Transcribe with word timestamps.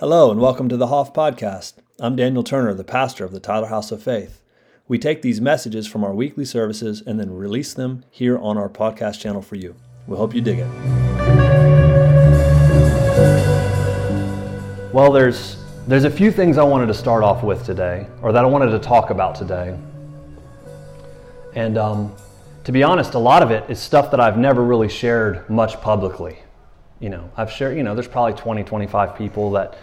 Hello, 0.00 0.30
and 0.30 0.40
welcome 0.40 0.70
to 0.70 0.78
the 0.78 0.86
Hoff 0.86 1.12
Podcast. 1.12 1.74
I'm 1.98 2.16
Daniel 2.16 2.42
Turner, 2.42 2.72
the 2.72 2.82
pastor 2.82 3.22
of 3.26 3.32
the 3.32 3.38
Tyler 3.38 3.66
House 3.66 3.92
of 3.92 4.02
Faith. 4.02 4.42
We 4.88 4.98
take 4.98 5.20
these 5.20 5.42
messages 5.42 5.86
from 5.86 6.04
our 6.04 6.14
weekly 6.14 6.46
services 6.46 7.02
and 7.06 7.20
then 7.20 7.34
release 7.34 7.74
them 7.74 8.06
here 8.10 8.38
on 8.38 8.56
our 8.56 8.70
podcast 8.70 9.20
channel 9.20 9.42
for 9.42 9.56
you. 9.56 9.74
We 10.06 10.16
hope 10.16 10.34
you 10.34 10.40
dig 10.40 10.60
it. 10.60 10.68
Well, 14.90 15.12
there's 15.12 15.62
there's 15.86 16.04
a 16.04 16.10
few 16.10 16.32
things 16.32 16.56
I 16.56 16.64
wanted 16.64 16.86
to 16.86 16.94
start 16.94 17.22
off 17.22 17.42
with 17.42 17.66
today, 17.66 18.06
or 18.22 18.32
that 18.32 18.42
I 18.42 18.48
wanted 18.48 18.70
to 18.70 18.78
talk 18.78 19.10
about 19.10 19.34
today. 19.34 19.78
And 21.54 21.76
um, 21.76 22.16
to 22.64 22.72
be 22.72 22.82
honest, 22.82 23.12
a 23.12 23.18
lot 23.18 23.42
of 23.42 23.50
it 23.50 23.68
is 23.68 23.78
stuff 23.78 24.10
that 24.12 24.18
I've 24.18 24.38
never 24.38 24.64
really 24.64 24.88
shared 24.88 25.50
much 25.50 25.78
publicly. 25.82 26.38
You 27.00 27.10
know, 27.10 27.30
I've 27.36 27.50
shared, 27.50 27.76
you 27.76 27.82
know, 27.82 27.94
there's 27.94 28.08
probably 28.08 28.32
20, 28.34 28.62
25 28.64 29.16
people 29.16 29.50
that 29.52 29.78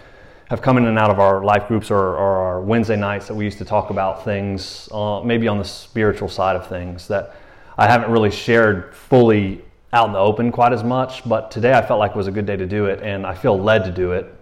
have 0.50 0.62
come 0.62 0.78
in 0.78 0.86
and 0.86 0.98
out 0.98 1.10
of 1.10 1.20
our 1.20 1.44
life 1.44 1.68
groups 1.68 1.92
or, 1.92 1.98
or 1.98 2.38
our 2.38 2.62
Wednesday 2.62 2.96
nights 2.96 3.28
that 3.28 3.36
we 3.36 3.44
used 3.44 3.58
to 3.58 3.66
talk 3.66 3.90
about 3.90 4.24
things, 4.24 4.88
uh, 4.94 5.22
maybe 5.22 5.48
on 5.48 5.58
the 5.58 5.66
spiritual 5.66 6.30
side 6.30 6.56
of 6.56 6.68
things 6.68 7.08
that 7.10 7.36
I 7.78 7.86
haven't 7.86 8.12
really 8.12 8.32
shared 8.32 8.96
fully 8.96 9.62
out 9.92 10.08
in 10.08 10.14
the 10.14 10.20
open 10.20 10.52
quite 10.52 10.72
as 10.72 10.86
much. 10.86 11.28
But 11.28 11.52
today 11.52 11.74
I 11.74 11.86
felt 11.86 12.00
like 12.00 12.12
it 12.12 12.18
was 12.18 12.28
a 12.28 12.32
good 12.32 12.46
day 12.46 12.56
to 12.56 12.66
do 12.66 12.86
it, 12.86 13.02
and 13.04 13.26
I 13.26 13.36
feel 13.36 13.60
led 13.60 13.84
to 13.86 13.92
do 13.92 14.14
it. 14.14 14.34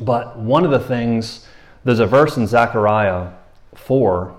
But 0.00 0.36
one 0.36 0.64
of 0.64 0.72
the 0.72 0.80
things, 0.80 1.46
there's 1.84 2.00
a 2.00 2.06
verse 2.06 2.36
in 2.36 2.46
Zechariah 2.48 3.30
4 3.76 4.36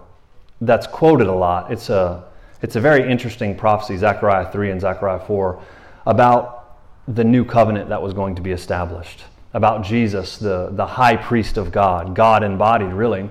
that's 0.60 0.88
quoted 0.88 1.28
a 1.28 1.34
lot. 1.34 1.72
It's 1.72 1.90
a, 1.90 2.26
it's 2.62 2.76
a 2.76 2.82
very 2.82 3.10
interesting 3.10 3.56
prophecy, 3.56 3.96
Zechariah 3.96 4.52
3 4.52 4.72
and 4.72 4.82
Zechariah 4.82 5.20
4, 5.20 5.62
about 6.06 6.80
the 7.08 7.24
new 7.24 7.46
covenant 7.46 7.88
that 7.88 8.02
was 8.02 8.14
going 8.14 8.36
to 8.36 8.42
be 8.42 8.52
established 8.52 9.24
about 9.56 9.86
Jesus, 9.86 10.38
the, 10.38 10.68
the 10.74 10.86
high 10.86 11.16
priest 11.16 11.56
of 11.56 11.72
God, 11.72 12.14
God 12.14 12.44
embodied, 12.44 12.92
really. 12.92 13.30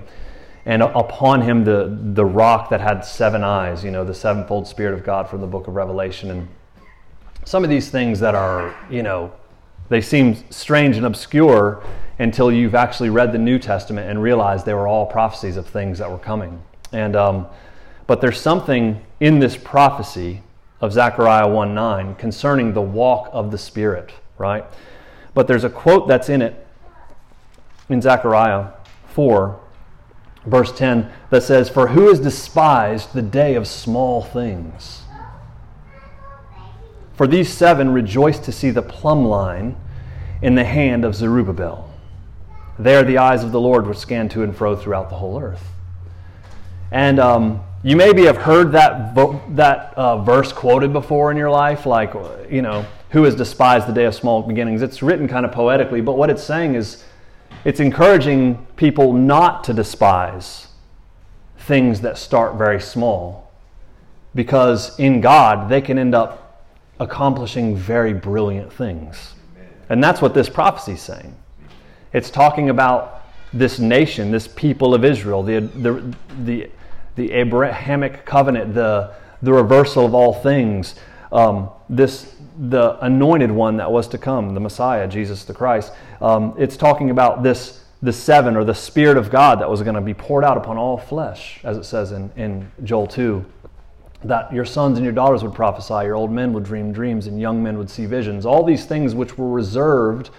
And 0.65 0.81
upon 0.81 1.41
him, 1.41 1.63
the, 1.63 1.95
the 2.15 2.25
rock 2.25 2.71
that 2.71 2.81
had 2.81 3.05
seven 3.05 3.43
eyes, 3.43 3.83
you 3.83 3.91
know, 3.91 4.03
the 4.03 4.15
sevenfold 4.15 4.67
Spirit 4.67 4.95
of 4.95 5.03
God 5.03 5.29
from 5.29 5.39
the 5.39 5.47
book 5.47 5.67
of 5.67 5.75
Revelation. 5.75 6.31
And 6.31 6.47
some 7.45 7.63
of 7.63 7.69
these 7.69 7.89
things 7.89 8.19
that 8.21 8.33
are, 8.33 8.75
you 8.89 9.03
know, 9.03 9.31
they 9.89 10.01
seem 10.01 10.35
strange 10.49 10.97
and 10.97 11.05
obscure 11.05 11.83
until 12.17 12.51
you've 12.51 12.73
actually 12.73 13.11
read 13.11 13.31
the 13.31 13.37
New 13.37 13.59
Testament 13.59 14.09
and 14.09 14.19
realized 14.19 14.65
they 14.65 14.73
were 14.73 14.87
all 14.87 15.05
prophecies 15.05 15.57
of 15.57 15.67
things 15.67 15.99
that 15.99 16.09
were 16.09 16.17
coming. 16.17 16.59
And, 16.91 17.15
um, 17.15 17.45
but 18.07 18.19
there's 18.19 18.41
something 18.41 19.05
in 19.19 19.37
this 19.37 19.55
prophecy 19.55 20.41
of 20.81 20.91
Zechariah 20.91 21.47
1 21.47 21.75
9 21.75 22.15
concerning 22.15 22.73
the 22.73 22.81
walk 22.81 23.29
of 23.31 23.51
the 23.51 23.59
Spirit, 23.59 24.11
right? 24.39 24.65
But 25.35 25.47
there's 25.47 25.65
a 25.65 25.69
quote 25.69 26.07
that's 26.07 26.29
in 26.29 26.41
it 26.41 26.65
in 27.89 28.01
Zechariah 28.01 28.69
4, 29.09 29.59
verse 30.45 30.71
10, 30.75 31.11
that 31.29 31.43
says, 31.43 31.69
For 31.69 31.89
who 31.89 32.07
has 32.07 32.19
despised 32.19 33.13
the 33.13 33.21
day 33.21 33.53
of 33.53 33.67
small 33.67 34.23
things? 34.23 35.03
For 37.13 37.27
these 37.27 37.49
seven 37.49 37.91
rejoiced 37.91 38.43
to 38.45 38.51
see 38.51 38.71
the 38.71 38.81
plumb 38.81 39.25
line 39.25 39.75
in 40.41 40.55
the 40.55 40.63
hand 40.63 41.05
of 41.05 41.15
Zerubbabel. 41.15 41.91
There 42.79 43.03
the 43.03 43.19
eyes 43.19 43.43
of 43.43 43.51
the 43.51 43.59
Lord 43.59 43.87
were 43.87 43.93
scanned 43.93 44.31
to 44.31 44.43
and 44.43 44.55
fro 44.55 44.75
throughout 44.75 45.09
the 45.09 45.15
whole 45.15 45.39
earth. 45.41 45.65
And 46.91 47.19
um, 47.19 47.61
you 47.83 47.95
maybe 47.95 48.25
have 48.25 48.37
heard 48.37 48.71
that, 48.73 49.13
vo- 49.13 49.41
that 49.49 49.93
uh, 49.95 50.23
verse 50.23 50.51
quoted 50.51 50.91
before 50.91 51.31
in 51.31 51.37
your 51.37 51.49
life, 51.49 51.85
like, 51.85 52.13
you 52.49 52.61
know, 52.61 52.85
who 53.15 53.23
has 53.23 53.33
despised 53.33 53.87
the 53.87 53.93
day 53.93 54.03
of 54.03 54.13
small 54.13 54.41
beginnings. 54.41 54.81
It's 54.81 55.01
written 55.01 55.25
kind 55.25 55.45
of 55.45 55.53
poetically, 55.53 56.01
but 56.01 56.17
what 56.17 56.29
it's 56.29 56.43
saying 56.43 56.75
is 56.75 57.05
it's 57.63 57.79
encouraging 57.79 58.67
people 58.75 59.13
not 59.13 59.63
to 59.63 59.73
despise 59.73 60.67
things 61.59 62.01
that 62.01 62.17
start 62.17 62.55
very 62.55 62.81
small 62.81 63.53
because 64.35 64.99
in 64.99 65.21
God 65.21 65.69
they 65.69 65.79
can 65.79 65.97
end 65.97 66.13
up 66.13 66.67
accomplishing 66.99 67.77
very 67.77 68.13
brilliant 68.13 68.73
things. 68.73 69.35
And 69.87 70.03
that's 70.03 70.21
what 70.21 70.33
this 70.33 70.49
prophecy 70.49 70.95
is 70.95 71.01
saying. 71.01 71.33
It's 72.11 72.29
talking 72.29 72.69
about 72.69 73.23
this 73.53 73.79
nation, 73.79 74.29
this 74.29 74.49
people 74.49 74.93
of 74.93 75.05
Israel, 75.05 75.41
the, 75.41 75.61
the, 75.61 76.15
the, 76.43 76.69
the 77.15 77.31
Abrahamic 77.31 78.25
covenant, 78.25 78.73
the, 78.73 79.13
the 79.41 79.53
reversal 79.53 80.05
of 80.05 80.13
all 80.13 80.33
things, 80.33 80.95
um, 81.31 81.69
this 81.89 82.35
the 82.69 82.97
anointed 83.03 83.51
one 83.51 83.77
that 83.77 83.91
was 83.91 84.07
to 84.09 84.17
come, 84.17 84.53
the 84.53 84.59
Messiah, 84.59 85.07
Jesus 85.07 85.43
the 85.45 85.53
Christ. 85.53 85.93
Um, 86.21 86.53
it's 86.57 86.77
talking 86.77 87.09
about 87.09 87.43
this, 87.43 87.83
the 88.01 88.13
seven 88.13 88.55
or 88.55 88.63
the 88.63 88.73
Spirit 88.73 89.17
of 89.17 89.29
God 89.29 89.59
that 89.59 89.69
was 89.69 89.81
going 89.81 89.95
to 89.95 90.01
be 90.01 90.13
poured 90.13 90.43
out 90.43 90.57
upon 90.57 90.77
all 90.77 90.97
flesh, 90.97 91.59
as 91.63 91.77
it 91.77 91.83
says 91.83 92.11
in, 92.11 92.31
in 92.35 92.71
Joel 92.83 93.07
2. 93.07 93.45
That 94.23 94.51
your 94.51 94.65
sons 94.65 94.97
and 94.97 95.03
your 95.03 95.13
daughters 95.13 95.43
would 95.43 95.53
prophesy, 95.53 96.05
your 96.05 96.15
old 96.15 96.31
men 96.31 96.53
would 96.53 96.63
dream 96.63 96.91
dreams, 96.91 97.27
and 97.27 97.39
young 97.39 97.61
men 97.61 97.77
would 97.77 97.89
see 97.89 98.05
visions. 98.05 98.45
All 98.45 98.63
these 98.63 98.85
things 98.85 99.13
which 99.13 99.37
were 99.37 99.49
reserved 99.49 100.29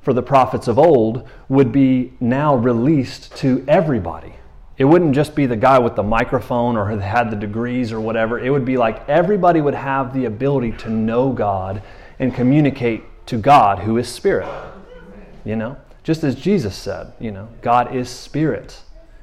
for 0.00 0.14
the 0.14 0.22
prophets 0.22 0.68
of 0.68 0.78
old 0.78 1.28
would 1.48 1.72
be 1.72 2.12
now 2.20 2.54
released 2.54 3.34
to 3.36 3.64
everybody. 3.66 4.36
It 4.78 4.84
wouldn't 4.84 5.14
just 5.14 5.34
be 5.34 5.46
the 5.46 5.56
guy 5.56 5.78
with 5.78 5.96
the 5.96 6.02
microphone 6.02 6.76
or 6.76 6.98
had 7.00 7.30
the 7.30 7.36
degrees 7.36 7.92
or 7.92 8.00
whatever. 8.00 8.38
It 8.38 8.50
would 8.50 8.66
be 8.66 8.76
like 8.76 9.08
everybody 9.08 9.62
would 9.62 9.74
have 9.74 10.12
the 10.12 10.26
ability 10.26 10.72
to 10.72 10.90
know 10.90 11.32
God 11.32 11.82
and 12.18 12.34
communicate 12.34 13.04
to 13.26 13.38
God 13.38 13.78
who 13.78 13.96
is 13.96 14.06
spirit. 14.06 14.48
You 15.44 15.56
know? 15.56 15.78
Just 16.02 16.24
as 16.24 16.34
Jesus 16.34 16.76
said, 16.76 17.12
you 17.18 17.30
know, 17.30 17.48
God 17.62 17.96
is 17.96 18.10
spirit. 18.10 18.82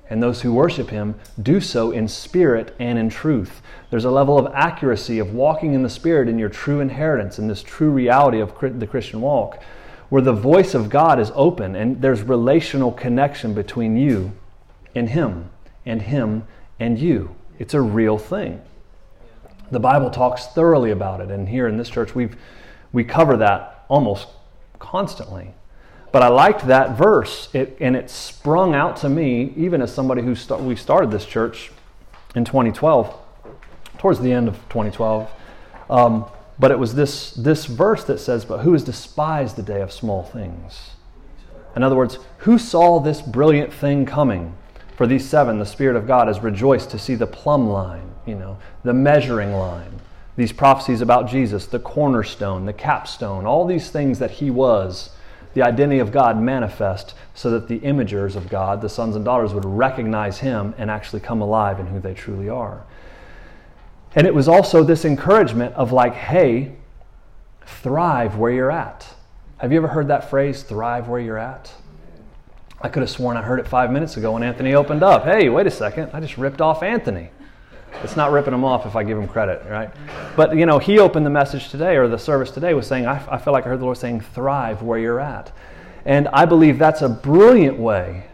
And 0.09 0.21
those 0.21 0.41
who 0.41 0.53
worship 0.53 0.89
him 0.89 1.15
do 1.41 1.61
so 1.61 1.91
in 1.91 2.07
spirit 2.07 2.75
and 2.79 2.97
in 2.97 3.09
truth. 3.09 3.61
There's 3.89 4.05
a 4.05 4.11
level 4.11 4.37
of 4.39 4.51
accuracy 4.53 5.19
of 5.19 5.33
walking 5.33 5.73
in 5.73 5.83
the 5.83 5.89
spirit 5.89 6.27
in 6.27 6.39
your 6.39 6.49
true 6.49 6.79
inheritance, 6.81 7.37
in 7.37 7.47
this 7.47 7.63
true 7.63 7.91
reality 7.91 8.39
of 8.39 8.53
the 8.79 8.87
Christian 8.87 9.21
walk, 9.21 9.61
where 10.09 10.21
the 10.21 10.33
voice 10.33 10.73
of 10.73 10.89
God 10.89 11.19
is 11.19 11.31
open 11.35 11.75
and 11.75 12.01
there's 12.01 12.21
relational 12.23 12.91
connection 12.91 13.53
between 13.53 13.95
you 13.95 14.33
in 14.95 15.07
Him 15.07 15.49
and 15.85 16.01
Him 16.01 16.43
and 16.79 16.99
you. 16.99 17.35
It's 17.59 17.73
a 17.73 17.81
real 17.81 18.17
thing. 18.17 18.61
The 19.71 19.79
Bible 19.79 20.09
talks 20.09 20.47
thoroughly 20.47 20.91
about 20.91 21.21
it, 21.21 21.31
and 21.31 21.49
here 21.49 21.67
in 21.67 21.77
this 21.77 21.89
church, 21.89 22.13
we've, 22.13 22.35
we 22.91 23.03
cover 23.03 23.37
that 23.37 23.85
almost 23.87 24.27
constantly. 24.79 25.53
But 26.11 26.21
I 26.21 26.27
liked 26.27 26.67
that 26.67 26.95
verse, 26.95 27.49
it, 27.53 27.77
and 27.79 27.95
it 27.95 28.09
sprung 28.09 28.75
out 28.75 28.97
to 28.97 29.09
me, 29.09 29.53
even 29.57 29.81
as 29.81 29.93
somebody 29.93 30.21
who 30.21 30.35
st- 30.35 30.61
we 30.61 30.75
started 30.75 31.09
this 31.09 31.25
church 31.25 31.71
in 32.35 32.45
2012, 32.45 33.15
towards 33.97 34.19
the 34.19 34.31
end 34.31 34.47
of 34.47 34.55
2012. 34.69 35.29
Um, 35.89 36.25
but 36.59 36.69
it 36.69 36.77
was 36.77 36.93
this, 36.93 37.31
this 37.31 37.65
verse 37.65 38.03
that 38.03 38.19
says, 38.19 38.45
But 38.45 38.59
who 38.59 38.73
has 38.73 38.83
despised 38.83 39.55
the 39.55 39.63
day 39.63 39.81
of 39.81 39.91
small 39.91 40.21
things? 40.21 40.91
In 41.75 41.81
other 41.81 41.95
words, 41.95 42.19
who 42.39 42.59
saw 42.59 42.99
this 42.99 43.21
brilliant 43.21 43.73
thing 43.73 44.05
coming? 44.05 44.55
For 44.95 45.07
these 45.07 45.27
seven, 45.27 45.59
the 45.59 45.65
Spirit 45.65 45.95
of 45.95 46.07
God 46.07 46.27
has 46.27 46.41
rejoiced 46.41 46.91
to 46.91 46.99
see 46.99 47.15
the 47.15 47.27
plumb 47.27 47.67
line, 47.67 48.13
you 48.25 48.35
know, 48.35 48.57
the 48.83 48.93
measuring 48.93 49.53
line. 49.53 49.99
These 50.35 50.51
prophecies 50.51 51.01
about 51.01 51.29
Jesus, 51.29 51.67
the 51.67 51.79
cornerstone, 51.79 52.65
the 52.65 52.73
capstone, 52.73 53.45
all 53.45 53.65
these 53.65 53.89
things 53.89 54.19
that 54.19 54.31
he 54.31 54.49
was, 54.49 55.11
the 55.53 55.61
identity 55.61 55.99
of 55.99 56.11
God 56.11 56.39
manifest 56.39 57.13
so 57.35 57.51
that 57.51 57.67
the 57.67 57.79
imagers 57.79 58.35
of 58.35 58.49
God, 58.49 58.81
the 58.81 58.89
sons 58.89 59.15
and 59.15 59.23
daughters, 59.23 59.53
would 59.53 59.65
recognize 59.65 60.39
him 60.39 60.73
and 60.77 60.89
actually 60.89 61.19
come 61.19 61.41
alive 61.41 61.79
in 61.79 61.87
who 61.87 61.99
they 61.99 62.13
truly 62.13 62.49
are. 62.49 62.83
And 64.15 64.27
it 64.27 64.33
was 64.33 64.47
also 64.47 64.83
this 64.83 65.05
encouragement 65.05 65.73
of 65.75 65.91
like, 65.91 66.13
hey, 66.13 66.75
thrive 67.65 68.37
where 68.37 68.51
you're 68.51 68.71
at. 68.71 69.07
Have 69.57 69.71
you 69.71 69.77
ever 69.77 69.87
heard 69.87 70.07
that 70.07 70.29
phrase, 70.29 70.63
thrive 70.63 71.07
where 71.07 71.19
you're 71.19 71.37
at? 71.37 71.71
I 72.83 72.89
could 72.89 73.01
have 73.01 73.09
sworn 73.09 73.37
I 73.37 73.41
heard 73.41 73.61
it 73.61 73.67
five 73.67 73.91
minutes 73.91 74.17
ago 74.17 74.33
when 74.33 74.43
Anthony 74.43 74.75
opened 74.75 75.03
up. 75.03 75.23
Hey, 75.23 75.47
wait 75.47 75.65
a 75.65 75.71
second. 75.71 76.11
I 76.11 76.19
just 76.19 76.37
ripped 76.37 76.59
off 76.59 76.83
Anthony. 76.83 77.29
It's 78.03 78.17
not 78.17 78.33
ripping 78.33 78.53
him 78.53 78.65
off 78.65 78.85
if 78.85 78.97
I 78.97 79.03
give 79.03 79.17
him 79.17 79.25
credit, 79.25 79.63
right? 79.69 79.89
But, 80.35 80.57
you 80.57 80.65
know, 80.65 80.79
he 80.79 80.99
opened 80.99 81.25
the 81.25 81.29
message 81.29 81.69
today 81.69 81.95
or 81.95 82.09
the 82.09 82.17
service 82.17 82.51
today 82.51 82.73
was 82.73 82.85
saying, 82.85 83.05
I, 83.05 83.23
I 83.31 83.37
feel 83.37 83.53
like 83.53 83.65
I 83.65 83.69
heard 83.69 83.79
the 83.79 83.85
Lord 83.85 83.97
saying, 83.97 84.19
thrive 84.19 84.81
where 84.81 84.99
you're 84.99 85.21
at. 85.21 85.53
And 86.03 86.27
I 86.29 86.43
believe 86.43 86.77
that's 86.77 87.01
a 87.01 87.07
brilliant 87.07 87.79
way 87.79 88.25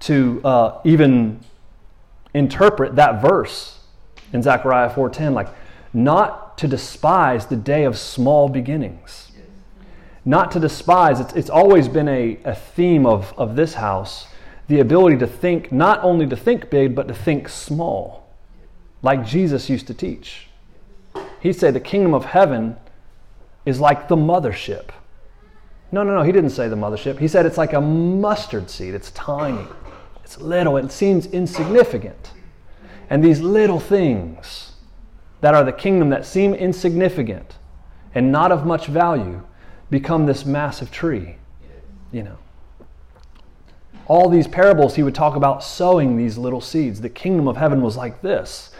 to 0.00 0.40
uh, 0.42 0.80
even 0.84 1.40
interpret 2.32 2.96
that 2.96 3.20
verse 3.20 3.80
in 4.32 4.42
Zechariah 4.42 4.88
4.10, 4.88 5.34
like, 5.34 5.48
not 5.92 6.56
to 6.58 6.66
despise 6.66 7.46
the 7.46 7.56
day 7.56 7.84
of 7.84 7.98
small 7.98 8.48
beginnings 8.48 9.25
not 10.26 10.50
to 10.50 10.60
despise. 10.60 11.20
It's, 11.20 11.32
it's 11.32 11.50
always 11.50 11.88
been 11.88 12.08
a, 12.08 12.38
a 12.44 12.54
theme 12.54 13.06
of, 13.06 13.32
of 13.38 13.56
this 13.56 13.74
house 13.74 14.26
the 14.68 14.80
ability 14.80 15.16
to 15.18 15.26
think, 15.26 15.70
not 15.70 16.02
only 16.02 16.26
to 16.26 16.36
think 16.36 16.70
big, 16.70 16.94
but 16.94 17.06
to 17.06 17.14
think 17.14 17.48
small, 17.48 18.28
like 19.00 19.24
Jesus 19.24 19.70
used 19.70 19.86
to 19.86 19.94
teach. 19.94 20.48
He'd 21.40 21.54
say 21.54 21.70
the 21.70 21.78
kingdom 21.78 22.12
of 22.12 22.24
heaven 22.24 22.76
is 23.64 23.78
like 23.78 24.08
the 24.08 24.16
mothership. 24.16 24.88
No, 25.92 26.02
no, 26.02 26.16
no, 26.16 26.22
he 26.22 26.32
didn't 26.32 26.50
say 26.50 26.68
the 26.68 26.76
mothership. 26.76 27.20
He 27.20 27.28
said 27.28 27.46
it's 27.46 27.56
like 27.56 27.74
a 27.74 27.80
mustard 27.80 28.68
seed. 28.68 28.94
It's 28.94 29.12
tiny, 29.12 29.66
it's 30.24 30.38
little, 30.38 30.76
it 30.76 30.90
seems 30.90 31.26
insignificant. 31.26 32.32
And 33.08 33.22
these 33.22 33.40
little 33.40 33.78
things 33.78 34.72
that 35.42 35.54
are 35.54 35.62
the 35.62 35.72
kingdom 35.72 36.10
that 36.10 36.26
seem 36.26 36.54
insignificant 36.54 37.54
and 38.16 38.32
not 38.32 38.50
of 38.50 38.66
much 38.66 38.86
value 38.86 39.44
become 39.90 40.26
this 40.26 40.44
massive 40.44 40.90
tree. 40.90 41.36
You 42.12 42.24
know. 42.24 42.38
All 44.08 44.28
these 44.28 44.46
parables, 44.46 44.94
he 44.94 45.02
would 45.02 45.14
talk 45.14 45.34
about 45.34 45.64
sowing 45.64 46.16
these 46.16 46.38
little 46.38 46.60
seeds. 46.60 47.00
The 47.00 47.08
kingdom 47.08 47.48
of 47.48 47.56
heaven 47.56 47.82
was 47.82 47.96
like 47.96 48.22
this. 48.22 48.70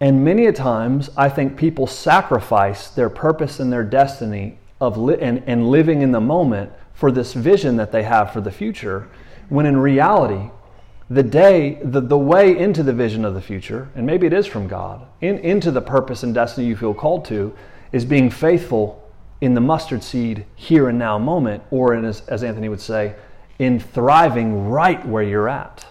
And 0.00 0.24
many 0.24 0.46
a 0.46 0.52
times, 0.52 1.10
I 1.16 1.28
think 1.28 1.56
people 1.56 1.86
sacrifice 1.86 2.88
their 2.88 3.10
purpose 3.10 3.60
and 3.60 3.72
their 3.72 3.84
destiny 3.84 4.58
of 4.80 4.96
li- 4.96 5.18
and, 5.20 5.42
and 5.46 5.70
living 5.70 6.02
in 6.02 6.10
the 6.10 6.20
moment 6.20 6.72
for 6.94 7.12
this 7.12 7.32
vision 7.32 7.76
that 7.76 7.92
they 7.92 8.02
have 8.02 8.32
for 8.32 8.40
the 8.40 8.50
future, 8.50 9.08
when 9.50 9.66
in 9.66 9.76
reality, 9.76 10.50
the 11.10 11.22
day, 11.22 11.78
the, 11.82 12.00
the 12.00 12.18
way 12.18 12.56
into 12.56 12.82
the 12.82 12.92
vision 12.92 13.24
of 13.24 13.34
the 13.34 13.40
future, 13.40 13.88
and 13.94 14.06
maybe 14.06 14.26
it 14.26 14.32
is 14.32 14.46
from 14.46 14.66
God, 14.66 15.06
in, 15.20 15.38
into 15.38 15.70
the 15.70 15.82
purpose 15.82 16.22
and 16.22 16.34
destiny 16.34 16.66
you 16.66 16.76
feel 16.76 16.94
called 16.94 17.24
to, 17.26 17.54
is 17.92 18.04
being 18.04 18.30
faithful 18.30 18.99
in 19.40 19.54
the 19.54 19.60
mustard 19.60 20.02
seed 20.02 20.44
here 20.54 20.88
and 20.88 20.98
now 20.98 21.18
moment, 21.18 21.62
or 21.70 21.94
as, 21.94 22.20
as 22.28 22.42
Anthony 22.42 22.68
would 22.68 22.80
say, 22.80 23.14
in 23.58 23.80
thriving 23.80 24.68
right 24.68 25.04
where 25.06 25.22
you're 25.22 25.48
at. 25.48 25.86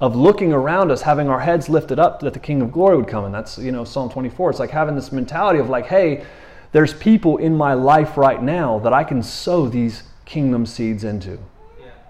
Of 0.00 0.16
looking 0.16 0.52
around 0.52 0.90
us, 0.90 1.02
having 1.02 1.28
our 1.28 1.40
heads 1.40 1.68
lifted 1.68 1.98
up 1.98 2.20
that 2.20 2.34
the 2.34 2.38
King 2.38 2.60
of 2.60 2.72
Glory 2.72 2.96
would 2.96 3.08
come. 3.08 3.24
And 3.24 3.34
that's, 3.34 3.58
you 3.58 3.72
know, 3.72 3.84
Psalm 3.84 4.10
24. 4.10 4.50
It's 4.50 4.58
like 4.58 4.70
having 4.70 4.94
this 4.94 5.12
mentality 5.12 5.58
of 5.60 5.70
like, 5.70 5.86
hey, 5.86 6.24
there's 6.72 6.92
people 6.94 7.36
in 7.36 7.56
my 7.56 7.74
life 7.74 8.16
right 8.16 8.42
now 8.42 8.80
that 8.80 8.92
I 8.92 9.04
can 9.04 9.22
sow 9.22 9.68
these 9.68 10.02
kingdom 10.24 10.66
seeds 10.66 11.04
into. 11.04 11.38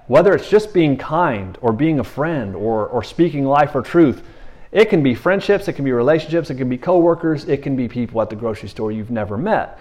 Whether 0.07 0.35
it's 0.35 0.49
just 0.49 0.75
being 0.75 0.97
kind 0.97 1.57
or 1.61 1.73
being 1.73 2.01
a 2.01 2.05
friend 2.05 2.55
or, 2.55 2.87
or 2.89 3.03
speaking 3.03 3.45
life 3.45 3.75
or 3.75 3.83
truth, 3.83 4.23
it 4.71 4.87
can 4.87 5.03
be 5.03 5.15
friendships, 5.15 5.69
it 5.69 5.75
can 5.75 5.85
be 5.85 5.93
relationships, 5.93 6.51
it 6.51 6.57
can 6.57 6.69
be 6.69 6.77
coworkers, 6.77 7.45
it 7.49 7.63
can 7.63 7.77
be 7.77 7.89
people 7.89 8.21
at 8.21 8.29
the 8.29 8.37
grocery 8.37 8.69
store 8.69 8.91
you've 8.91 9.11
never 9.11 9.39
met. 9.39 9.79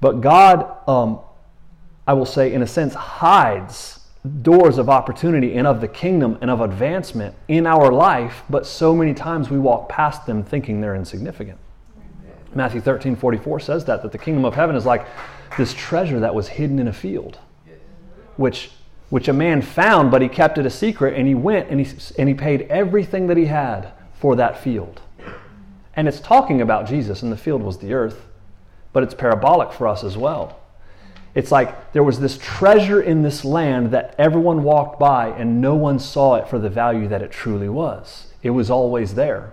But 0.00 0.20
God, 0.20 0.88
um, 0.88 1.20
I 2.06 2.12
will 2.12 2.26
say, 2.26 2.52
in 2.52 2.62
a 2.62 2.66
sense, 2.66 2.94
hides 2.94 3.98
doors 4.42 4.78
of 4.78 4.88
opportunity 4.88 5.56
and 5.56 5.66
of 5.66 5.80
the 5.80 5.88
kingdom 5.88 6.38
and 6.40 6.50
of 6.50 6.60
advancement 6.60 7.34
in 7.48 7.66
our 7.66 7.92
life, 7.92 8.42
but 8.50 8.66
so 8.66 8.94
many 8.94 9.14
times 9.14 9.50
we 9.50 9.58
walk 9.58 9.88
past 9.88 10.26
them 10.26 10.42
thinking 10.42 10.80
they're 10.80 10.94
insignificant. 10.94 11.58
Matthew 12.54 12.80
13, 12.80 13.14
44 13.16 13.60
says 13.60 13.84
that, 13.84 14.02
that 14.02 14.12
the 14.12 14.18
kingdom 14.18 14.44
of 14.44 14.54
heaven 14.54 14.74
is 14.74 14.86
like 14.86 15.06
this 15.56 15.74
treasure 15.74 16.20
that 16.20 16.34
was 16.34 16.48
hidden 16.48 16.78
in 16.78 16.88
a 16.88 16.92
field, 16.92 17.38
which, 18.36 18.70
which 19.10 19.28
a 19.28 19.32
man 19.32 19.62
found, 19.62 20.10
but 20.10 20.22
he 20.22 20.28
kept 20.28 20.58
it 20.58 20.66
a 20.66 20.70
secret, 20.70 21.14
and 21.14 21.28
he 21.28 21.34
went 21.34 21.68
and 21.68 21.84
he, 21.84 21.96
and 22.18 22.28
he 22.28 22.34
paid 22.34 22.62
everything 22.62 23.26
that 23.26 23.36
he 23.36 23.46
had 23.46 23.92
for 24.14 24.36
that 24.36 24.62
field. 24.62 25.00
And 25.94 26.08
it's 26.08 26.20
talking 26.20 26.60
about 26.60 26.86
Jesus, 26.86 27.22
and 27.22 27.30
the 27.30 27.36
field 27.36 27.62
was 27.62 27.78
the 27.78 27.92
earth, 27.92 28.24
but 28.98 29.04
it's 29.04 29.14
parabolic 29.14 29.72
for 29.72 29.86
us 29.86 30.02
as 30.02 30.16
well. 30.16 30.58
It's 31.32 31.52
like 31.52 31.92
there 31.92 32.02
was 32.02 32.18
this 32.18 32.36
treasure 32.36 33.00
in 33.00 33.22
this 33.22 33.44
land 33.44 33.92
that 33.92 34.12
everyone 34.18 34.64
walked 34.64 34.98
by 34.98 35.28
and 35.28 35.60
no 35.60 35.76
one 35.76 36.00
saw 36.00 36.34
it 36.34 36.48
for 36.48 36.58
the 36.58 36.68
value 36.68 37.06
that 37.06 37.22
it 37.22 37.30
truly 37.30 37.68
was. 37.68 38.32
It 38.42 38.50
was 38.50 38.72
always 38.72 39.14
there. 39.14 39.52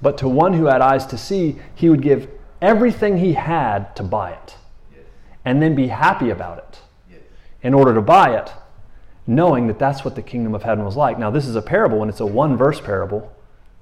But 0.00 0.16
to 0.16 0.30
one 0.30 0.54
who 0.54 0.64
had 0.64 0.80
eyes 0.80 1.04
to 1.08 1.18
see, 1.18 1.56
he 1.74 1.90
would 1.90 2.00
give 2.00 2.30
everything 2.62 3.18
he 3.18 3.34
had 3.34 3.94
to 3.96 4.02
buy 4.02 4.30
it 4.30 4.56
and 5.44 5.60
then 5.60 5.74
be 5.74 5.88
happy 5.88 6.30
about 6.30 6.56
it 6.56 6.80
in 7.62 7.74
order 7.74 7.92
to 7.92 8.00
buy 8.00 8.34
it, 8.34 8.50
knowing 9.26 9.66
that 9.66 9.78
that's 9.78 10.06
what 10.06 10.14
the 10.14 10.22
kingdom 10.22 10.54
of 10.54 10.62
heaven 10.62 10.86
was 10.86 10.96
like. 10.96 11.18
Now, 11.18 11.30
this 11.30 11.46
is 11.46 11.54
a 11.54 11.60
parable 11.60 12.00
and 12.00 12.10
it's 12.10 12.20
a 12.20 12.24
one 12.24 12.56
verse 12.56 12.80
parable 12.80 13.30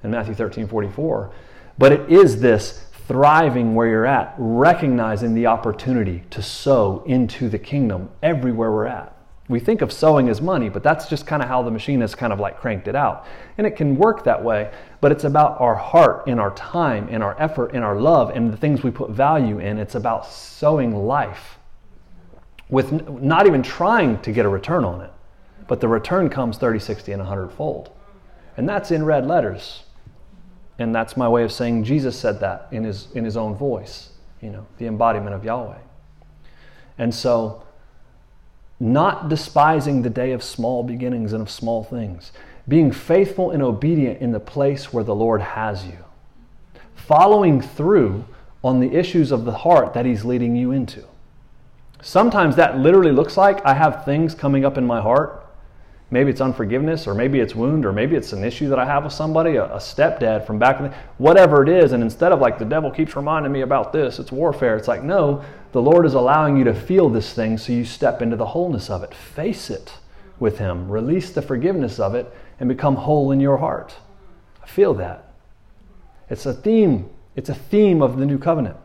in 0.03 0.11
Matthew 0.11 0.35
13 0.35 0.67
44, 0.67 1.31
but 1.79 1.93
it 1.93 2.11
is 2.11 2.41
this 2.41 2.87
thriving 3.07 3.75
where 3.75 3.87
you're 3.87 4.07
at, 4.07 4.35
recognizing 4.39 5.35
the 5.35 5.47
opportunity 5.47 6.25
to 6.31 6.43
sow 6.43 7.03
into 7.07 7.49
the 7.49 7.59
kingdom 7.59 8.11
everywhere 8.23 8.73
we're 8.73 8.87
at. 8.87 9.15
We 9.47 9.61
think 9.61 9.83
of 9.83 9.93
sowing 9.93 10.31
as 10.31 10.41
money, 10.41 10.71
but 10.71 10.83
that's 10.83 11.07
just 11.07 11.27
kind 11.27 11.43
of 11.43 11.49
how 11.49 11.63
the 11.63 11.71
machine 11.71 12.01
has 12.01 12.15
kind 12.15 12.33
of 12.33 12.41
like 12.41 12.59
cranked 12.59 12.89
it 12.89 12.97
out. 12.97 13.27
And 13.59 13.67
it 13.67 13.77
can 13.77 13.97
work 13.97 14.25
that 14.25 14.43
way, 14.43 14.73
but 15.03 15.13
it's 15.13 15.25
about 15.25 15.61
our 15.61 15.75
heart 15.75 16.27
and 16.27 16.41
our 16.41 16.55
time 16.55 17.09
and 17.11 17.23
our 17.23 17.39
effort 17.39 17.75
and 17.75 17.85
our 17.85 18.01
love 18.01 18.31
and 18.31 18.51
the 18.51 18.57
things 18.57 18.83
we 18.83 18.91
put 18.91 19.11
value 19.11 19.59
in. 19.59 19.79
It's 19.79 19.97
about 19.97 20.27
sowing 20.27 20.97
life 20.97 21.59
with 22.71 22.91
not 23.09 23.47
even 23.47 23.63
trying 23.63 24.21
to 24.23 24.33
get 24.33 24.47
a 24.47 24.49
return 24.49 24.83
on 24.83 25.03
it, 25.03 25.13
but 25.69 25.81
the 25.81 25.89
return 25.89 26.31
comes 26.31 26.57
30, 26.57 26.79
60, 26.79 27.13
and 27.13 27.21
100 27.21 27.49
fold. 27.53 27.91
And 28.57 28.67
that's 28.67 28.91
in 28.91 29.05
red 29.05 29.27
letters. 29.27 29.84
And 30.79 30.95
that's 30.95 31.17
my 31.17 31.29
way 31.29 31.45
of 31.45 31.53
saying 31.53 31.85
Jesus 31.85 32.19
said 32.19 32.41
that 32.41 32.69
in 32.71 32.85
his, 32.85 33.09
in 33.15 33.25
his 33.25 33.37
own 33.37 33.55
voice, 33.55 34.11
you 34.41 34.51
know, 34.51 34.67
the 34.79 34.87
embodiment 34.87 35.35
of 35.35 35.45
Yahweh. 35.45 35.79
And 36.99 37.15
so, 37.15 37.63
not 38.81 39.29
despising 39.29 40.03
the 40.03 40.11
day 40.11 40.33
of 40.33 40.43
small 40.43 40.83
beginnings 40.83 41.33
and 41.33 41.43
of 41.43 41.51
small 41.51 41.85
things, 41.85 42.33
being 42.67 42.91
faithful 42.91 43.51
and 43.51 43.63
obedient 43.63 44.21
in 44.21 44.33
the 44.33 44.41
place 44.41 44.93
where 44.93 45.05
the 45.05 45.15
Lord 45.15 45.41
has 45.41 45.87
you, 45.87 45.99
following 46.95 47.61
through 47.61 48.25
on 48.63 48.81
the 48.81 48.95
issues 48.95 49.31
of 49.31 49.45
the 49.45 49.53
heart 49.53 49.95
that 49.95 50.07
He's 50.07 50.25
leading 50.25 50.57
you 50.57 50.73
into. 50.73 51.05
Sometimes 52.03 52.57
that 52.57 52.79
literally 52.79 53.13
looks 53.13 53.37
like 53.37 53.65
I 53.65 53.75
have 53.75 54.05
things 54.05 54.35
coming 54.35 54.65
up 54.65 54.77
in 54.77 54.87
my 54.87 55.01
heart. 55.01 55.44
Maybe 56.15 56.31
it's 56.31 56.41
unforgiveness, 56.41 57.09
or 57.09 57.15
maybe 57.15 57.41
it's 57.41 57.57
wound, 57.57 57.85
or 57.85 57.93
maybe 57.93 58.15
it's 58.15 58.33
an 58.33 58.45
issue 58.45 58.69
that 58.69 58.79
I 58.79 58.85
have 58.85 59.03
with 59.03 59.13
somebody, 59.13 59.57
a, 59.57 59.65
a 59.65 59.79
stepdad 59.79 60.47
from 60.47 60.61
back 60.61 60.79
in 60.79 60.85
the, 60.85 60.95
whatever 61.19 61.61
it 61.65 61.69
is. 61.69 61.91
And 61.91 62.05
instead 62.05 62.31
of 62.31 62.39
like 62.39 62.57
the 62.57 62.65
devil 62.65 62.89
keeps 62.89 63.17
reminding 63.17 63.51
me 63.51 63.63
about 63.63 63.93
this, 63.93 64.21
it's 64.21 64.31
warfare. 64.31 64.77
It's 64.77 64.87
like, 64.87 65.03
no, 65.03 65.45
the 65.73 65.83
Lord 65.83 66.07
is 66.07 66.15
allowing 66.15 66.57
you 66.57 66.63
to 66.63 66.73
feel 66.73 67.09
this 67.09 67.33
thing 67.35 67.59
so 67.59 67.73
you 67.73 67.85
step 67.85 68.23
into 68.23 68.37
the 68.37 68.47
wholeness 68.47 68.91
of 68.91 69.03
it. 69.03 69.13
Face 69.13 69.71
it 69.71 69.93
with 70.39 70.57
Him. 70.59 70.89
Release 70.89 71.33
the 71.33 71.43
forgiveness 71.43 71.99
of 71.99 72.15
it 72.15 72.33
and 72.61 72.69
become 72.69 72.95
whole 72.95 73.33
in 73.33 73.41
your 73.41 73.57
heart. 73.57 73.97
I 74.63 74.69
feel 74.69 74.95
that. 74.95 75.33
It's 76.31 76.47
a 76.47 76.55
theme. 76.55 77.11
It's 77.35 77.49
a 77.49 77.57
theme 77.57 78.03
of 78.03 78.19
the 78.19 78.25
new 78.25 78.39
covenant. 78.39 78.77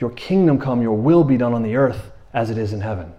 Your 0.00 0.10
kingdom 0.10 0.60
come, 0.60 0.82
your 0.82 0.98
will 0.98 1.24
be 1.24 1.38
done 1.38 1.54
on 1.54 1.62
the 1.62 1.76
earth 1.76 2.12
as 2.34 2.50
it 2.50 2.58
is 2.58 2.74
in 2.74 2.82
heaven. 2.82 3.14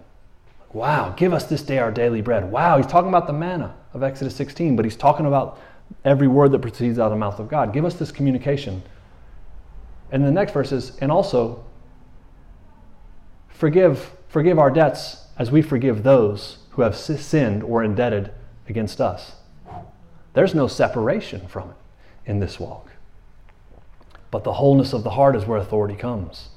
Wow, 0.76 1.14
give 1.16 1.32
us 1.32 1.46
this 1.46 1.62
day 1.62 1.78
our 1.78 1.90
daily 1.90 2.20
bread. 2.20 2.52
Wow, 2.52 2.76
he's 2.76 2.86
talking 2.86 3.08
about 3.08 3.26
the 3.26 3.32
manna 3.32 3.74
of 3.94 4.02
Exodus 4.02 4.36
16, 4.36 4.76
but 4.76 4.84
he's 4.84 4.94
talking 4.94 5.24
about 5.24 5.58
every 6.04 6.28
word 6.28 6.52
that 6.52 6.58
proceeds 6.58 6.98
out 6.98 7.06
of 7.06 7.12
the 7.12 7.16
mouth 7.16 7.40
of 7.40 7.48
God. 7.48 7.72
Give 7.72 7.86
us 7.86 7.94
this 7.94 8.12
communication. 8.12 8.82
And 10.12 10.22
the 10.22 10.30
next 10.30 10.52
verse 10.52 10.72
is, 10.72 10.94
and 10.98 11.10
also 11.10 11.64
Forgive, 13.48 14.12
forgive 14.28 14.58
our 14.58 14.70
debts 14.70 15.28
as 15.38 15.50
we 15.50 15.62
forgive 15.62 16.02
those 16.02 16.58
who 16.72 16.82
have 16.82 16.94
sinned 16.94 17.62
or 17.62 17.82
indebted 17.82 18.30
against 18.68 19.00
us. 19.00 19.36
There's 20.34 20.54
no 20.54 20.66
separation 20.66 21.48
from 21.48 21.70
it 21.70 21.76
in 22.26 22.40
this 22.40 22.60
walk. 22.60 22.90
But 24.30 24.44
the 24.44 24.52
wholeness 24.52 24.92
of 24.92 25.04
the 25.04 25.10
heart 25.10 25.36
is 25.36 25.46
where 25.46 25.58
authority 25.58 25.94
comes. 25.96 26.50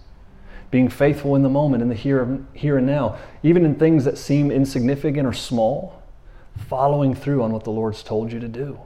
Being 0.71 0.89
faithful 0.89 1.35
in 1.35 1.41
the 1.41 1.49
moment, 1.49 1.81
in 1.81 1.89
the 1.89 1.95
here, 1.95 2.39
here 2.53 2.77
and 2.77 2.85
now, 2.85 3.17
even 3.41 3.65
in 3.65 3.75
things 3.75 4.05
that 4.05 4.17
seem 4.17 4.51
insignificant 4.51 5.25
or 5.27 5.33
small, 5.33 6.01
following 6.67 7.15
through 7.15 7.41
on 7.41 7.51
what 7.51 7.63
the 7.63 7.71
Lord's 7.71 8.03
told 8.03 8.31
you 8.31 8.39
to 8.39 8.47
do. 8.47 8.79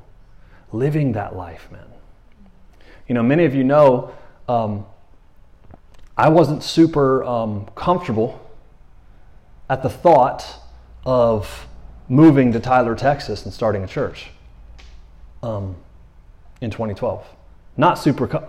Living 0.71 1.11
that 1.13 1.35
life, 1.35 1.67
man. 1.71 1.85
You 3.07 3.15
know, 3.15 3.23
many 3.23 3.45
of 3.45 3.53
you 3.53 3.63
know 3.63 4.13
um, 4.47 4.85
I 6.17 6.29
wasn't 6.29 6.63
super 6.63 7.23
um, 7.23 7.67
comfortable 7.75 8.39
at 9.69 9.83
the 9.83 9.89
thought 9.89 10.45
of 11.05 11.67
moving 12.07 12.51
to 12.51 12.59
Tyler, 12.59 12.95
Texas, 12.95 13.43
and 13.45 13.53
starting 13.53 13.83
a 13.83 13.87
church 13.87 14.29
um, 15.41 15.75
in 16.61 16.69
2012. 16.69 17.25
Not 17.75 17.95
super, 17.95 18.27
com- 18.27 18.45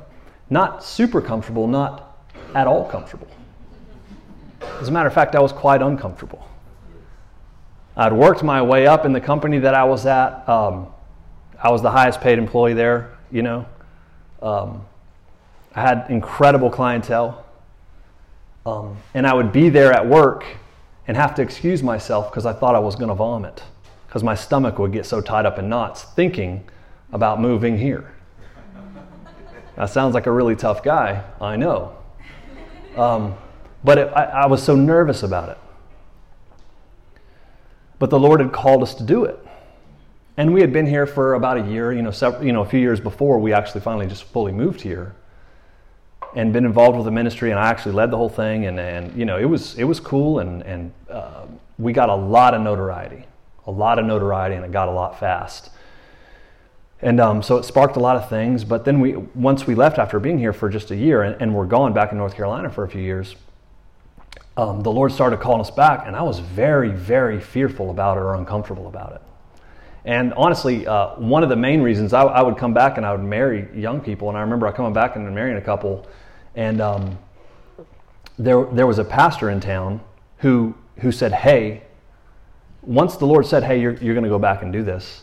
not 0.51 0.85
super 0.85 1.21
comfortable, 1.21 1.67
not 1.67 2.14
at 2.55 2.67
all 2.67 2.85
comfortable. 2.89 3.29
As 4.81 4.89
a 4.89 4.91
matter 4.91 5.09
of 5.09 5.15
fact, 5.15 5.35
I 5.35 5.41
was 5.41 5.53
quite 5.53 5.83
uncomfortable. 5.83 6.47
I'd 7.97 8.13
worked 8.13 8.43
my 8.43 8.61
way 8.63 8.87
up 8.87 9.05
in 9.05 9.13
the 9.13 9.21
company 9.21 9.59
that 9.59 9.75
I 9.75 9.85
was 9.85 10.07
at. 10.07 10.49
Um, 10.49 10.89
I 11.63 11.71
was 11.71 11.83
the 11.83 11.91
highest 11.91 12.21
paid 12.21 12.39
employee 12.39 12.75
there, 12.75 13.17
you 13.31 13.43
know. 13.43 13.67
Um, 14.43 14.85
I 15.75 15.81
had 15.81 16.07
incredible 16.09 16.71
clientele. 16.71 17.45
Um, 18.67 18.97
and 19.13 19.27
I 19.27 19.35
would 19.35 19.53
be 19.53 19.69
there 19.69 19.93
at 19.93 20.07
work 20.07 20.45
and 21.07 21.17
have 21.17 21.35
to 21.37 21.43
excuse 21.43 21.83
myself 21.83 22.31
because 22.31 22.47
I 22.47 22.53
thought 22.53 22.75
I 22.75 22.79
was 22.79 22.97
going 22.97 23.09
to 23.09 23.15
vomit 23.15 23.63
because 24.07 24.23
my 24.23 24.35
stomach 24.35 24.79
would 24.79 24.93
get 24.93 25.07
so 25.07 25.21
tied 25.21 25.45
up 25.45 25.59
in 25.59 25.69
knots 25.69 26.05
thinking 26.05 26.65
about 27.13 27.41
moving 27.41 27.77
here. 27.77 28.13
That 29.77 29.91
sounds 29.91 30.15
like 30.15 30.27
a 30.27 30.31
really 30.31 30.57
tough 30.57 30.83
guy, 30.83 31.25
I 31.41 31.57
know. 31.57 31.97
Um, 32.97 33.35
but 33.83 33.99
it, 33.99 34.09
I, 34.15 34.25
I 34.25 34.47
was 34.47 34.63
so 34.63 34.75
nervous 34.75 35.23
about 35.23 35.49
it. 35.51 35.59
but 37.99 38.11
the 38.11 38.19
Lord 38.19 38.41
had 38.41 38.53
called 38.53 38.83
us 38.83 38.95
to 38.97 39.03
do 39.03 39.25
it. 39.25 39.39
And 40.37 40.53
we 40.53 40.61
had 40.61 40.73
been 40.73 40.87
here 40.87 41.07
for 41.07 41.35
about 41.35 41.59
a 41.59 41.71
year, 41.71 41.93
you 41.93 42.03
know, 42.03 42.11
several, 42.11 42.45
you 42.45 42.53
know, 42.53 42.63
a 42.63 42.67
few 42.67 42.81
years 42.81 43.01
before 43.01 43.39
we 43.39 43.53
actually 43.53 43.81
finally 43.81 44.07
just 44.07 44.25
fully 44.25 44.53
moved 44.53 44.81
here 44.81 45.15
and 46.35 46.53
been 46.53 46.67
involved 46.67 46.97
with 46.97 47.05
the 47.05 47.13
ministry. 47.13 47.51
And 47.51 47.59
I 47.59 47.69
actually 47.69 47.95
led 47.95 48.11
the 48.11 48.17
whole 48.17 48.29
thing. 48.29 48.67
And, 48.67 48.81
and 48.81 49.17
you 49.17 49.25
know, 49.25 49.39
it 49.39 49.45
was, 49.45 49.79
it 49.79 49.85
was 49.85 50.01
cool. 50.01 50.41
And, 50.41 50.63
and 50.65 50.93
uh, 51.09 51.47
we 51.79 51.93
got 51.93 52.09
a 52.09 52.15
lot 52.15 52.53
of 52.53 52.63
notoriety, 52.63 53.25
a 53.67 53.71
lot 53.71 53.99
of 53.99 54.05
notoriety, 54.05 54.57
and 54.57 54.65
it 54.65 54.73
got 54.73 54.89
a 54.89 54.93
lot 54.93 55.19
fast. 55.21 55.71
And 57.05 57.21
um, 57.21 57.43
so 57.43 57.59
it 57.59 57.65
sparked 57.65 57.97
a 57.97 58.01
lot 58.01 58.17
of 58.17 58.31
things. 58.31 58.65
But 58.65 58.87
then 58.87 58.99
we, 58.99 59.15
once 59.35 59.67
we 59.67 59.75
left 59.75 59.99
after 59.99 60.19
being 60.19 60.39
here 60.39 60.55
for 60.55 60.71
just 60.71 60.91
a 60.91 60.97
year 60.97 61.23
and, 61.23 61.41
and 61.41 61.55
we're 61.55 61.67
gone 61.67 61.93
back 61.93 62.13
in 62.13 62.19
North 62.19 62.35
Carolina 62.35 62.71
for 62.71 62.83
a 62.83 62.89
few 62.89 63.03
years, 63.03 63.37
um, 64.57 64.81
the 64.81 64.91
Lord 64.91 65.13
started 65.13 65.39
calling 65.39 65.61
us 65.61 65.71
back. 65.71 66.05
And 66.07 66.17
I 66.17 66.23
was 66.23 66.39
very, 66.39 66.89
very 66.91 67.41
fearful 67.41 67.91
about 67.91 68.17
it 68.17 68.21
or 68.21 68.35
uncomfortable 68.35 68.89
about 68.89 69.13
it. 69.13 69.23
And 70.07 70.33
honestly, 70.33 70.87
uh, 70.87 71.15
one 71.17 71.43
of 71.43 71.51
the 71.51 71.57
main 71.57 71.83
reasons 71.83 72.15
I, 72.15 72.23
I, 72.23 72.43
would 72.43 72.57
come 72.57 72.73
back 72.73 72.97
and 72.97 73.07
I 73.07 73.13
would 73.13 73.25
marry 73.25 73.69
young 73.79 74.01
people, 74.01 74.29
and 74.29 74.37
I 74.37 74.43
remember 74.43 74.67
I 74.67 74.73
coming 74.73 74.93
back 74.93 75.17
and 75.17 75.35
marrying 75.35 75.57
a 75.57 75.63
couple, 75.63 76.07
and 76.55 76.83
um, 76.83 77.19
there 78.39 78.67
there 78.67 78.87
was 78.87 78.99
a 78.99 79.05
pastor 79.05 79.49
in 79.49 79.61
town 79.61 80.03
who 80.39 80.75
who 80.99 81.11
said, 81.11 81.33
"Hey, 81.33 81.85
once 82.83 83.17
the 83.17 83.25
Lord 83.25 83.47
said, 83.47 83.65
hey, 83.65 83.81
you're 83.81 83.95
you're 83.95 84.13
going 84.13 84.25
to 84.25 84.31
go 84.31 84.39
back 84.39 84.63
and 84.63 84.71
do 84.71 84.83
this." 84.83 85.23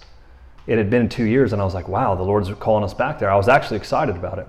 It 0.67 0.77
had 0.77 0.89
been 0.89 1.09
two 1.09 1.25
years, 1.25 1.53
and 1.53 1.61
I 1.61 1.65
was 1.65 1.73
like, 1.73 1.87
"Wow, 1.87 2.15
the 2.15 2.23
Lord's 2.23 2.49
calling 2.59 2.83
us 2.83 2.93
back 2.93 3.19
there." 3.19 3.29
I 3.29 3.35
was 3.35 3.47
actually 3.47 3.77
excited 3.77 4.15
about 4.15 4.39
it, 4.39 4.47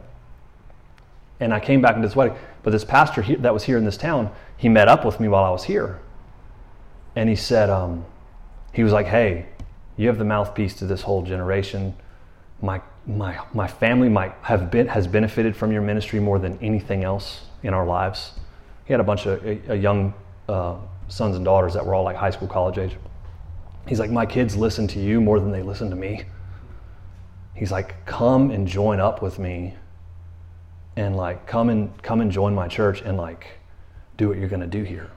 and 1.41 1.53
I 1.55 1.61
came 1.61 1.81
back 1.81 1.97
into 1.97 2.07
this 2.07 2.17
wedding. 2.17 2.37
But 2.63 2.71
this 2.71 2.85
pastor 2.85 3.23
he, 3.23 3.35
that 3.37 3.53
was 3.53 3.65
here 3.65 3.79
in 3.79 3.85
this 3.85 3.97
town, 3.97 4.31
he 4.57 4.69
met 4.69 4.89
up 4.89 5.05
with 5.05 5.21
me 5.21 5.29
while 5.29 5.45
I 5.45 5.51
was 5.51 5.65
here, 5.65 6.01
and 7.17 7.29
he 7.29 7.37
said, 7.37 7.71
um, 7.71 8.05
he 8.73 8.83
was 8.85 8.93
like, 8.93 9.07
"Hey." 9.07 9.47
You 9.97 10.09
have 10.09 10.19
the 10.19 10.25
mouthpiece 10.25 10.75
to 10.77 10.87
this 10.87 11.03
whole 11.03 11.23
generation. 11.23 11.95
My, 12.63 12.81
my, 13.07 13.39
my 13.53 13.69
family 13.69 14.09
might 14.09 14.33
have 14.43 14.71
been, 14.71 14.89
has 14.89 15.07
benefited 15.07 15.55
from 15.55 15.71
your 15.71 15.83
ministry 15.83 16.19
more 16.19 16.39
than 16.39 16.59
anything 16.63 17.05
else 17.05 17.43
in 17.63 17.75
our 17.75 17.87
lives. 17.87 18.33
He 18.87 18.95
had 18.95 19.01
a 19.01 19.05
bunch 19.05 19.27
of 19.27 19.45
a, 19.45 19.61
a 19.69 19.77
young 19.77 20.15
uh, 20.49 20.77
sons 21.09 21.37
and 21.37 21.45
daughters 21.45 21.75
that 21.75 21.85
were 21.85 21.95
all 21.95 22.05
like 22.05 22.17
high 22.17 22.31
school, 22.31 22.49
college 22.49 22.79
age. 22.79 22.97
He's 23.87 23.99
like, 23.99 24.11
My 24.11 24.27
kids 24.27 24.57
listen 24.57 24.87
to 24.89 25.01
you 25.01 25.21
more 25.21 25.41
than 25.41 25.51
they 25.51 25.63
listen 25.63 25.91
to 25.91 25.97
me. 25.97 26.25
He's 27.55 27.73
like, 27.73 28.05
Come 28.07 28.51
and 28.51 28.67
join 28.67 29.01
up 29.01 29.23
with 29.23 29.39
me 29.39 29.75
and 30.95 31.17
like 31.17 31.47
come 31.47 31.71
and 31.71 32.03
come 32.03 32.21
and 32.21 32.31
join 32.31 32.55
my 32.55 32.69
church 32.69 33.01
and 33.01 33.17
like 33.17 33.47
do 34.19 34.29
what 34.29 34.37
you're 34.37 34.49
to 34.49 34.67
do 34.67 34.83
here. 34.83 35.11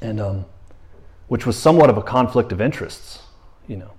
And 0.00 0.20
um, 0.20 0.44
which 1.28 1.46
was 1.46 1.56
somewhat 1.56 1.88
of 1.88 1.96
a 1.98 2.02
conflict 2.02 2.50
of 2.50 2.60
interests 2.60 3.20
you 3.66 3.76
know, 3.76 3.90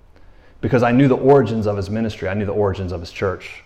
because 0.61 0.83
I 0.83 0.91
knew 0.91 1.07
the 1.07 1.17
origins 1.17 1.67
of 1.67 1.77
his 1.77 1.89
ministry. 1.89 2.29
I 2.29 2.33
knew 2.33 2.45
the 2.45 2.53
origins 2.53 2.91
of 2.91 3.01
his 3.01 3.11
church. 3.11 3.63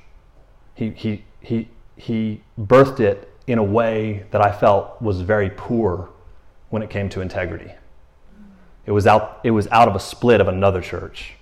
He, 0.75 0.89
he, 0.91 1.23
he, 1.39 1.69
he 1.95 2.41
birthed 2.59 2.99
it 2.99 3.29
in 3.47 3.57
a 3.57 3.63
way 3.63 4.25
that 4.31 4.41
I 4.41 4.51
felt 4.51 5.01
was 5.01 5.21
very 5.21 5.49
poor 5.51 6.09
when 6.69 6.81
it 6.81 6.89
came 6.89 7.09
to 7.09 7.21
integrity. 7.21 7.71
It 8.85 8.91
was 8.91 9.05
out, 9.05 9.39
it 9.43 9.51
was 9.51 9.67
out 9.67 9.87
of 9.87 9.95
a 9.95 9.99
split 9.99 10.41
of 10.41 10.47
another 10.47 10.81
church. 10.81 11.33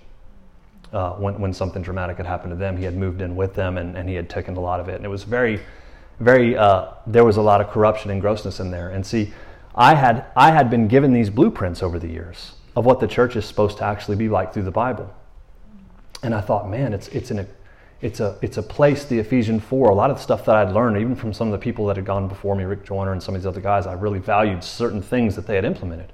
Uh, 0.92 1.12
when, 1.12 1.38
when 1.40 1.52
something 1.52 1.82
dramatic 1.82 2.16
had 2.16 2.26
happened 2.26 2.50
to 2.50 2.56
them, 2.56 2.76
he 2.76 2.84
had 2.84 2.96
moved 2.96 3.20
in 3.20 3.36
with 3.36 3.54
them 3.54 3.78
and, 3.78 3.96
and 3.96 4.08
he 4.08 4.16
had 4.16 4.28
taken 4.28 4.56
a 4.56 4.60
lot 4.60 4.80
of 4.80 4.88
it. 4.88 4.96
And 4.96 5.04
it 5.04 5.08
was 5.08 5.22
very, 5.22 5.60
very, 6.18 6.56
uh, 6.56 6.88
there 7.06 7.24
was 7.24 7.36
a 7.36 7.42
lot 7.42 7.60
of 7.60 7.70
corruption 7.70 8.10
and 8.10 8.20
grossness 8.20 8.58
in 8.58 8.70
there. 8.70 8.90
And 8.90 9.06
see, 9.06 9.32
I 9.74 9.94
had, 9.94 10.26
I 10.34 10.50
had 10.50 10.68
been 10.68 10.88
given 10.88 11.12
these 11.12 11.30
blueprints 11.30 11.82
over 11.82 11.98
the 11.98 12.08
years 12.08 12.54
of 12.76 12.84
what 12.84 12.98
the 12.98 13.06
church 13.06 13.36
is 13.36 13.44
supposed 13.44 13.78
to 13.78 13.84
actually 13.84 14.16
be 14.16 14.28
like 14.28 14.52
through 14.52 14.64
the 14.64 14.70
Bible. 14.70 15.14
And 16.22 16.34
I 16.34 16.40
thought, 16.40 16.68
man, 16.68 16.92
it's, 16.92 17.06
it's, 17.08 17.30
an, 17.30 17.46
it's, 18.02 18.18
a, 18.18 18.36
it's 18.42 18.56
a 18.56 18.62
place, 18.62 19.04
the 19.04 19.18
Ephesians 19.20 19.62
4, 19.62 19.90
a 19.90 19.94
lot 19.94 20.10
of 20.10 20.16
the 20.16 20.22
stuff 20.22 20.44
that 20.46 20.56
I'd 20.56 20.72
learned, 20.72 20.98
even 20.98 21.14
from 21.14 21.32
some 21.32 21.46
of 21.48 21.52
the 21.52 21.58
people 21.58 21.86
that 21.86 21.96
had 21.96 22.04
gone 22.04 22.26
before 22.26 22.56
me, 22.56 22.64
Rick 22.64 22.84
Joyner 22.84 23.12
and 23.12 23.22
some 23.22 23.34
of 23.34 23.40
these 23.40 23.46
other 23.46 23.60
guys, 23.60 23.86
I 23.86 23.94
really 23.94 24.18
valued 24.18 24.62
certain 24.64 25.00
things 25.00 25.36
that 25.36 25.46
they 25.46 25.54
had 25.54 25.64
implemented 25.64 26.12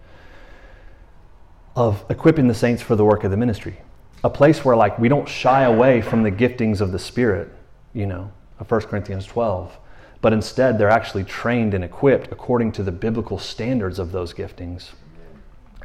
of 1.76 2.04
equipping 2.10 2.48
the 2.48 2.54
saints 2.54 2.82
for 2.82 2.96
the 2.96 3.04
work 3.04 3.22
of 3.22 3.30
the 3.30 3.36
ministry. 3.36 3.76
A 4.24 4.30
place 4.30 4.64
where 4.64 4.74
like 4.74 4.98
we 4.98 5.08
don't 5.08 5.28
shy 5.28 5.62
away 5.62 6.02
from 6.02 6.24
the 6.24 6.32
giftings 6.32 6.80
of 6.80 6.90
the 6.90 6.98
Spirit, 6.98 7.52
you 7.92 8.06
know, 8.06 8.32
of 8.58 8.68
1 8.68 8.80
Corinthians 8.82 9.26
12, 9.26 9.78
but 10.20 10.32
instead 10.32 10.78
they're 10.78 10.90
actually 10.90 11.22
trained 11.22 11.74
and 11.74 11.84
equipped 11.84 12.32
according 12.32 12.72
to 12.72 12.82
the 12.82 12.90
biblical 12.90 13.38
standards 13.38 14.00
of 14.00 14.10
those 14.10 14.34
giftings 14.34 14.90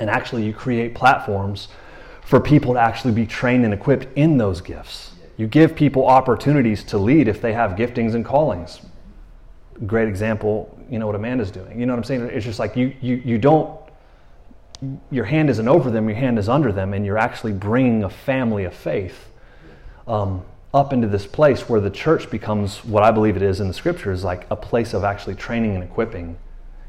and 0.02 0.10
actually, 0.10 0.44
you 0.44 0.54
create 0.54 0.96
platforms 0.96 1.68
for 2.24 2.40
people 2.40 2.74
to 2.74 2.80
actually 2.80 3.14
be 3.14 3.26
trained 3.26 3.66
and 3.66 3.74
equipped 3.74 4.08
in 4.16 4.38
those 4.38 4.60
gifts. 4.60 5.12
You 5.38 5.48
give 5.48 5.76
people 5.76 6.08
opportunities 6.08 6.84
to 6.86 6.98
lead 6.98 7.28
if 7.28 7.42
they 7.42 7.54
have 7.54 7.72
giftings 7.72 8.16
and 8.16 8.26
callings. 8.26 8.82
Great 9.86 10.08
example, 10.08 10.78
you 10.90 11.00
know 11.00 11.08
what 11.08 11.16
Amanda's 11.16 11.52
doing. 11.52 11.80
You 11.80 11.86
know 11.86 11.94
what 11.94 12.00
I'm 12.00 12.04
saying? 12.04 12.22
It's 12.22 12.46
just 12.46 12.60
like 12.60 12.76
you, 12.76 12.96
you, 13.02 13.22
you 13.24 13.38
don't, 13.38 13.80
your 15.10 15.26
hand 15.26 15.50
isn't 15.50 15.68
over 15.68 15.92
them, 15.92 16.10
your 16.10 16.18
hand 16.18 16.40
is 16.40 16.50
under 16.50 16.72
them, 16.72 16.94
and 16.94 17.06
you're 17.06 17.18
actually 17.18 17.54
bringing 17.54 18.04
a 18.04 18.10
family 18.10 18.64
of 18.64 18.74
faith 18.74 19.30
um, 20.08 20.44
up 20.74 20.94
into 20.94 21.08
this 21.08 21.28
place 21.28 21.70
where 21.70 21.80
the 21.80 21.90
church 21.90 22.30
becomes 22.30 22.84
what 22.84 23.04
I 23.04 23.12
believe 23.12 23.36
it 23.36 23.42
is 23.42 23.60
in 23.60 23.68
the 23.68 23.74
scriptures 23.74 24.24
like 24.24 24.48
a 24.50 24.56
place 24.56 24.94
of 24.94 25.04
actually 25.04 25.36
training 25.36 25.76
and 25.76 25.84
equipping 25.84 26.38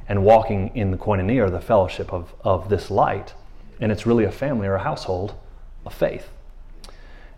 and 0.08 0.24
walking 0.24 0.74
in 0.74 0.90
the 0.90 0.96
koinonia 0.96 1.46
or 1.46 1.50
the 1.50 1.60
fellowship 1.60 2.12
of, 2.12 2.32
of 2.42 2.68
this 2.68 2.90
light. 2.90 3.34
And 3.80 3.92
it's 3.92 4.06
really 4.06 4.24
a 4.24 4.32
family 4.32 4.66
or 4.66 4.74
a 4.74 4.82
household 4.82 5.34
of 5.84 5.92
faith. 5.92 6.28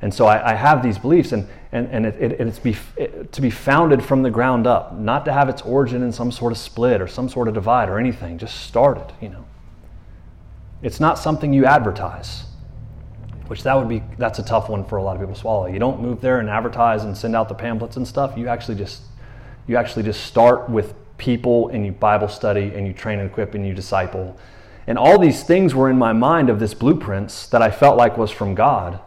And 0.02 0.12
so 0.12 0.26
I, 0.26 0.52
I 0.52 0.54
have 0.54 0.82
these 0.82 0.98
beliefs, 0.98 1.32
and, 1.32 1.48
and, 1.72 1.88
and 1.88 2.04
it, 2.04 2.20
it, 2.20 2.40
it's 2.40 2.58
be, 2.58 2.76
it, 2.96 3.32
to 3.32 3.40
be 3.40 3.48
founded 3.48 4.04
from 4.04 4.22
the 4.22 4.30
ground 4.30 4.66
up, 4.66 4.94
not 4.94 5.24
to 5.24 5.32
have 5.32 5.48
its 5.48 5.62
origin 5.62 6.02
in 6.02 6.12
some 6.12 6.30
sort 6.30 6.52
of 6.52 6.58
split 6.58 7.00
or 7.00 7.08
some 7.08 7.28
sort 7.28 7.48
of 7.48 7.54
divide 7.54 7.88
or 7.88 7.98
anything, 7.98 8.36
just 8.36 8.66
start 8.66 8.98
it, 8.98 9.12
you 9.22 9.30
know. 9.30 9.44
It's 10.84 11.00
not 11.00 11.18
something 11.18 11.54
you 11.54 11.64
advertise, 11.64 12.44
which 13.46 13.62
that 13.62 13.74
would 13.74 13.88
be, 13.88 14.02
that's 14.18 14.38
a 14.38 14.42
tough 14.42 14.68
one 14.68 14.84
for 14.84 14.98
a 14.98 15.02
lot 15.02 15.16
of 15.16 15.22
people 15.22 15.34
to 15.34 15.40
swallow. 15.40 15.64
You 15.66 15.78
don't 15.78 16.02
move 16.02 16.20
there 16.20 16.40
and 16.40 16.50
advertise 16.50 17.04
and 17.04 17.16
send 17.16 17.34
out 17.34 17.48
the 17.48 17.54
pamphlets 17.54 17.96
and 17.96 18.06
stuff. 18.06 18.36
You 18.36 18.48
actually 18.48 18.74
just, 18.74 19.00
you 19.66 19.78
actually 19.78 20.02
just 20.02 20.24
start 20.24 20.68
with 20.68 20.92
people 21.16 21.68
and 21.68 21.86
you 21.86 21.92
Bible 21.92 22.28
study 22.28 22.74
and 22.74 22.86
you 22.86 22.92
train 22.92 23.18
and 23.18 23.30
equip 23.30 23.54
and 23.54 23.66
you 23.66 23.72
disciple. 23.72 24.38
And 24.86 24.98
all 24.98 25.18
these 25.18 25.42
things 25.42 25.74
were 25.74 25.88
in 25.88 25.96
my 25.96 26.12
mind 26.12 26.50
of 26.50 26.60
this 26.60 26.74
blueprints 26.74 27.46
that 27.46 27.62
I 27.62 27.70
felt 27.70 27.96
like 27.96 28.18
was 28.18 28.30
from 28.30 28.54
God. 28.54 29.00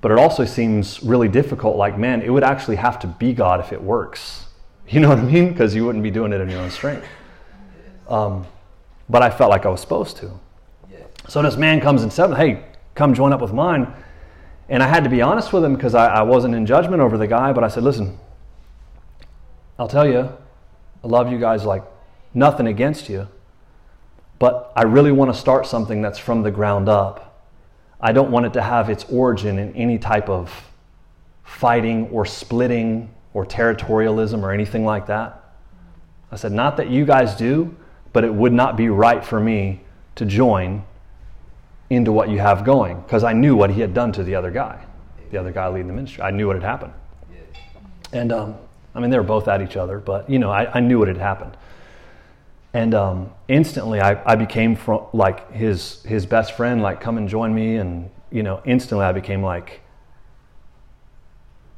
But 0.00 0.12
it 0.12 0.18
also 0.18 0.46
seems 0.46 1.02
really 1.02 1.28
difficult. 1.28 1.76
Like, 1.76 1.98
man, 1.98 2.22
it 2.22 2.30
would 2.30 2.42
actually 2.42 2.76
have 2.76 2.98
to 3.00 3.06
be 3.06 3.34
God 3.34 3.60
if 3.60 3.72
it 3.72 3.82
works. 3.82 4.46
You 4.88 5.00
know 5.00 5.08
what 5.08 5.20
I 5.20 5.22
mean? 5.22 5.50
Because 5.50 5.74
you 5.74 5.86
wouldn't 5.86 6.02
be 6.02 6.10
doing 6.10 6.32
it 6.32 6.40
in 6.40 6.50
your 6.50 6.60
own 6.60 6.70
strength. 6.70 7.06
Um, 8.08 8.44
but 9.08 9.22
I 9.22 9.30
felt 9.30 9.48
like 9.48 9.64
I 9.64 9.70
was 9.70 9.80
supposed 9.80 10.18
to. 10.18 10.38
So 11.28 11.42
this 11.42 11.56
man 11.56 11.80
comes 11.80 12.02
and 12.02 12.12
said, 12.12 12.34
hey, 12.34 12.64
come 12.94 13.14
join 13.14 13.32
up 13.32 13.40
with 13.40 13.52
mine. 13.52 13.92
And 14.68 14.82
I 14.82 14.88
had 14.88 15.04
to 15.04 15.10
be 15.10 15.22
honest 15.22 15.52
with 15.52 15.64
him 15.64 15.74
because 15.74 15.94
I, 15.94 16.06
I 16.06 16.22
wasn't 16.22 16.54
in 16.54 16.66
judgment 16.66 17.02
over 17.02 17.18
the 17.18 17.26
guy, 17.26 17.52
but 17.52 17.64
I 17.64 17.68
said, 17.68 17.82
listen, 17.82 18.18
I'll 19.78 19.88
tell 19.88 20.06
you, 20.06 20.32
I 21.04 21.06
love 21.06 21.30
you 21.30 21.38
guys 21.38 21.64
like 21.64 21.84
nothing 22.34 22.66
against 22.66 23.08
you, 23.08 23.28
but 24.38 24.72
I 24.76 24.82
really 24.82 25.12
want 25.12 25.32
to 25.32 25.38
start 25.38 25.66
something 25.66 26.02
that's 26.02 26.18
from 26.18 26.42
the 26.42 26.50
ground 26.50 26.88
up. 26.88 27.44
I 28.00 28.12
don't 28.12 28.30
want 28.30 28.46
it 28.46 28.52
to 28.54 28.62
have 28.62 28.90
its 28.90 29.04
origin 29.04 29.58
in 29.58 29.74
any 29.76 29.98
type 29.98 30.28
of 30.28 30.70
fighting 31.44 32.08
or 32.08 32.24
splitting 32.24 33.12
or 33.34 33.46
territorialism 33.46 34.42
or 34.42 34.52
anything 34.52 34.84
like 34.84 35.06
that. 35.06 35.54
I 36.30 36.36
said, 36.36 36.52
not 36.52 36.76
that 36.78 36.88
you 36.88 37.04
guys 37.04 37.34
do, 37.34 37.76
but 38.12 38.24
it 38.24 38.32
would 38.32 38.52
not 38.52 38.76
be 38.76 38.88
right 38.88 39.24
for 39.24 39.38
me 39.38 39.80
to 40.14 40.24
join 40.24 40.84
into 41.94 42.12
what 42.12 42.28
you 42.28 42.38
have 42.38 42.64
going 42.64 43.00
because 43.02 43.24
I 43.24 43.32
knew 43.32 43.54
what 43.56 43.70
he 43.70 43.80
had 43.80 43.94
done 43.94 44.12
to 44.12 44.22
the 44.22 44.34
other 44.34 44.50
guy, 44.50 44.84
the 45.30 45.38
other 45.38 45.52
guy 45.52 45.68
leading 45.68 45.88
the 45.88 45.92
ministry. 45.92 46.22
I 46.22 46.30
knew 46.30 46.46
what 46.46 46.56
had 46.56 46.62
happened. 46.62 46.92
And 48.12 48.32
um, 48.32 48.56
I 48.94 49.00
mean, 49.00 49.10
they 49.10 49.16
were 49.16 49.24
both 49.24 49.48
at 49.48 49.62
each 49.62 49.76
other, 49.76 49.98
but 49.98 50.28
you 50.28 50.38
know, 50.38 50.50
I, 50.50 50.70
I 50.74 50.80
knew 50.80 50.98
what 50.98 51.08
had 51.08 51.16
happened. 51.16 51.56
And 52.74 52.94
um, 52.94 53.30
instantly, 53.48 54.00
I, 54.00 54.22
I 54.30 54.34
became 54.34 54.76
from, 54.76 55.06
like 55.12 55.52
his 55.52 56.02
his 56.04 56.24
best 56.24 56.56
friend. 56.56 56.80
Like, 56.82 57.00
come 57.00 57.18
and 57.18 57.28
join 57.28 57.54
me. 57.54 57.76
And 57.76 58.10
you 58.30 58.42
know, 58.42 58.62
instantly, 58.64 59.04
I 59.04 59.12
became 59.12 59.42
like, 59.42 59.82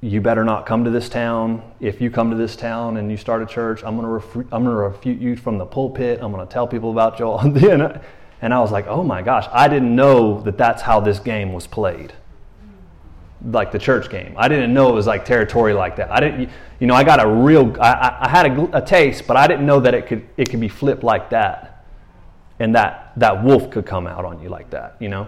you 0.00 0.20
better 0.20 0.44
not 0.44 0.66
come 0.66 0.84
to 0.84 0.90
this 0.90 1.08
town. 1.08 1.62
If 1.80 2.00
you 2.00 2.10
come 2.10 2.30
to 2.30 2.36
this 2.36 2.54
town 2.54 2.96
and 2.96 3.10
you 3.10 3.16
start 3.16 3.42
a 3.42 3.46
church, 3.46 3.82
I'm 3.84 3.96
gonna 3.96 4.22
I'm 4.52 4.64
gonna 4.64 4.76
refute 4.76 5.20
you 5.20 5.34
from 5.34 5.58
the 5.58 5.66
pulpit. 5.66 6.20
I'm 6.22 6.30
gonna 6.30 6.46
tell 6.46 6.66
people 6.68 6.92
about 6.92 7.18
Joel. 7.18 7.40
and 8.44 8.52
I 8.52 8.60
was 8.60 8.70
like, 8.70 8.86
oh 8.86 9.02
my 9.02 9.22
gosh, 9.22 9.46
I 9.50 9.68
didn't 9.68 9.96
know 9.96 10.42
that 10.42 10.58
that's 10.58 10.82
how 10.82 11.00
this 11.00 11.18
game 11.18 11.54
was 11.54 11.66
played 11.66 12.12
like 13.50 13.72
the 13.72 13.78
church 13.78 14.10
game. 14.10 14.34
I 14.36 14.48
didn't 14.48 14.72
know 14.72 14.88
it 14.90 14.94
was 14.94 15.06
like 15.06 15.24
territory 15.24 15.72
like 15.72 15.96
that. 15.96 16.10
I 16.10 16.20
didn't, 16.20 16.50
you 16.78 16.86
know, 16.86 16.94
I 16.94 17.04
got 17.04 17.24
a 17.24 17.28
real, 17.28 17.74
I, 17.80 18.18
I 18.20 18.28
had 18.28 18.46
a, 18.46 18.78
a, 18.78 18.82
taste, 18.84 19.26
but 19.26 19.36
I 19.36 19.46
didn't 19.46 19.66
know 19.66 19.80
that 19.80 19.94
it 19.94 20.06
could, 20.06 20.26
it 20.36 20.50
could 20.50 20.60
be 20.60 20.68
flipped 20.68 21.02
like 21.02 21.30
that. 21.30 21.86
and 22.58 22.74
that 22.74 23.12
that 23.16 23.42
wolf 23.42 23.70
could 23.70 23.86
come 23.86 24.06
out 24.06 24.24
on 24.24 24.42
you 24.42 24.48
like 24.48 24.70
that, 24.70 24.96
you 25.00 25.08
know. 25.08 25.26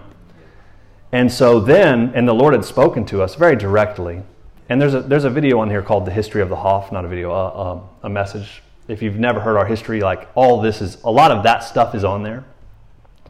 And 1.11 1.31
so 1.31 1.59
then, 1.59 2.11
and 2.15 2.27
the 2.27 2.33
Lord 2.33 2.53
had 2.53 2.65
spoken 2.65 3.05
to 3.05 3.21
us 3.21 3.35
very 3.35 3.55
directly. 3.55 4.23
And 4.69 4.81
there's 4.81 4.93
a 4.93 5.01
there's 5.01 5.23
a 5.23 5.29
video 5.29 5.59
on 5.59 5.69
here 5.69 5.81
called 5.81 6.05
"The 6.05 6.11
History 6.11 6.41
of 6.41 6.49
the 6.49 6.55
Hoff," 6.55 6.91
not 6.91 7.05
a 7.05 7.07
video, 7.07 7.31
uh, 7.31 7.81
a 8.03 8.09
message. 8.09 8.61
If 8.87 9.01
you've 9.01 9.17
never 9.17 9.39
heard 9.39 9.57
our 9.57 9.65
history, 9.65 10.01
like 10.01 10.27
all 10.35 10.61
this 10.61 10.81
is 10.81 10.97
a 11.03 11.11
lot 11.11 11.31
of 11.31 11.43
that 11.43 11.63
stuff 11.63 11.95
is 11.95 12.03
on 12.03 12.23
there, 12.23 12.43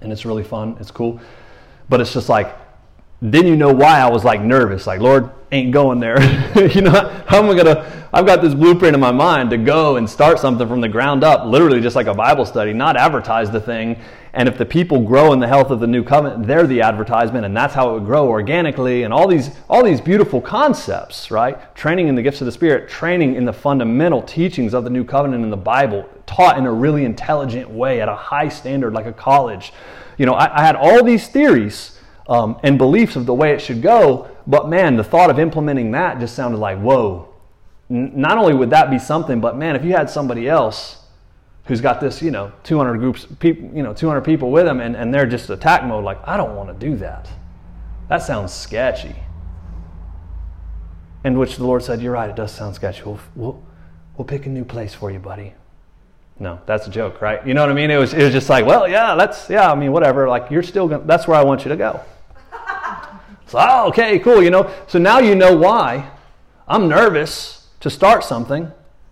and 0.01 0.12
it's 0.12 0.25
really 0.25 0.44
fun. 0.44 0.77
It's 0.80 0.92
cool, 0.92 1.20
but 1.89 2.01
it's 2.01 2.13
just 2.13 2.30
like 2.30 2.56
then 3.21 3.47
you 3.47 3.55
know 3.55 3.74
why 3.74 4.00
I 4.00 4.09
was 4.09 4.24
like 4.24 4.41
nervous. 4.41 4.86
Like, 4.86 5.00
Lord, 5.00 5.31
ain't 5.51 5.71
going 5.71 6.00
there. 6.00 6.21
you 6.74 6.81
know, 6.81 7.24
how 7.27 7.43
am 7.43 7.50
I 7.50 7.55
gonna? 7.55 8.07
I've 8.13 8.25
got 8.25 8.41
this 8.41 8.53
blueprint 8.53 8.93
in 8.93 9.00
my 9.00 9.12
mind 9.12 9.50
to 9.50 9.57
go 9.57 9.97
and 9.97 10.09
start 10.09 10.39
something 10.39 10.67
from 10.67 10.81
the 10.81 10.88
ground 10.88 11.24
up, 11.24 11.45
literally 11.45 11.81
just 11.81 11.95
like 11.95 12.07
a 12.07 12.13
Bible 12.13 12.45
study, 12.45 12.74
not 12.74 12.95
advertise 12.95 13.51
the 13.51 13.59
thing. 13.59 14.00
And 14.33 14.47
if 14.47 14.57
the 14.57 14.65
people 14.65 15.01
grow 15.01 15.33
in 15.33 15.39
the 15.39 15.47
health 15.47 15.71
of 15.71 15.79
the 15.79 15.88
new 15.88 16.03
covenant, 16.03 16.45
they're 16.45 16.67
the 16.67 16.81
advertisement, 16.81 17.43
and 17.43 17.57
that's 17.57 17.74
how 17.74 17.89
it 17.89 17.93
would 17.93 18.05
grow 18.05 18.27
organically. 18.27 19.03
And 19.03 19.12
all 19.12 19.27
these, 19.27 19.50
all 19.67 19.83
these 19.83 20.00
beautiful 20.00 20.39
concepts, 20.39 21.31
right? 21.31 21.75
Training 21.75 22.07
in 22.07 22.13
the 22.13 22.21
gifts 22.21 22.39
of 22.41 22.45
the 22.45 22.51
Spirit, 22.51 22.88
training 22.88 23.36
in 23.36 23.45
the 23.45 23.53
fundamental 23.53 24.21
teachings 24.21 24.75
of 24.75 24.83
the 24.83 24.91
new 24.91 25.03
covenant 25.03 25.43
in 25.43 25.50
the 25.50 25.57
Bible, 25.57 26.07
taught 26.27 26.57
in 26.57 26.67
a 26.67 26.71
really 26.71 27.03
intelligent 27.03 27.67
way 27.69 28.00
at 28.00 28.07
a 28.07 28.15
high 28.15 28.47
standard, 28.47 28.93
like 28.93 29.07
a 29.07 29.13
college. 29.13 29.74
You 30.19 30.27
know, 30.27 30.33
I, 30.33 30.62
I 30.62 30.63
had 30.63 30.75
all 30.75 31.03
these 31.03 31.27
theories 31.27 31.97
um, 32.27 32.60
and 32.63 32.77
beliefs 32.77 33.15
of 33.15 33.25
the 33.25 33.34
way 33.34 33.53
it 33.53 33.62
should 33.62 33.81
go. 33.81 34.29
But 34.46 34.69
man, 34.69 34.98
the 34.98 35.03
thought 35.03 35.29
of 35.29 35.39
implementing 35.39 35.91
that 35.91 36.19
just 36.19 36.36
sounded 36.36 36.57
like, 36.57 36.79
whoa. 36.79 37.34
N- 37.89 38.12
not 38.15 38.38
only 38.38 38.53
would 38.53 38.69
that 38.72 38.89
be 38.89 39.00
something, 39.00 39.39
but 39.39 39.57
man, 39.57 39.75
if 39.75 39.86
you 39.86 39.93
had 39.93 40.10
somebody 40.10 40.50
else 40.50 41.03
who's 41.65 41.81
got 41.81 42.00
this, 42.00 42.22
you 42.22 42.31
know, 42.31 42.51
200 42.63 42.98
groups, 42.98 43.25
people, 43.39 43.69
you 43.74 43.84
know, 43.84 43.93
200 43.93 44.22
people 44.22 44.51
with 44.51 44.65
them, 44.65 44.79
and, 44.79 44.96
and 44.96 45.13
they're 45.13 45.25
just 45.25 45.50
attack 45.50 45.84
mode, 45.86 46.03
like, 46.03 46.19
I 46.25 46.38
don't 46.38 46.55
want 46.55 46.69
to 46.69 46.86
do 46.86 46.96
that. 46.98 47.29
That 48.10 48.22
sounds 48.22 48.53
sketchy. 48.53 49.15
And 51.24 51.38
which 51.38 51.57
the 51.57 51.65
Lord 51.65 51.84
said, 51.84 52.01
You're 52.01 52.13
right, 52.13 52.29
it 52.29 52.38
does 52.38 52.53
sound 52.53 52.75
sketchy. 52.75 53.03
We'll, 53.03 53.19
we'll, 53.36 53.63
we'll 54.15 54.25
pick 54.25 54.46
a 54.46 54.50
new 54.50 54.63
place 54.63 54.93
for 54.93 55.12
you, 55.12 55.19
buddy. 55.19 55.53
No, 56.39 56.62
that's 56.65 56.88
a 56.88 56.89
joke, 56.89 57.22
right? 57.22 57.46
You 57.46 57.53
know 57.53 57.62
what 57.62 57.72
I 57.72 57.74
mean? 57.74 57.89
It 57.89 57.98
was, 57.98 58.13
it 58.13 58.24
was 58.24 58.31
just 58.31 58.48
like, 58.50 58.65
well, 58.65 58.88
yeah, 58.88 59.15
that's, 59.15 59.50
yeah, 59.50 59.72
I 59.72 59.75
mean, 59.75 59.91
whatever. 59.91 60.29
Like, 60.29 60.51
you're 60.51 60.63
still 60.63 60.88
going 60.88 61.01
to, 61.01 61.07
that's 61.07 61.27
where 61.27 61.38
I 61.38 61.43
want 61.43 61.65
you 61.65 61.69
to 61.69 61.75
go. 61.75 62.00
So, 63.48 63.60
oh, 63.60 63.88
okay, 63.88 64.20
cool, 64.20 64.44
you 64.44 64.50
know. 64.50 64.72
So 64.88 65.00
now 65.00 65.20
you 65.20 65.36
know 65.36 65.56
why 65.56 66.10
I'm 66.68 66.88
nervous 66.88 67.68
to 67.80 67.89
start 67.89 68.24
something 68.24 68.72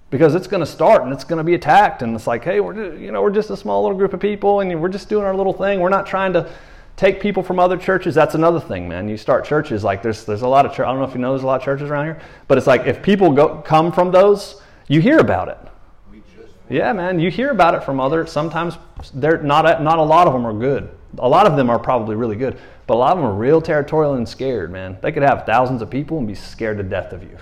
because 0.09 0.35
it's 0.35 0.47
going 0.47 0.61
to 0.61 0.65
start 0.65 1.03
and 1.03 1.11
it's 1.13 1.23
going 1.23 1.37
to 1.37 1.43
be 1.43 1.53
attacked. 1.53 2.01
And 2.01 2.15
it's 2.15 2.27
like, 2.27 2.43
hey, 2.43 2.59
we're, 2.59 2.95
you 2.95 3.11
know, 3.11 3.21
we're 3.21 3.31
just 3.31 3.49
a 3.49 3.57
small 3.57 3.81
little 3.83 3.97
group 3.97 4.13
of 4.13 4.19
people 4.19 4.59
and 4.59 4.81
we're 4.81 4.89
just 4.89 5.09
doing 5.09 5.25
our 5.25 5.35
little 5.35 5.53
thing. 5.53 5.79
We're 5.79 5.89
not 5.89 6.05
trying 6.05 6.33
to 6.33 6.51
take 6.95 7.19
people 7.19 7.43
from 7.43 7.59
other 7.59 7.77
churches. 7.77 8.15
That's 8.15 8.35
another 8.35 8.59
thing, 8.59 8.87
man. 8.87 9.09
You 9.09 9.17
start 9.17 9.45
churches, 9.45 9.83
like 9.83 10.01
there's, 10.01 10.25
there's 10.25 10.43
a 10.43 10.47
lot 10.47 10.65
of 10.65 10.71
church. 10.73 10.85
I 10.85 10.91
don't 10.91 10.99
know 10.99 11.07
if 11.07 11.13
you 11.13 11.21
know 11.21 11.31
there's 11.31 11.43
a 11.43 11.47
lot 11.47 11.59
of 11.59 11.65
churches 11.65 11.89
around 11.89 12.05
here, 12.05 12.21
but 12.47 12.57
it's 12.57 12.67
like 12.67 12.85
if 12.85 13.01
people 13.01 13.31
go, 13.31 13.57
come 13.61 13.91
from 13.91 14.11
those, 14.11 14.61
you 14.87 15.01
hear 15.01 15.19
about 15.19 15.49
it. 15.49 15.57
Yeah, 16.69 16.93
man, 16.93 17.19
you 17.19 17.29
hear 17.29 17.51
about 17.51 17.75
it 17.75 17.83
from 17.83 17.99
other. 17.99 18.25
Sometimes 18.25 18.77
they're 19.13 19.41
not 19.41 19.83
not 19.83 19.99
a 19.99 20.03
lot 20.03 20.25
of 20.25 20.33
them 20.33 20.47
are 20.47 20.53
good. 20.53 20.89
A 21.19 21.27
lot 21.27 21.47
of 21.47 21.55
them 21.55 21.69
are 21.69 21.79
probably 21.79 22.15
really 22.15 22.35
good, 22.35 22.57
but 22.87 22.95
a 22.95 22.97
lot 22.97 23.11
of 23.13 23.17
them 23.17 23.25
are 23.25 23.33
real 23.33 23.61
territorial 23.61 24.15
and 24.15 24.27
scared, 24.27 24.71
man. 24.71 24.97
They 25.01 25.11
could 25.11 25.23
have 25.23 25.45
thousands 25.45 25.81
of 25.81 25.89
people 25.89 26.17
and 26.17 26.27
be 26.27 26.35
scared 26.35 26.77
to 26.77 26.83
death 26.83 27.13
of 27.13 27.23
you 27.23 27.37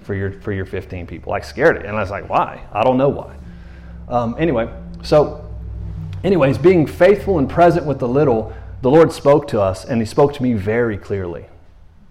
for 0.00 0.14
your 0.14 0.32
for 0.40 0.52
your 0.52 0.64
15 0.64 1.06
people, 1.06 1.30
like 1.30 1.44
scared. 1.44 1.78
And 1.78 1.96
I 1.96 2.00
was 2.00 2.10
like, 2.10 2.28
why? 2.28 2.64
I 2.72 2.82
don't 2.82 2.96
know 2.96 3.08
why. 3.08 3.36
Um, 4.08 4.36
anyway, 4.38 4.72
so, 5.02 5.48
anyways, 6.22 6.58
being 6.58 6.86
faithful 6.86 7.38
and 7.38 7.48
present 7.48 7.86
with 7.86 7.98
the 7.98 8.08
little, 8.08 8.54
the 8.82 8.90
Lord 8.90 9.12
spoke 9.12 9.48
to 9.48 9.60
us, 9.60 9.84
and 9.84 10.00
He 10.00 10.06
spoke 10.06 10.32
to 10.34 10.42
me 10.42 10.54
very 10.54 10.96
clearly, 10.96 11.46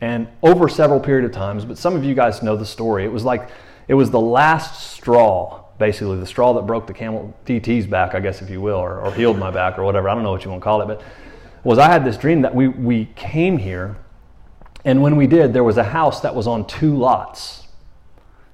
and 0.01 0.27
over 0.43 0.67
several 0.67 0.99
period 0.99 1.25
of 1.25 1.31
times. 1.31 1.65
But 1.65 1.77
some 1.77 1.95
of 1.95 2.03
you 2.03 2.15
guys 2.15 2.43
know 2.43 2.55
the 2.55 2.65
story. 2.65 3.05
It 3.05 3.11
was 3.11 3.23
like 3.23 3.49
it 3.87 3.93
was 3.93 4.11
the 4.11 4.19
last 4.19 4.91
straw 4.91 5.64
basically 5.77 6.17
the 6.19 6.25
straw 6.25 6.53
that 6.53 6.63
broke 6.63 6.87
the 6.87 6.93
camel 6.93 7.35
DT's 7.45 7.87
back, 7.87 8.15
I 8.15 8.19
guess, 8.19 8.41
if 8.41 8.49
you 8.49 8.61
will, 8.61 8.77
or, 8.77 8.99
or 8.99 9.13
healed 9.13 9.37
my 9.37 9.51
back 9.51 9.77
or 9.77 9.83
whatever. 9.83 10.09
I 10.09 10.13
don't 10.13 10.23
know 10.23 10.31
what 10.31 10.43
you 10.43 10.51
want 10.51 10.61
to 10.61 10.63
call 10.63 10.81
it, 10.81 10.87
but 10.87 11.01
was 11.63 11.79
I 11.79 11.91
had 11.91 12.05
this 12.05 12.17
dream 12.17 12.41
that 12.43 12.53
we, 12.53 12.67
we 12.67 13.05
came 13.15 13.57
here, 13.57 13.97
and 14.83 15.01
when 15.01 15.15
we 15.15 15.27
did, 15.27 15.53
there 15.53 15.63
was 15.63 15.77
a 15.77 15.83
house 15.83 16.21
that 16.21 16.35
was 16.35 16.47
on 16.47 16.67
two 16.67 16.95
lots. 16.95 17.67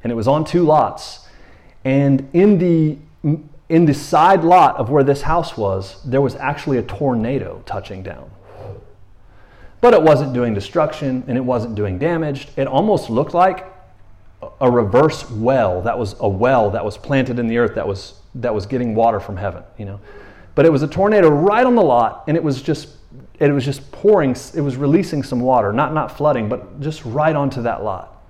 And 0.03 0.11
it 0.11 0.15
was 0.15 0.27
on 0.27 0.45
two 0.45 0.63
lots. 0.63 1.27
And 1.83 2.29
in 2.33 2.57
the 2.57 2.97
in 3.71 3.85
the 3.85 3.93
side 3.93 4.43
lot 4.43 4.75
of 4.75 4.89
where 4.89 5.03
this 5.03 5.21
house 5.21 5.55
was, 5.55 6.03
there 6.03 6.19
was 6.19 6.35
actually 6.35 6.77
a 6.77 6.83
tornado 6.83 7.63
touching 7.65 8.03
down. 8.03 8.29
But 9.79 9.93
it 9.93 10.01
wasn't 10.01 10.33
doing 10.33 10.53
destruction 10.53 11.23
and 11.27 11.37
it 11.37 11.41
wasn't 11.41 11.75
doing 11.75 11.97
damage. 11.97 12.49
It 12.57 12.67
almost 12.67 13.09
looked 13.09 13.33
like 13.33 13.70
a 14.61 14.69
reverse 14.69 15.29
well 15.29 15.81
that 15.81 15.97
was 15.97 16.15
a 16.19 16.29
well 16.29 16.69
that 16.69 16.85
was 16.85 16.97
planted 16.97 17.39
in 17.39 17.47
the 17.47 17.57
earth 17.57 17.75
that 17.75 17.87
was 17.87 18.13
that 18.35 18.53
was 18.53 18.65
getting 18.65 18.95
water 18.95 19.19
from 19.19 19.35
heaven 19.35 19.63
you 19.77 19.85
know? 19.85 19.99
But 20.53 20.65
it 20.65 20.71
was 20.71 20.83
a 20.83 20.87
tornado 20.87 21.29
right 21.29 21.65
on 21.65 21.75
the 21.75 21.81
lot 21.81 22.23
and 22.27 22.37
it 22.37 22.43
was 22.43 22.61
just 22.61 22.89
it 23.39 23.51
was 23.51 23.65
just 23.65 23.91
pouring 23.91 24.31
it 24.53 24.61
was 24.61 24.77
releasing 24.77 25.23
some 25.23 25.39
water 25.39 25.73
not 25.73 25.93
not 25.93 26.15
flooding 26.15 26.47
but 26.47 26.79
just 26.79 27.03
right 27.03 27.35
onto 27.35 27.63
that 27.63 27.83
lot. 27.83 28.23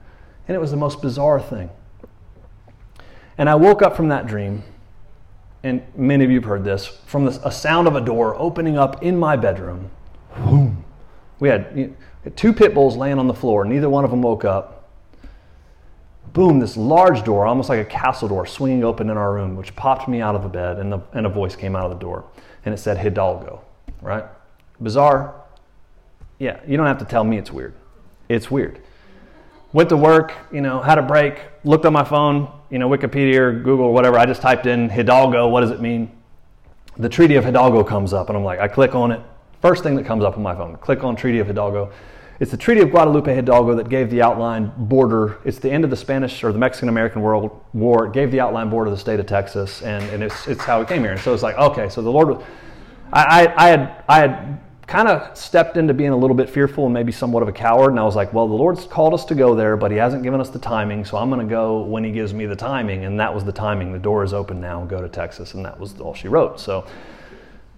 And 0.47 0.55
it 0.55 0.59
was 0.59 0.71
the 0.71 0.77
most 0.77 1.01
bizarre 1.01 1.39
thing. 1.39 1.69
And 3.37 3.49
i 3.49 3.55
woke 3.55 3.81
up 3.81 3.95
from 3.95 4.07
that 4.09 4.25
dream 4.25 4.63
and 5.63 5.83
many 5.95 6.23
of 6.23 6.31
you 6.31 6.39
have 6.39 6.47
heard 6.47 6.63
this 6.63 6.87
from 7.05 7.27
a 7.27 7.51
sound 7.51 7.87
of 7.87 7.95
a 7.95 8.01
door 8.01 8.35
opening 8.35 8.77
up 8.77 9.03
in 9.03 9.17
my 9.17 9.35
bedroom. 9.35 9.91
Boom. 10.35 10.83
we 11.39 11.49
had 11.49 11.71
you 11.75 11.87
know, 11.87 12.31
two 12.35 12.53
pit 12.53 12.73
bulls 12.73 12.95
laying 12.95 13.19
on 13.19 13.27
the 13.27 13.33
floor. 13.33 13.65
Neither 13.65 13.89
one 13.89 14.03
of 14.03 14.09
them 14.09 14.21
woke 14.21 14.45
up 14.45 14.80
boom, 16.33 16.59
this 16.59 16.77
large 16.77 17.23
door, 17.23 17.45
almost 17.45 17.69
like 17.69 17.79
a 17.79 17.89
castle 17.89 18.27
door, 18.27 18.45
swinging 18.45 18.83
open 18.83 19.09
in 19.09 19.17
our 19.17 19.33
room, 19.33 19.55
which 19.55 19.75
popped 19.75 20.07
me 20.07 20.21
out 20.21 20.35
of 20.35 20.43
the 20.43 20.49
bed, 20.49 20.77
and, 20.79 20.91
the, 20.91 20.99
and 21.13 21.25
a 21.25 21.29
voice 21.29 21.55
came 21.55 21.75
out 21.75 21.85
of 21.85 21.91
the 21.91 21.99
door, 21.99 22.25
and 22.65 22.73
it 22.73 22.77
said 22.77 22.97
Hidalgo, 22.97 23.61
right? 24.01 24.25
Bizarre. 24.81 25.35
Yeah, 26.39 26.59
you 26.67 26.77
don't 26.77 26.87
have 26.87 26.99
to 26.99 27.05
tell 27.05 27.23
me 27.23 27.37
it's 27.37 27.51
weird. 27.51 27.73
It's 28.29 28.49
weird. 28.49 28.81
Went 29.73 29.89
to 29.89 29.97
work, 29.97 30.33
you 30.51 30.61
know, 30.61 30.81
had 30.81 30.97
a 30.97 31.01
break, 31.01 31.39
looked 31.63 31.85
on 31.85 31.93
my 31.93 32.03
phone, 32.03 32.51
you 32.69 32.79
know, 32.79 32.89
Wikipedia 32.89 33.37
or 33.37 33.53
Google 33.53 33.85
or 33.85 33.93
whatever. 33.93 34.17
I 34.17 34.25
just 34.25 34.41
typed 34.41 34.65
in 34.65 34.89
Hidalgo. 34.89 35.47
What 35.47 35.61
does 35.61 35.71
it 35.71 35.81
mean? 35.81 36.11
The 36.97 37.09
Treaty 37.09 37.35
of 37.35 37.45
Hidalgo 37.45 37.83
comes 37.83 38.13
up, 38.13 38.29
and 38.29 38.37
I'm 38.37 38.43
like, 38.43 38.59
I 38.59 38.67
click 38.67 38.95
on 38.95 39.11
it. 39.11 39.21
First 39.61 39.83
thing 39.83 39.95
that 39.95 40.05
comes 40.05 40.23
up 40.23 40.35
on 40.35 40.43
my 40.43 40.55
phone, 40.55 40.75
click 40.77 41.03
on 41.03 41.15
Treaty 41.15 41.39
of 41.39 41.47
Hidalgo 41.47 41.91
it's 42.41 42.49
the 42.49 42.58
Treaty 42.58 42.82
of 42.82 42.89
Guadalupe 42.89 43.32
Hidalgo 43.36 43.75
that 43.75 43.88
gave 43.88 44.10
the 44.10 44.23
outline 44.23 44.71
border. 44.75 45.38
It's 45.45 45.60
the 45.60 45.71
end 45.71 45.84
of 45.84 45.91
the 45.91 45.95
Spanish 45.95 46.43
or 46.43 46.51
the 46.51 46.58
Mexican 46.58 46.89
American 46.89 47.21
World 47.21 47.63
War. 47.71 48.08
It 48.08 48.13
gave 48.13 48.32
the 48.32 48.39
outline 48.39 48.67
border 48.71 48.89
of 48.89 48.97
the 48.97 48.99
state 48.99 49.19
of 49.19 49.27
Texas, 49.27 49.84
and, 49.84 50.04
and 50.06 50.23
it's, 50.23 50.47
it's 50.47 50.63
how 50.63 50.80
we 50.80 50.88
came 50.88 51.04
here. 51.04 51.12
And 51.12 51.21
so 51.21 51.36
it's 51.36 51.43
like, 51.43 51.56
okay, 51.56 51.88
so 51.88 52.01
the 52.01 52.10
Lord 52.10 52.30
was. 52.30 52.43
I, 53.13 53.45
I, 53.45 53.65
I 53.65 53.67
had, 53.67 54.04
I 54.10 54.17
had 54.17 54.60
kind 54.88 55.08
of 55.08 55.38
stepped 55.38 55.77
into 55.77 55.93
being 55.93 56.10
a 56.10 56.17
little 56.17 56.36
bit 56.36 56.49
fearful 56.49 56.86
and 56.86 56.93
maybe 56.95 57.12
somewhat 57.12 57.43
of 57.43 57.47
a 57.47 57.54
coward. 57.54 57.91
And 57.91 57.99
I 57.99 58.04
was 58.04 58.15
like, 58.15 58.34
well, 58.34 58.47
the 58.47 58.56
Lord's 58.56 58.88
called 58.88 59.13
us 59.13 59.23
to 59.25 59.36
go 59.36 59.54
there, 59.54 59.77
but 59.77 59.91
He 59.91 59.97
hasn't 59.97 60.23
given 60.23 60.41
us 60.41 60.49
the 60.49 60.58
timing, 60.58 61.06
so 61.06 61.17
I'm 61.17 61.30
going 61.30 61.47
to 61.47 61.49
go 61.49 61.84
when 61.84 62.04
He 62.04 62.12
gives 62.12 62.34
me 62.34 62.47
the 62.47 62.56
timing. 62.56 63.06
And 63.06 63.19
that 63.19 63.32
was 63.32 63.45
the 63.45 63.51
timing. 63.51 63.93
The 63.93 63.99
door 63.99 64.23
is 64.23 64.34
open 64.34 64.60
now. 64.60 64.84
Go 64.86 64.99
to 64.99 65.10
Texas. 65.10 65.54
And 65.54 65.63
that 65.63 65.80
was 65.80 65.99
all 66.01 66.15
she 66.15 66.27
wrote. 66.27 66.60
So 66.60 66.88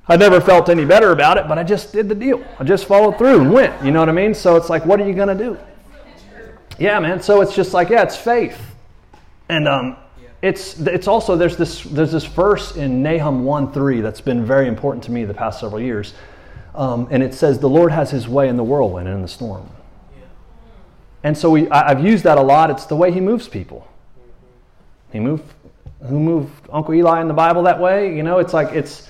I 0.07 0.17
never 0.17 0.41
felt 0.41 0.67
any 0.67 0.83
better 0.83 1.11
about 1.11 1.37
it, 1.37 1.47
but 1.47 1.57
I 1.57 1.63
just 1.63 1.93
did 1.93 2.09
the 2.09 2.15
deal. 2.15 2.43
I 2.59 2.65
just 2.65 2.85
followed 2.85 3.17
through 3.17 3.41
and 3.41 3.53
went. 3.53 3.83
You 3.83 3.91
know 3.91 3.99
what 3.99 4.09
I 4.09 4.13
mean? 4.13 4.33
So 4.33 4.57
it's 4.57 4.69
like, 4.69 4.85
what 4.85 4.99
are 4.99 5.07
you 5.07 5.13
going 5.13 5.35
to 5.35 5.43
do? 5.43 5.57
Yeah, 6.77 6.99
man. 6.99 7.21
So 7.21 7.41
it's 7.41 7.55
just 7.55 7.73
like, 7.73 7.89
yeah, 7.89 8.03
it's 8.03 8.17
faith. 8.17 8.59
And 9.47 9.67
um, 9.67 9.95
it's, 10.41 10.77
it's 10.79 11.07
also, 11.07 11.37
there's 11.37 11.55
this, 11.55 11.83
there's 11.83 12.11
this 12.11 12.25
verse 12.25 12.75
in 12.75 13.01
Nahum 13.01 13.45
1 13.45 13.71
3 13.71 14.01
that's 14.01 14.19
been 14.19 14.45
very 14.45 14.67
important 14.67 15.03
to 15.05 15.11
me 15.11 15.23
the 15.23 15.33
past 15.33 15.61
several 15.61 15.79
years. 15.79 16.13
Um, 16.75 17.07
and 17.11 17.23
it 17.23 17.33
says, 17.33 17.59
The 17.59 17.69
Lord 17.69 17.91
has 17.91 18.11
his 18.11 18.27
way 18.27 18.49
in 18.49 18.57
the 18.57 18.63
whirlwind 18.63 19.07
and 19.07 19.15
in 19.15 19.21
the 19.21 19.27
storm. 19.27 19.69
And 21.23 21.37
so 21.37 21.49
we, 21.49 21.69
I, 21.69 21.91
I've 21.91 22.03
used 22.03 22.25
that 22.25 22.37
a 22.37 22.41
lot. 22.41 22.69
It's 22.69 22.85
the 22.85 22.97
way 22.97 23.09
he 23.11 23.21
moves 23.21 23.47
people. 23.47 23.87
He 25.13 25.21
moved, 25.21 25.45
who 26.01 26.19
moved 26.19 26.67
Uncle 26.69 26.93
Eli 26.93 27.21
in 27.21 27.29
the 27.29 27.33
Bible 27.33 27.63
that 27.63 27.79
way? 27.79 28.13
You 28.13 28.23
know, 28.23 28.39
it's 28.39 28.53
like, 28.53 28.73
it's, 28.73 29.09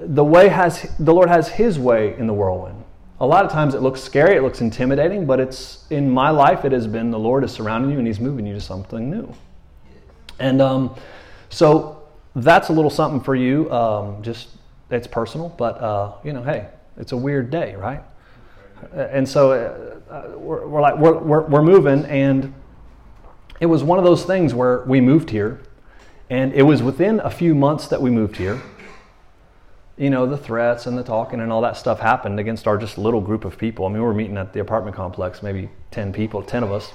the 0.00 0.24
way 0.24 0.48
has 0.48 0.94
the 0.98 1.14
Lord 1.14 1.28
has 1.28 1.48
His 1.48 1.78
way 1.78 2.16
in 2.18 2.26
the 2.26 2.32
whirlwind. 2.32 2.82
A 3.18 3.26
lot 3.26 3.46
of 3.46 3.50
times 3.50 3.74
it 3.74 3.80
looks 3.80 4.02
scary, 4.02 4.36
it 4.36 4.42
looks 4.42 4.60
intimidating, 4.60 5.24
but 5.24 5.40
it's 5.40 5.86
in 5.88 6.10
my 6.10 6.28
life 6.28 6.64
it 6.64 6.72
has 6.72 6.86
been 6.86 7.10
the 7.10 7.18
Lord 7.18 7.44
is 7.44 7.52
surrounding 7.52 7.90
you 7.90 7.98
and 7.98 8.06
He's 8.06 8.20
moving 8.20 8.46
you 8.46 8.54
to 8.54 8.60
something 8.60 9.10
new. 9.10 9.32
And 10.38 10.60
um, 10.60 10.94
so 11.48 12.06
that's 12.34 12.68
a 12.68 12.72
little 12.72 12.90
something 12.90 13.20
for 13.20 13.34
you. 13.34 13.70
Um, 13.72 14.22
just 14.22 14.48
it's 14.90 15.06
personal, 15.06 15.48
but 15.48 15.80
uh, 15.80 16.12
you 16.22 16.32
know, 16.32 16.42
hey, 16.42 16.68
it's 16.98 17.12
a 17.12 17.16
weird 17.16 17.50
day, 17.50 17.74
right? 17.74 18.02
And 18.92 19.26
so 19.26 19.52
uh, 20.10 20.36
we're, 20.36 20.66
we're, 20.66 20.80
like 20.82 20.98
we're, 20.98 21.18
we're, 21.18 21.42
we're 21.46 21.62
moving, 21.62 22.04
and 22.04 22.52
it 23.58 23.66
was 23.66 23.82
one 23.82 23.98
of 23.98 24.04
those 24.04 24.24
things 24.26 24.52
where 24.52 24.82
we 24.82 25.00
moved 25.00 25.30
here, 25.30 25.60
and 26.28 26.52
it 26.52 26.62
was 26.62 26.82
within 26.82 27.20
a 27.20 27.30
few 27.30 27.54
months 27.54 27.88
that 27.88 28.02
we 28.02 28.10
moved 28.10 28.36
here 28.36 28.60
you 29.96 30.10
know, 30.10 30.26
the 30.26 30.36
threats 30.36 30.86
and 30.86 30.96
the 30.98 31.02
talking 31.02 31.40
and 31.40 31.50
all 31.50 31.62
that 31.62 31.76
stuff 31.76 32.00
happened 32.00 32.38
against 32.38 32.66
our 32.66 32.76
just 32.76 32.98
little 32.98 33.20
group 33.20 33.44
of 33.44 33.56
people. 33.56 33.86
I 33.86 33.88
mean, 33.88 33.98
we 33.98 34.04
were 34.04 34.14
meeting 34.14 34.36
at 34.36 34.52
the 34.52 34.60
apartment 34.60 34.94
complex, 34.94 35.42
maybe 35.42 35.70
10 35.90 36.12
people, 36.12 36.42
10 36.42 36.62
of 36.62 36.72
us, 36.72 36.92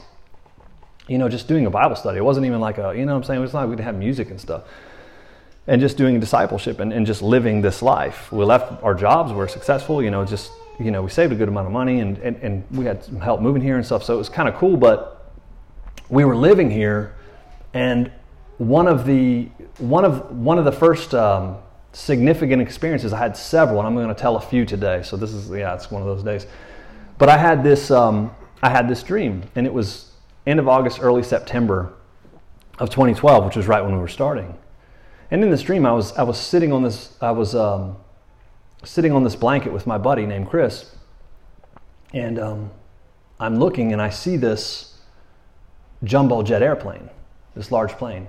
you 1.07 1.17
know, 1.17 1.27
just 1.27 1.47
doing 1.47 1.65
a 1.65 1.69
Bible 1.71 1.95
study. 1.95 2.19
It 2.19 2.23
wasn't 2.23 2.45
even 2.45 2.59
like 2.59 2.77
a, 2.77 2.93
you 2.95 3.05
know 3.05 3.15
I'm 3.15 3.23
saying? 3.23 3.39
It 3.39 3.41
was 3.41 3.53
like 3.53 3.67
we'd 3.67 3.79
have 3.79 3.95
music 3.95 4.29
and 4.29 4.39
stuff. 4.39 4.63
And 5.65 5.81
just 5.81 5.97
doing 5.97 6.19
discipleship 6.19 6.79
and, 6.79 6.93
and 6.93 7.05
just 7.05 7.21
living 7.21 7.61
this 7.61 7.81
life. 7.81 8.31
We 8.31 8.45
left 8.45 8.83
our 8.83 8.93
jobs, 8.93 9.31
we 9.31 9.37
were 9.37 9.47
successful, 9.47 10.03
you 10.03 10.11
know, 10.11 10.23
just, 10.23 10.51
you 10.79 10.91
know, 10.91 11.01
we 11.01 11.09
saved 11.09 11.33
a 11.33 11.35
good 11.35 11.47
amount 11.47 11.67
of 11.67 11.73
money 11.73 12.01
and, 12.01 12.17
and, 12.19 12.35
and 12.37 12.63
we 12.71 12.85
had 12.85 13.03
some 13.03 13.19
help 13.19 13.41
moving 13.41 13.63
here 13.63 13.77
and 13.77 13.85
stuff. 13.85 14.03
So 14.03 14.13
it 14.13 14.17
was 14.17 14.29
kind 14.29 14.47
of 14.47 14.55
cool, 14.55 14.77
but 14.77 15.33
we 16.09 16.23
were 16.23 16.35
living 16.35 16.69
here 16.69 17.15
and 17.73 18.11
one 18.57 18.87
of 18.87 19.05
the, 19.07 19.45
one 19.79 20.05
of, 20.05 20.35
one 20.35 20.59
of 20.59 20.65
the 20.65 20.71
first, 20.71 21.15
um, 21.15 21.57
significant 21.93 22.61
experiences. 22.61 23.13
I 23.13 23.17
had 23.17 23.35
several, 23.35 23.79
and 23.79 23.87
I'm 23.87 23.95
going 23.95 24.07
to 24.07 24.13
tell 24.13 24.37
a 24.37 24.41
few 24.41 24.65
today. 24.65 25.03
So 25.03 25.17
this 25.17 25.33
is 25.33 25.49
yeah, 25.49 25.73
it's 25.73 25.91
one 25.91 26.01
of 26.01 26.07
those 26.07 26.23
days. 26.23 26.47
But 27.17 27.29
I 27.29 27.37
had 27.37 27.63
this 27.63 27.91
um, 27.91 28.33
I 28.61 28.69
had 28.69 28.87
this 28.87 29.03
dream, 29.03 29.43
and 29.55 29.65
it 29.65 29.73
was 29.73 30.11
end 30.45 30.59
of 30.59 30.67
August, 30.67 30.99
early 31.01 31.23
September 31.23 31.93
of 32.79 32.89
2012, 32.89 33.45
which 33.45 33.55
was 33.55 33.67
right 33.67 33.81
when 33.81 33.93
we 33.93 33.99
were 33.99 34.07
starting. 34.07 34.57
And 35.29 35.43
in 35.43 35.49
this 35.49 35.61
dream, 35.61 35.85
I 35.85 35.91
was 35.91 36.13
I 36.13 36.23
was 36.23 36.39
sitting 36.39 36.71
on 36.71 36.83
this 36.83 37.15
I 37.21 37.31
was 37.31 37.55
um, 37.55 37.97
sitting 38.83 39.11
on 39.11 39.23
this 39.23 39.35
blanket 39.35 39.71
with 39.73 39.85
my 39.85 39.97
buddy 39.97 40.25
named 40.25 40.49
Chris, 40.49 40.95
and 42.13 42.39
um, 42.39 42.71
I'm 43.39 43.57
looking 43.57 43.93
and 43.93 44.01
I 44.01 44.09
see 44.09 44.37
this 44.37 44.99
jumbo 46.03 46.41
jet 46.41 46.63
airplane, 46.63 47.09
this 47.55 47.71
large 47.71 47.91
plane 47.91 48.27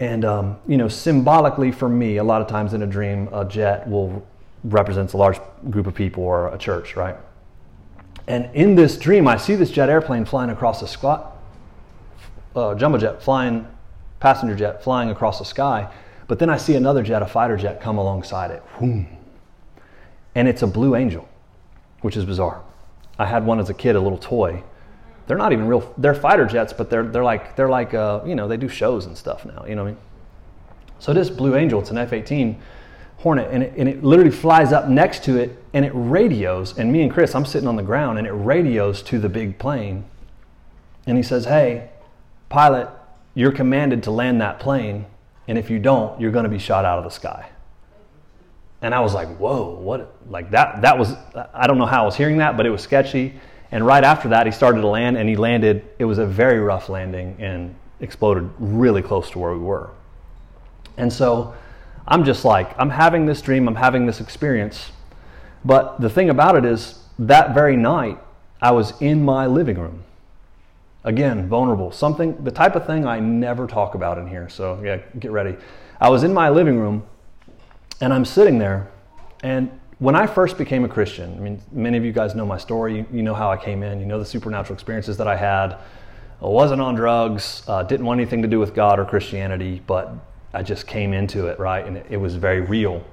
and, 0.00 0.24
um, 0.24 0.58
you 0.66 0.76
know, 0.76 0.88
symbolically 0.88 1.70
for 1.70 1.88
me, 1.88 2.16
a 2.16 2.24
lot 2.24 2.42
of 2.42 2.48
times 2.48 2.74
in 2.74 2.82
a 2.82 2.86
dream, 2.86 3.28
a 3.32 3.44
jet 3.44 3.88
will 3.88 4.26
represents 4.64 5.12
a 5.12 5.16
large 5.16 5.38
group 5.70 5.86
of 5.86 5.94
people 5.94 6.24
or 6.24 6.48
a 6.48 6.58
church, 6.58 6.96
right? 6.96 7.16
And 8.26 8.48
in 8.54 8.74
this 8.74 8.96
dream, 8.96 9.28
I 9.28 9.36
see 9.36 9.54
this 9.54 9.70
jet 9.70 9.90
airplane 9.90 10.24
flying 10.24 10.50
across 10.50 10.80
the 10.80 10.88
sky, 10.88 11.22
uh, 12.56 12.74
jumbo 12.74 12.98
jet 12.98 13.22
flying, 13.22 13.66
passenger 14.20 14.56
jet 14.56 14.82
flying 14.82 15.10
across 15.10 15.38
the 15.38 15.44
sky. 15.44 15.92
But 16.26 16.38
then 16.38 16.48
I 16.48 16.56
see 16.56 16.74
another 16.74 17.02
jet, 17.02 17.20
a 17.20 17.26
fighter 17.26 17.56
jet, 17.56 17.82
come 17.82 17.98
alongside 17.98 18.50
it. 18.50 18.62
Whoom. 18.78 19.06
And 20.34 20.48
it's 20.48 20.62
a 20.62 20.66
blue 20.66 20.96
angel, 20.96 21.28
which 22.00 22.16
is 22.16 22.24
bizarre. 22.24 22.62
I 23.18 23.26
had 23.26 23.44
one 23.44 23.60
as 23.60 23.68
a 23.68 23.74
kid, 23.74 23.94
a 23.94 24.00
little 24.00 24.18
toy, 24.18 24.62
they're 25.26 25.38
not 25.38 25.52
even 25.52 25.66
real. 25.66 25.92
They're 25.96 26.14
fighter 26.14 26.44
jets, 26.44 26.72
but 26.72 26.90
they're 26.90 27.04
they're 27.04 27.24
like 27.24 27.56
they're 27.56 27.68
like 27.68 27.94
uh, 27.94 28.20
you 28.26 28.34
know 28.34 28.48
they 28.48 28.56
do 28.56 28.68
shows 28.68 29.06
and 29.06 29.16
stuff 29.16 29.44
now. 29.44 29.64
You 29.66 29.74
know 29.74 29.84
what 29.84 29.90
I 29.90 29.92
mean? 29.92 30.00
So 30.98 31.12
this 31.12 31.30
Blue 31.30 31.56
Angel, 31.56 31.80
it's 31.80 31.90
an 31.90 31.98
F-18 31.98 32.56
Hornet, 33.18 33.48
and 33.50 33.62
it, 33.62 33.74
and 33.76 33.88
it 33.88 34.04
literally 34.04 34.30
flies 34.30 34.72
up 34.72 34.88
next 34.88 35.24
to 35.24 35.38
it, 35.38 35.62
and 35.72 35.84
it 35.84 35.92
radios. 35.94 36.78
And 36.78 36.92
me 36.92 37.02
and 37.02 37.12
Chris, 37.12 37.34
I'm 37.34 37.44
sitting 37.46 37.68
on 37.68 37.76
the 37.76 37.82
ground, 37.82 38.18
and 38.18 38.26
it 38.26 38.32
radios 38.32 39.02
to 39.04 39.18
the 39.18 39.28
big 39.28 39.58
plane, 39.58 40.04
and 41.06 41.16
he 41.16 41.22
says, 41.22 41.46
"Hey, 41.46 41.90
pilot, 42.48 42.88
you're 43.34 43.52
commanded 43.52 44.02
to 44.04 44.10
land 44.10 44.40
that 44.40 44.60
plane, 44.60 45.06
and 45.48 45.56
if 45.56 45.70
you 45.70 45.78
don't, 45.78 46.20
you're 46.20 46.32
going 46.32 46.44
to 46.44 46.50
be 46.50 46.58
shot 46.58 46.84
out 46.84 46.98
of 46.98 47.04
the 47.04 47.10
sky." 47.10 47.48
And 48.82 48.94
I 48.94 49.00
was 49.00 49.14
like, 49.14 49.34
"Whoa, 49.38 49.74
what? 49.74 50.14
Like 50.28 50.50
that? 50.50 50.82
That 50.82 50.98
was 50.98 51.14
I 51.54 51.66
don't 51.66 51.78
know 51.78 51.86
how 51.86 52.02
I 52.02 52.04
was 52.04 52.16
hearing 52.16 52.36
that, 52.38 52.58
but 52.58 52.66
it 52.66 52.70
was 52.70 52.82
sketchy." 52.82 53.40
And 53.74 53.84
right 53.84 54.04
after 54.04 54.28
that, 54.28 54.46
he 54.46 54.52
started 54.52 54.82
to 54.82 54.86
land, 54.86 55.16
and 55.16 55.28
he 55.28 55.34
landed. 55.34 55.84
It 55.98 56.04
was 56.04 56.18
a 56.18 56.24
very 56.24 56.60
rough 56.60 56.88
landing 56.88 57.36
and 57.40 57.74
exploded 57.98 58.48
really 58.60 59.02
close 59.02 59.30
to 59.30 59.40
where 59.40 59.52
we 59.52 59.58
were. 59.58 59.90
And 60.96 61.12
so 61.12 61.54
I'm 62.06 62.24
just 62.24 62.44
like, 62.44 62.72
I'm 62.78 62.90
having 62.90 63.26
this 63.26 63.42
dream, 63.42 63.66
I'm 63.66 63.74
having 63.74 64.06
this 64.06 64.20
experience. 64.20 64.92
But 65.64 66.00
the 66.00 66.08
thing 66.08 66.30
about 66.30 66.54
it 66.54 66.64
is, 66.64 67.00
that 67.18 67.52
very 67.52 67.76
night, 67.76 68.20
I 68.62 68.70
was 68.70 68.92
in 69.00 69.24
my 69.24 69.48
living 69.48 69.76
room. 69.76 70.04
Again, 71.02 71.48
vulnerable. 71.48 71.90
Something, 71.90 72.44
the 72.44 72.52
type 72.52 72.76
of 72.76 72.86
thing 72.86 73.04
I 73.04 73.18
never 73.18 73.66
talk 73.66 73.96
about 73.96 74.18
in 74.18 74.28
here. 74.28 74.48
So, 74.48 74.80
yeah, 74.84 74.98
get 75.18 75.32
ready. 75.32 75.56
I 76.00 76.10
was 76.10 76.22
in 76.22 76.32
my 76.32 76.48
living 76.48 76.78
room 76.78 77.02
and 78.00 78.14
I'm 78.14 78.24
sitting 78.24 78.58
there, 78.58 78.88
and 79.42 79.68
when 79.98 80.16
I 80.16 80.26
first 80.26 80.58
became 80.58 80.84
a 80.84 80.88
Christian, 80.88 81.34
I 81.36 81.40
mean, 81.40 81.62
many 81.72 81.96
of 81.96 82.04
you 82.04 82.12
guys 82.12 82.34
know 82.34 82.46
my 82.46 82.58
story. 82.58 82.98
You, 82.98 83.06
you, 83.12 83.22
know 83.22 83.34
how 83.34 83.50
I 83.50 83.56
came 83.56 83.82
in. 83.82 84.00
You 84.00 84.06
know 84.06 84.18
the 84.18 84.24
supernatural 84.24 84.74
experiences 84.74 85.16
that 85.18 85.28
I 85.28 85.36
had. 85.36 85.78
I 86.42 86.46
wasn't 86.46 86.80
on 86.80 86.94
drugs. 86.94 87.62
Uh, 87.68 87.82
didn't 87.82 88.04
want 88.04 88.20
anything 88.20 88.42
to 88.42 88.48
do 88.48 88.58
with 88.58 88.74
God 88.74 88.98
or 88.98 89.04
Christianity, 89.04 89.82
but 89.86 90.12
I 90.52 90.62
just 90.62 90.86
came 90.86 91.12
into 91.12 91.46
it, 91.46 91.58
right? 91.58 91.84
And 91.86 91.96
it, 91.96 92.06
it 92.10 92.16
was 92.16 92.34
very 92.34 92.60
real. 92.60 93.04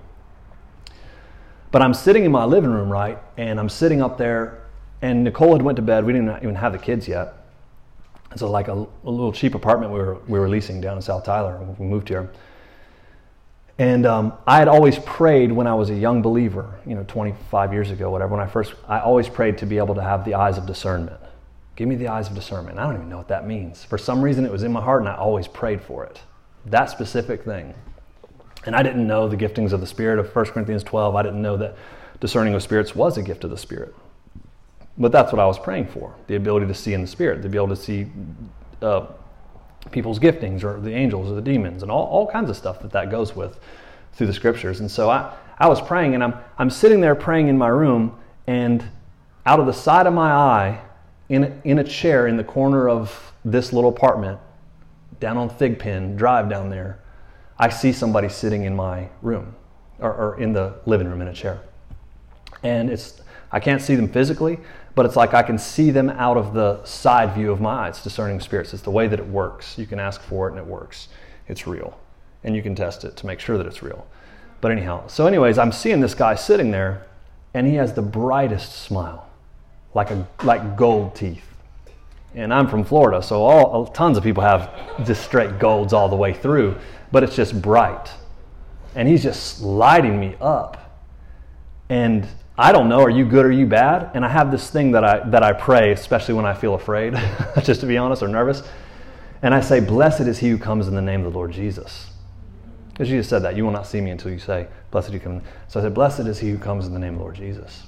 But 1.72 1.82
I'm 1.82 1.94
sitting 1.94 2.26
in 2.26 2.32
my 2.32 2.46
living 2.46 2.72
room, 2.72 2.92
right? 2.92 3.18
And 3.38 3.60
I'm 3.60 3.70
sitting 3.70 4.02
up 4.02 4.18
there, 4.18 4.64
and 5.02 5.24
Nicole 5.24 5.54
had 5.54 5.62
went 5.62 5.76
to 5.78 5.82
bed. 5.82 6.04
We 6.04 6.14
didn't 6.14 6.36
even 6.44 6.56
have 6.56 6.74
the 6.74 6.80
kids 6.80 7.08
yet. 7.08 7.36
It's 8.32 8.40
So 8.40 8.50
like 8.50 8.68
a, 8.68 8.74
a 8.74 9.10
little 9.10 9.32
cheap 9.32 9.56
apartment 9.56 9.92
we 9.92 10.00
were 10.00 10.16
we 10.28 10.40
were 10.40 10.50
leasing 10.50 10.80
down 10.80 10.96
in 10.96 11.02
South 11.02 11.26
Tyler 11.26 11.60
we 11.78 11.86
moved 11.86 12.08
here 12.08 12.32
and 13.78 14.06
um, 14.06 14.34
I 14.46 14.60
had 14.60 14.68
always 14.68 15.00
prayed 15.00 15.52
when 15.52 15.68
I 15.68 15.74
was 15.74 15.90
a 15.90 15.96
young 15.96 16.22
believer, 16.22 16.80
you 16.86 16.96
know, 16.96 17.04
25 17.08 17.74
years 17.74 17.92
ago, 17.92 18.10
whatever, 18.10 18.36
when 18.36 18.46
I 18.46 18.48
first, 18.48 18.74
I 18.88 19.00
always 19.00 19.30
prayed 19.30 19.58
to 19.60 19.66
be 19.66 19.78
able 19.78 19.96
to 19.96 20.04
have 20.04 20.26
the 20.26 20.36
eyes 20.36 20.58
of 20.58 20.66
discernment. 20.66 21.20
Give 21.76 21.88
me 21.88 21.96
the 21.96 22.10
eyes 22.10 22.28
of 22.28 22.36
discernment. 22.36 22.78
I 22.78 22.84
don't 22.84 22.96
even 22.96 23.10
know 23.10 23.18
what 23.18 23.30
that 23.30 23.48
means. 23.48 23.84
For 23.84 23.98
some 23.98 24.22
reason, 24.22 24.46
it 24.46 24.52
was 24.52 24.64
in 24.64 24.72
my 24.72 24.82
heart, 24.82 25.02
and 25.02 25.10
I 25.10 25.16
always 25.16 25.48
prayed 25.48 25.82
for 25.82 26.06
it. 26.06 26.22
That 26.66 26.90
specific 26.90 27.44
thing. 27.44 27.74
And 28.66 28.76
I 28.76 28.84
didn't 28.84 29.08
know 29.08 29.28
the 29.28 29.38
giftings 29.38 29.72
of 29.72 29.80
the 29.80 29.88
Spirit 29.88 30.20
of 30.20 30.36
1 30.36 30.46
Corinthians 30.46 30.84
12. 30.84 31.16
I 31.16 31.24
didn't 31.24 31.42
know 31.42 31.58
that 31.58 31.76
discerning 32.20 32.54
of 32.54 32.62
spirits 32.62 32.96
was 32.96 33.18
a 33.18 33.24
gift 33.24 33.44
of 33.44 33.50
the 33.50 33.58
Spirit. 33.58 33.96
But 34.98 35.12
that's 35.12 35.32
what 35.32 35.40
I 35.40 35.46
was 35.46 35.58
praying 35.58 35.88
for 35.88 36.14
the 36.28 36.36
ability 36.36 36.68
to 36.68 36.76
see 36.76 36.94
in 36.94 37.02
the 37.02 37.08
Spirit, 37.08 37.42
to 37.42 37.50
be 37.50 37.58
able 37.58 37.70
to 37.70 37.76
see 37.76 38.08
uh, 38.82 39.08
people's 39.90 40.20
giftings 40.20 40.64
or 40.64 40.80
the 40.80 40.94
angels 40.94 41.32
or 41.32 41.36
the 41.36 41.42
demons 41.42 41.82
and 41.82 41.92
all, 41.92 42.06
all 42.08 42.28
kinds 42.28 42.50
of 42.50 42.56
stuff 42.56 42.82
that 42.82 42.92
that 42.92 43.10
goes 43.10 43.36
with 43.36 43.60
through 44.14 44.28
the 44.28 44.34
scriptures. 44.34 44.80
And 44.80 44.90
so 44.90 45.10
I, 45.10 45.34
I 45.58 45.68
was 45.68 45.82
praying 45.82 46.14
and 46.14 46.24
I'm, 46.24 46.36
I'm 46.58 46.70
sitting 46.70 47.02
there 47.02 47.16
praying 47.16 47.48
in 47.48 47.58
my 47.58 47.68
room 47.68 48.18
and 48.48 48.84
out 49.46 49.60
of 49.60 49.66
the 49.66 49.74
side 49.74 50.08
of 50.08 50.14
my 50.14 50.32
eye 50.32 50.82
in 51.30 51.44
a, 51.46 51.62
in 51.64 51.80
a 51.80 51.84
chair 51.84 52.28
in 52.28 52.38
the 52.38 52.44
corner 52.44 52.90
of 52.90 53.34
this 53.44 53.74
little 53.74 53.90
apartment 53.90 54.40
down 55.20 55.38
on 55.38 55.50
Thigpen 55.50 56.18
Drive 56.18 56.50
down 56.50 56.70
there, 56.70 57.00
I 57.58 57.70
see 57.70 57.94
somebody 57.94 58.28
sitting 58.28 58.64
in 58.64 58.76
my 58.76 59.08
room 59.22 59.56
or, 60.00 60.14
or 60.14 60.40
in 60.40 60.52
the 60.52 60.76
living 60.86 61.08
room 61.08 61.22
in 61.22 61.28
a 61.28 61.34
chair. 61.34 61.62
And 62.64 62.90
it's, 62.90 63.22
I 63.52 63.60
can't 63.60 63.82
see 63.82 63.96
them 63.96 64.10
physically, 64.10 64.60
but 64.96 65.06
it's 65.06 65.16
like 65.16 65.34
I 65.34 65.44
can 65.44 65.58
see 65.58 65.92
them 65.92 66.10
out 66.10 66.38
of 66.38 66.54
the 66.54 66.84
side 66.84 67.34
view 67.34 67.52
of 67.52 67.62
my 67.62 67.88
eyes, 67.88 68.04
discerning 68.04 68.40
spirits. 68.40 68.74
It's 68.74 68.84
the 68.84 68.92
way 68.92 69.08
that 69.08 69.20
it 69.20 69.28
works. 69.28 69.78
You 69.78 69.86
can 69.86 70.00
ask 70.00 70.22
for 70.22 70.48
it 70.48 70.52
and 70.52 70.60
it 70.60 70.66
works. 70.66 71.08
It's 71.48 71.66
real. 71.66 71.98
And 72.44 72.56
you 72.56 72.62
can 72.62 72.76
test 72.76 73.04
it 73.04 73.16
to 73.18 73.26
make 73.26 73.40
sure 73.40 73.58
that 73.58 73.68
it's 73.68 73.82
real. 73.82 74.06
But 74.60 74.72
anyhow, 74.72 75.08
so, 75.08 75.28
anyways, 75.28 75.58
I'm 75.58 75.72
seeing 75.72 76.02
this 76.02 76.14
guy 76.14 76.36
sitting 76.36 76.72
there 76.72 77.06
and 77.54 77.68
he 77.68 77.76
has 77.76 77.94
the 77.94 78.02
brightest 78.02 78.74
smile, 78.84 79.28
like, 79.94 80.12
a, 80.12 80.28
like 80.44 80.78
gold 80.78 81.16
teeth. 81.16 81.48
And 82.34 82.54
I'm 82.54 82.68
from 82.68 82.86
Florida, 82.86 83.22
so 83.22 83.44
all, 83.44 83.88
tons 83.88 84.18
of 84.18 84.24
people 84.24 84.44
have 84.44 85.06
just 85.06 85.24
straight 85.24 85.60
golds 85.60 85.92
all 85.92 86.08
the 86.08 86.16
way 86.16 86.34
through, 86.34 86.78
but 87.12 87.24
it's 87.24 87.36
just 87.36 87.62
bright. 87.62 88.10
And 88.96 89.08
he's 89.08 89.24
just 89.24 89.62
lighting 89.62 90.20
me 90.20 90.36
up. 90.40 91.02
And 91.90 92.26
I 92.62 92.72
don't 92.72 92.90
know, 92.90 93.00
are 93.02 93.10
you 93.10 93.26
good 93.26 93.44
or 93.44 93.50
are 93.50 93.52
you 93.52 93.66
bad? 93.66 94.12
And 94.14 94.24
I 94.24 94.30
have 94.30 94.52
this 94.52 94.70
thing 94.70 94.92
that 94.92 95.04
I, 95.04 95.28
that 95.32 95.42
I 95.42 95.52
pray, 95.52 95.94
especially 95.94 96.36
when 96.36 96.46
I 96.46 96.54
feel 96.54 96.76
afraid, 96.76 97.16
just 97.64 97.82
to 97.82 97.88
be 97.88 97.98
honest, 97.98 98.22
or 98.22 98.28
nervous. 98.28 98.62
And 99.42 99.56
I 99.56 99.62
say, 99.62 99.80
Blessed 99.80 100.22
is 100.22 100.38
he 100.38 100.50
who 100.50 100.60
comes 100.60 100.88
in 100.88 100.94
the 100.94 101.02
name 101.02 101.26
of 101.26 101.34
the 101.34 101.38
Lord 101.40 101.52
Jesus. 101.52 102.12
Because 102.90 103.08
Jesus 103.08 103.28
said 103.28 103.40
that. 103.40 103.56
You 103.56 103.66
will 103.66 103.72
not 103.72 103.88
see 103.88 104.00
me 104.00 104.12
until 104.12 104.32
you 104.32 104.38
say, 104.38 104.68
Blessed 104.92 105.12
you 105.12 105.20
come. 105.20 105.42
So 105.70 105.80
I 105.80 105.84
said, 105.84 105.96
Blessed 105.96 106.20
is 106.20 106.38
he 106.38 106.52
who 106.52 106.60
comes 106.60 106.86
in 106.86 106.94
the 106.94 107.00
name 107.00 107.14
of 107.14 107.18
the 107.18 107.24
Lord 107.24 107.36
Jesus. 107.36 107.88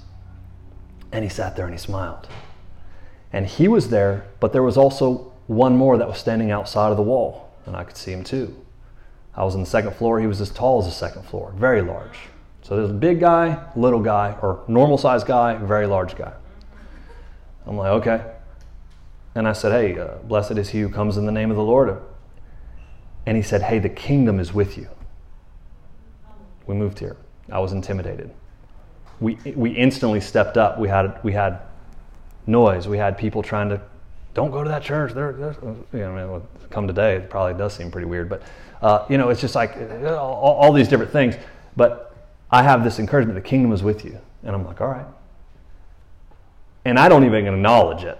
And 1.11 1.23
he 1.23 1.29
sat 1.29 1.55
there 1.55 1.65
and 1.65 1.73
he 1.75 1.79
smiled. 1.79 2.27
And 3.31 3.45
he 3.45 3.67
was 3.67 3.89
there, 3.89 4.25
but 4.39 4.53
there 4.53 4.63
was 4.63 4.75
also 4.75 5.31
one 5.45 5.77
more 5.77 5.99
that 5.99 6.07
was 6.07 6.17
standing 6.17 6.49
outside 6.49 6.89
of 6.89 6.97
the 6.97 7.03
wall. 7.03 7.51
And 7.67 7.75
I 7.75 7.83
could 7.83 7.95
see 7.95 8.11
him 8.11 8.23
too. 8.23 8.55
I 9.35 9.43
was 9.43 9.53
on 9.53 9.61
the 9.61 9.67
second 9.67 9.95
floor. 9.95 10.19
He 10.19 10.25
was 10.25 10.41
as 10.41 10.49
tall 10.49 10.79
as 10.79 10.85
the 10.85 10.91
second 10.91 11.27
floor, 11.27 11.53
very 11.55 11.83
large. 11.83 12.17
So 12.63 12.77
there's 12.77 12.89
a 12.89 12.93
big 12.93 13.19
guy, 13.19 13.61
little 13.75 13.99
guy, 13.99 14.37
or 14.41 14.63
normal 14.67 14.97
sized 14.97 15.27
guy, 15.27 15.55
very 15.55 15.85
large 15.85 16.15
guy. 16.15 16.31
I'm 17.65 17.77
like, 17.77 17.91
okay. 17.91 18.25
And 19.35 19.47
I 19.47 19.53
said, 19.53 19.71
hey, 19.71 19.99
uh, 19.99 20.15
blessed 20.23 20.51
is 20.51 20.69
he 20.69 20.79
who 20.79 20.89
comes 20.89 21.17
in 21.17 21.25
the 21.25 21.31
name 21.31 21.51
of 21.51 21.57
the 21.57 21.63
Lord. 21.63 22.01
And 23.25 23.35
he 23.35 23.43
said, 23.43 23.63
hey, 23.63 23.79
the 23.79 23.89
kingdom 23.89 24.39
is 24.39 24.53
with 24.53 24.77
you. 24.77 24.87
We 26.65 26.75
moved 26.75 26.99
here. 26.99 27.17
I 27.51 27.59
was 27.59 27.73
intimidated. 27.73 28.31
We, 29.19 29.35
we 29.55 29.71
instantly 29.71 30.21
stepped 30.21 30.57
up. 30.57 30.79
We 30.79 30.87
had, 30.87 31.21
we 31.23 31.33
had 31.33 31.59
noise. 32.47 32.87
We 32.87 32.97
had 32.97 33.17
people 33.17 33.43
trying 33.43 33.69
to, 33.69 33.81
don't 34.33 34.51
go 34.51 34.63
to 34.63 34.69
that 34.69 34.83
church. 34.83 35.13
They're, 35.13 35.33
they're 35.33 35.55
you 35.93 35.99
know, 35.99 36.47
come 36.69 36.87
today, 36.87 37.17
it 37.17 37.29
probably 37.29 37.57
does 37.57 37.73
seem 37.73 37.91
pretty 37.91 38.07
weird. 38.07 38.29
But, 38.29 38.43
uh, 38.81 39.05
you 39.09 39.17
know, 39.17 39.29
it's 39.29 39.41
just 39.41 39.55
like 39.55 39.75
all, 40.05 40.55
all 40.55 40.71
these 40.71 40.87
different 40.87 41.11
things. 41.11 41.35
But 41.75 42.12
I 42.53 42.61
have 42.61 42.83
this 42.83 42.99
encouragement. 42.99 43.35
The 43.35 43.49
kingdom 43.49 43.71
is 43.71 43.81
with 43.81 44.05
you. 44.05 44.19
And 44.43 44.55
I'm 44.55 44.63
like, 44.63 44.79
all 44.79 44.87
right. 44.87 45.07
And 46.85 46.99
I 46.99 47.09
don't 47.09 47.25
even 47.25 47.47
acknowledge 47.47 48.03
it. 48.03 48.19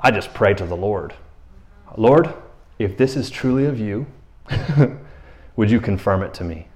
I 0.00 0.10
just 0.10 0.34
pray 0.34 0.52
to 0.54 0.66
the 0.66 0.76
Lord 0.76 1.14
Lord, 1.96 2.32
if 2.78 2.96
this 2.96 3.16
is 3.16 3.30
truly 3.30 3.66
of 3.66 3.78
you, 3.78 4.06
would 5.56 5.70
you 5.70 5.80
confirm 5.80 6.22
it 6.22 6.34
to 6.34 6.44
me? 6.44 6.66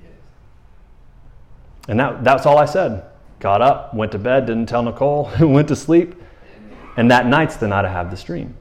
Yes. 0.00 0.10
And 1.88 2.00
that, 2.00 2.24
that's 2.24 2.46
all 2.46 2.58
I 2.58 2.64
said. 2.64 3.04
Got 3.38 3.60
up, 3.60 3.92
went 3.92 4.12
to 4.12 4.18
bed, 4.18 4.46
didn't 4.46 4.66
tell 4.66 4.82
Nicole, 4.82 5.30
went 5.40 5.68
to 5.68 5.76
sleep. 5.76 6.14
And 6.96 7.10
that 7.10 7.26
night's 7.26 7.56
the 7.56 7.68
night 7.68 7.84
I 7.84 7.90
have 7.90 8.10
this 8.10 8.22
dream. 8.22 8.56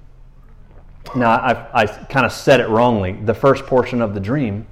Now, 1.16 1.32
I, 1.32 1.84
I 1.84 1.86
kind 1.86 2.26
of 2.26 2.32
said 2.32 2.60
it 2.60 2.68
wrongly. 2.68 3.14
The 3.14 3.34
first 3.34 3.66
portion 3.66 4.02
of 4.02 4.14
the 4.14 4.20
dream 4.20 4.68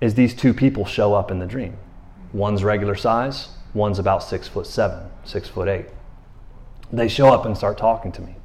is 0.00 0.14
these 0.14 0.34
two 0.34 0.54
people 0.54 0.86
show 0.86 1.14
up 1.14 1.30
in 1.30 1.40
the 1.40 1.46
dream. 1.46 1.76
One's 2.32 2.62
regular 2.62 2.94
size, 2.94 3.48
one's 3.74 3.98
about 3.98 4.22
six 4.22 4.46
foot 4.46 4.66
seven, 4.66 5.08
six 5.24 5.48
foot 5.48 5.68
eight. 5.68 5.86
They 6.92 7.08
show 7.08 7.28
up 7.28 7.46
and 7.46 7.56
start 7.56 7.78
talking 7.78 8.12
to 8.12 8.22
me. 8.22 8.36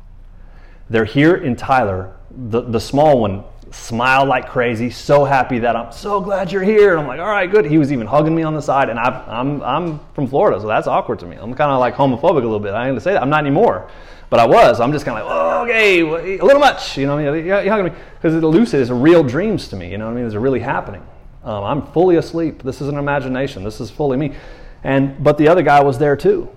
They're 0.89 1.05
here 1.05 1.35
in 1.35 1.55
Tyler. 1.55 2.15
The, 2.49 2.61
the 2.61 2.79
small 2.79 3.19
one 3.19 3.43
smiled 3.71 4.29
like 4.29 4.49
crazy, 4.49 4.89
so 4.89 5.25
happy 5.25 5.59
that 5.59 5.75
I'm 5.75 5.91
so 5.91 6.21
glad 6.21 6.51
you're 6.51 6.63
here. 6.63 6.91
And 6.91 7.01
I'm 7.01 7.07
like, 7.07 7.19
all 7.19 7.29
right, 7.29 7.49
good. 7.49 7.65
He 7.65 7.77
was 7.77 7.91
even 7.91 8.05
hugging 8.05 8.35
me 8.35 8.43
on 8.43 8.53
the 8.53 8.61
side. 8.61 8.89
And 8.89 8.99
I, 8.99 9.23
I'm, 9.27 9.61
I'm 9.63 9.99
from 10.13 10.27
Florida, 10.27 10.59
so 10.61 10.67
that's 10.67 10.87
awkward 10.87 11.19
to 11.19 11.25
me. 11.25 11.37
I'm 11.37 11.53
kind 11.53 11.71
of 11.71 11.79
like 11.79 11.95
homophobic 11.95 12.23
a 12.23 12.45
little 12.45 12.59
bit. 12.59 12.73
I 12.73 12.87
ain't 12.87 12.97
to 12.97 13.01
say 13.01 13.13
that. 13.13 13.21
I'm 13.21 13.29
not 13.29 13.39
anymore. 13.39 13.89
But 14.29 14.39
I 14.39 14.47
was. 14.47 14.79
I'm 14.79 14.91
just 14.91 15.05
kind 15.05 15.17
of 15.17 15.25
like, 15.25 15.33
oh, 15.33 15.63
okay, 15.63 15.99
a 16.39 16.43
little 16.43 16.59
much. 16.59 16.97
You 16.97 17.05
know 17.05 17.15
what 17.15 17.27
I 17.27 17.31
mean? 17.31 17.45
You're 17.45 17.69
hugging 17.69 17.93
me. 17.93 17.99
Because 18.15 18.33
lucid 18.43 18.81
is 18.81 18.89
a 18.89 18.95
real 18.95 19.23
dreams 19.23 19.67
to 19.69 19.75
me. 19.75 19.91
You 19.91 19.97
know 19.97 20.05
what 20.05 20.13
I 20.13 20.15
mean? 20.15 20.25
It's 20.25 20.35
really 20.35 20.59
happening. 20.59 21.05
Um, 21.43 21.63
I'm 21.63 21.87
fully 21.87 22.15
asleep. 22.15 22.63
This 22.63 22.81
is 22.81 22.87
an 22.87 22.97
imagination. 22.97 23.63
This 23.63 23.81
is 23.81 23.91
fully 23.91 24.17
me. 24.17 24.35
And, 24.83 25.21
but 25.23 25.37
the 25.37 25.47
other 25.47 25.61
guy 25.61 25.83
was 25.83 25.97
there 25.97 26.15
too. 26.15 26.49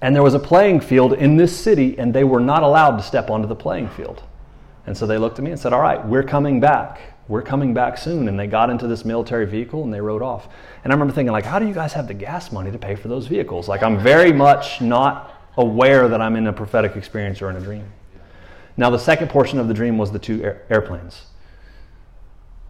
And 0.00 0.14
there 0.14 0.22
was 0.22 0.34
a 0.34 0.38
playing 0.38 0.80
field 0.80 1.14
in 1.14 1.36
this 1.36 1.56
city, 1.58 1.98
and 1.98 2.12
they 2.12 2.24
were 2.24 2.40
not 2.40 2.62
allowed 2.62 2.96
to 2.98 3.02
step 3.02 3.30
onto 3.30 3.48
the 3.48 3.54
playing 3.54 3.88
field. 3.88 4.22
And 4.86 4.96
so 4.96 5.06
they 5.06 5.16
looked 5.16 5.38
at 5.38 5.44
me 5.44 5.50
and 5.50 5.58
said, 5.58 5.72
All 5.72 5.80
right, 5.80 6.04
we're 6.06 6.22
coming 6.22 6.60
back. 6.60 7.00
We're 7.26 7.42
coming 7.42 7.72
back 7.72 7.96
soon. 7.96 8.28
And 8.28 8.38
they 8.38 8.46
got 8.46 8.68
into 8.68 8.86
this 8.86 9.04
military 9.04 9.46
vehicle 9.46 9.82
and 9.82 9.92
they 9.92 10.00
rode 10.00 10.20
off. 10.20 10.48
And 10.82 10.92
I 10.92 10.94
remember 10.94 11.14
thinking, 11.14 11.32
like, 11.32 11.46
how 11.46 11.58
do 11.58 11.66
you 11.66 11.72
guys 11.72 11.94
have 11.94 12.06
the 12.06 12.12
gas 12.12 12.52
money 12.52 12.70
to 12.70 12.78
pay 12.78 12.96
for 12.96 13.08
those 13.08 13.26
vehicles? 13.26 13.66
Like, 13.66 13.82
I'm 13.82 13.98
very 13.98 14.30
much 14.30 14.82
not 14.82 15.32
aware 15.56 16.06
that 16.08 16.20
I'm 16.20 16.36
in 16.36 16.46
a 16.48 16.52
prophetic 16.52 16.96
experience 16.96 17.40
or 17.40 17.48
in 17.48 17.56
a 17.56 17.60
dream. 17.60 17.90
Now, 18.76 18.90
the 18.90 18.98
second 18.98 19.28
portion 19.30 19.58
of 19.58 19.68
the 19.68 19.74
dream 19.74 19.96
was 19.96 20.12
the 20.12 20.18
two 20.18 20.42
air- 20.44 20.62
airplanes. 20.68 21.26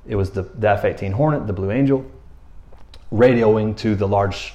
It 0.06 0.16
was 0.16 0.30
the, 0.30 0.42
the 0.42 0.70
F 0.70 0.84
18 0.84 1.12
Hornet, 1.12 1.46
the 1.46 1.52
Blue 1.52 1.70
Angel, 1.70 2.04
radioing 3.12 3.76
to 3.78 3.94
the 3.94 4.06
large 4.06 4.54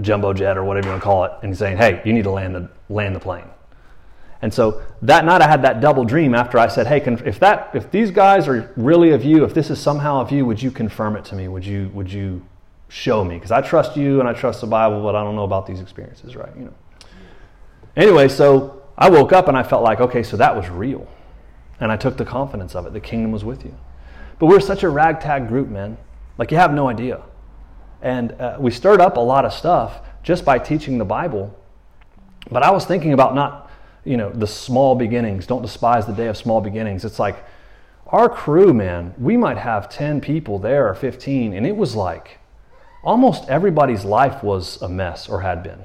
jumbo 0.00 0.32
jet 0.32 0.56
or 0.56 0.64
whatever 0.64 0.86
you 0.86 0.92
want 0.92 1.02
to 1.02 1.04
call 1.04 1.24
it, 1.24 1.32
and 1.42 1.56
saying, 1.56 1.76
hey, 1.76 2.02
you 2.04 2.12
need 2.12 2.24
to 2.24 2.30
land 2.30 2.54
the, 2.54 2.68
land 2.88 3.14
the 3.14 3.20
plane. 3.20 3.44
And 4.42 4.52
so 4.52 4.82
that 5.02 5.24
night 5.24 5.40
I 5.40 5.48
had 5.48 5.62
that 5.62 5.80
double 5.80 6.04
dream 6.04 6.34
after 6.34 6.58
I 6.58 6.68
said, 6.68 6.86
hey, 6.86 7.00
if, 7.00 7.40
that, 7.40 7.70
if 7.74 7.90
these 7.90 8.10
guys 8.10 8.46
are 8.46 8.72
really 8.76 9.12
of 9.12 9.24
you, 9.24 9.44
if 9.44 9.54
this 9.54 9.70
is 9.70 9.80
somehow 9.80 10.20
of 10.20 10.30
you, 10.30 10.44
would 10.44 10.62
you 10.62 10.70
confirm 10.70 11.16
it 11.16 11.24
to 11.26 11.34
me? 11.34 11.48
Would 11.48 11.64
you, 11.64 11.90
would 11.94 12.12
you 12.12 12.44
show 12.88 13.24
me? 13.24 13.36
Because 13.36 13.52
I 13.52 13.62
trust 13.62 13.96
you 13.96 14.20
and 14.20 14.28
I 14.28 14.34
trust 14.34 14.60
the 14.60 14.66
Bible, 14.66 15.02
but 15.02 15.14
I 15.14 15.24
don't 15.24 15.34
know 15.34 15.44
about 15.44 15.66
these 15.66 15.80
experiences, 15.80 16.36
right? 16.36 16.54
You 16.56 16.66
know. 16.66 16.74
Anyway, 17.96 18.28
so 18.28 18.82
I 18.98 19.08
woke 19.08 19.32
up 19.32 19.48
and 19.48 19.56
I 19.56 19.62
felt 19.62 19.82
like, 19.82 20.00
okay, 20.00 20.22
so 20.22 20.36
that 20.36 20.54
was 20.54 20.68
real. 20.68 21.06
And 21.80 21.90
I 21.90 21.96
took 21.96 22.16
the 22.16 22.24
confidence 22.24 22.74
of 22.74 22.86
it. 22.86 22.92
The 22.92 23.00
kingdom 23.00 23.32
was 23.32 23.44
with 23.44 23.64
you. 23.64 23.74
But 24.38 24.46
we're 24.46 24.60
such 24.60 24.82
a 24.82 24.88
ragtag 24.88 25.48
group, 25.48 25.68
man. 25.68 25.96
Like 26.38 26.50
you 26.50 26.56
have 26.56 26.72
no 26.72 26.88
idea. 26.88 27.22
And 28.02 28.32
uh, 28.32 28.56
we 28.58 28.70
stirred 28.70 29.00
up 29.00 29.16
a 29.16 29.20
lot 29.20 29.44
of 29.44 29.52
stuff 29.52 30.00
just 30.22 30.44
by 30.44 30.58
teaching 30.58 30.98
the 30.98 31.04
Bible. 31.04 31.56
But 32.50 32.62
I 32.62 32.70
was 32.70 32.84
thinking 32.84 33.12
about 33.12 33.34
not, 33.34 33.70
you 34.04 34.16
know, 34.16 34.30
the 34.30 34.46
small 34.46 34.94
beginnings. 34.94 35.46
Don't 35.46 35.62
despise 35.62 36.06
the 36.06 36.12
day 36.12 36.26
of 36.26 36.36
small 36.36 36.60
beginnings. 36.60 37.04
It's 37.04 37.18
like 37.18 37.36
our 38.06 38.28
crew, 38.28 38.74
man, 38.74 39.14
we 39.18 39.36
might 39.36 39.56
have 39.56 39.88
10 39.88 40.20
people 40.20 40.58
there 40.58 40.88
or 40.88 40.94
15. 40.94 41.54
And 41.54 41.66
it 41.66 41.76
was 41.76 41.94
like 41.94 42.38
almost 43.02 43.48
everybody's 43.48 44.04
life 44.04 44.42
was 44.42 44.80
a 44.82 44.88
mess 44.88 45.28
or 45.28 45.40
had 45.40 45.62
been 45.62 45.84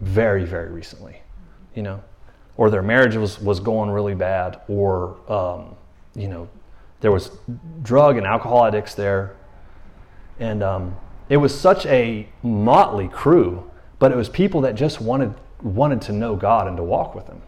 very, 0.00 0.44
very 0.44 0.70
recently, 0.70 1.22
you 1.74 1.82
know, 1.82 2.02
or 2.56 2.70
their 2.70 2.82
marriage 2.82 3.16
was, 3.16 3.40
was 3.40 3.60
going 3.60 3.90
really 3.90 4.14
bad 4.14 4.60
or, 4.68 5.16
um, 5.30 5.74
you 6.14 6.28
know, 6.28 6.48
there 7.00 7.12
was 7.12 7.30
drug 7.82 8.16
and 8.16 8.26
alcohol 8.26 8.64
addicts 8.64 8.94
there. 8.94 9.36
And 10.38 10.62
um, 10.62 10.96
it 11.28 11.36
was 11.36 11.58
such 11.58 11.86
a 11.86 12.28
motley 12.42 13.08
crew, 13.08 13.70
but 13.98 14.12
it 14.12 14.16
was 14.16 14.28
people 14.28 14.62
that 14.62 14.74
just 14.74 15.00
wanted, 15.00 15.34
wanted 15.62 16.00
to 16.02 16.12
know 16.12 16.36
God 16.36 16.66
and 16.66 16.76
to 16.76 16.82
walk 16.82 17.14
with 17.14 17.26
Him. 17.26 17.42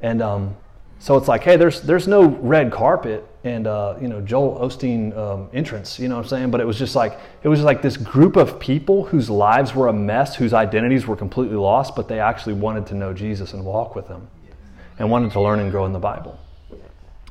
And 0.00 0.20
um, 0.20 0.56
so 0.98 1.16
it's 1.16 1.28
like, 1.28 1.42
hey, 1.42 1.56
there's, 1.56 1.80
there's 1.80 2.08
no 2.08 2.26
red 2.26 2.72
carpet 2.72 3.26
and 3.44 3.66
uh, 3.66 3.96
you 4.00 4.08
know 4.08 4.20
Joel 4.20 4.58
Osteen 4.60 5.16
um, 5.16 5.48
entrance, 5.52 5.98
you 5.98 6.08
know 6.08 6.16
what 6.16 6.22
I'm 6.22 6.28
saying? 6.28 6.50
But 6.50 6.60
it 6.60 6.66
was 6.66 6.78
just 6.78 6.94
like 6.94 7.18
it 7.42 7.48
was 7.48 7.62
like 7.62 7.82
this 7.82 7.96
group 7.96 8.36
of 8.36 8.60
people 8.60 9.04
whose 9.04 9.28
lives 9.28 9.74
were 9.74 9.88
a 9.88 9.92
mess, 9.92 10.36
whose 10.36 10.52
identities 10.52 11.06
were 11.06 11.16
completely 11.16 11.56
lost, 11.56 11.96
but 11.96 12.08
they 12.08 12.20
actually 12.20 12.54
wanted 12.54 12.86
to 12.86 12.94
know 12.94 13.12
Jesus 13.12 13.52
and 13.52 13.64
walk 13.64 13.94
with 13.94 14.06
Him, 14.06 14.28
and 14.98 15.10
wanted 15.10 15.32
to 15.32 15.40
learn 15.40 15.58
and 15.58 15.70
grow 15.70 15.86
in 15.86 15.92
the 15.92 15.98
Bible. 15.98 16.38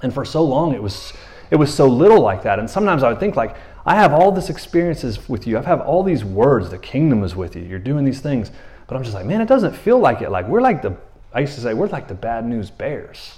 And 0.03 0.13
for 0.13 0.25
so 0.25 0.43
long, 0.43 0.73
it 0.73 0.81
was 0.81 1.13
it 1.51 1.57
was 1.57 1.73
so 1.73 1.87
little 1.87 2.21
like 2.21 2.43
that. 2.43 2.59
And 2.59 2.69
sometimes 2.69 3.03
I 3.03 3.09
would 3.09 3.19
think 3.19 3.35
like, 3.35 3.57
I 3.85 3.95
have 3.95 4.13
all 4.13 4.31
this 4.31 4.49
experiences 4.49 5.27
with 5.27 5.45
you. 5.45 5.57
I 5.57 5.61
have 5.63 5.81
all 5.81 6.01
these 6.01 6.23
words. 6.23 6.69
The 6.69 6.77
kingdom 6.77 7.23
is 7.23 7.35
with 7.35 7.55
you. 7.55 7.63
You're 7.63 7.79
doing 7.79 8.05
these 8.05 8.21
things, 8.21 8.51
but 8.87 8.95
I'm 8.95 9.03
just 9.03 9.13
like, 9.13 9.25
man, 9.25 9.41
it 9.41 9.47
doesn't 9.47 9.75
feel 9.75 9.99
like 9.99 10.21
it. 10.21 10.31
Like 10.31 10.47
we're 10.47 10.61
like 10.61 10.81
the 10.81 10.95
I 11.33 11.41
used 11.41 11.55
to 11.55 11.61
say 11.61 11.73
we're 11.73 11.87
like 11.87 12.07
the 12.07 12.13
bad 12.13 12.45
news 12.45 12.69
bears. 12.69 13.37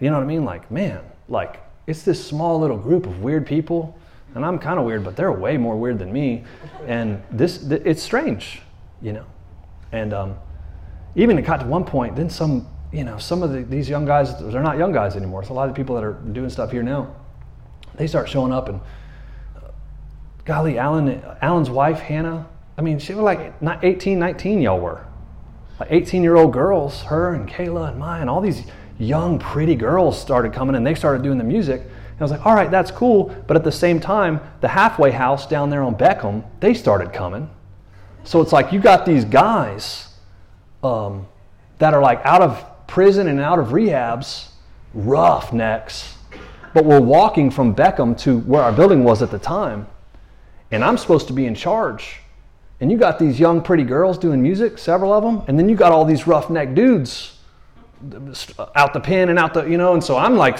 You 0.00 0.10
know 0.10 0.16
what 0.16 0.22
I 0.22 0.26
mean? 0.26 0.44
Like 0.44 0.70
man, 0.70 1.00
like 1.28 1.60
it's 1.86 2.02
this 2.02 2.24
small 2.24 2.58
little 2.58 2.78
group 2.78 3.06
of 3.06 3.20
weird 3.22 3.46
people, 3.46 3.98
and 4.34 4.44
I'm 4.44 4.58
kind 4.58 4.78
of 4.78 4.86
weird, 4.86 5.04
but 5.04 5.16
they're 5.16 5.32
way 5.32 5.56
more 5.56 5.76
weird 5.76 5.98
than 5.98 6.12
me. 6.12 6.44
And 6.86 7.22
this 7.30 7.62
it's 7.64 8.02
strange, 8.02 8.62
you 9.02 9.12
know. 9.12 9.26
And 9.92 10.12
um, 10.14 10.36
even 11.14 11.38
it 11.38 11.42
got 11.42 11.60
to 11.60 11.66
one 11.66 11.84
point. 11.84 12.16
Then 12.16 12.30
some 12.30 12.68
you 12.92 13.04
know, 13.04 13.18
some 13.18 13.42
of 13.42 13.52
the, 13.52 13.62
these 13.62 13.88
young 13.88 14.04
guys, 14.04 14.38
they're 14.38 14.62
not 14.62 14.78
young 14.78 14.92
guys 14.92 15.16
anymore. 15.16 15.42
It's 15.42 15.50
a 15.50 15.54
lot 15.54 15.68
of 15.68 15.74
people 15.74 15.94
that 15.94 16.04
are 16.04 16.14
doing 16.14 16.48
stuff 16.48 16.70
here 16.70 16.82
now. 16.82 17.14
They 17.96 18.06
start 18.06 18.28
showing 18.28 18.52
up, 18.52 18.68
and 18.68 18.80
uh, 19.56 19.70
golly, 20.44 20.78
Alan, 20.78 21.22
Alan's 21.42 21.70
wife, 21.70 21.98
Hannah, 21.98 22.46
I 22.78 22.80
mean, 22.80 23.00
she 23.00 23.12
was 23.12 23.24
like 23.24 23.52
18, 23.82 24.20
19, 24.20 24.62
y'all 24.62 24.78
were. 24.78 25.04
Like 25.80 25.90
18 25.90 26.22
year 26.22 26.36
old 26.36 26.52
girls, 26.52 27.02
her 27.02 27.34
and 27.34 27.48
Kayla 27.48 27.90
and 27.90 27.98
mine, 27.98 28.28
all 28.28 28.40
these 28.40 28.62
young, 28.98 29.40
pretty 29.40 29.74
girls 29.74 30.18
started 30.18 30.52
coming 30.52 30.76
and 30.76 30.86
they 30.86 30.94
started 30.94 31.22
doing 31.24 31.38
the 31.38 31.44
music. 31.44 31.80
And 31.80 32.20
I 32.20 32.24
was 32.24 32.30
like, 32.30 32.46
all 32.46 32.54
right, 32.54 32.70
that's 32.70 32.92
cool. 32.92 33.34
But 33.48 33.56
at 33.56 33.64
the 33.64 33.72
same 33.72 33.98
time, 33.98 34.40
the 34.60 34.68
halfway 34.68 35.10
house 35.10 35.46
down 35.46 35.70
there 35.70 35.82
on 35.82 35.96
Beckham, 35.96 36.44
they 36.60 36.72
started 36.72 37.12
coming. 37.12 37.50
So 38.22 38.40
it's 38.40 38.52
like 38.52 38.72
you 38.72 38.78
got 38.78 39.04
these 39.04 39.24
guys 39.24 40.14
um, 40.84 41.26
that 41.78 41.94
are 41.94 42.02
like 42.02 42.24
out 42.24 42.42
of 42.42 42.64
prison 42.88 43.28
and 43.28 43.38
out 43.38 43.60
of 43.60 43.68
rehabs, 43.68 44.48
roughnecks, 44.94 46.16
but 46.74 46.84
we're 46.84 47.00
walking 47.00 47.50
from 47.50 47.74
Beckham 47.74 48.18
to 48.22 48.40
where 48.40 48.62
our 48.62 48.72
building 48.72 49.04
was 49.04 49.22
at 49.22 49.30
the 49.30 49.38
time, 49.38 49.86
and 50.72 50.84
I'm 50.84 50.98
supposed 50.98 51.28
to 51.28 51.32
be 51.32 51.46
in 51.46 51.54
charge. 51.54 52.20
And 52.80 52.90
you 52.90 52.98
got 52.98 53.18
these 53.18 53.38
young, 53.38 53.62
pretty 53.62 53.84
girls 53.84 54.18
doing 54.18 54.42
music, 54.42 54.78
several 54.78 55.12
of 55.12 55.22
them, 55.22 55.44
and 55.46 55.58
then 55.58 55.68
you 55.68 55.76
got 55.76 55.92
all 55.92 56.04
these 56.04 56.26
roughneck 56.26 56.74
dudes 56.74 57.36
out 58.76 58.92
the 58.92 59.00
pen 59.00 59.28
and 59.28 59.38
out 59.38 59.54
the, 59.54 59.64
you 59.64 59.76
know, 59.76 59.94
and 59.94 60.02
so 60.02 60.16
I'm 60.16 60.36
like, 60.36 60.58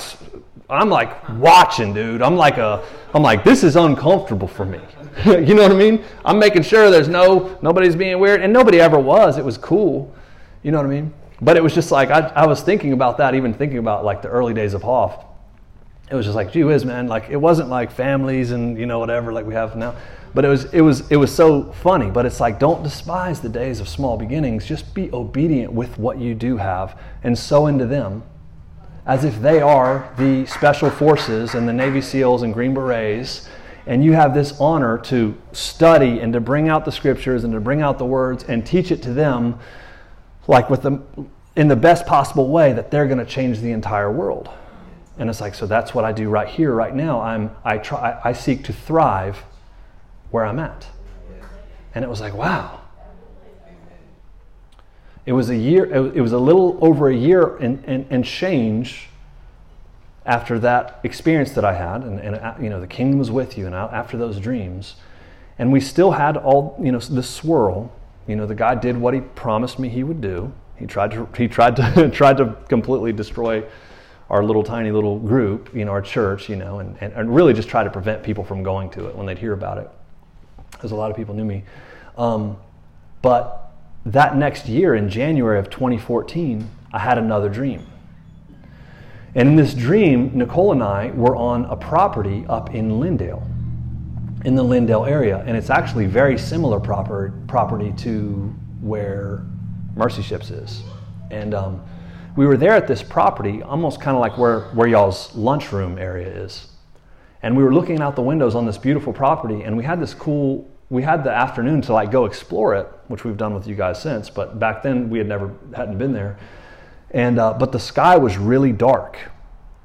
I'm 0.69 0.91
like 0.91 1.29
watching, 1.39 1.95
dude. 1.95 2.21
I'm 2.21 2.37
like 2.37 2.59
a, 2.59 2.85
I'm 3.15 3.23
like, 3.23 3.45
this 3.45 3.63
is 3.65 3.77
uncomfortable 3.77 4.49
for 4.49 4.65
me. 4.65 4.81
you 5.25 5.55
know 5.55 5.63
what 5.63 5.73
I 5.73 5.77
mean? 5.77 6.05
I'm 6.25 6.39
making 6.39 6.63
sure 6.63 6.91
there's 6.91 7.09
no, 7.09 7.59
nobody's 7.63 7.97
being 7.97 8.19
weird, 8.19 8.43
and 8.43 8.53
nobody 8.53 8.81
ever 8.81 8.99
was. 8.99 9.39
It 9.39 9.45
was 9.45 9.57
cool. 9.57 10.15
You 10.63 10.73
know 10.73 10.79
what 10.79 10.87
I 10.87 10.91
mean? 10.91 11.15
But 11.41 11.57
it 11.57 11.63
was 11.63 11.75
just 11.75 11.91
like, 11.91 12.11
I, 12.11 12.21
I 12.35 12.47
was 12.47 12.63
thinking 12.63 12.93
about 12.93 13.19
that, 13.19 13.35
even 13.35 13.55
thinking 13.55 13.79
about 13.79 14.05
like 14.05 14.23
the 14.23 14.29
early 14.29 14.55
days 14.55 14.75
of 14.75 14.83
Hoff. 14.83 15.25
It 16.11 16.15
was 16.15 16.25
just 16.25 16.37
like, 16.37 16.53
gee 16.53 16.65
whiz, 16.65 16.85
man, 16.85 17.07
like 17.07 17.29
it 17.29 17.37
wasn't 17.37 17.69
like 17.69 17.91
families 17.93 18.51
and, 18.51 18.79
you 18.79 18.87
know, 18.87 18.99
whatever 18.99 19.33
like 19.33 19.47
we 19.47 19.55
have 19.55 19.77
now. 19.77 19.95
But 20.35 20.45
it 20.45 20.49
was, 20.49 20.65
it 20.73 20.81
was, 20.81 21.11
it 21.11 21.17
was 21.17 21.35
so 21.35 21.73
funny. 21.73 22.11
But 22.11 22.27
it's 22.27 22.41
like, 22.41 22.59
don't 22.59 22.83
despise 22.83 23.41
the 23.41 23.49
days 23.49 23.81
of 23.81 23.89
small 23.89 24.17
beginnings. 24.17 24.67
Just 24.67 24.95
be 24.95 25.11
obedient 25.13 25.73
with 25.73 25.99
what 25.99 26.19
you 26.19 26.35
do 26.35 26.57
have 26.57 26.99
and 27.23 27.39
sow 27.39 27.67
into 27.67 27.87
them 27.87 28.23
as 29.07 29.25
if 29.25 29.41
they 29.41 29.61
are 29.61 30.13
the 30.19 30.45
special 30.47 30.91
forces 30.91 31.55
and 31.55 31.67
the 31.67 31.73
Navy 31.73 32.01
SEALs 32.01 32.43
and 32.43 32.53
Green 32.53 32.75
Berets 32.75 33.49
and 33.89 34.05
you 34.05 34.13
have 34.13 34.35
this 34.35 34.61
honor 34.61 34.99
to 34.99 35.35
study 35.53 36.21
and 36.21 36.35
to 36.35 36.41
bring 36.41 36.69
out 36.69 36.85
the 36.85 36.93
scriptures 36.93 37.43
and 37.43 37.55
to 37.55 37.59
bring 37.59 37.81
out 37.81 37.97
the 37.97 38.05
words 38.05 38.45
and 38.45 38.67
teach 38.67 38.93
it 38.93 39.03
to 39.03 39.15
them 39.15 39.59
like 40.49 40.69
with 40.69 40.83
them 40.83 41.31
in 41.55 41.69
the 41.69 41.77
best 41.77 42.07
possible 42.07 42.49
way 42.49 42.73
that 42.73 42.91
they're 42.91 43.07
going 43.07 43.19
to 43.19 43.27
change 43.27 43.61
the 43.61 43.71
entire 43.71 44.11
world. 44.11 44.49
And 45.19 45.29
it's 45.29 45.41
like, 45.41 45.55
so 45.55 45.67
that's 45.67 45.95
what 45.95 46.05
I 46.05 46.13
do 46.13 46.29
right 46.29 46.49
here, 46.49 46.73
right 46.73 46.95
now. 46.95 47.21
I'm, 47.21 47.51
I, 47.65 47.79
try, 47.79 48.21
I 48.25 48.33
seek 48.33 48.65
to 48.65 48.73
thrive 48.73 49.45
where 50.31 50.45
I'm 50.45 50.59
at. 50.59 50.87
And 51.95 52.05
it 52.05 52.09
was 52.09 52.21
like, 52.21 52.35
wow. 52.35 52.81
It 55.27 55.33
was 55.33 55.51
a 55.51 55.57
year, 55.57 55.85
it 55.85 56.21
was 56.21 56.33
a 56.33 56.39
little 56.39 56.79
over 56.81 57.09
a 57.09 57.15
year 57.15 57.57
and 57.57 58.25
change 58.25 59.09
after 60.25 60.59
that 60.61 61.01
experience 61.03 61.53
that 61.53 61.65
I 61.65 61.75
had. 61.75 62.03
And, 62.03 62.21
and, 62.21 62.37
uh, 62.37 62.55
you 62.61 62.71
know, 62.71 62.81
the 62.81 62.87
kingdom 62.87 63.19
was 63.19 63.31
with 63.31 63.59
you, 63.59 63.67
and 63.67 63.75
after 63.75 64.17
those 64.17 64.39
dreams. 64.39 64.95
And 65.59 65.73
we 65.73 65.81
still 65.81 66.13
had 66.13 66.37
all, 66.37 66.79
you 66.81 66.93
know, 66.93 67.01
the 67.01 67.23
swirl. 67.23 67.93
You 68.29 68.37
know, 68.37 68.47
the 68.47 68.55
guy 68.55 68.77
did 68.77 68.97
what 68.97 69.15
he 69.15 69.21
promised 69.21 69.79
me 69.81 69.89
he 69.89 70.05
would 70.05 70.21
do. 70.21 70.53
He 70.77 70.87
tried 70.87 71.11
to, 71.13 71.29
he 71.37 71.49
tried 71.49 71.75
to, 71.77 72.11
tried 72.15 72.37
to 72.37 72.57
completely 72.69 73.13
destroy 73.13 73.65
our 74.31 74.45
little 74.45 74.63
tiny 74.63 74.93
little 74.93 75.19
group, 75.19 75.75
you 75.75 75.85
know, 75.85 75.91
our 75.91 76.03
church, 76.03 76.49
you 76.49 76.57
know, 76.57 76.81
and, 76.81 76.97
and, 77.01 77.13
and 77.15 77.35
really 77.35 77.55
just 77.55 77.69
try 77.69 77.83
to 77.83 77.91
prevent 77.91 78.23
people 78.23 78.45
from 78.45 78.63
going 78.63 78.91
to 78.91 79.09
it 79.09 79.17
when 79.17 79.27
they'd 79.27 79.39
hear 79.39 79.55
about 79.55 79.79
it. 79.79 79.91
Because 80.71 80.93
a 80.93 80.95
lot 80.95 81.11
of 81.11 81.17
people 81.17 81.35
knew 81.35 81.45
me. 81.45 81.65
Um, 82.17 82.59
but 83.23 83.73
that 84.05 84.37
next 84.37 84.69
year, 84.69 84.95
in 84.95 85.09
January 85.09 85.59
of 85.59 85.71
2014, 85.71 86.69
I 86.93 86.99
had 86.99 87.19
another 87.19 87.49
dream. 87.49 87.87
And 89.35 89.49
in 89.49 89.57
this 89.57 89.75
dream, 89.75 90.33
Nicole 90.35 90.73
and 90.73 90.83
I 90.83 91.11
were 91.13 91.37
on 91.37 91.65
a 91.67 91.77
property 91.77 92.45
up 92.49 92.75
in 92.75 92.93
Lindale, 92.93 93.43
in 94.45 94.55
the 94.55 94.63
Lindale 94.63 95.09
area. 95.09 95.43
And 95.47 95.57
it's 95.57 95.71
actually 95.71 96.07
very 96.07 96.39
similar 96.39 96.81
proper, 96.81 97.33
property 97.47 97.93
to 97.99 98.55
where 98.81 99.45
Mercy 99.97 100.23
Ships 100.23 100.51
is. 100.51 100.83
And 101.31 101.55
um, 101.55 101.83
we 102.37 102.47
were 102.47 102.57
there 102.57 102.73
at 102.73 102.87
this 102.87 103.03
property, 103.03 103.63
almost 103.63 104.01
kind 104.01 104.17
of 104.17 104.21
like 104.21 104.39
where, 104.39 104.61
where 104.71 104.87
y'all's 104.87 105.35
lunchroom 105.35 105.99
area 105.99 106.29
is. 106.29 106.69
And 107.43 107.57
we 107.57 107.63
were 107.63 107.75
looking 107.75 108.01
out 108.01 108.17
the 108.17 108.23
windows 108.23 108.55
on 108.55 108.67
this 108.67 108.79
beautiful 108.79 109.13
property, 109.13 109.63
and 109.63 109.77
we 109.77 109.85
had 109.85 110.01
this 110.01 110.15
cool, 110.15 110.69
we 110.91 111.03
had 111.03 111.23
the 111.23 111.31
afternoon 111.31 111.83
to 111.83 111.93
like 111.93 112.11
go 112.11 112.25
explore 112.25 112.75
it, 112.75 112.89
which 113.09 113.25
we've 113.25 113.37
done 113.37 113.55
with 113.55 113.67
you 113.67 113.75
guys 113.75 114.01
since, 114.01 114.31
but 114.31 114.59
back 114.59 114.83
then 114.83 115.11
we 115.11 115.19
had 115.19 115.29
never, 115.29 115.55
hadn't 115.75 115.99
been 115.99 116.13
there. 116.13 116.39
And, 117.11 117.39
uh, 117.39 117.55
but 117.55 117.73
the 117.73 117.79
sky 117.79 118.17
was 118.17 118.37
really 118.37 118.73
dark. 118.73 119.19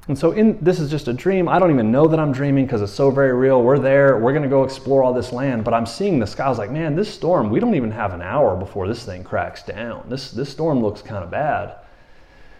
And 0.06 0.18
so 0.18 0.32
in, 0.32 0.58
this 0.62 0.80
is 0.80 0.90
just 0.90 1.08
a 1.08 1.14
dream. 1.14 1.48
I 1.48 1.58
don't 1.58 1.70
even 1.70 1.90
know 1.90 2.06
that 2.08 2.20
I'm 2.20 2.30
dreaming 2.30 2.66
because 2.66 2.82
it's 2.82 2.92
so 2.92 3.10
very 3.10 3.32
real. 3.32 3.62
We're 3.62 3.78
there. 3.78 4.18
We're 4.18 4.32
going 4.32 4.42
to 4.42 4.50
go 4.50 4.62
explore 4.62 5.02
all 5.02 5.14
this 5.14 5.32
land. 5.32 5.64
But 5.64 5.72
I'm 5.72 5.86
seeing 5.86 6.18
the 6.18 6.26
sky. 6.26 6.44
I 6.44 6.48
was 6.50 6.58
like, 6.58 6.70
man, 6.70 6.94
this 6.94 7.12
storm, 7.12 7.48
we 7.48 7.58
don't 7.58 7.74
even 7.74 7.90
have 7.90 8.12
an 8.12 8.20
hour 8.20 8.54
before 8.54 8.86
this 8.86 9.04
thing 9.04 9.24
cracks 9.24 9.62
down. 9.62 10.04
This, 10.10 10.30
this 10.30 10.50
storm 10.50 10.82
looks 10.82 11.00
kind 11.00 11.24
of 11.24 11.30
bad. 11.30 11.76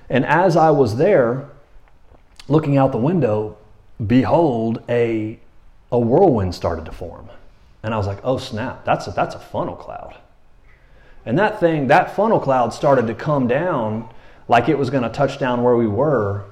And 0.09 0.25
as 0.25 0.57
I 0.57 0.71
was 0.71 0.97
there, 0.97 1.51
looking 2.49 2.79
out 2.79 2.93
the 2.93 2.99
window, 2.99 3.59
behold, 4.07 4.83
a, 4.89 5.39
a 5.93 5.99
whirlwind 5.99 6.55
started 6.55 6.87
to 6.87 6.93
form. 6.93 7.29
And 7.83 7.93
I 7.93 7.99
was 7.99 8.07
like, 8.07 8.19
oh 8.25 8.39
snap, 8.39 8.85
that's 8.85 9.07
a, 9.07 9.11
that's 9.11 9.35
a 9.35 9.39
funnel 9.39 9.77
cloud. 9.77 10.17
And 11.27 11.39
that 11.39 11.61
thing, 11.61 11.89
that 11.89 12.17
funnel 12.17 12.41
cloud 12.41 12.73
started 12.73 13.07
to 13.07 13.15
come 13.15 13.47
down 13.47 14.09
like 14.49 14.69
it 14.69 14.79
was 14.79 14.91
going 14.91 15.03
to 15.03 15.09
touch 15.09 15.39
down 15.39 15.63
where 15.63 15.77
we 15.77 15.87
were. 15.87 16.45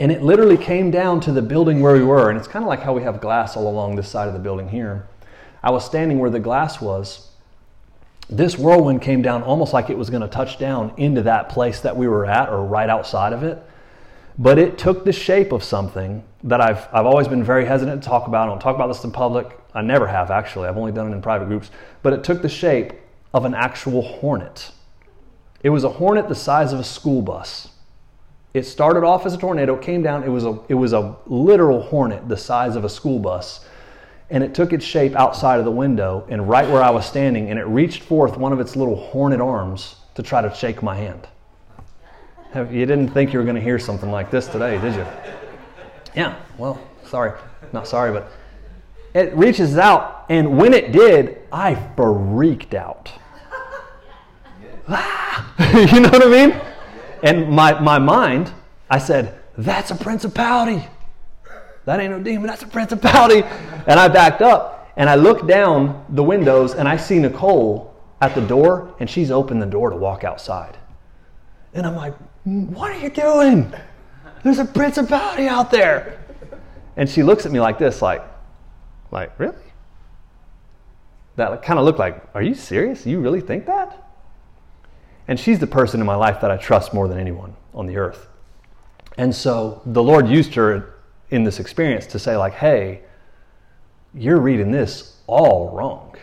And 0.00 0.12
it 0.12 0.22
literally 0.22 0.56
came 0.56 0.90
down 0.90 1.20
to 1.20 1.32
the 1.32 1.42
building 1.42 1.80
where 1.80 1.94
we 1.94 2.04
were. 2.04 2.30
And 2.30 2.38
it's 2.38 2.48
kind 2.48 2.64
of 2.64 2.68
like 2.68 2.82
how 2.82 2.92
we 2.92 3.02
have 3.02 3.20
glass 3.20 3.56
all 3.56 3.68
along 3.68 3.96
this 3.96 4.08
side 4.08 4.28
of 4.28 4.34
the 4.34 4.40
building 4.40 4.68
here. 4.68 5.08
I 5.62 5.70
was 5.70 5.84
standing 5.84 6.18
where 6.18 6.30
the 6.30 6.38
glass 6.38 6.80
was, 6.80 7.28
this 8.30 8.58
whirlwind 8.58 9.00
came 9.00 9.22
down 9.22 9.42
almost 9.42 9.72
like 9.72 9.88
it 9.88 9.96
was 9.96 10.10
going 10.10 10.22
to 10.22 10.28
touch 10.28 10.58
down 10.58 10.92
into 10.98 11.22
that 11.22 11.48
place 11.48 11.80
that 11.80 11.96
we 11.96 12.06
were 12.06 12.26
at 12.26 12.50
or 12.50 12.64
right 12.64 12.88
outside 12.88 13.32
of 13.32 13.42
it. 13.42 13.62
But 14.38 14.58
it 14.58 14.78
took 14.78 15.04
the 15.04 15.12
shape 15.12 15.50
of 15.50 15.64
something 15.64 16.22
that 16.44 16.60
I've, 16.60 16.86
I've 16.92 17.06
always 17.06 17.26
been 17.26 17.42
very 17.42 17.64
hesitant 17.64 18.02
to 18.02 18.08
talk 18.08 18.28
about. 18.28 18.46
I 18.46 18.50
don't 18.50 18.60
talk 18.60 18.76
about 18.76 18.88
this 18.88 19.02
in 19.02 19.10
public. 19.10 19.58
I 19.74 19.82
never 19.82 20.06
have, 20.06 20.30
actually. 20.30 20.68
I've 20.68 20.76
only 20.76 20.92
done 20.92 21.10
it 21.10 21.14
in 21.14 21.22
private 21.22 21.46
groups. 21.46 21.70
But 22.02 22.12
it 22.12 22.22
took 22.22 22.42
the 22.42 22.48
shape 22.48 22.92
of 23.34 23.44
an 23.44 23.54
actual 23.54 24.02
hornet. 24.02 24.70
It 25.62 25.70
was 25.70 25.82
a 25.82 25.88
hornet 25.88 26.28
the 26.28 26.34
size 26.34 26.72
of 26.72 26.78
a 26.78 26.84
school 26.84 27.22
bus. 27.22 27.70
It 28.54 28.64
started 28.64 29.04
off 29.04 29.26
as 29.26 29.34
a 29.34 29.38
tornado, 29.38 29.76
came 29.76 30.02
down. 30.02 30.24
It 30.24 30.28
was 30.28 30.44
a, 30.44 30.58
it 30.68 30.74
was 30.74 30.92
a 30.92 31.16
literal 31.26 31.82
hornet 31.82 32.28
the 32.28 32.36
size 32.36 32.76
of 32.76 32.84
a 32.84 32.88
school 32.88 33.18
bus 33.18 33.64
and 34.30 34.44
it 34.44 34.54
took 34.54 34.72
its 34.72 34.84
shape 34.84 35.14
outside 35.16 35.58
of 35.58 35.64
the 35.64 35.70
window 35.70 36.26
and 36.28 36.48
right 36.48 36.68
where 36.68 36.82
I 36.82 36.90
was 36.90 37.06
standing, 37.06 37.50
and 37.50 37.58
it 37.58 37.64
reached 37.64 38.02
forth 38.02 38.36
one 38.36 38.52
of 38.52 38.60
its 38.60 38.76
little 38.76 38.96
hornet 38.96 39.40
arms 39.40 39.96
to 40.14 40.22
try 40.22 40.42
to 40.42 40.54
shake 40.54 40.82
my 40.82 40.96
hand. 40.96 41.26
You 42.54 42.86
didn't 42.86 43.08
think 43.08 43.32
you 43.32 43.38
were 43.38 43.44
going 43.44 43.56
to 43.56 43.62
hear 43.62 43.78
something 43.78 44.10
like 44.10 44.30
this 44.30 44.46
today, 44.46 44.80
did 44.80 44.94
you? 44.94 45.06
Yeah, 46.14 46.36
well, 46.56 46.80
sorry. 47.04 47.38
Not 47.72 47.86
sorry, 47.86 48.12
but 48.12 48.30
it 49.14 49.34
reaches 49.34 49.76
out, 49.76 50.26
and 50.28 50.58
when 50.58 50.74
it 50.74 50.92
did, 50.92 51.38
I 51.52 51.74
freaked 51.96 52.74
out. 52.74 53.10
you 54.88 56.00
know 56.00 56.08
what 56.08 56.26
I 56.26 56.46
mean? 56.46 56.60
And 57.22 57.48
my, 57.48 57.78
my 57.80 57.98
mind, 57.98 58.52
I 58.90 58.98
said, 58.98 59.38
that's 59.56 59.90
a 59.90 59.96
principality. 59.96 60.86
That 61.84 62.00
ain't 62.00 62.12
no 62.12 62.20
demon, 62.20 62.46
that's 62.46 62.62
a 62.62 62.66
principality. 62.66 63.42
And 63.86 63.98
I 63.98 64.08
backed 64.08 64.42
up 64.42 64.92
and 64.96 65.08
I 65.08 65.14
looked 65.14 65.46
down 65.46 66.04
the 66.10 66.22
windows 66.22 66.74
and 66.74 66.88
I 66.88 66.96
see 66.96 67.18
Nicole 67.18 67.94
at 68.20 68.34
the 68.34 68.40
door 68.40 68.94
and 69.00 69.08
she's 69.08 69.30
opened 69.30 69.62
the 69.62 69.66
door 69.66 69.90
to 69.90 69.96
walk 69.96 70.24
outside. 70.24 70.76
And 71.74 71.86
I'm 71.86 71.96
like, 71.96 72.14
What 72.44 72.90
are 72.90 72.98
you 72.98 73.10
doing? 73.10 73.72
There's 74.42 74.58
a 74.58 74.64
principality 74.64 75.48
out 75.48 75.70
there. 75.70 76.20
And 76.96 77.08
she 77.08 77.22
looks 77.22 77.46
at 77.46 77.52
me 77.52 77.60
like 77.60 77.78
this, 77.78 78.02
like, 78.02 78.22
like, 79.10 79.38
really? 79.38 79.54
That 81.36 81.62
kind 81.62 81.78
of 81.78 81.84
looked 81.84 81.98
like, 81.98 82.22
Are 82.34 82.42
you 82.42 82.54
serious? 82.54 83.06
You 83.06 83.20
really 83.20 83.40
think 83.40 83.66
that? 83.66 84.07
And 85.28 85.38
she's 85.38 85.58
the 85.58 85.66
person 85.66 86.00
in 86.00 86.06
my 86.06 86.14
life 86.14 86.40
that 86.40 86.50
I 86.50 86.56
trust 86.56 86.94
more 86.94 87.06
than 87.06 87.18
anyone 87.18 87.54
on 87.74 87.86
the 87.86 87.98
earth. 87.98 88.28
And 89.18 89.34
so 89.34 89.82
the 89.84 90.02
Lord 90.02 90.26
used 90.26 90.54
her 90.54 90.94
in 91.30 91.44
this 91.44 91.60
experience 91.60 92.06
to 92.06 92.18
say, 92.18 92.36
like, 92.36 92.54
hey, 92.54 93.02
you're 94.14 94.40
reading 94.40 94.70
this 94.70 95.20
all 95.26 95.70
wrong. 95.76 96.16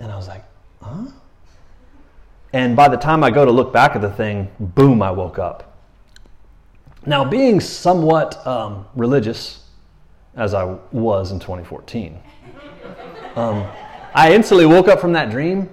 And 0.00 0.10
I 0.10 0.16
was 0.16 0.28
like, 0.28 0.44
huh? 0.80 1.06
And 2.54 2.74
by 2.74 2.88
the 2.88 2.96
time 2.96 3.22
I 3.22 3.30
go 3.30 3.44
to 3.44 3.50
look 3.50 3.72
back 3.72 3.94
at 3.94 4.00
the 4.00 4.10
thing, 4.10 4.50
boom, 4.58 5.02
I 5.02 5.10
woke 5.10 5.38
up. 5.38 5.76
Now, 7.04 7.24
being 7.24 7.60
somewhat 7.60 8.44
um, 8.46 8.86
religious, 8.94 9.64
as 10.36 10.54
I 10.54 10.64
was 10.92 11.32
in 11.32 11.38
2014, 11.38 12.18
um, 13.36 13.66
I 14.14 14.32
instantly 14.32 14.64
woke 14.64 14.88
up 14.88 15.00
from 15.00 15.12
that 15.12 15.30
dream 15.30 15.68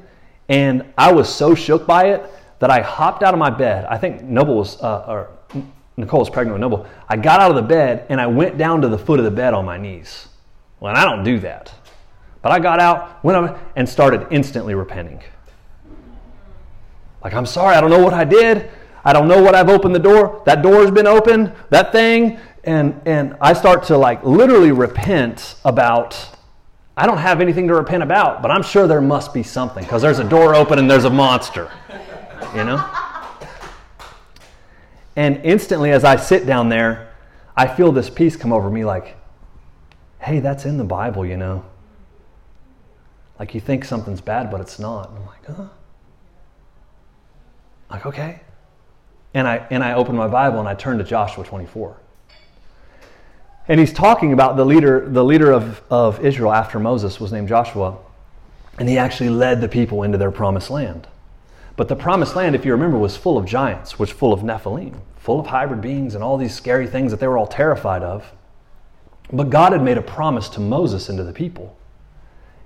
and 0.49 0.83
I 0.97 1.11
was 1.11 1.33
so 1.33 1.55
shook 1.55 1.87
by 1.87 2.09
it 2.09 2.23
that 2.59 2.69
I 2.69 2.81
hopped 2.81 3.23
out 3.23 3.33
of 3.33 3.39
my 3.39 3.49
bed. 3.49 3.85
I 3.85 3.97
think 3.97 4.21
Noble 4.21 4.55
was, 4.55 4.81
uh, 4.81 5.05
or 5.07 5.29
Nicole 5.97 6.19
was 6.19 6.29
pregnant 6.29 6.53
with 6.53 6.61
Noble, 6.61 6.87
I 7.09 7.17
got 7.17 7.39
out 7.39 7.49
of 7.49 7.55
the 7.55 7.61
bed 7.61 8.05
and 8.09 8.19
I 8.21 8.27
went 8.27 8.57
down 8.57 8.81
to 8.81 8.87
the 8.87 8.97
foot 8.97 9.19
of 9.19 9.25
the 9.25 9.31
bed 9.31 9.53
on 9.53 9.65
my 9.65 9.77
knees. 9.77 10.27
Well, 10.79 10.89
and 10.89 10.97
I 10.97 11.05
don't 11.05 11.23
do 11.23 11.39
that. 11.39 11.73
But 12.41 12.51
I 12.51 12.59
got 12.59 12.79
out, 12.79 13.23
went 13.23 13.37
up, 13.37 13.59
and 13.75 13.89
started 13.89 14.27
instantly 14.29 14.75
repenting. 14.75 15.21
Like, 17.23 17.33
I'm 17.33 17.45
sorry, 17.47 17.75
I 17.75 17.81
don't 17.81 17.89
know 17.89 18.03
what 18.03 18.13
I 18.13 18.23
did. 18.23 18.69
I 19.03 19.13
don't 19.13 19.27
know 19.27 19.41
what 19.41 19.55
I've 19.55 19.69
opened 19.69 19.95
the 19.95 19.99
door. 19.99 20.43
That 20.45 20.61
door 20.61 20.81
has 20.81 20.91
been 20.91 21.07
opened, 21.07 21.51
that 21.69 21.91
thing. 21.91 22.39
And, 22.63 23.01
and 23.05 23.35
I 23.41 23.53
start 23.53 23.83
to 23.85 23.97
like 23.97 24.23
literally 24.23 24.71
repent 24.71 25.55
about, 25.65 26.34
I 26.97 27.05
don't 27.05 27.17
have 27.17 27.41
anything 27.41 27.67
to 27.67 27.75
repent 27.75 28.03
about, 28.03 28.41
but 28.41 28.51
I'm 28.51 28.63
sure 28.63 28.87
there 28.87 29.01
must 29.01 29.33
be 29.33 29.43
something 29.43 29.83
because 29.83 30.01
there's 30.01 30.19
a 30.19 30.23
door 30.23 30.55
open 30.55 30.79
and 30.79 30.89
there's 30.89 31.03
a 31.03 31.09
monster, 31.09 31.69
you 32.55 32.63
know? 32.63 32.83
And 35.17 35.37
instantly, 35.45 35.91
as 35.91 36.03
I 36.03 36.15
sit 36.15 36.45
down 36.45 36.69
there, 36.69 37.13
I 37.55 37.67
feel 37.67 37.91
this 37.91 38.09
peace 38.09 38.35
come 38.35 38.51
over 38.51 38.69
me 38.69 38.85
like, 38.85 39.17
hey, 40.19 40.39
that's 40.39 40.65
in 40.65 40.77
the 40.77 40.83
Bible, 40.83 41.25
you 41.25 41.37
know. 41.37 41.65
Like 43.39 43.53
you 43.53 43.61
think 43.61 43.83
something's 43.83 44.21
bad, 44.21 44.49
but 44.49 44.61
it's 44.61 44.79
not. 44.79 45.09
And 45.09 45.19
I'm 45.19 45.25
like, 45.25 45.45
huh? 45.45 45.67
Like, 47.89 48.05
okay. 48.05 48.41
And 49.33 49.47
I, 49.47 49.67
and 49.69 49.83
I 49.83 49.93
open 49.93 50.15
my 50.15 50.27
Bible 50.27 50.59
and 50.59 50.67
I 50.67 50.75
turn 50.75 50.97
to 50.97 51.03
Joshua 51.03 51.43
24. 51.43 51.97
And 53.67 53.79
he's 53.79 53.93
talking 53.93 54.31
about 54.33 54.57
the 54.57 54.65
leader, 54.65 55.07
the 55.09 55.23
leader 55.23 55.51
of, 55.51 55.81
of 55.89 56.23
Israel 56.23 56.53
after 56.53 56.79
Moses 56.79 57.19
was 57.19 57.31
named 57.31 57.47
Joshua. 57.47 57.97
And 58.77 58.87
he 58.87 58.97
actually 58.97 59.29
led 59.29 59.61
the 59.61 59.69
people 59.69 60.03
into 60.03 60.17
their 60.17 60.31
promised 60.31 60.69
land. 60.69 61.07
But 61.75 61.87
the 61.87 61.95
promised 61.95 62.35
land, 62.35 62.55
if 62.55 62.65
you 62.65 62.71
remember, 62.71 62.97
was 62.97 63.17
full 63.17 63.37
of 63.37 63.45
giants, 63.45 63.99
was 63.99 64.09
full 64.09 64.31
of 64.31 64.41
Nephilim, 64.41 64.99
full 65.17 65.39
of 65.39 65.47
hybrid 65.47 65.81
beings 65.81 66.15
and 66.15 66.23
all 66.23 66.37
these 66.37 66.53
scary 66.53 66.87
things 66.87 67.11
that 67.11 67.19
they 67.19 67.27
were 67.27 67.37
all 67.37 67.47
terrified 67.47 68.03
of. 68.03 68.31
But 69.31 69.49
God 69.49 69.71
had 69.71 69.81
made 69.81 69.97
a 69.97 70.01
promise 70.01 70.47
to 70.49 70.59
Moses 70.59 71.09
and 71.09 71.17
to 71.17 71.23
the 71.23 71.33
people. 71.33 71.75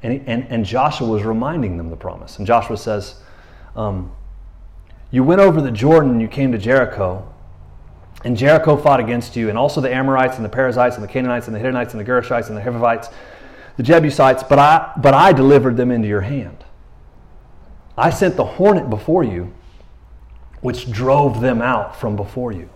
And, 0.04 0.14
he, 0.14 0.22
and, 0.28 0.46
and 0.50 0.66
Joshua 0.66 1.08
was 1.08 1.24
reminding 1.24 1.78
them 1.78 1.90
the 1.90 1.96
promise. 1.96 2.38
And 2.38 2.46
Joshua 2.46 2.78
says, 2.78 3.22
um, 3.76 4.12
You 5.12 5.24
went 5.24 5.42
over 5.42 5.62
the 5.62 5.72
Jordan 5.72 6.12
and 6.12 6.22
you 6.22 6.28
came 6.28 6.52
to 6.52 6.58
Jericho. 6.58 7.34
And 8.24 8.36
Jericho 8.36 8.76
fought 8.76 9.00
against 9.00 9.36
you, 9.36 9.50
and 9.50 9.58
also 9.58 9.80
the 9.80 9.94
Amorites 9.94 10.36
and 10.36 10.46
the 10.46 10.50
Perizzites 10.50 10.96
and 10.96 11.04
the 11.04 11.08
Canaanites 11.08 11.48
and 11.48 11.56
the 11.56 11.60
Hittites 11.60 11.94
and 11.94 12.00
the 12.00 12.10
Girgashites 12.10 12.48
and 12.50 12.58
the 12.58 12.62
Hivites 12.62 13.10
the 13.80 13.84
Jebusites, 13.84 14.44
but 14.44 14.60
I, 14.60 14.92
but 14.98 15.14
I 15.14 15.32
delivered 15.32 15.78
them 15.78 15.90
into 15.90 16.06
your 16.06 16.20
hand. 16.20 16.66
I 17.98 18.10
sent 18.10 18.36
the 18.36 18.44
hornet 18.44 18.90
before 18.90 19.24
you, 19.24 19.54
which 20.60 20.92
drove 20.92 21.40
them 21.40 21.62
out 21.62 21.96
from 21.96 22.18
before 22.18 22.52
you, 22.52 22.70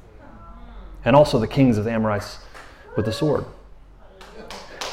and 1.04 1.14
also 1.14 1.40
the 1.40 1.48
kings 1.48 1.78
of 1.78 1.84
the 1.84 1.92
Amorites 1.92 2.40
with 2.96 3.04
the 3.04 3.12
sword. 3.12 3.44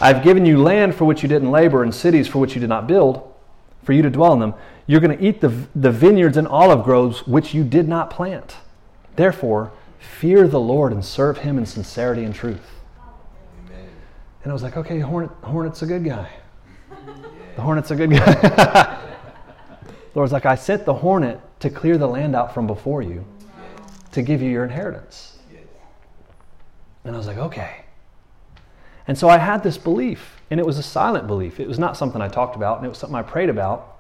I've 0.01 0.25
given 0.25 0.45
you 0.45 0.61
land 0.61 0.97
for 0.97 1.05
which 1.05 1.23
you 1.23 1.29
didn't 1.29 1.53
labor, 1.53 1.85
and 1.85 1.95
cities 1.95 2.27
for 2.27 2.41
which 2.41 2.57
you 2.57 2.61
did 2.61 2.69
not 2.69 2.89
build, 2.89 3.33
for 3.85 3.93
you 3.93 4.03
to 4.03 4.11
dwell 4.11 4.33
in 4.33 4.41
them. 4.41 4.55
You're 4.89 4.99
going 4.99 5.17
to 5.17 5.25
eat 5.25 5.41
the, 5.41 5.55
the 5.77 5.93
vineyards 5.93 6.37
and 6.37 6.49
olive 6.49 6.83
groves 6.83 7.25
which 7.25 7.55
you 7.55 7.63
did 7.63 7.87
not 7.87 8.11
plant. 8.11 8.57
Therefore, 9.15 9.71
fear 10.01 10.49
the 10.49 10.61
Lord 10.61 10.93
and 10.93 11.05
serve 11.05 11.39
him 11.39 11.59
in 11.59 11.67
sincerity 11.67 12.25
and 12.25 12.35
truth. 12.35 12.81
Amen. 13.67 13.89
And 14.43 14.51
I 14.51 14.53
was 14.53 14.63
like, 14.63 14.77
okay, 14.77 14.99
Hornet, 14.99 15.31
Hornet's 15.43 15.83
a 15.83 15.87
good 15.87 16.05
guy. 16.05 16.29
The 17.57 17.63
Hornet's 17.63 17.91
a 17.91 17.97
good 17.97 18.11
guy. 18.11 18.33
the 19.87 19.95
Lord's 20.15 20.33
like, 20.33 20.47
I 20.47 20.55
sent 20.55 20.85
the 20.85 20.95
Hornet 20.95 21.41
to 21.61 21.71
clear 21.71 21.99
the 21.99 22.07
land 22.07 22.35
out 22.35 22.55
from 22.55 22.67
before 22.67 23.03
you 23.03 23.25
to 24.13 24.23
give 24.23 24.41
you 24.43 24.51
your 24.51 24.65
inheritance. 24.65 25.39
And 27.05 27.15
I 27.15 27.19
was 27.19 27.27
like, 27.27 27.39
okay. 27.39 27.85
And 29.07 29.17
so 29.17 29.29
I 29.29 29.39
had 29.39 29.63
this 29.63 29.79
belief, 29.79 30.41
and 30.51 30.61
it 30.61 30.67
was 30.67 30.79
a 30.79 30.83
silent 30.83 31.27
belief. 31.27 31.59
It 31.59 31.67
was 31.67 31.79
not 31.79 31.97
something 31.97 32.21
I 32.21 32.29
talked 32.29 32.57
about, 32.57 32.79
and 32.79 32.87
it 32.87 32.89
was 32.89 32.99
something 32.99 33.17
I 33.17 33.23
prayed 33.23 33.49
about, 33.49 33.99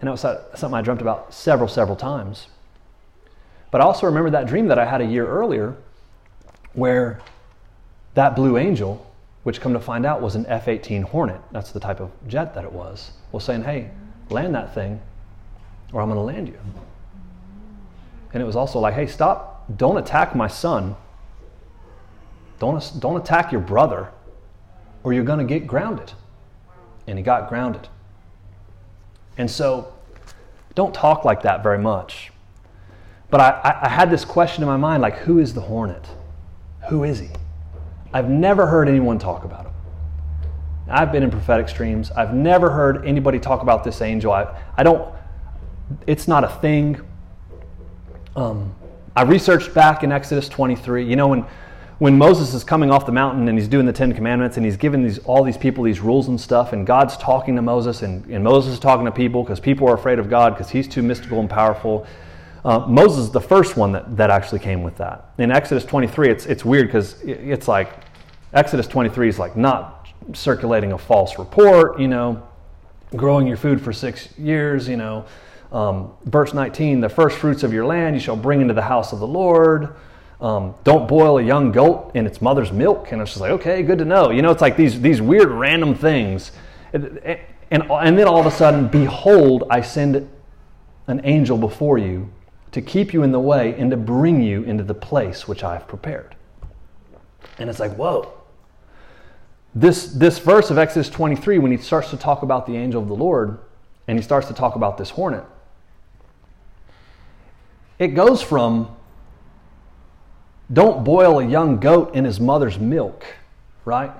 and 0.00 0.08
it 0.08 0.10
was 0.10 0.20
something 0.20 0.74
I 0.74 0.82
dreamt 0.82 1.00
about 1.00 1.32
several, 1.32 1.68
several 1.68 1.96
times. 1.96 2.48
But 3.70 3.80
I 3.80 3.84
also 3.84 4.06
remember 4.06 4.30
that 4.30 4.46
dream 4.46 4.68
that 4.68 4.78
I 4.78 4.84
had 4.84 5.00
a 5.00 5.04
year 5.04 5.26
earlier 5.26 5.76
where 6.72 7.20
that 8.14 8.34
blue 8.34 8.58
angel, 8.58 9.06
which 9.42 9.60
come 9.60 9.72
to 9.72 9.80
find 9.80 10.04
out 10.04 10.20
was 10.20 10.34
an 10.34 10.46
F 10.46 10.68
18 10.68 11.02
Hornet, 11.02 11.40
that's 11.52 11.72
the 11.72 11.80
type 11.80 12.00
of 12.00 12.10
jet 12.26 12.54
that 12.54 12.64
it 12.64 12.72
was, 12.72 13.12
was 13.32 13.44
saying, 13.44 13.62
hey, 13.62 13.90
land 14.28 14.54
that 14.54 14.74
thing 14.74 15.00
or 15.92 16.00
I'm 16.00 16.08
going 16.08 16.18
to 16.18 16.22
land 16.22 16.48
you. 16.48 16.58
And 18.32 18.42
it 18.42 18.46
was 18.46 18.56
also 18.56 18.78
like, 18.78 18.94
hey, 18.94 19.06
stop, 19.06 19.64
don't 19.76 19.96
attack 19.96 20.36
my 20.36 20.46
son. 20.46 20.96
Don't, 22.58 23.00
don't 23.00 23.16
attack 23.16 23.50
your 23.50 23.60
brother 23.60 24.10
or 25.02 25.12
you're 25.12 25.24
going 25.24 25.38
to 25.38 25.44
get 25.44 25.66
grounded. 25.66 26.12
And 27.06 27.18
he 27.18 27.24
got 27.24 27.48
grounded. 27.48 27.88
And 29.36 29.50
so, 29.50 29.92
don't 30.74 30.94
talk 30.94 31.24
like 31.24 31.42
that 31.42 31.62
very 31.62 31.78
much. 31.78 32.30
But 33.30 33.40
I, 33.40 33.80
I 33.82 33.88
had 33.88 34.10
this 34.10 34.24
question 34.24 34.62
in 34.62 34.68
my 34.68 34.76
mind 34.76 35.02
like, 35.02 35.18
who 35.18 35.38
is 35.38 35.54
the 35.54 35.60
hornet? 35.60 36.06
Who 36.88 37.04
is 37.04 37.20
he? 37.20 37.30
I've 38.12 38.28
never 38.28 38.66
heard 38.66 38.88
anyone 38.88 39.18
talk 39.18 39.44
about 39.44 39.66
him. 39.66 39.72
I've 40.88 41.12
been 41.12 41.22
in 41.22 41.30
prophetic 41.30 41.68
streams. 41.68 42.10
I've 42.10 42.34
never 42.34 42.70
heard 42.70 43.06
anybody 43.06 43.38
talk 43.38 43.62
about 43.62 43.84
this 43.84 44.02
angel. 44.02 44.32
I, 44.32 44.60
I 44.76 44.82
don't, 44.82 45.14
it's 46.06 46.26
not 46.26 46.42
a 46.42 46.48
thing. 46.48 47.00
Um, 48.34 48.74
I 49.14 49.22
researched 49.22 49.72
back 49.72 50.02
in 50.02 50.10
Exodus 50.10 50.48
23. 50.48 51.04
You 51.04 51.14
know, 51.14 51.28
when, 51.28 51.46
when 51.98 52.18
Moses 52.18 52.54
is 52.54 52.64
coming 52.64 52.90
off 52.90 53.06
the 53.06 53.12
mountain 53.12 53.46
and 53.48 53.56
he's 53.56 53.68
doing 53.68 53.86
the 53.86 53.92
Ten 53.92 54.12
Commandments 54.12 54.56
and 54.56 54.66
he's 54.66 54.76
giving 54.76 55.04
these, 55.04 55.18
all 55.20 55.44
these 55.44 55.56
people 55.56 55.84
these 55.84 56.00
rules 56.00 56.26
and 56.26 56.40
stuff, 56.40 56.72
and 56.72 56.84
God's 56.84 57.16
talking 57.16 57.54
to 57.54 57.62
Moses, 57.62 58.02
and, 58.02 58.24
and 58.26 58.42
Moses 58.42 58.74
is 58.74 58.80
talking 58.80 59.04
to 59.04 59.12
people 59.12 59.44
because 59.44 59.60
people 59.60 59.88
are 59.88 59.94
afraid 59.94 60.18
of 60.18 60.28
God 60.28 60.54
because 60.54 60.70
he's 60.70 60.88
too 60.88 61.02
mystical 61.02 61.38
and 61.38 61.48
powerful. 61.48 62.06
Uh, 62.64 62.80
Moses 62.80 63.24
is 63.24 63.30
the 63.30 63.40
first 63.40 63.76
one 63.76 63.92
that, 63.92 64.16
that 64.16 64.30
actually 64.30 64.58
came 64.58 64.82
with 64.82 64.96
that. 64.98 65.32
In 65.38 65.50
Exodus 65.50 65.84
23, 65.84 66.28
it's, 66.28 66.46
it's 66.46 66.64
weird 66.64 66.88
because 66.88 67.20
it's 67.22 67.68
like 67.68 68.04
Exodus 68.52 68.86
23 68.86 69.28
is 69.28 69.38
like 69.38 69.56
not 69.56 70.08
circulating 70.34 70.92
a 70.92 70.98
false 70.98 71.38
report, 71.38 71.98
you 71.98 72.08
know, 72.08 72.46
growing 73.16 73.46
your 73.46 73.56
food 73.56 73.80
for 73.80 73.92
six 73.92 74.36
years, 74.38 74.88
you 74.88 74.96
know. 74.96 75.24
Um, 75.72 76.12
verse 76.24 76.52
19, 76.52 77.00
the 77.00 77.08
first 77.08 77.38
fruits 77.38 77.62
of 77.62 77.72
your 77.72 77.86
land 77.86 78.14
you 78.16 78.20
shall 78.20 78.36
bring 78.36 78.60
into 78.60 78.74
the 78.74 78.82
house 78.82 79.12
of 79.12 79.20
the 79.20 79.26
Lord. 79.26 79.94
Um, 80.40 80.74
don't 80.84 81.06
boil 81.06 81.38
a 81.38 81.42
young 81.42 81.70
goat 81.70 82.12
in 82.14 82.26
its 82.26 82.42
mother's 82.42 82.72
milk. 82.72 83.12
And 83.12 83.22
it's 83.22 83.32
just 83.32 83.40
like, 83.40 83.52
okay, 83.52 83.82
good 83.82 83.98
to 83.98 84.04
know. 84.04 84.30
You 84.30 84.42
know, 84.42 84.50
it's 84.50 84.62
like 84.62 84.76
these, 84.76 85.00
these 85.00 85.20
weird 85.20 85.48
random 85.48 85.94
things. 85.94 86.52
And, 86.92 87.18
and, 87.70 87.84
and 87.90 88.18
then 88.18 88.26
all 88.26 88.40
of 88.40 88.46
a 88.46 88.50
sudden, 88.50 88.88
behold, 88.88 89.64
I 89.70 89.80
send 89.80 90.28
an 91.06 91.20
angel 91.24 91.56
before 91.56 91.98
you 91.98 92.30
to 92.72 92.80
keep 92.80 93.12
you 93.12 93.22
in 93.22 93.32
the 93.32 93.40
way 93.40 93.74
and 93.78 93.90
to 93.90 93.96
bring 93.96 94.42
you 94.42 94.62
into 94.62 94.84
the 94.84 94.94
place 94.94 95.48
which 95.48 95.64
I 95.64 95.74
have 95.74 95.88
prepared. 95.88 96.36
And 97.58 97.68
it's 97.68 97.80
like, 97.80 97.94
whoa. 97.94 98.32
This, 99.74 100.06
this 100.06 100.38
verse 100.38 100.70
of 100.70 100.78
Exodus 100.78 101.08
23, 101.08 101.58
when 101.58 101.70
he 101.70 101.78
starts 101.78 102.10
to 102.10 102.16
talk 102.16 102.42
about 102.42 102.66
the 102.66 102.76
angel 102.76 103.02
of 103.02 103.08
the 103.08 103.14
Lord 103.14 103.58
and 104.08 104.18
he 104.18 104.22
starts 104.22 104.48
to 104.48 104.54
talk 104.54 104.76
about 104.76 104.98
this 104.98 105.10
hornet, 105.10 105.44
it 107.98 108.08
goes 108.08 108.42
from 108.42 108.96
don't 110.72 111.04
boil 111.04 111.40
a 111.40 111.46
young 111.46 111.78
goat 111.78 112.14
in 112.14 112.24
his 112.24 112.38
mother's 112.38 112.78
milk, 112.78 113.24
right? 113.84 114.12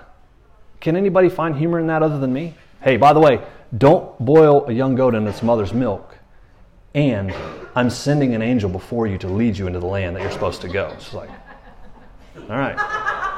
Can 0.81 0.97
anybody 0.97 1.29
find 1.29 1.57
humor 1.57 1.79
in 1.79 1.87
that 1.87 2.03
other 2.03 2.19
than 2.19 2.33
me? 2.33 2.55
Hey, 2.83 2.97
by 2.97 3.13
the 3.13 3.21
way, 3.21 3.41
don't 3.77 4.19
boil 4.19 4.67
a 4.67 4.73
young 4.73 4.97
goat 4.97 5.15
in 5.15 5.27
its 5.27 5.43
mother's 5.43 5.73
milk. 5.73 6.10
And 6.95 7.33
I'm 7.75 7.89
sending 7.89 8.35
an 8.35 8.43
angel 8.43 8.69
before 8.69 9.07
you 9.07 9.17
to 9.19 9.29
lead 9.29 9.57
you 9.57 9.67
into 9.67 9.79
the 9.79 9.87
land 9.87 10.17
that 10.17 10.23
you're 10.23 10.33
supposed 10.33 10.61
to 10.63 10.69
go. 10.69 10.91
It's 10.95 11.15
like, 11.15 11.31
all 12.37 12.57
right. 12.57 12.77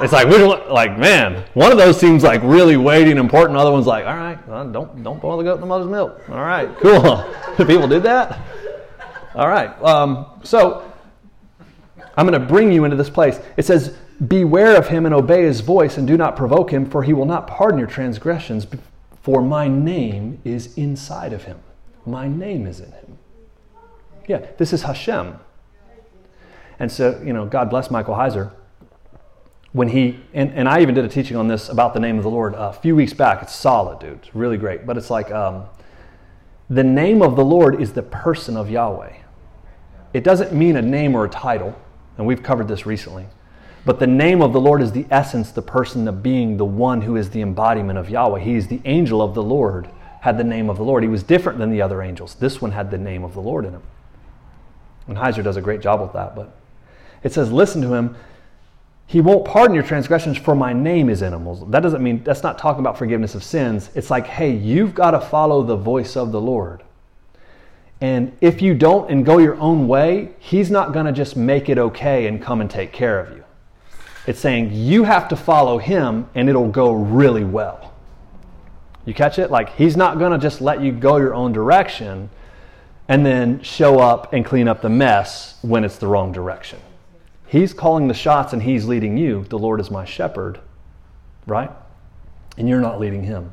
It's 0.01 0.13
like, 0.13 0.27
like, 0.71 0.99
man, 0.99 1.45
one 1.55 1.71
of 1.71 1.77
those 1.77 2.01
seems 2.01 2.23
like 2.23 2.43
really 2.43 2.77
weighty 2.77 3.11
and 3.11 3.21
important. 3.21 3.57
The 3.57 3.61
other 3.61 3.73
one's 3.73 3.87
like, 3.87 4.07
all 4.07 4.17
right, 4.17 4.49
well, 4.49 4.67
don't, 4.71 5.03
don't 5.03 5.21
boil 5.21 5.37
the 5.37 5.45
goat 5.45 5.57
in 5.57 5.61
the 5.61 5.67
mother's 5.67 5.91
milk. 5.91 6.23
All 6.31 6.41
right, 6.41 6.75
cool. 6.79 7.25
People 7.67 7.89
did 7.89 8.03
that? 8.05 8.41
All 9.35 9.49
right. 9.49 9.71
Um, 9.83 10.41
so 10.43 10.91
I'm 12.17 12.27
going 12.27 12.41
to 12.41 12.47
bring 12.47 12.73
you 12.73 12.85
into 12.85 12.97
this 12.97 13.11
place. 13.11 13.39
It 13.57 13.65
says, 13.65 13.97
Beware 14.27 14.77
of 14.77 14.89
him 14.89 15.05
and 15.05 15.15
obey 15.15 15.43
his 15.43 15.61
voice, 15.61 15.99
and 15.99 16.07
do 16.07 16.17
not 16.17 16.37
provoke 16.37 16.71
him, 16.71 16.89
for 16.89 17.03
he 17.03 17.13
will 17.13 17.27
not 17.27 17.49
pardon 17.49 17.79
your 17.79 17.89
transgressions, 17.89 18.67
for 19.21 19.43
my 19.43 19.69
name 19.69 20.41
is 20.45 20.77
inside 20.77 21.33
of 21.33 21.45
him. 21.45 21.59
My 22.07 22.29
name 22.29 22.67
is 22.67 22.81
in 22.81 22.93
him. 22.93 23.19
Yeah, 24.27 24.47
this 24.59 24.73
is 24.73 24.83
Hashem. 24.83 25.39
And 26.79 26.91
so, 26.91 27.21
you 27.25 27.33
know, 27.33 27.47
God 27.47 27.71
bless 27.71 27.91
Michael 27.91 28.15
Heiser. 28.15 28.53
When 29.73 29.89
he, 29.89 30.21
and, 30.35 30.53
and 30.53 30.69
I 30.69 30.83
even 30.83 30.95
did 30.95 31.05
a 31.05 31.09
teaching 31.09 31.37
on 31.37 31.49
this 31.49 31.69
about 31.69 31.95
the 31.95 32.01
name 32.01 32.19
of 32.19 32.25
the 32.25 32.31
Lord 32.31 32.55
a 32.55 32.73
few 32.73 32.95
weeks 32.95 33.13
back. 33.13 33.43
It's 33.43 33.55
solid, 33.55 34.01
dude. 34.01 34.19
It's 34.23 34.35
really 34.35 34.59
great. 34.59 34.85
But 34.85 34.99
it's 34.99 35.09
like 35.09 35.31
um, 35.31 35.65
the 36.69 36.85
name 36.85 37.23
of 37.23 37.37
the 37.37 37.45
Lord 37.45 37.81
is 37.81 37.93
the 37.93 38.03
person 38.03 38.57
of 38.57 38.71
Yahweh. 38.71 39.15
It 40.13 40.25
doesn't 40.25 40.53
mean 40.53 40.77
a 40.77 40.83
name 40.83 41.15
or 41.15 41.25
a 41.25 41.29
title, 41.29 41.75
and 42.19 42.27
we've 42.27 42.43
covered 42.43 42.69
this 42.69 42.85
recently. 42.85 43.27
But 43.85 43.99
the 43.99 44.07
name 44.07 44.43
of 44.43 44.53
the 44.53 44.61
Lord 44.61 44.83
is 44.83 44.93
the 44.93 45.07
essence, 45.11 45.51
the 45.51 45.63
person, 45.63 46.05
the 46.05 46.13
being, 46.13 46.57
the 46.57 46.65
one 46.65 47.01
who 47.01 47.17
is 47.17 47.31
the 47.31 47.41
embodiment 47.41 47.99
of 47.99 48.11
Yahweh. 48.11 48.41
He 48.41 48.55
is 48.55 48.69
the 48.69 48.81
angel 48.85 49.23
of 49.23 49.35
the 49.35 49.43
Lord, 49.43 49.89
had 50.21 50.37
the 50.37 50.45
name 50.45 50.69
of 50.69 50.77
the 50.77 50.85
Lord. 50.85 51.03
He 51.03 51.09
was 51.09 51.23
different 51.23 51.59
than 51.59 51.71
the 51.71 51.83
other 51.83 52.03
angels. 52.03 52.35
This 52.35 52.61
one 52.61 52.73
had 52.73 52.91
the 52.91 52.99
name 52.99 53.25
of 53.25 53.35
the 53.35 53.41
Lord 53.41 53.65
in 53.65 53.73
him. 53.73 53.83
And 55.07 55.17
Heiser 55.17 55.43
does 55.43 55.57
a 55.57 55.61
great 55.61 55.81
job 55.81 56.01
with 56.01 56.13
that. 56.13 56.35
But 56.37 56.55
it 57.23 57.33
says, 57.33 57.53
listen 57.53 57.83
to 57.83 57.95
him. 57.95 58.17
He 59.07 59.21
won't 59.21 59.45
pardon 59.45 59.75
your 59.75 59.85
transgressions, 59.85 60.39
for 60.39 60.55
my 60.55 60.73
name 60.73 61.11
is 61.11 61.23
in 61.23 61.35
him. 61.35 61.71
That 61.71 61.81
doesn't 61.81 62.03
mean, 62.03 62.25
that's 62.25 62.43
not 62.43 62.59
talking 62.59 62.81
about 62.81 62.97
forgiveness 62.97 63.35
of 63.35 63.45
sins. 63.45 63.91
It's 63.95 64.11
like, 64.11 64.27
hey, 64.27 64.51
you've 64.51 64.95
got 64.95 65.11
to 65.11 65.21
follow 65.21 65.63
the 65.63 65.77
voice 65.77 66.17
of 66.17 66.33
the 66.33 66.41
Lord. 66.41 66.83
And 68.01 68.37
if 68.41 68.63
you 68.63 68.75
don't 68.75 69.11
and 69.11 69.25
go 69.25 69.39
your 69.39 69.57
own 69.57 69.87
way, 69.87 70.31
he's 70.39 70.71
not 70.71 70.93
going 70.93 71.07
to 71.07 71.13
just 71.13 71.37
make 71.37 71.69
it 71.69 71.79
okay 71.79 72.27
and 72.27 72.43
come 72.43 72.61
and 72.61 72.71
take 72.71 72.93
care 72.93 73.21
of 73.21 73.37
you. 73.37 73.45
It's 74.27 74.41
saying 74.41 74.71
you 74.73 75.05
have 75.05 75.29
to 75.29 75.37
follow 75.37 75.79
him 75.79 76.29
and 76.35 76.49
it'll 76.49 76.69
go 76.69 76.93
really 76.93 77.45
well. 77.45 77.93
You 79.05 79.15
catch 79.15 79.39
it? 79.39 79.51
Like 79.51 79.75
he's 79.77 79.97
not 79.97 80.19
going 80.19 80.33
to 80.33 80.39
just 80.39 80.61
let 80.61 80.81
you 80.81 80.91
go 80.91 81.17
your 81.17 81.35
own 81.35 81.53
direction 81.53 82.31
and 83.09 83.27
then 83.27 83.63
show 83.63 83.99
up 83.99 84.33
and 84.33 84.45
clean 84.45 84.69
up 84.69 84.83
the 84.83 84.89
mess 84.89 85.59
when 85.63 85.85
it's 85.85 85.97
the 85.97 86.07
wrong 86.07 86.33
direction. 86.33 86.79
He's 87.47 87.75
calling 87.75 88.09
the 88.09 88.15
shots 88.15 88.53
and 88.53 88.63
he's 88.63 88.87
leading 88.87 89.17
you. 89.17 89.45
The 89.45 89.59
Lord 89.59 89.81
is 89.81 89.91
my 89.91 90.05
shepherd, 90.05 90.61
right? 91.47 91.71
And 92.57 92.69
you're 92.69 92.81
not 92.81 92.99
leading 92.99 93.25
him. 93.25 93.53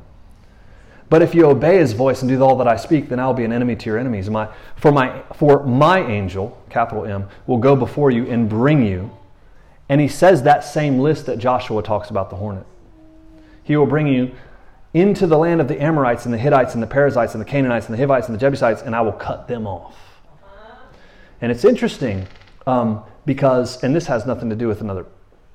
But 1.09 1.23
if 1.23 1.33
you 1.33 1.47
obey 1.47 1.79
his 1.79 1.93
voice 1.93 2.21
and 2.21 2.29
do 2.29 2.41
all 2.41 2.55
that 2.57 2.67
I 2.67 2.75
speak, 2.75 3.09
then 3.09 3.19
I'll 3.19 3.33
be 3.33 3.43
an 3.43 3.51
enemy 3.51 3.75
to 3.75 3.85
your 3.87 3.97
enemies. 3.97 4.29
My, 4.29 4.47
for, 4.75 4.91
my, 4.91 5.23
for 5.35 5.65
my 5.65 5.99
angel, 5.99 6.61
capital 6.69 7.05
M, 7.05 7.27
will 7.47 7.57
go 7.57 7.75
before 7.75 8.11
you 8.11 8.29
and 8.29 8.47
bring 8.47 8.85
you. 8.85 9.11
And 9.89 9.99
he 9.99 10.07
says 10.07 10.43
that 10.43 10.63
same 10.63 10.99
list 10.99 11.25
that 11.25 11.39
Joshua 11.39 11.81
talks 11.81 12.11
about 12.11 12.29
the 12.29 12.35
hornet. 12.35 12.65
He 13.63 13.75
will 13.75 13.87
bring 13.87 14.07
you 14.07 14.35
into 14.93 15.27
the 15.27 15.37
land 15.37 15.61
of 15.61 15.67
the 15.67 15.81
Amorites 15.81 16.25
and 16.25 16.33
the 16.33 16.37
Hittites 16.37 16.73
and 16.73 16.81
the 16.81 16.87
Perizzites 16.87 17.33
and 17.33 17.41
the 17.41 17.45
Canaanites 17.45 17.87
and 17.87 17.93
the 17.93 18.01
Hivites 18.01 18.27
and 18.27 18.35
the 18.35 18.39
Jebusites, 18.39 18.81
and 18.81 18.95
I 18.95 19.01
will 19.01 19.11
cut 19.13 19.47
them 19.47 19.67
off. 19.67 19.95
And 21.41 21.51
it's 21.51 21.63
interesting 21.63 22.27
um, 22.67 23.03
because, 23.25 23.83
and 23.83 23.95
this 23.95 24.07
has 24.07 24.25
nothing 24.25 24.49
to 24.49 24.55
do 24.55 24.67
with 24.67 24.81
another 24.81 25.05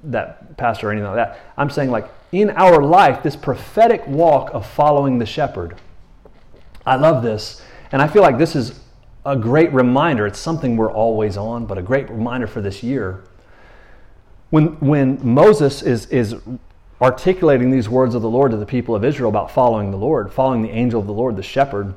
that 0.04 0.56
pastor 0.56 0.88
or 0.88 0.92
anything 0.92 1.08
like 1.08 1.16
that. 1.16 1.40
I'm 1.56 1.70
saying, 1.70 1.90
like, 1.90 2.08
in 2.30 2.50
our 2.50 2.82
life, 2.82 3.22
this 3.22 3.36
prophetic 3.36 4.06
walk 4.06 4.50
of 4.52 4.66
following 4.66 5.18
the 5.18 5.26
shepherd. 5.26 5.80
I 6.86 6.96
love 6.96 7.22
this. 7.22 7.62
And 7.90 8.02
I 8.02 8.08
feel 8.08 8.22
like 8.22 8.38
this 8.38 8.54
is 8.54 8.80
a 9.24 9.36
great 9.36 9.72
reminder. 9.72 10.26
It's 10.26 10.38
something 10.38 10.76
we're 10.76 10.92
always 10.92 11.36
on, 11.36 11.64
but 11.64 11.78
a 11.78 11.82
great 11.82 12.10
reminder 12.10 12.46
for 12.46 12.60
this 12.60 12.82
year. 12.82 13.24
When, 14.50 14.78
when 14.80 15.26
Moses 15.26 15.82
is, 15.82 16.06
is 16.06 16.36
articulating 17.00 17.70
these 17.70 17.88
words 17.88 18.14
of 18.14 18.22
the 18.22 18.30
Lord 18.30 18.50
to 18.52 18.56
the 18.56 18.66
people 18.66 18.94
of 18.94 19.04
Israel 19.04 19.28
about 19.28 19.50
following 19.50 19.90
the 19.90 19.96
Lord, 19.96 20.32
following 20.32 20.62
the 20.62 20.70
angel 20.70 21.00
of 21.00 21.06
the 21.06 21.12
Lord, 21.12 21.36
the 21.36 21.42
shepherd, 21.42 21.94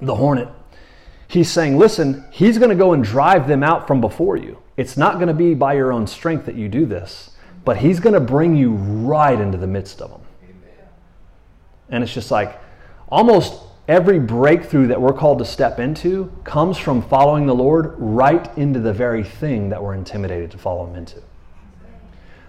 the 0.00 0.14
hornet, 0.14 0.48
he's 1.28 1.50
saying, 1.50 1.78
listen, 1.78 2.24
he's 2.30 2.58
going 2.58 2.70
to 2.70 2.76
go 2.76 2.92
and 2.92 3.04
drive 3.04 3.46
them 3.46 3.62
out 3.62 3.86
from 3.86 4.00
before 4.00 4.36
you. 4.36 4.58
It's 4.76 4.96
not 4.96 5.14
going 5.14 5.28
to 5.28 5.34
be 5.34 5.54
by 5.54 5.74
your 5.74 5.92
own 5.92 6.06
strength 6.06 6.46
that 6.46 6.54
you 6.54 6.68
do 6.68 6.86
this, 6.86 7.30
but 7.64 7.78
he's 7.78 8.00
going 8.00 8.14
to 8.14 8.20
bring 8.20 8.56
you 8.56 8.72
right 8.72 9.38
into 9.38 9.58
the 9.58 9.66
midst 9.66 10.00
of 10.00 10.10
them. 10.10 10.22
Amen. 10.42 10.88
And 11.90 12.04
it's 12.04 12.14
just 12.14 12.30
like 12.30 12.60
almost 13.08 13.60
every 13.88 14.18
breakthrough 14.18 14.86
that 14.88 15.00
we're 15.00 15.12
called 15.12 15.38
to 15.38 15.44
step 15.44 15.78
into 15.78 16.32
comes 16.44 16.78
from 16.78 17.02
following 17.02 17.46
the 17.46 17.54
Lord 17.54 17.94
right 17.96 18.56
into 18.56 18.80
the 18.80 18.92
very 18.92 19.24
thing 19.24 19.70
that 19.70 19.82
we're 19.82 19.94
intimidated 19.94 20.50
to 20.52 20.58
follow 20.58 20.86
him 20.86 20.96
into. 20.96 21.22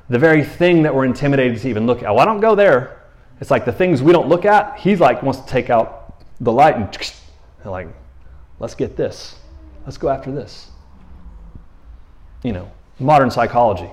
The 0.09 0.19
very 0.19 0.43
thing 0.43 0.83
that 0.83 0.93
we're 0.93 1.05
intimidated 1.05 1.59
to 1.61 1.69
even 1.69 1.85
look 1.85 2.03
at. 2.03 2.09
Well, 2.09 2.19
I 2.19 2.25
don't 2.25 2.39
go 2.39 2.55
there. 2.55 3.03
It's 3.39 3.51
like 3.51 3.65
the 3.65 3.71
things 3.71 4.01
we 4.01 4.11
don't 4.11 4.27
look 4.27 4.45
at, 4.45 4.77
he's 4.79 4.99
like 4.99 5.23
wants 5.23 5.39
to 5.41 5.47
take 5.47 5.69
out 5.69 6.23
the 6.41 6.51
light 6.51 6.75
and, 6.75 7.13
and 7.63 7.71
like, 7.71 7.87
let's 8.59 8.75
get 8.75 8.97
this. 8.97 9.35
Let's 9.85 9.97
go 9.97 10.09
after 10.09 10.31
this. 10.31 10.71
You 12.43 12.53
know, 12.53 12.71
modern 12.99 13.31
psychology. 13.31 13.89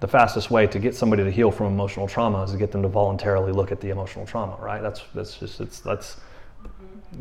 The 0.00 0.08
fastest 0.08 0.50
way 0.50 0.66
to 0.66 0.78
get 0.78 0.94
somebody 0.94 1.24
to 1.24 1.30
heal 1.30 1.50
from 1.50 1.66
emotional 1.66 2.08
trauma 2.08 2.42
is 2.42 2.52
to 2.52 2.56
get 2.56 2.72
them 2.72 2.82
to 2.82 2.88
voluntarily 2.88 3.52
look 3.52 3.70
at 3.70 3.80
the 3.80 3.90
emotional 3.90 4.24
trauma, 4.24 4.56
right? 4.60 4.80
That's 4.80 5.02
that's 5.14 5.36
just 5.36 5.60
it's 5.60 5.80
that's 5.80 6.16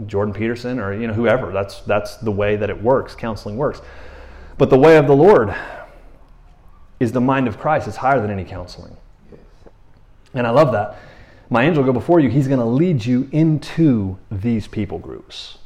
Jordan 0.06 0.34
Peterson 0.34 0.80
or 0.80 0.94
you 0.94 1.08
know 1.08 1.14
whoever. 1.14 1.52
That's 1.52 1.82
that's 1.82 2.16
the 2.18 2.32
way 2.32 2.56
that 2.56 2.70
it 2.70 2.82
works. 2.82 3.16
Counseling 3.16 3.58
works. 3.58 3.82
But 4.58 4.70
the 4.70 4.80
way 4.80 4.98
of 4.98 5.08
the 5.08 5.16
Lord 5.16 5.54
is 7.00 7.12
the 7.12 7.22
mind 7.22 7.48
of 7.48 7.58
Christ. 7.58 7.88
It's 7.88 7.98
higher 7.98 8.22
than 8.22 8.30
any 8.30 8.46
counseling. 8.46 8.96
And 10.34 10.46
I 10.46 10.52
love 10.52 10.72
that. 10.74 10.98
My 11.50 11.66
angel 11.66 11.84
go 11.84 11.94
before 11.94 12.20
you. 12.20 12.30
He's 12.30 12.48
going 12.48 12.60
to 12.60 12.66
lead 12.66 13.04
you 13.04 13.28
into 13.32 14.18
these 14.32 14.68
people 14.68 15.00
groups. 15.00 15.58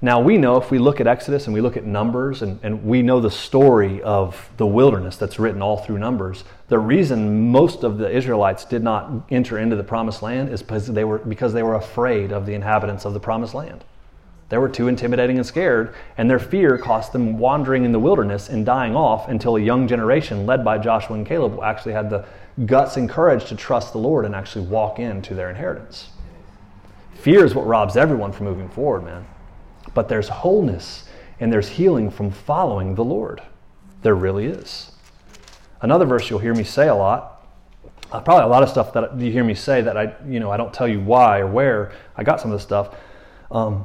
Now, 0.00 0.20
we 0.20 0.38
know 0.38 0.56
if 0.58 0.70
we 0.70 0.78
look 0.78 1.00
at 1.00 1.08
Exodus 1.08 1.46
and 1.46 1.54
we 1.54 1.60
look 1.60 1.76
at 1.76 1.84
Numbers 1.84 2.42
and, 2.42 2.60
and 2.62 2.84
we 2.84 3.02
know 3.02 3.18
the 3.18 3.32
story 3.32 4.00
of 4.02 4.48
the 4.56 4.66
wilderness 4.66 5.16
that's 5.16 5.40
written 5.40 5.60
all 5.60 5.78
through 5.78 5.98
Numbers, 5.98 6.44
the 6.68 6.78
reason 6.78 7.50
most 7.50 7.82
of 7.82 7.98
the 7.98 8.08
Israelites 8.08 8.64
did 8.64 8.84
not 8.84 9.10
enter 9.30 9.58
into 9.58 9.74
the 9.74 9.82
promised 9.82 10.22
land 10.22 10.50
is 10.50 10.62
because 10.62 10.86
they 10.86 11.02
were, 11.02 11.18
because 11.18 11.52
they 11.52 11.64
were 11.64 11.74
afraid 11.74 12.30
of 12.30 12.46
the 12.46 12.54
inhabitants 12.54 13.04
of 13.04 13.12
the 13.12 13.18
promised 13.18 13.54
land. 13.54 13.82
They 14.48 14.58
were 14.58 14.68
too 14.68 14.88
intimidating 14.88 15.36
and 15.36 15.46
scared, 15.46 15.94
and 16.16 16.30
their 16.30 16.38
fear 16.38 16.78
cost 16.78 17.12
them 17.12 17.38
wandering 17.38 17.84
in 17.84 17.92
the 17.92 17.98
wilderness 17.98 18.48
and 18.48 18.64
dying 18.64 18.96
off 18.96 19.28
until 19.28 19.56
a 19.56 19.60
young 19.60 19.86
generation, 19.86 20.46
led 20.46 20.64
by 20.64 20.78
Joshua 20.78 21.16
and 21.16 21.26
Caleb, 21.26 21.60
actually 21.62 21.92
had 21.92 22.08
the 22.08 22.24
guts 22.64 22.96
and 22.96 23.08
courage 23.08 23.44
to 23.46 23.56
trust 23.56 23.92
the 23.92 23.98
Lord 23.98 24.24
and 24.24 24.34
actually 24.34 24.66
walk 24.66 24.98
into 24.98 25.34
their 25.34 25.50
inheritance. 25.50 26.08
Fear 27.14 27.44
is 27.44 27.54
what 27.54 27.66
robs 27.66 27.96
everyone 27.96 28.32
from 28.32 28.46
moving 28.46 28.68
forward, 28.68 29.04
man. 29.04 29.26
But 29.92 30.08
there's 30.08 30.28
wholeness 30.28 31.08
and 31.40 31.52
there's 31.52 31.68
healing 31.68 32.10
from 32.10 32.30
following 32.30 32.94
the 32.94 33.04
Lord. 33.04 33.42
There 34.02 34.14
really 34.14 34.46
is. 34.46 34.92
Another 35.82 36.06
verse 36.06 36.30
you'll 36.30 36.38
hear 36.38 36.54
me 36.54 36.64
say 36.64 36.88
a 36.88 36.94
lot, 36.94 37.46
uh, 38.10 38.20
probably 38.20 38.44
a 38.44 38.48
lot 38.48 38.62
of 38.62 38.68
stuff 38.68 38.92
that 38.94 39.18
you 39.20 39.30
hear 39.30 39.44
me 39.44 39.54
say 39.54 39.82
that 39.82 39.96
I, 39.96 40.14
you 40.26 40.40
know, 40.40 40.50
I 40.50 40.56
don't 40.56 40.72
tell 40.72 40.88
you 40.88 41.00
why 41.00 41.40
or 41.40 41.46
where 41.46 41.92
I 42.16 42.24
got 42.24 42.40
some 42.40 42.50
of 42.50 42.56
this 42.56 42.64
stuff. 42.64 42.94
Um, 43.50 43.84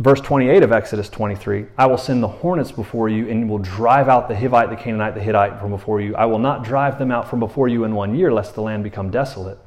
verse 0.00 0.20
28 0.22 0.62
of 0.62 0.72
Exodus 0.72 1.10
23 1.10 1.66
I 1.76 1.86
will 1.86 1.98
send 1.98 2.22
the 2.22 2.28
hornets 2.28 2.72
before 2.72 3.10
you 3.10 3.28
and 3.28 3.48
will 3.48 3.58
drive 3.58 4.08
out 4.08 4.28
the 4.28 4.34
Hivite, 4.34 4.70
the 4.70 4.76
Canaanite, 4.76 5.14
the 5.14 5.20
Hittite 5.20 5.60
from 5.60 5.70
before 5.70 6.00
you. 6.00 6.16
I 6.16 6.24
will 6.24 6.38
not 6.38 6.64
drive 6.64 6.98
them 6.98 7.10
out 7.10 7.28
from 7.28 7.38
before 7.38 7.68
you 7.68 7.84
in 7.84 7.94
one 7.94 8.14
year, 8.14 8.32
lest 8.32 8.54
the 8.54 8.62
land 8.62 8.82
become 8.82 9.10
desolate 9.10 9.58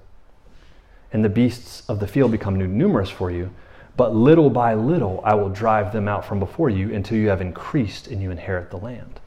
and 1.12 1.24
the 1.24 1.30
beasts 1.30 1.88
of 1.88 2.00
the 2.00 2.08
field 2.08 2.32
become 2.32 2.58
numerous 2.58 3.10
for 3.10 3.30
you. 3.30 3.52
But 3.96 4.16
little 4.16 4.50
by 4.50 4.74
little 4.74 5.22
I 5.24 5.36
will 5.36 5.50
drive 5.50 5.94
them 5.94 6.08
out 6.08 6.26
from 6.26 6.40
before 6.40 6.72
you 6.72 6.92
until 6.94 7.20
you 7.20 7.30
have 7.30 7.40
increased 7.40 8.08
and 8.08 8.22
you 8.22 8.32
inherit 8.32 8.72
the 8.72 8.78
land. 8.78 9.20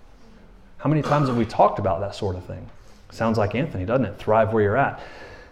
How 0.79 0.91
many 0.91 1.03
times 1.03 1.29
have 1.29 1.37
we 1.37 1.47
talked 1.47 1.79
about 1.79 2.01
that 2.01 2.17
sort 2.17 2.35
of 2.35 2.45
thing? 2.45 2.69
Sounds 3.13 3.39
like 3.39 3.55
Anthony, 3.55 3.85
doesn't 3.85 4.05
it? 4.05 4.19
Thrive 4.19 4.53
where 4.53 4.65
you're 4.65 4.77
at. 4.77 5.01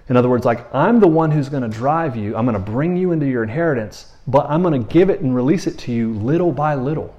In 0.09 0.16
other 0.16 0.28
words, 0.28 0.44
like, 0.44 0.72
I'm 0.74 1.00
the 1.00 1.09
one 1.09 1.30
who's 1.30 1.48
going 1.48 1.62
to 1.62 1.68
drive 1.68 2.14
you, 2.16 2.36
I'm 2.36 2.44
going 2.44 2.55
to 2.55 2.70
bring 2.70 2.96
you 2.96 3.12
into 3.12 3.26
your 3.26 3.42
inheritance, 3.42 4.12
but 4.26 4.46
I'm 4.50 4.62
going 4.62 4.80
to 4.80 4.92
give 4.92 5.09
it 5.09 5.20
and 5.20 5.34
release 5.34 5.66
it 5.66 5.78
to 5.80 5.92
you 5.92 6.12
little 6.14 6.52
by 6.52 6.74
little. 6.74 7.14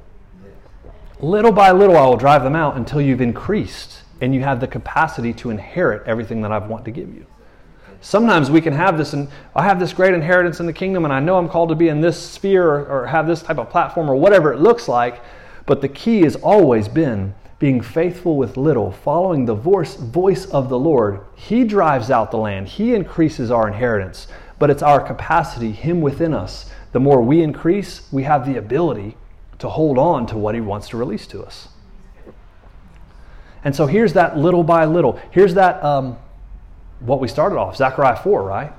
Little 1.19 1.51
by 1.51 1.71
little, 1.71 1.97
I 1.97 2.05
will 2.05 2.17
drive 2.17 2.43
them 2.43 2.55
out 2.55 2.77
until 2.77 3.01
you've 3.01 3.21
increased 3.21 4.01
and 4.21 4.33
you 4.33 4.41
have 4.41 4.59
the 4.59 4.67
capacity 4.67 5.33
to 5.33 5.49
inherit 5.49 6.05
everything 6.07 6.41
that 6.41 6.51
I 6.51 6.57
want 6.59 6.85
to 6.85 6.91
give 6.91 7.13
you. 7.13 7.25
Sometimes 8.01 8.51
we 8.51 8.61
can 8.61 8.73
have 8.73 8.97
this, 8.97 9.13
and 9.13 9.29
I 9.55 9.63
have 9.63 9.79
this 9.79 9.91
great 9.91 10.13
inheritance 10.13 10.59
in 10.59 10.67
the 10.67 10.73
kingdom, 10.73 11.05
and 11.05 11.13
I 11.13 11.19
know 11.19 11.37
I'm 11.37 11.49
called 11.49 11.69
to 11.69 11.75
be 11.75 11.87
in 11.87 12.01
this 12.01 12.21
sphere 12.21 12.63
or, 12.63 12.85
or 12.85 13.07
have 13.07 13.25
this 13.25 13.41
type 13.41 13.57
of 13.57 13.69
platform 13.69 14.09
or 14.09 14.15
whatever 14.15 14.53
it 14.53 14.59
looks 14.59 14.87
like. 14.87 15.21
But 15.65 15.81
the 15.81 15.87
key 15.87 16.21
has 16.21 16.35
always 16.35 16.87
been 16.87 17.33
being 17.57 17.81
faithful 17.81 18.35
with 18.37 18.57
little, 18.57 18.91
following 18.91 19.45
the 19.45 19.55
voice, 19.55 19.95
voice 19.95 20.45
of 20.47 20.69
the 20.69 20.77
Lord. 20.77 21.21
He 21.35 21.63
drives 21.63 22.11
out 22.11 22.31
the 22.31 22.37
land, 22.37 22.67
He 22.67 22.93
increases 22.93 23.51
our 23.51 23.67
inheritance, 23.67 24.27
but 24.59 24.69
it's 24.69 24.83
our 24.83 24.99
capacity, 24.99 25.71
Him 25.71 26.01
within 26.01 26.33
us. 26.33 26.69
The 26.91 26.99
more 26.99 27.21
we 27.21 27.41
increase, 27.41 28.11
we 28.11 28.23
have 28.23 28.45
the 28.45 28.57
ability 28.57 29.17
to 29.59 29.69
hold 29.69 29.97
on 29.97 30.27
to 30.27 30.37
what 30.37 30.55
He 30.55 30.61
wants 30.61 30.89
to 30.89 30.97
release 30.97 31.27
to 31.27 31.43
us. 31.43 31.69
And 33.63 33.75
so 33.75 33.87
here's 33.87 34.13
that 34.13 34.37
little 34.37 34.63
by 34.63 34.85
little. 34.85 35.19
Here's 35.31 35.55
that 35.55 35.83
um, 35.83 36.17
what 36.99 37.19
we 37.19 37.27
started 37.27 37.57
off, 37.57 37.77
Zechariah 37.77 38.17
4, 38.17 38.43
right? 38.43 38.73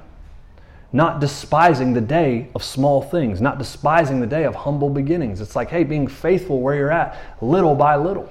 Not 0.93 1.21
despising 1.21 1.93
the 1.93 2.01
day 2.01 2.49
of 2.55 2.63
small 2.63 3.03
things, 3.03 3.41
not 3.41 3.59
despising 3.59 4.21
the 4.21 4.27
day 4.27 4.45
of 4.45 4.55
humble 4.55 4.89
beginnings. 4.89 5.41
It's 5.41 5.57
like, 5.57 5.71
hey, 5.71 5.83
being 5.83 6.07
faithful 6.07 6.61
where 6.61 6.75
you're 6.75 6.93
at, 6.93 7.19
little 7.41 7.75
by 7.75 7.97
little. 7.97 8.31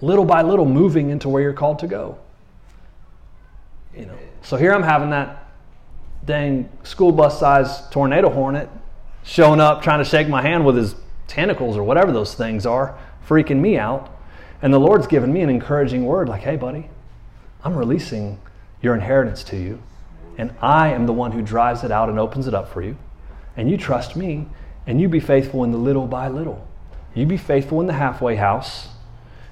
Little 0.00 0.24
by 0.24 0.42
little, 0.42 0.66
moving 0.66 1.10
into 1.10 1.28
where 1.28 1.42
you're 1.42 1.52
called 1.52 1.78
to 1.80 1.86
go. 1.86 2.18
You 3.96 4.06
know. 4.06 4.18
So 4.42 4.56
here 4.56 4.74
I'm 4.74 4.82
having 4.82 5.10
that 5.10 5.50
dang 6.24 6.68
school 6.82 7.12
bus 7.12 7.38
sized 7.38 7.90
tornado 7.92 8.28
hornet 8.28 8.68
showing 9.22 9.60
up 9.60 9.82
trying 9.82 9.98
to 9.98 10.04
shake 10.04 10.28
my 10.28 10.42
hand 10.42 10.64
with 10.64 10.76
his 10.76 10.94
tentacles 11.26 11.76
or 11.76 11.82
whatever 11.82 12.12
those 12.12 12.34
things 12.34 12.66
are, 12.66 12.96
freaking 13.26 13.60
me 13.60 13.76
out. 13.76 14.10
And 14.62 14.72
the 14.72 14.78
Lord's 14.78 15.06
given 15.06 15.32
me 15.32 15.42
an 15.42 15.50
encouraging 15.50 16.04
word 16.04 16.28
like, 16.28 16.42
hey, 16.42 16.56
buddy, 16.56 16.88
I'm 17.64 17.76
releasing 17.76 18.40
your 18.80 18.94
inheritance 18.94 19.42
to 19.44 19.56
you, 19.56 19.82
and 20.38 20.54
I 20.62 20.92
am 20.92 21.06
the 21.06 21.12
one 21.12 21.32
who 21.32 21.42
drives 21.42 21.82
it 21.82 21.90
out 21.90 22.08
and 22.08 22.18
opens 22.18 22.46
it 22.46 22.54
up 22.54 22.72
for 22.72 22.82
you. 22.82 22.96
And 23.56 23.70
you 23.70 23.76
trust 23.76 24.16
me, 24.16 24.46
and 24.86 25.00
you 25.00 25.08
be 25.08 25.20
faithful 25.20 25.64
in 25.64 25.72
the 25.72 25.78
little 25.78 26.06
by 26.06 26.28
little. 26.28 26.66
You 27.14 27.26
be 27.26 27.36
faithful 27.36 27.80
in 27.80 27.86
the 27.86 27.94
halfway 27.94 28.36
house, 28.36 28.88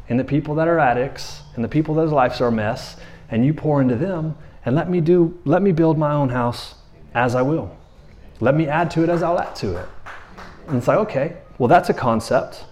and 0.09 0.19
the 0.19 0.25
people 0.25 0.55
that 0.57 0.69
are 0.69 0.79
addicts, 0.79 1.43
and 1.55 1.65
the 1.65 1.69
people 1.69 1.95
whose 1.95 2.13
lives 2.13 2.41
are 2.41 2.49
a 2.49 2.53
mess, 2.53 2.97
and 3.31 3.45
you 3.45 3.55
pour 3.55 3.81
into 3.81 3.97
them, 3.97 4.37
and 4.65 4.75
let 4.77 4.91
me 4.91 5.01
do, 5.01 5.41
let 5.45 5.63
me 5.63 5.73
build 5.73 5.99
my 5.99 6.13
own 6.13 6.29
house 6.29 6.75
as 7.15 7.35
I 7.35 7.43
will. 7.43 7.77
Let 8.41 8.55
me 8.55 8.67
add 8.69 8.91
to 8.93 9.03
it 9.03 9.09
as 9.09 9.23
I'll 9.23 9.39
add 9.39 9.55
to 9.57 9.77
it. 9.77 9.89
And 10.69 10.77
it's 10.77 10.89
like, 10.89 10.99
okay, 10.99 11.37
well, 11.59 11.69
that's 11.69 11.89
a 11.89 11.95
concept. 11.95 12.65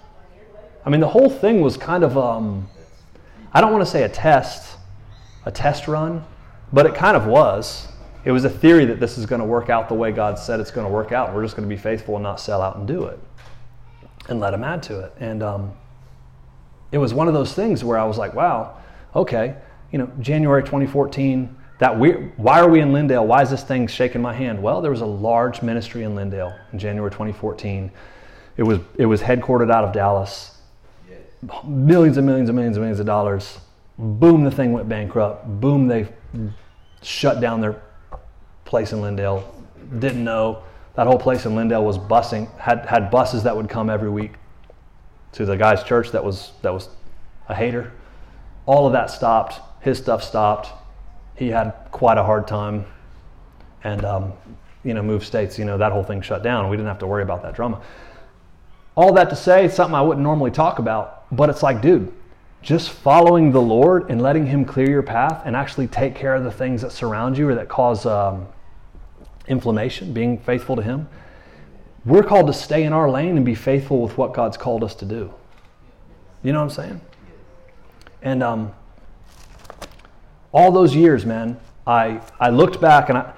I 0.85 0.91
mean, 0.91 1.01
the 1.01 1.09
whole 1.09 1.31
thing 1.31 1.61
was 1.61 1.77
kind 1.77 2.03
of, 2.03 2.19
um, 2.19 2.69
I 3.53 3.61
don't 3.61 3.73
want 3.73 3.85
to 3.85 3.91
say 3.91 4.03
a 4.03 4.09
test, 4.09 4.77
a 5.45 5.51
test 5.51 5.87
run, 5.87 6.25
but 6.73 6.87
it 6.87 6.95
kind 6.95 7.17
of 7.17 7.27
was. 7.27 7.89
It 8.25 8.33
was 8.33 8.45
a 8.45 8.51
theory 8.51 8.85
that 8.87 9.01
this 9.01 9.19
is 9.19 9.27
going 9.27 9.41
to 9.41 9.47
work 9.47 9.69
out 9.69 9.89
the 9.89 9.95
way 9.95 10.13
God 10.13 10.39
said 10.39 10.61
it's 10.61 10.71
going 10.71 10.87
to 10.87 10.93
work 10.93 11.13
out. 11.13 11.35
We're 11.35 11.43
just 11.43 11.57
going 11.57 11.69
to 11.69 11.75
be 11.75 11.81
faithful 11.81 12.17
and 12.17 12.23
not 12.23 12.41
sell 12.41 12.63
out 12.63 12.77
and 12.77 12.87
do 12.87 13.05
it 13.05 13.19
and 14.29 14.41
let 14.41 14.55
Him 14.55 14.65
add 14.65 14.83
to 14.85 15.01
it. 15.01 15.13
And 15.19 15.43
um, 15.43 15.73
it 16.93 16.99
was 16.99 17.13
one 17.13 17.27
of 17.27 17.35
those 17.35 17.55
things 17.55 17.83
where 17.83 17.99
I 17.99 18.05
was 18.05 18.19
like, 18.19 18.35
wow, 18.35 18.79
okay, 19.17 19.57
you 19.91 19.99
know, 19.99 20.11
January 20.21 20.63
2014, 20.63 21.57
that 21.79 21.99
we, 21.99 22.13
why 22.37 22.61
are 22.61 22.69
we 22.69 22.81
in 22.81 22.93
Lindale? 22.93 23.27
Why 23.27 23.43
is 23.43 23.51
this 23.51 23.65
thing 23.65 23.89
shaking 23.89 24.23
my 24.23 24.33
hand? 24.33 24.63
Well, 24.63 24.81
there 24.81 24.91
was 24.91 25.01
a 25.01 25.07
large 25.07 25.63
ministry 25.63 26.05
in 26.05 26.15
Lindale 26.15 26.57
in 26.73 26.79
January 26.79 27.11
2014. 27.11 27.91
It 28.57 28.63
was, 28.63 28.79
it 28.97 29.07
was 29.07 29.21
headquartered 29.21 29.73
out 29.73 29.85
of 29.85 29.93
Dallas. 29.93 30.59
Millions 31.65 32.19
and 32.19 32.27
millions 32.27 32.49
and 32.49 32.57
millions 32.57 32.77
and 32.77 32.83
millions 32.83 33.01
of 33.01 33.07
dollars 33.07 33.59
Boom, 33.99 34.43
the 34.43 34.51
thing 34.51 34.73
went 34.73 34.89
bankrupt. 34.89 35.47
Boom, 35.61 35.87
they 35.87 36.09
shut 37.03 37.41
down 37.41 37.61
their 37.61 37.81
place 38.65 38.93
in 38.93 39.01
Lindale. 39.01 39.45
Didn't 39.99 40.25
know 40.25 40.63
that 40.95 41.07
whole 41.07 41.19
place 41.19 41.47
in 41.47 41.53
Lindale 41.53 41.85
was 41.85 41.99
busing. 41.99 42.51
Had 42.59 42.87
had 42.87 43.11
buses 43.11 43.43
that 43.43 43.57
would 43.57 43.69
come 43.69 43.91
every 43.91 44.11
week 44.11 44.33
to 45.33 45.45
the 45.45 45.57
guy's 45.57 45.83
church 45.83 46.11
that 46.13 46.25
was 46.25 46.53
that 46.63 46.73
was 46.73 46.89
a 47.49 47.55
hater. 47.55 47.93
all 48.67 48.87
of 48.87 48.93
that 48.93 49.11
stopped. 49.11 49.61
His 49.81 49.99
stuff 49.99 50.23
stopped. 50.23 50.69
He 51.37 51.49
had 51.49 51.73
quite 51.91 52.19
a 52.19 52.23
hard 52.23 52.47
time, 52.47 52.85
and 53.83 54.05
um, 54.05 54.33
you 54.85 54.95
know, 54.95 55.03
moved 55.03 55.27
states. 55.27 55.59
You 55.59 55.65
know, 55.65 55.79
that 55.79 55.93
whole 55.93 56.05
thing 56.05 56.23
shut 56.23 56.43
down. 56.43 56.69
We 56.69 56.77
didn't 56.77 56.89
have 56.89 57.01
to 57.01 57.07
worry 57.07 57.23
about 57.23 57.43
that 57.43 57.55
drama. 57.55 57.81
All 58.95 59.15
that 59.15 59.31
to 59.31 59.37
say, 59.37 59.65
it's 59.65 59.75
something 59.75 59.95
I 59.95 60.03
wouldn't 60.03 60.23
normally 60.23 60.51
talk 60.51 60.79
about, 60.79 61.25
but 61.35 61.49
it's 61.49 61.63
like, 61.63 61.81
dude, 61.81 62.13
just 62.61 62.91
following 62.91 63.51
the 63.51 63.61
Lord 63.61 64.11
and 64.11 64.21
letting 64.21 64.47
Him 64.47 64.65
clear 64.65 64.89
your 64.89 65.03
path 65.03 65.43
and 65.47 65.57
actually 65.57 65.89
take 65.89 66.15
care 66.15 66.35
of 66.35 66.45
the 66.45 66.53
things 66.53 66.83
that 66.83 66.93
surround 66.93 67.39
you 67.39 67.49
or 67.49 67.55
that 67.55 67.69
cause 67.69 68.05
um, 68.05 68.47
inflammation, 69.49 70.13
being 70.13 70.39
faithful 70.39 70.77
to 70.77 70.83
Him. 70.83 71.09
We're 72.05 72.25
called 72.25 72.49
to 72.49 72.53
stay 72.53 72.83
in 72.83 72.93
our 72.93 73.09
lane 73.09 73.37
and 73.37 73.47
be 73.47 73.55
faithful 73.55 74.01
with 74.03 74.19
what 74.19 74.35
God's 74.35 74.57
called 74.57 74.83
us 74.83 74.95
to 74.97 75.05
do. 75.05 75.33
You 76.43 76.53
know 76.53 76.59
what 76.59 76.77
I'm 76.77 76.85
saying? 76.85 77.01
And 78.23 78.43
um, 78.43 78.73
all 80.53 80.73
those 80.73 80.95
years, 80.95 81.25
man, 81.25 81.61
I, 81.87 82.21
I 82.41 82.51
looked 82.51 82.81
back 82.81 83.09
and 83.09 83.19
I, 83.19 83.33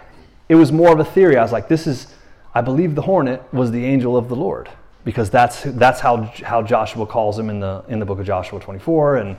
it 0.48 0.54
was 0.54 0.72
more 0.72 0.92
of 0.92 0.98
a 0.98 1.04
theory. 1.04 1.36
I 1.36 1.42
was 1.42 1.52
like, 1.52 1.68
this 1.68 1.86
is, 1.86 2.14
I 2.54 2.62
believe 2.62 2.94
the 2.94 3.02
hornet 3.02 3.42
was 3.52 3.70
the 3.70 3.84
angel 3.84 4.16
of 4.16 4.28
the 4.28 4.36
Lord 4.36 4.70
because 5.04 5.28
that's, 5.28 5.62
that's 5.62 6.00
how, 6.00 6.22
how 6.42 6.62
Joshua 6.62 7.06
calls 7.06 7.38
him 7.38 7.50
in 7.50 7.60
the, 7.60 7.84
in 7.88 7.98
the 7.98 8.06
book 8.06 8.18
of 8.18 8.26
Joshua 8.26 8.60
24. 8.60 9.16
And, 9.16 9.36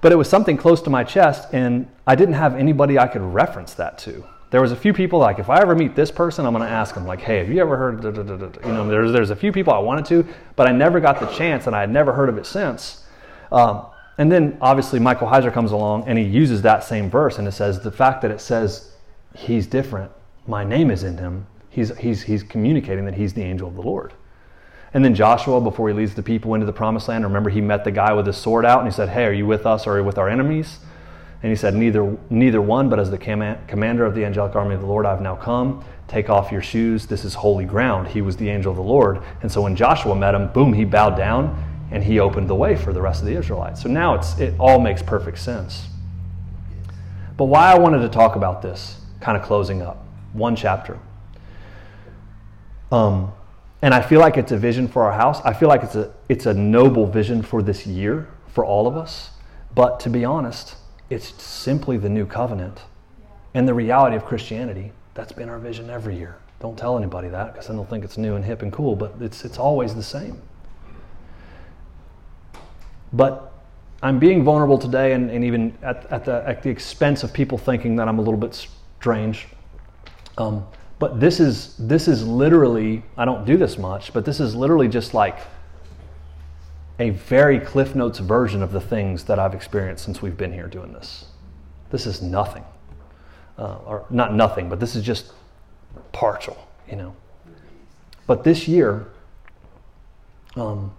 but 0.00 0.12
it 0.12 0.16
was 0.16 0.28
something 0.28 0.56
close 0.56 0.80
to 0.82 0.90
my 0.90 1.04
chest, 1.04 1.48
and 1.52 1.88
I 2.06 2.14
didn't 2.14 2.34
have 2.34 2.54
anybody 2.54 2.98
I 2.98 3.08
could 3.08 3.22
reference 3.22 3.74
that 3.74 3.98
to. 3.98 4.24
There 4.50 4.60
was 4.60 4.72
a 4.72 4.76
few 4.76 4.92
people 4.92 5.18
like, 5.18 5.38
if 5.38 5.48
I 5.48 5.60
ever 5.60 5.74
meet 5.74 5.94
this 5.94 6.10
person, 6.10 6.44
I'm 6.44 6.52
going 6.52 6.66
to 6.66 6.70
ask 6.70 6.94
them, 6.94 7.06
like, 7.06 7.20
hey, 7.20 7.38
have 7.38 7.48
you 7.48 7.60
ever 7.60 7.76
heard, 7.76 8.02
da, 8.02 8.10
da, 8.10 8.22
da, 8.22 8.66
you 8.66 8.74
know, 8.74 8.88
there's, 8.88 9.12
there's 9.12 9.30
a 9.30 9.36
few 9.36 9.52
people 9.52 9.72
I 9.72 9.78
wanted 9.78 10.04
to, 10.06 10.26
but 10.56 10.66
I 10.66 10.72
never 10.72 10.98
got 10.98 11.20
the 11.20 11.26
chance, 11.26 11.68
and 11.68 11.76
I 11.76 11.80
had 11.80 11.90
never 11.90 12.12
heard 12.12 12.28
of 12.28 12.36
it 12.36 12.46
since. 12.46 13.04
Um, 13.52 13.86
and 14.20 14.30
then 14.30 14.58
obviously 14.60 14.98
Michael 14.98 15.28
Heiser 15.28 15.50
comes 15.50 15.72
along 15.72 16.06
and 16.06 16.18
he 16.18 16.24
uses 16.24 16.60
that 16.60 16.84
same 16.84 17.08
verse 17.08 17.38
and 17.38 17.48
it 17.48 17.52
says 17.52 17.80
the 17.80 17.90
fact 17.90 18.20
that 18.20 18.30
it 18.30 18.38
says 18.38 18.92
he's 19.34 19.66
different, 19.66 20.12
my 20.46 20.62
name 20.62 20.90
is 20.90 21.04
in 21.04 21.16
him, 21.16 21.46
he's, 21.70 21.96
he's, 21.96 22.22
he's 22.22 22.42
communicating 22.42 23.06
that 23.06 23.14
he's 23.14 23.32
the 23.32 23.42
angel 23.42 23.66
of 23.66 23.76
the 23.76 23.80
Lord. 23.80 24.12
And 24.92 25.02
then 25.02 25.14
Joshua, 25.14 25.58
before 25.58 25.88
he 25.88 25.94
leads 25.94 26.14
the 26.14 26.22
people 26.22 26.52
into 26.52 26.66
the 26.66 26.72
promised 26.72 27.08
land, 27.08 27.24
remember 27.24 27.48
he 27.48 27.62
met 27.62 27.82
the 27.82 27.90
guy 27.90 28.12
with 28.12 28.26
his 28.26 28.36
sword 28.36 28.66
out 28.66 28.80
and 28.80 28.88
he 28.88 28.92
said, 28.92 29.08
Hey, 29.08 29.24
are 29.24 29.32
you 29.32 29.46
with 29.46 29.64
us 29.64 29.86
or 29.86 29.94
are 29.94 29.98
you 30.00 30.04
with 30.04 30.18
our 30.18 30.28
enemies? 30.28 30.80
And 31.42 31.50
he 31.50 31.56
said, 31.56 31.74
Neither, 31.74 32.16
neither 32.28 32.60
one, 32.60 32.88
but 32.88 32.98
as 32.98 33.10
the 33.10 33.18
commander 33.18 34.04
of 34.04 34.14
the 34.14 34.24
angelic 34.24 34.54
army 34.54 34.74
of 34.74 34.80
the 34.80 34.86
Lord, 34.86 35.06
I've 35.06 35.22
now 35.22 35.36
come. 35.36 35.84
Take 36.06 36.28
off 36.28 36.52
your 36.52 36.62
shoes. 36.62 37.06
This 37.06 37.24
is 37.24 37.34
holy 37.34 37.64
ground. 37.64 38.08
He 38.08 38.20
was 38.20 38.36
the 38.36 38.48
angel 38.48 38.70
of 38.72 38.76
the 38.76 38.82
Lord. 38.82 39.22
And 39.42 39.50
so 39.50 39.62
when 39.62 39.76
Joshua 39.76 40.14
met 40.14 40.34
him, 40.34 40.48
boom, 40.48 40.72
he 40.72 40.84
bowed 40.84 41.16
down 41.16 41.88
and 41.90 42.04
he 42.04 42.20
opened 42.20 42.48
the 42.48 42.54
way 42.54 42.76
for 42.76 42.92
the 42.92 43.00
rest 43.00 43.20
of 43.20 43.26
the 43.26 43.34
Israelites. 43.34 43.82
So 43.82 43.88
now 43.88 44.14
it's, 44.14 44.38
it 44.38 44.54
all 44.58 44.80
makes 44.80 45.02
perfect 45.02 45.38
sense. 45.38 45.86
But 47.36 47.44
why 47.46 47.72
I 47.72 47.78
wanted 47.78 48.00
to 48.00 48.08
talk 48.08 48.36
about 48.36 48.60
this, 48.60 49.00
kind 49.20 49.36
of 49.36 49.42
closing 49.42 49.82
up, 49.82 50.04
one 50.32 50.54
chapter. 50.56 50.98
Um, 52.92 53.32
and 53.82 53.94
I 53.94 54.02
feel 54.02 54.20
like 54.20 54.36
it's 54.36 54.52
a 54.52 54.58
vision 54.58 54.88
for 54.88 55.04
our 55.04 55.12
house. 55.12 55.40
I 55.42 55.54
feel 55.54 55.68
like 55.68 55.82
it's 55.82 55.94
a 55.94 56.12
it's 56.28 56.46
a 56.46 56.52
noble 56.52 57.06
vision 57.06 57.40
for 57.42 57.62
this 57.62 57.86
year 57.86 58.28
for 58.48 58.64
all 58.64 58.86
of 58.86 58.96
us. 58.96 59.30
But 59.74 60.00
to 60.00 60.10
be 60.10 60.24
honest, 60.24 60.76
it's 61.10 61.42
simply 61.42 61.96
the 61.96 62.08
new 62.08 62.24
covenant 62.24 62.80
and 63.54 63.66
the 63.66 63.74
reality 63.74 64.16
of 64.16 64.24
Christianity. 64.24 64.92
That's 65.14 65.32
been 65.32 65.48
our 65.48 65.58
vision 65.58 65.90
every 65.90 66.16
year. 66.16 66.36
Don't 66.60 66.78
tell 66.78 66.96
anybody 66.96 67.28
that 67.28 67.52
because 67.52 67.66
then 67.66 67.76
they'll 67.76 67.84
think 67.84 68.04
it's 68.04 68.16
new 68.16 68.36
and 68.36 68.44
hip 68.44 68.62
and 68.62 68.72
cool, 68.72 68.94
but 68.94 69.14
it's 69.20 69.44
it's 69.44 69.58
always 69.58 69.94
the 69.94 70.02
same. 70.02 70.40
But 73.12 73.52
I'm 74.02 74.18
being 74.18 74.44
vulnerable 74.44 74.78
today 74.78 75.12
and, 75.12 75.30
and 75.30 75.44
even 75.44 75.76
at, 75.82 76.06
at, 76.10 76.24
the, 76.24 76.42
at 76.46 76.62
the 76.62 76.70
expense 76.70 77.22
of 77.22 77.32
people 77.32 77.58
thinking 77.58 77.96
that 77.96 78.08
I'm 78.08 78.18
a 78.18 78.22
little 78.22 78.38
bit 78.38 78.54
strange. 78.54 79.48
Um, 80.38 80.66
but 80.98 81.18
this 81.18 81.40
is 81.40 81.76
this 81.78 82.08
is 82.08 82.26
literally 82.26 83.02
I 83.16 83.24
don't 83.24 83.44
do 83.44 83.56
this 83.56 83.78
much, 83.78 84.12
but 84.12 84.24
this 84.24 84.38
is 84.38 84.54
literally 84.54 84.86
just 84.86 85.12
like 85.12 85.38
a 87.00 87.10
very 87.10 87.58
Cliff 87.58 87.94
Notes 87.94 88.18
version 88.18 88.62
of 88.62 88.72
the 88.72 88.80
things 88.80 89.24
that 89.24 89.38
I've 89.38 89.54
experienced 89.54 90.04
since 90.04 90.20
we've 90.20 90.36
been 90.36 90.52
here 90.52 90.68
doing 90.68 90.92
this. 90.92 91.24
This 91.90 92.06
is 92.06 92.20
nothing, 92.20 92.62
uh, 93.58 93.78
or 93.86 94.04
not 94.10 94.34
nothing, 94.34 94.68
but 94.68 94.78
this 94.78 94.94
is 94.94 95.02
just 95.02 95.32
partial, 96.12 96.56
you 96.88 96.96
know. 96.96 97.16
But 98.26 98.44
this 98.44 98.68
year, 98.68 99.08
um, 100.56 100.92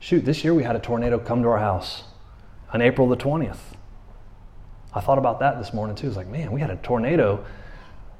shoot, 0.00 0.24
this 0.24 0.42
year 0.42 0.54
we 0.54 0.62
had 0.62 0.76
a 0.76 0.80
tornado 0.80 1.18
come 1.18 1.42
to 1.42 1.48
our 1.48 1.58
house 1.58 2.04
on 2.72 2.80
April 2.80 3.06
the 3.06 3.16
20th. 3.16 3.58
I 4.94 5.00
thought 5.00 5.18
about 5.18 5.40
that 5.40 5.58
this 5.58 5.74
morning 5.74 5.94
too. 5.94 6.08
It's 6.08 6.16
like, 6.16 6.28
man, 6.28 6.52
we 6.52 6.60
had 6.60 6.70
a 6.70 6.76
tornado. 6.76 7.44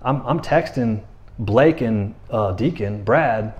I'm, 0.02 0.20
I'm 0.26 0.40
texting 0.40 1.02
Blake 1.38 1.80
and 1.80 2.14
uh, 2.30 2.52
Deacon, 2.52 3.02
Brad, 3.02 3.54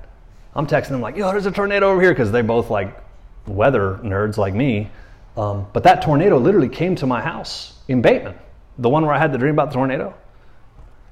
I'm 0.54 0.66
texting 0.66 0.90
them 0.90 1.00
like, 1.00 1.16
yo, 1.16 1.30
there's 1.30 1.46
a 1.46 1.50
tornado 1.50 1.90
over 1.90 2.00
here 2.00 2.12
because 2.12 2.30
they're 2.30 2.44
both 2.44 2.70
like 2.70 3.03
weather 3.46 4.00
nerds 4.02 4.36
like 4.36 4.54
me. 4.54 4.90
Um, 5.36 5.66
but 5.72 5.82
that 5.82 6.02
tornado 6.02 6.38
literally 6.38 6.68
came 6.68 6.94
to 6.96 7.06
my 7.06 7.20
house 7.20 7.74
in 7.88 8.02
Bateman, 8.02 8.36
the 8.78 8.88
one 8.88 9.04
where 9.04 9.14
I 9.14 9.18
had 9.18 9.32
the 9.32 9.38
dream 9.38 9.54
about 9.54 9.70
the 9.70 9.74
tornado. 9.74 10.14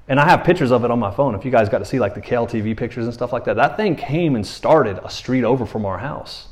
And 0.07 0.19
I 0.19 0.27
have 0.27 0.43
pictures 0.43 0.71
of 0.71 0.83
it 0.83 0.91
on 0.91 0.99
my 0.99 1.11
phone. 1.11 1.33
If 1.35 1.45
you 1.45 1.51
guys 1.51 1.69
got 1.69 1.79
to 1.79 1.85
see 1.85 1.99
like 1.99 2.13
the 2.13 2.21
KLTV 2.21 2.75
pictures 2.75 3.05
and 3.05 3.13
stuff 3.13 3.31
like 3.31 3.45
that, 3.45 3.55
that 3.55 3.77
thing 3.77 3.95
came 3.95 4.35
and 4.35 4.45
started 4.45 4.99
a 5.03 5.09
street 5.09 5.43
over 5.43 5.65
from 5.65 5.85
our 5.85 5.97
house. 5.97 6.47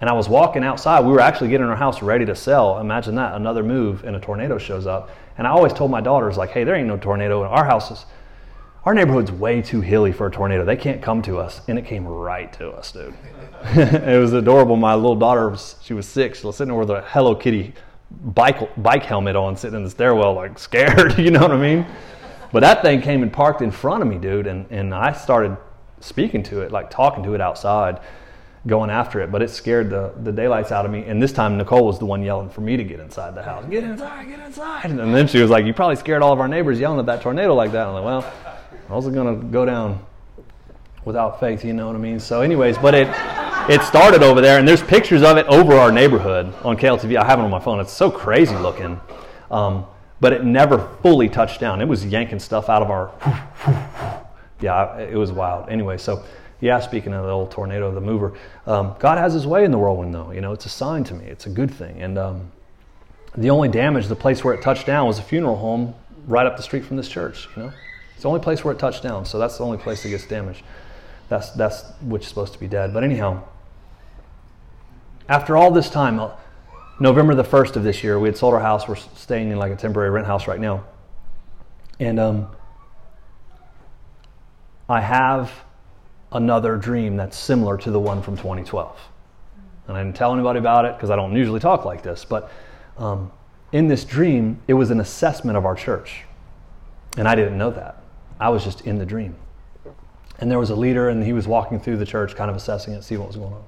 And 0.00 0.08
I 0.08 0.12
was 0.12 0.28
walking 0.28 0.62
outside. 0.62 1.00
We 1.04 1.12
were 1.12 1.20
actually 1.20 1.48
getting 1.48 1.66
our 1.66 1.76
house 1.76 2.02
ready 2.02 2.24
to 2.26 2.36
sell. 2.36 2.78
Imagine 2.78 3.16
that, 3.16 3.34
another 3.34 3.62
move 3.62 4.04
and 4.04 4.14
a 4.14 4.20
tornado 4.20 4.58
shows 4.58 4.86
up. 4.86 5.10
And 5.38 5.46
I 5.46 5.50
always 5.50 5.72
told 5.72 5.90
my 5.90 6.00
daughters, 6.00 6.36
like, 6.36 6.50
hey, 6.50 6.62
there 6.62 6.74
ain't 6.74 6.86
no 6.86 6.98
tornado 6.98 7.42
in 7.42 7.48
our 7.48 7.64
houses 7.64 8.04
our 8.88 8.94
neighborhood's 8.94 9.30
way 9.30 9.60
too 9.60 9.82
hilly 9.82 10.12
for 10.12 10.28
a 10.28 10.30
tornado. 10.30 10.64
They 10.64 10.74
can't 10.74 11.02
come 11.02 11.20
to 11.20 11.36
us. 11.36 11.60
And 11.68 11.78
it 11.78 11.84
came 11.84 12.08
right 12.08 12.50
to 12.54 12.70
us, 12.70 12.90
dude. 12.90 13.12
it 13.74 14.18
was 14.18 14.32
adorable. 14.32 14.76
My 14.76 14.94
little 14.94 15.14
daughter, 15.14 15.54
she 15.82 15.92
was 15.92 16.08
six. 16.08 16.40
She 16.40 16.46
was 16.46 16.56
sitting 16.56 16.72
there 16.72 16.80
with 16.80 16.88
a 16.88 17.02
Hello 17.02 17.34
Kitty 17.34 17.74
bike, 18.10 18.82
bike 18.82 19.02
helmet 19.02 19.36
on, 19.36 19.58
sitting 19.58 19.76
in 19.76 19.84
the 19.84 19.90
stairwell, 19.90 20.32
like 20.32 20.58
scared. 20.70 21.18
you 21.18 21.30
know 21.30 21.42
what 21.42 21.50
I 21.50 21.58
mean? 21.58 21.84
But 22.50 22.60
that 22.60 22.80
thing 22.80 23.02
came 23.02 23.22
and 23.22 23.30
parked 23.30 23.60
in 23.60 23.70
front 23.70 24.02
of 24.02 24.08
me, 24.08 24.16
dude. 24.16 24.46
And, 24.46 24.64
and 24.70 24.94
I 24.94 25.12
started 25.12 25.58
speaking 26.00 26.42
to 26.44 26.62
it, 26.62 26.72
like 26.72 26.88
talking 26.88 27.22
to 27.24 27.34
it 27.34 27.42
outside, 27.42 28.00
going 28.66 28.88
after 28.88 29.20
it. 29.20 29.30
But 29.30 29.42
it 29.42 29.50
scared 29.50 29.90
the, 29.90 30.14
the 30.22 30.32
daylights 30.32 30.72
out 30.72 30.86
of 30.86 30.90
me. 30.90 31.04
And 31.04 31.22
this 31.22 31.34
time, 31.34 31.58
Nicole 31.58 31.84
was 31.84 31.98
the 31.98 32.06
one 32.06 32.22
yelling 32.22 32.48
for 32.48 32.62
me 32.62 32.78
to 32.78 32.84
get 32.84 33.00
inside 33.00 33.34
the 33.34 33.42
house. 33.42 33.66
Get 33.68 33.84
inside, 33.84 34.28
get 34.28 34.40
inside. 34.40 34.86
And 34.86 35.14
then 35.14 35.28
she 35.28 35.42
was 35.42 35.50
like, 35.50 35.66
You 35.66 35.74
probably 35.74 35.96
scared 35.96 36.22
all 36.22 36.32
of 36.32 36.40
our 36.40 36.48
neighbors 36.48 36.80
yelling 36.80 37.00
at 37.00 37.04
that 37.04 37.20
tornado 37.20 37.54
like 37.54 37.72
that. 37.72 37.86
I'm 37.86 37.92
like, 37.92 38.04
Well, 38.04 38.32
I 38.88 38.94
wasn't 38.94 39.14
going 39.14 39.38
to 39.38 39.46
go 39.48 39.66
down 39.66 40.04
without 41.04 41.40
faith, 41.40 41.64
you 41.64 41.74
know 41.74 41.86
what 41.86 41.96
I 41.96 41.98
mean? 41.98 42.18
So, 42.18 42.40
anyways, 42.40 42.78
but 42.78 42.94
it 42.94 43.08
it 43.68 43.82
started 43.82 44.22
over 44.22 44.40
there, 44.40 44.58
and 44.58 44.66
there's 44.66 44.82
pictures 44.82 45.22
of 45.22 45.36
it 45.36 45.44
over 45.46 45.74
our 45.74 45.92
neighborhood 45.92 46.54
on 46.64 46.74
KLTV. 46.78 47.16
I 47.16 47.24
have 47.24 47.38
it 47.38 47.42
on 47.42 47.50
my 47.50 47.60
phone. 47.60 47.80
It's 47.80 47.92
so 47.92 48.10
crazy 48.10 48.56
looking, 48.56 48.98
um, 49.50 49.84
but 50.20 50.32
it 50.32 50.42
never 50.42 50.88
fully 51.02 51.28
touched 51.28 51.60
down. 51.60 51.82
It 51.82 51.84
was 51.84 52.06
yanking 52.06 52.38
stuff 52.38 52.70
out 52.70 52.80
of 52.80 52.90
our. 52.90 53.12
yeah, 54.62 54.96
it 54.98 55.16
was 55.16 55.32
wild. 55.32 55.68
Anyway, 55.68 55.98
so 55.98 56.24
yeah, 56.60 56.80
speaking 56.80 57.12
of 57.12 57.24
the 57.24 57.30
old 57.30 57.50
tornado, 57.50 57.92
the 57.92 58.00
mover, 58.00 58.38
um, 58.66 58.94
God 58.98 59.18
has 59.18 59.34
His 59.34 59.46
way 59.46 59.66
in 59.66 59.70
the 59.70 59.78
whirlwind, 59.78 60.14
though. 60.14 60.30
You 60.30 60.40
know, 60.40 60.52
it's 60.52 60.64
a 60.64 60.70
sign 60.70 61.04
to 61.04 61.14
me. 61.14 61.26
It's 61.26 61.44
a 61.44 61.50
good 61.50 61.70
thing, 61.70 62.00
and 62.00 62.16
um, 62.16 62.50
the 63.36 63.50
only 63.50 63.68
damage, 63.68 64.06
the 64.06 64.16
place 64.16 64.42
where 64.42 64.54
it 64.54 64.62
touched 64.62 64.86
down, 64.86 65.06
was 65.06 65.18
a 65.18 65.22
funeral 65.22 65.56
home 65.56 65.94
right 66.26 66.46
up 66.46 66.56
the 66.56 66.62
street 66.62 66.86
from 66.86 66.96
this 66.96 67.08
church. 67.08 67.48
You 67.54 67.64
know. 67.64 67.72
It's 68.18 68.24
the 68.24 68.28
only 68.30 68.40
place 68.40 68.64
where 68.64 68.74
it 68.74 68.80
touched 68.80 69.04
down, 69.04 69.24
so 69.26 69.38
that's 69.38 69.58
the 69.58 69.64
only 69.64 69.78
place 69.78 70.02
that 70.02 70.08
gets 70.08 70.26
damaged. 70.26 70.64
That's, 71.28 71.52
that's 71.52 71.84
which 72.02 72.22
is 72.22 72.28
supposed 72.28 72.52
to 72.52 72.58
be 72.58 72.66
dead. 72.66 72.92
But 72.92 73.04
anyhow, 73.04 73.44
after 75.28 75.56
all 75.56 75.70
this 75.70 75.88
time, 75.88 76.18
uh, 76.18 76.32
November 76.98 77.36
the 77.36 77.44
1st 77.44 77.76
of 77.76 77.84
this 77.84 78.02
year, 78.02 78.18
we 78.18 78.26
had 78.26 78.36
sold 78.36 78.54
our 78.54 78.60
house. 78.60 78.88
We're 78.88 78.96
staying 78.96 79.52
in 79.52 79.58
like 79.58 79.70
a 79.70 79.76
temporary 79.76 80.10
rent 80.10 80.26
house 80.26 80.48
right 80.48 80.58
now. 80.58 80.82
And 82.00 82.18
um, 82.18 82.48
I 84.88 85.00
have 85.00 85.52
another 86.32 86.76
dream 86.76 87.16
that's 87.16 87.38
similar 87.38 87.78
to 87.78 87.90
the 87.92 88.00
one 88.00 88.20
from 88.20 88.36
2012. 88.36 88.98
And 89.86 89.96
I 89.96 90.02
didn't 90.02 90.16
tell 90.16 90.34
anybody 90.34 90.58
about 90.58 90.86
it 90.86 90.96
because 90.96 91.10
I 91.10 91.14
don't 91.14 91.36
usually 91.36 91.60
talk 91.60 91.84
like 91.84 92.02
this. 92.02 92.24
But 92.24 92.50
um, 92.96 93.30
in 93.70 93.86
this 93.86 94.04
dream, 94.04 94.60
it 94.66 94.74
was 94.74 94.90
an 94.90 94.98
assessment 94.98 95.56
of 95.56 95.64
our 95.64 95.76
church. 95.76 96.24
And 97.16 97.28
I 97.28 97.36
didn't 97.36 97.56
know 97.56 97.70
that. 97.70 97.97
I 98.40 98.48
was 98.50 98.64
just 98.64 98.82
in 98.82 98.98
the 98.98 99.06
dream. 99.06 99.36
And 100.38 100.50
there 100.50 100.58
was 100.58 100.70
a 100.70 100.76
leader, 100.76 101.08
and 101.08 101.24
he 101.24 101.32
was 101.32 101.48
walking 101.48 101.80
through 101.80 101.96
the 101.96 102.06
church, 102.06 102.36
kind 102.36 102.48
of 102.48 102.56
assessing 102.56 102.94
it, 102.94 103.02
see 103.02 103.16
what 103.16 103.26
was 103.26 103.36
going 103.36 103.52
on. 103.52 103.64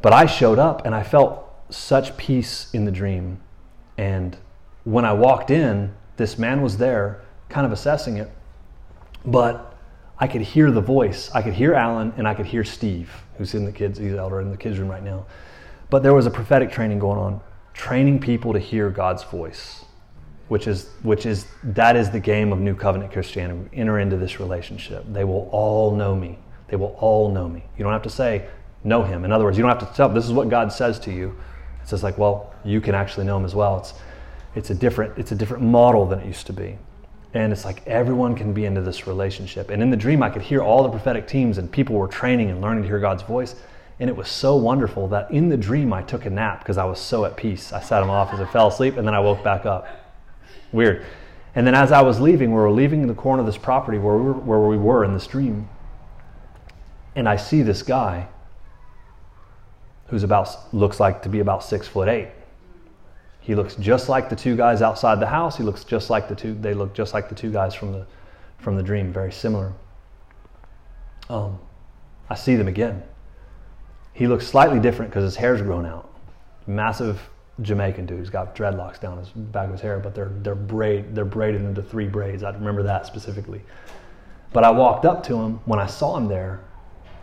But 0.00 0.12
I 0.14 0.26
showed 0.26 0.58
up, 0.58 0.86
and 0.86 0.94
I 0.94 1.02
felt 1.02 1.46
such 1.68 2.16
peace 2.16 2.68
in 2.72 2.84
the 2.86 2.90
dream. 2.90 3.40
And 3.98 4.36
when 4.84 5.04
I 5.04 5.12
walked 5.12 5.50
in, 5.50 5.94
this 6.16 6.38
man 6.38 6.62
was 6.62 6.78
there, 6.78 7.20
kind 7.50 7.66
of 7.66 7.72
assessing 7.72 8.16
it. 8.16 8.30
But 9.24 9.76
I 10.18 10.26
could 10.26 10.40
hear 10.40 10.70
the 10.70 10.80
voice. 10.80 11.30
I 11.34 11.42
could 11.42 11.52
hear 11.52 11.74
Alan, 11.74 12.14
and 12.16 12.26
I 12.26 12.32
could 12.34 12.46
hear 12.46 12.64
Steve, 12.64 13.12
who's 13.36 13.54
in 13.54 13.66
the 13.66 13.72
kids, 13.72 13.98
he's 13.98 14.14
elder 14.14 14.40
in 14.40 14.50
the 14.50 14.56
kids' 14.56 14.78
room 14.78 14.88
right 14.88 15.02
now. 15.02 15.26
But 15.90 16.02
there 16.02 16.14
was 16.14 16.24
a 16.24 16.30
prophetic 16.30 16.70
training 16.70 16.98
going 16.98 17.18
on. 17.18 17.40
training 17.74 18.20
people 18.20 18.52
to 18.52 18.58
hear 18.58 18.90
God's 18.90 19.22
voice, 19.24 19.84
which 20.50 20.66
is 20.66 20.88
which 21.02 21.26
is 21.26 21.46
that 21.62 21.94
is 21.94 22.10
the 22.10 22.18
game 22.18 22.52
of 22.52 22.58
New 22.58 22.74
Covenant 22.74 23.12
Christianity. 23.12 23.70
Enter 23.72 24.00
into 24.00 24.16
this 24.16 24.40
relationship. 24.40 25.04
They 25.06 25.22
will 25.22 25.48
all 25.52 25.94
know 25.94 26.16
me. 26.16 26.40
They 26.66 26.76
will 26.76 26.96
all 26.98 27.30
know 27.30 27.48
me. 27.48 27.62
You 27.78 27.84
don't 27.84 27.92
have 27.92 28.02
to 28.02 28.10
say 28.10 28.48
know 28.82 29.04
him. 29.04 29.24
In 29.24 29.30
other 29.30 29.44
words, 29.44 29.56
you 29.56 29.62
don't 29.62 29.70
have 29.70 29.88
to 29.88 29.96
tell 29.96 30.08
this 30.08 30.24
is 30.24 30.32
what 30.32 30.48
God 30.48 30.72
says 30.72 30.98
to 31.00 31.12
you. 31.12 31.36
It's 31.80 31.90
just 31.90 32.02
like, 32.02 32.18
well, 32.18 32.52
you 32.64 32.80
can 32.80 32.96
actually 32.96 33.26
know 33.26 33.36
him 33.36 33.44
as 33.44 33.54
well. 33.54 33.78
It's 33.78 33.94
it's 34.56 34.70
a 34.70 34.74
different 34.74 35.16
it's 35.16 35.30
a 35.30 35.36
different 35.36 35.62
model 35.62 36.04
than 36.04 36.18
it 36.18 36.26
used 36.26 36.48
to 36.48 36.52
be. 36.52 36.76
And 37.32 37.52
it's 37.52 37.64
like 37.64 37.86
everyone 37.86 38.34
can 38.34 38.52
be 38.52 38.64
into 38.64 38.80
this 38.80 39.06
relationship. 39.06 39.70
And 39.70 39.80
in 39.80 39.90
the 39.90 39.96
dream 39.96 40.20
I 40.20 40.30
could 40.30 40.42
hear 40.42 40.62
all 40.62 40.82
the 40.82 40.88
prophetic 40.88 41.28
teams 41.28 41.58
and 41.58 41.70
people 41.70 41.94
were 41.94 42.08
training 42.08 42.50
and 42.50 42.60
learning 42.60 42.82
to 42.82 42.88
hear 42.88 42.98
God's 42.98 43.22
voice. 43.22 43.54
And 44.00 44.10
it 44.10 44.16
was 44.16 44.28
so 44.28 44.56
wonderful 44.56 45.06
that 45.08 45.30
in 45.30 45.48
the 45.48 45.56
dream 45.56 45.92
I 45.92 46.02
took 46.02 46.26
a 46.26 46.30
nap 46.30 46.58
because 46.58 46.76
I 46.76 46.86
was 46.86 46.98
so 46.98 47.24
at 47.24 47.36
peace. 47.36 47.72
I 47.72 47.80
sat 47.80 48.02
in 48.02 48.08
my 48.08 48.14
office, 48.14 48.40
I 48.40 48.50
fell 48.50 48.66
asleep, 48.66 48.96
and 48.96 49.06
then 49.06 49.14
I 49.14 49.20
woke 49.20 49.44
back 49.44 49.64
up. 49.64 49.86
Weird. 50.72 51.04
And 51.54 51.66
then 51.66 51.74
as 51.74 51.90
I 51.92 52.02
was 52.02 52.20
leaving, 52.20 52.50
we 52.50 52.56
were 52.56 52.70
leaving 52.70 53.06
the 53.06 53.14
corner 53.14 53.40
of 53.40 53.46
this 53.46 53.58
property 53.58 53.98
where 53.98 54.16
we 54.16 54.24
were, 54.24 54.32
where 54.32 54.60
we 54.60 54.76
were 54.76 55.04
in 55.04 55.12
the 55.12 55.20
stream, 55.20 55.68
And 57.16 57.28
I 57.28 57.36
see 57.36 57.62
this 57.62 57.82
guy 57.82 58.28
who's 60.06 60.22
about 60.22 60.48
looks 60.72 61.00
like 61.00 61.22
to 61.22 61.28
be 61.28 61.40
about 61.40 61.64
six 61.64 61.88
foot 61.88 62.08
eight. 62.08 62.28
He 63.40 63.54
looks 63.54 63.74
just 63.76 64.08
like 64.08 64.28
the 64.28 64.36
two 64.36 64.56
guys 64.56 64.82
outside 64.82 65.18
the 65.18 65.26
house. 65.26 65.56
He 65.56 65.64
looks 65.64 65.82
just 65.82 66.10
like 66.10 66.28
the 66.28 66.34
two. 66.34 66.54
They 66.54 66.74
look 66.74 66.94
just 66.94 67.14
like 67.14 67.28
the 67.28 67.34
two 67.34 67.50
guys 67.50 67.74
from 67.74 67.92
the 67.92 68.06
from 68.58 68.76
the 68.76 68.82
dream. 68.82 69.12
Very 69.12 69.32
similar. 69.32 69.72
Um, 71.28 71.58
I 72.28 72.34
see 72.34 72.54
them 72.54 72.68
again. 72.68 73.02
He 74.12 74.26
looks 74.26 74.46
slightly 74.46 74.78
different 74.78 75.10
because 75.10 75.24
his 75.24 75.36
hair's 75.36 75.62
grown 75.62 75.86
out. 75.86 76.12
Massive 76.66 77.30
Jamaican 77.62 78.06
dude. 78.06 78.18
He's 78.18 78.30
got 78.30 78.54
dreadlocks 78.54 79.00
down 79.00 79.18
his 79.18 79.28
back 79.28 79.66
of 79.66 79.72
his 79.72 79.80
hair, 79.80 79.98
but 79.98 80.14
they're 80.14 80.32
they're 80.42 80.54
braid 80.54 81.14
they're 81.14 81.24
braided 81.24 81.62
into 81.62 81.82
three 81.82 82.08
braids. 82.08 82.42
I 82.42 82.50
remember 82.50 82.82
that 82.84 83.06
specifically. 83.06 83.62
But 84.52 84.64
I 84.64 84.70
walked 84.70 85.04
up 85.04 85.22
to 85.24 85.36
him 85.40 85.60
when 85.64 85.78
I 85.78 85.86
saw 85.86 86.16
him 86.16 86.28
there, 86.28 86.60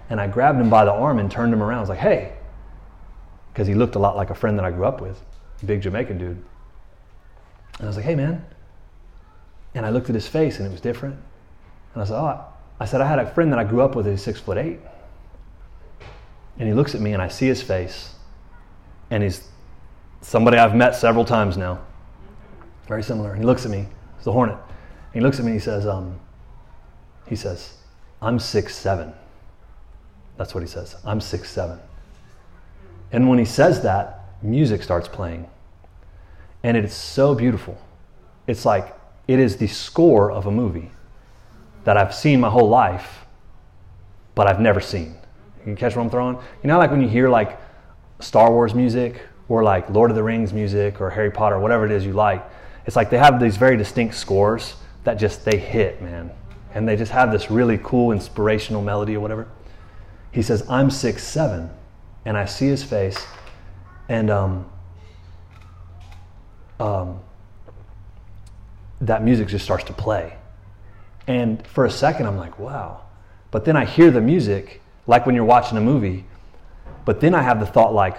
and 0.10 0.22
I 0.22 0.28
grabbed 0.28 0.60
him 0.60 0.70
by 0.70 0.86
the 0.86 0.94
arm 0.94 1.20
and 1.20 1.30
turned 1.30 1.54
him 1.54 1.62
around. 1.62 1.80
I 1.80 1.82
was 1.82 1.90
like, 1.90 2.00
"Hey," 2.00 2.34
because 3.52 3.68
he 3.68 3.76
looked 3.76 3.96
a 3.96 4.00
lot 4.00 4.16
like 4.16 4.30
a 4.30 4.36
friend 4.36 4.58
that 4.58 4.66
I 4.66 4.72
grew 4.72 4.86
up 4.86 5.02
with, 5.02 5.22
big 5.66 5.82
Jamaican 5.82 6.18
dude. 6.18 6.44
And 7.80 7.84
I 7.84 7.88
was 7.88 7.96
like, 7.96 8.06
"Hey, 8.06 8.16
man." 8.16 8.46
And 9.74 9.86
I 9.86 9.90
looked 9.90 10.10
at 10.10 10.16
his 10.16 10.28
face, 10.28 10.58
and 10.58 10.68
it 10.68 10.72
was 10.72 10.82
different. 10.82 11.16
And 11.94 12.04
I 12.04 12.06
said, 12.06 12.18
"Oh," 12.18 12.46
I 12.80 12.86
said, 12.86 13.02
"I 13.02 13.08
had 13.08 13.20
a 13.20 13.26
friend 13.26 13.52
that 13.52 13.60
I 13.60 13.64
grew 13.64 13.82
up 13.82 13.96
with 13.96 14.06
who's 14.06 14.22
six 14.22 14.40
foot 14.40 14.58
eight. 14.58 14.80
And 16.60 16.68
he 16.68 16.74
looks 16.74 16.96
at 16.96 17.02
me 17.02 17.14
and 17.14 17.22
I 17.22 17.28
see 17.28 17.48
his 17.48 17.62
face. 17.62 18.14
And 19.10 19.24
he's 19.24 19.48
somebody 20.22 20.58
I've 20.58 20.76
met 20.76 20.96
several 20.96 21.26
times 21.26 21.58
now. 21.58 21.80
Very 22.88 23.04
similar. 23.04 23.32
And 23.32 23.40
he 23.40 23.46
looks 23.46 23.66
at 23.66 23.72
me. 23.72 23.88
It's 24.16 24.26
the 24.26 24.32
Hornet. 24.32 24.58
And 24.58 25.14
he 25.14 25.20
looks 25.22 25.40
at 25.40 25.46
me 25.46 25.52
and 25.52 25.60
he 25.60 25.64
says, 25.64 25.86
um, 25.86 26.20
he 27.28 27.36
says, 27.36 27.76
I'm 28.22 28.40
six 28.40 28.76
seven. 28.76 29.14
That's 30.38 30.54
what 30.54 30.62
he 30.62 30.68
says. 30.68 30.96
I'm 31.06 31.22
six 31.22 31.50
seven. 31.50 31.80
And 33.12 33.30
when 33.30 33.40
he 33.40 33.46
says 33.46 33.82
that, 33.84 34.26
music 34.42 34.84
starts 34.84 35.08
playing. 35.08 35.50
And 36.64 36.76
it 36.76 36.86
is 36.86 36.94
so 36.94 37.36
beautiful. 37.36 37.78
It's 38.48 38.66
like 38.66 38.96
it 39.28 39.40
is 39.40 39.58
the 39.58 39.68
score 39.68 40.32
of 40.32 40.46
a 40.46 40.52
movie 40.52 40.92
that 41.84 41.98
I've 41.98 42.14
seen 42.14 42.40
my 42.40 42.50
whole 42.50 42.68
life, 42.68 43.26
but 44.36 44.48
I've 44.48 44.60
never 44.60 44.80
seen. 44.80 45.16
You 45.66 45.76
catch 45.76 45.96
what 45.96 46.04
I'm 46.04 46.10
throwing? 46.10 46.36
You 46.64 46.68
know, 46.68 46.78
like 46.78 46.92
when 46.92 47.02
you 47.02 47.10
hear 47.10 47.30
like 47.30 47.60
Star 48.20 48.52
Wars 48.52 48.74
music 48.74 49.22
or 49.50 49.64
like 49.64 49.90
Lord 49.90 50.12
of 50.12 50.16
the 50.16 50.24
Rings 50.24 50.54
music 50.54 51.00
or 51.00 51.10
Harry 51.10 51.32
Potter, 51.32 51.60
whatever 51.60 51.86
it 51.86 51.92
is 51.92 52.06
you 52.06 52.14
like. 52.14 52.44
It's 52.86 52.96
like 52.96 53.10
they 53.10 53.18
have 53.18 53.40
these 53.40 53.58
very 53.58 53.78
distinct 53.78 54.16
scores 54.16 54.76
that 55.04 55.16
just 55.16 55.46
they 55.46 55.58
hit, 55.58 56.02
man. 56.02 56.32
And 56.74 56.88
they 56.88 56.96
just 56.96 57.12
have 57.12 57.32
this 57.32 57.50
really 57.50 57.80
cool 57.84 58.12
inspirational 58.12 58.82
melody 58.82 59.16
or 59.16 59.20
whatever. 59.20 59.48
He 60.32 60.42
says, 60.42 60.70
I'm 60.70 60.92
six 60.92 61.24
seven, 61.24 61.70
and 62.26 62.38
I 62.38 62.46
see 62.46 62.68
his 62.68 62.84
face, 62.84 63.18
and 64.10 64.30
um, 64.30 64.70
um, 66.80 67.20
that 69.02 69.24
music 69.24 69.48
just 69.48 69.66
starts 69.66 69.86
to 69.86 69.94
play. 69.94 70.38
And 71.28 71.66
for 71.68 71.86
a 71.86 71.90
second, 71.90 72.26
I'm 72.26 72.38
like, 72.38 72.60
wow. 72.60 73.02
But 73.52 73.66
then 73.66 73.76
I 73.76 73.86
hear 73.86 74.12
the 74.12 74.22
music, 74.22 74.82
like 75.08 75.26
when 75.26 75.36
you're 75.36 75.46
watching 75.46 75.78
a 75.78 75.82
movie. 75.82 76.26
But 77.06 77.20
then 77.22 77.34
I 77.34 77.42
have 77.42 77.60
the 77.60 77.66
thought, 77.66 77.94
like, 77.94 78.18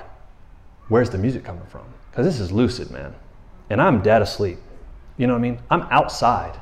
where's 0.89 1.11
the 1.11 1.19
music 1.19 1.45
coming 1.45 1.67
from? 1.67 1.85
Because 2.11 2.27
this 2.27 2.41
is 2.41 2.53
lucid, 2.53 2.91
man. 2.91 3.15
And 3.71 3.81
I'm 3.81 4.03
dead 4.03 4.23
asleep. 4.23 4.59
You 5.17 5.27
know 5.27 5.35
what 5.35 5.41
I 5.41 5.43
mean? 5.43 5.59
I'm 5.71 5.83
outside. 5.91 6.59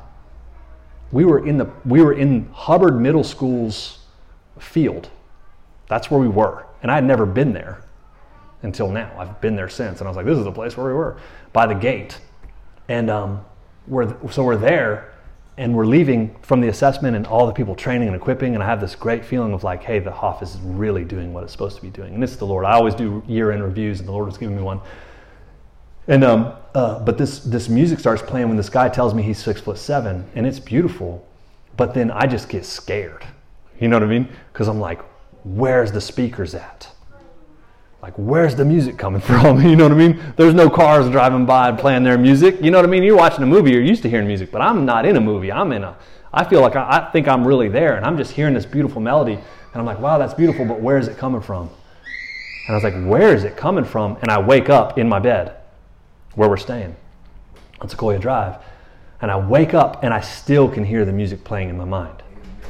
We 1.11 1.25
were 1.25 1.45
in 1.45 1.57
the 1.57 1.69
we 1.85 2.01
were 2.01 2.13
in 2.13 2.49
Hubbard 2.51 2.99
Middle 2.99 3.23
School's 3.23 3.99
field. 4.59 5.09
That's 5.87 6.11
where 6.11 6.19
we 6.19 6.27
were. 6.27 6.65
And 6.81 6.91
I 6.91 6.95
had 6.95 7.05
never 7.05 7.25
been 7.25 7.53
there 7.53 7.81
until 8.63 8.89
now. 8.89 9.11
I've 9.17 9.39
been 9.39 9.55
there 9.55 9.69
since. 9.69 9.99
And 9.99 10.07
I 10.07 10.09
was 10.09 10.17
like, 10.17 10.25
this 10.25 10.37
is 10.37 10.43
the 10.43 10.51
place 10.51 10.75
where 10.75 10.87
we 10.87 10.93
were, 10.93 11.17
by 11.53 11.65
the 11.65 11.73
gate. 11.73 12.19
And 12.89 13.09
um, 13.09 13.45
we're, 13.87 14.15
so 14.31 14.43
we're 14.43 14.57
there 14.57 15.13
and 15.57 15.73
we're 15.75 15.85
leaving 15.85 16.35
from 16.41 16.61
the 16.61 16.67
assessment 16.67 17.15
and 17.15 17.25
all 17.25 17.47
the 17.47 17.53
people 17.53 17.73
training 17.73 18.07
and 18.07 18.15
equipping 18.15 18.53
and 18.53 18.63
i 18.63 18.65
have 18.65 18.79
this 18.79 18.95
great 18.95 19.25
feeling 19.25 19.53
of 19.53 19.63
like 19.63 19.83
hey 19.83 19.99
the 19.99 20.11
hoff 20.11 20.43
is 20.43 20.57
really 20.61 21.03
doing 21.03 21.33
what 21.33 21.43
it's 21.43 21.51
supposed 21.51 21.75
to 21.75 21.81
be 21.81 21.89
doing. 21.89 22.13
And 22.13 22.23
it's 22.23 22.35
the 22.35 22.45
lord. 22.45 22.65
I 22.65 22.73
always 22.73 22.93
do 22.93 23.23
year-end 23.27 23.63
reviews 23.63 23.99
and 23.99 24.07
the 24.07 24.11
lord 24.11 24.27
was 24.27 24.37
giving 24.37 24.55
me 24.55 24.61
one. 24.61 24.79
And 26.07 26.23
um, 26.23 26.53
uh, 26.73 26.99
but 26.99 27.17
this 27.17 27.39
this 27.39 27.67
music 27.69 27.99
starts 27.99 28.21
playing 28.21 28.47
when 28.47 28.57
this 28.57 28.69
guy 28.69 28.87
tells 28.89 29.13
me 29.13 29.23
he's 29.23 29.39
six 29.39 29.59
foot 29.59 29.77
seven 29.77 30.29
and 30.35 30.45
it's 30.45 30.59
beautiful 30.59 31.27
but 31.75 31.93
then 31.93 32.11
i 32.11 32.25
just 32.25 32.49
get 32.49 32.65
scared. 32.65 33.25
You 33.79 33.87
know 33.87 33.97
what 33.97 34.03
i 34.03 34.07
mean? 34.07 34.29
Because 34.53 34.67
i'm 34.67 34.79
like 34.79 35.01
where's 35.43 35.91
the 35.91 36.01
speakers 36.01 36.55
at 36.55 36.89
like 38.01 38.13
where's 38.15 38.55
the 38.55 38.65
music 38.65 38.97
coming 38.97 39.21
from? 39.29 39.61
You 39.67 39.75
know 39.75 39.85
what 39.85 39.91
i 39.91 39.95
mean? 39.95 40.21
There's 40.35 40.53
no 40.53 40.69
cars 40.69 41.09
driving 41.09 41.45
by 41.45 41.69
and 41.69 41.77
playing 41.79 42.03
their 42.03 42.17
music. 42.17 42.61
You 42.61 42.71
know 42.71 42.77
what 42.77 42.85
i 42.85 42.89
mean? 42.89 43.03
You're 43.03 43.17
watching 43.17 43.43
a 43.43 43.47
movie 43.47 43.71
you're 43.71 43.81
used 43.81 44.01
to 44.03 44.09
hearing 44.09 44.27
music 44.27 44.51
but 44.51 44.61
i'm 44.61 44.85
not 44.85 45.05
in 45.05 45.15
a 45.15 45.21
movie. 45.21 45.51
I'm 45.51 45.71
in 45.71 45.83
a 45.83 45.97
i 46.33 46.43
feel 46.43 46.61
like 46.61 46.75
i, 46.75 46.97
I 46.97 47.11
think 47.11 47.27
i'm 47.27 47.47
really 47.47 47.69
there 47.69 47.95
and 47.95 48.05
i'm 48.05 48.17
just 48.17 48.31
hearing 48.31 48.53
this 48.53 48.65
beautiful 48.65 49.01
melody 49.01 49.33
and 49.33 49.75
i'm 49.75 49.85
like 49.85 49.99
wow 49.99 50.17
that's 50.17 50.33
beautiful 50.33 50.65
but 50.65 50.79
where 50.81 50.97
is 50.97 51.07
it 51.07 51.17
coming 51.17 51.41
from? 51.41 51.69
And 52.67 52.69
i 52.69 52.73
was 52.73 52.83
like 52.83 52.95
where 53.05 53.33
is 53.33 53.43
it 53.43 53.55
coming 53.57 53.85
from? 53.85 54.17
And 54.21 54.29
i 54.29 54.39
wake 54.39 54.69
up 54.69 54.97
in 54.97 55.07
my 55.07 55.19
bed 55.19 55.55
where 56.35 56.49
we're 56.49 56.57
staying 56.57 56.95
on 57.81 57.89
sequoia 57.89 58.19
drive 58.19 58.57
and 59.21 59.31
i 59.31 59.37
wake 59.37 59.73
up 59.73 60.03
and 60.03 60.13
i 60.13 60.21
still 60.21 60.69
can 60.69 60.83
hear 60.83 61.05
the 61.05 61.11
music 61.11 61.43
playing 61.43 61.69
in 61.69 61.77
my 61.77 61.85
mind 61.85 62.21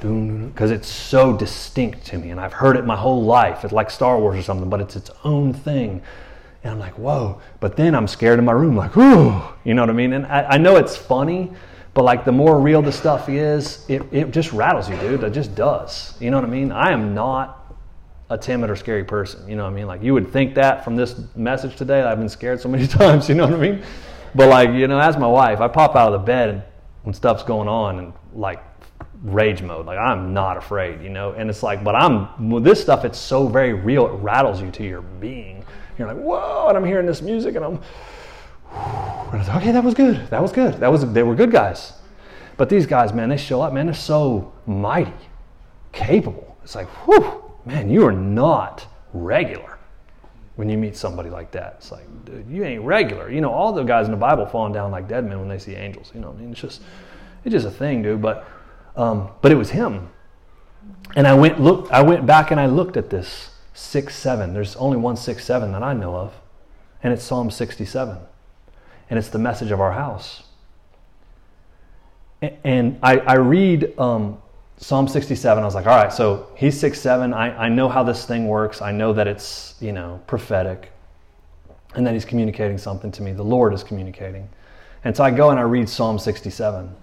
because 0.02 0.72
it's 0.72 0.88
so 0.88 1.36
distinct 1.36 2.06
to 2.08 2.18
me 2.18 2.30
and 2.30 2.40
I've 2.40 2.54
heard 2.54 2.78
it 2.78 2.86
my 2.86 2.96
whole 2.96 3.24
life. 3.24 3.64
It's 3.64 3.74
like 3.74 3.90
Star 3.90 4.20
Wars 4.20 4.38
or 4.38 4.44
something, 4.44 4.70
but 4.70 4.80
it's 4.80 4.96
its 4.96 5.12
own 5.24 5.54
thing. 5.54 6.02
And 6.64 6.74
I'm 6.74 6.80
like, 6.80 6.98
whoa. 6.98 7.42
But 7.60 7.76
then 7.76 7.96
I'm 7.96 8.08
scared 8.08 8.40
in 8.40 8.46
my 8.46 8.52
room, 8.52 8.76
like, 8.76 8.96
ooh, 8.98 9.42
you 9.64 9.74
know 9.74 9.82
what 9.82 9.90
I 9.90 9.94
mean? 9.94 10.14
And 10.14 10.26
I, 10.26 10.44
I 10.44 10.58
know 10.58 10.76
it's 10.76 10.96
funny, 10.96 11.52
but 11.94 12.04
like 12.04 12.26
the 12.26 12.32
more 12.32 12.60
real 12.60 12.82
the 12.82 12.92
stuff 12.92 13.30
is, 13.30 13.86
it, 13.90 14.02
it 14.12 14.32
just 14.32 14.54
rattles 14.54 14.90
you, 14.90 14.98
dude. 14.98 15.24
It 15.24 15.34
just 15.34 15.56
does. 15.56 16.20
You 16.20 16.32
know 16.32 16.38
what 16.38 16.46
I 16.46 16.52
mean? 16.52 16.72
I 16.72 16.92
am 16.92 17.14
not 17.14 17.76
a 18.30 18.38
timid 18.38 18.70
or 18.70 18.76
scary 18.76 19.04
person. 19.04 19.48
You 19.50 19.56
know 19.56 19.64
what 19.64 19.72
I 19.72 19.76
mean? 19.76 19.88
Like 19.88 20.04
you 20.04 20.14
would 20.14 20.32
think 20.32 20.56
that 20.56 20.84
from 20.84 20.96
this 20.96 21.20
message 21.36 21.76
today. 21.76 22.02
I've 22.02 22.20
been 22.20 22.30
scared 22.30 22.60
so 22.60 22.70
many 22.70 22.88
times. 23.00 23.30
You 23.30 23.36
know 23.36 23.46
what 23.46 23.54
I 23.54 23.58
mean? 23.58 23.84
But 24.36 24.50
like 24.50 24.72
you 24.72 24.88
know, 24.88 25.00
as 25.00 25.18
my 25.18 25.28
wife, 25.28 25.62
I 25.62 25.68
pop 25.68 25.96
out 25.96 26.14
of 26.14 26.22
the 26.22 26.26
bed 26.26 26.66
when 27.04 27.14
stuff's 27.14 27.44
going 27.44 27.68
on 27.68 28.00
and 28.00 28.14
like 28.34 28.62
rage 29.28 29.62
mode. 29.62 29.86
Like 29.86 30.00
I'm 30.00 30.34
not 30.34 30.58
afraid, 30.58 31.02
you 31.02 31.10
know. 31.10 31.32
And 31.32 31.50
it's 31.50 31.64
like, 31.64 31.84
but 31.84 31.96
I'm 31.96 32.50
with 32.50 32.64
this 32.64 32.82
stuff. 32.82 33.06
It's 33.06 33.20
so 33.20 33.48
very 33.48 33.74
real. 33.74 34.08
It 34.08 34.18
rattles 34.20 34.62
you 34.62 34.72
to 34.72 34.84
your 34.84 35.02
being. 35.02 35.66
You're 35.98 36.08
like, 36.08 36.18
whoa! 36.18 36.68
And 36.70 36.78
I'm 36.78 36.86
hearing 36.86 37.06
this 37.06 37.22
music, 37.22 37.56
and 37.56 37.66
I'm, 37.66 37.80
and 39.34 39.48
like, 39.48 39.56
okay, 39.58 39.72
that 39.72 39.84
was 39.84 39.94
good. 39.94 40.28
That 40.30 40.42
was 40.42 40.52
good. 40.52 40.76
That 40.76 40.92
was 40.92 41.12
they 41.14 41.24
were 41.24 41.36
good 41.36 41.52
guys. 41.52 41.94
But 42.56 42.70
these 42.70 42.88
guys, 42.88 43.14
man, 43.14 43.30
they 43.30 43.38
show 43.38 43.62
up, 43.62 43.74
man. 43.74 43.86
They're 43.86 43.96
so 43.96 44.54
mighty, 44.66 45.14
capable. 45.92 46.58
It's 46.64 46.76
like, 46.76 46.88
whew, 47.08 47.44
man, 47.66 47.90
you 47.90 48.06
are 48.06 48.12
not 48.12 48.88
regular 49.14 49.78
when 50.56 50.68
you 50.70 50.78
meet 50.78 50.96
somebody 50.96 51.30
like 51.30 51.52
that. 51.52 51.76
It's 51.78 51.92
like, 51.92 52.06
dude, 52.26 52.50
you 52.50 52.64
ain't 52.64 52.82
regular. 52.82 53.30
You 53.30 53.42
know, 53.42 53.52
all 53.52 53.72
the 53.72 53.84
guys 53.84 54.06
in 54.06 54.12
the 54.12 54.18
Bible 54.18 54.46
falling 54.48 54.74
down 54.74 54.92
like 54.92 55.08
dead 55.08 55.24
men 55.24 55.40
when 55.40 55.48
they 55.48 55.60
see 55.60 55.76
angels. 55.76 56.12
You 56.16 56.20
know, 56.20 56.32
I 56.32 56.34
mean, 56.34 56.52
it's 56.52 56.60
just, 56.60 56.82
it's 57.46 57.54
just 57.54 57.68
a 57.68 57.72
thing, 57.72 58.02
dude. 58.02 58.24
But 58.24 58.48
um, 58.98 59.30
but 59.42 59.52
it 59.52 59.56
was 59.56 59.70
him. 59.70 60.10
And 61.16 61.28
I 61.28 61.34
went 61.34 61.62
look. 61.62 61.90
I 61.92 62.02
went 62.02 62.26
back 62.26 62.52
and 62.52 62.60
I 62.60 62.66
looked 62.66 62.98
at 62.98 63.10
this 63.10 63.52
six 63.74 64.16
seven. 64.16 64.54
There's 64.54 64.76
only 64.76 64.98
one 64.98 65.16
six 65.16 65.46
seven 65.46 65.72
that 65.72 65.84
I 65.84 65.94
know 65.94 66.16
of, 66.16 66.34
and 67.04 67.14
it's 67.14 67.24
Psalm 67.24 67.50
sixty 67.50 67.86
seven, 67.86 68.18
and 69.10 69.18
it's 69.18 69.30
the 69.30 69.40
message 69.40 69.72
of 69.72 69.80
our 69.80 69.94
house. 69.94 70.44
And 72.64 73.00
I, 73.02 73.18
I 73.20 73.34
read 73.36 73.98
um, 74.00 74.40
Psalm 74.78 75.08
67. 75.08 75.62
I 75.62 75.66
was 75.66 75.74
like, 75.74 75.88
all 75.88 75.96
right, 75.98 76.14
so 76.14 76.52
he's 76.56 76.80
six 76.80 77.00
seven. 77.02 77.34
I, 77.34 77.66
I 77.66 77.70
know 77.70 77.90
how 77.90 78.04
this 78.04 78.26
thing 78.26 78.48
works. 78.48 78.82
I 78.82 78.92
know 78.92 79.14
that 79.14 79.28
it's 79.28 79.76
you 79.80 79.92
know 79.92 80.22
prophetic. 80.28 80.92
and 81.96 82.06
that 82.06 82.14
He's 82.14 82.26
communicating 82.26 82.78
something 82.78 83.12
to 83.14 83.24
me. 83.24 83.32
The 83.34 83.44
Lord 83.44 83.74
is 83.74 83.84
communicating. 83.84 84.48
And 85.04 85.16
so 85.16 85.24
I 85.24 85.32
go 85.32 85.50
and 85.50 85.60
I 85.60 85.64
read 85.64 85.90
Psalm 85.90 86.20
67, 86.20 86.94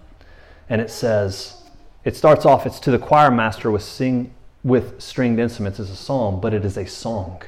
and 0.69 0.81
it 0.81 0.91
says, 0.91 1.64
it 2.05 2.17
starts 2.17 2.45
off, 2.45 2.67
it's 2.67 2.79
to 2.81 2.91
the 2.91 2.99
choir 2.99 3.31
master 3.31 3.71
with, 3.71 3.83
sing, 3.83 4.35
with 4.63 5.01
stringed 5.01 5.39
instruments 5.39 5.81
as 5.81 5.91
a 5.91 5.97
psalm, 5.97 6.41
but 6.41 6.53
it 6.53 6.65
is 6.65 6.77
a 6.77 6.87
song. 6.87 7.43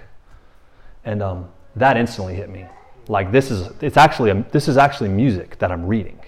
And 1.04 1.22
um, 1.22 1.48
that 1.76 1.96
instantly 1.96 2.34
hit 2.34 2.48
me. 2.48 2.66
Like 3.08 3.30
this 3.30 3.50
is, 3.50 3.70
it's 3.82 3.96
actually, 3.96 4.30
a, 4.30 4.44
this 4.50 4.66
is 4.68 4.76
actually 4.76 5.10
music 5.10 5.58
that 5.58 5.70
I'm 5.70 5.86
reading. 5.86 6.18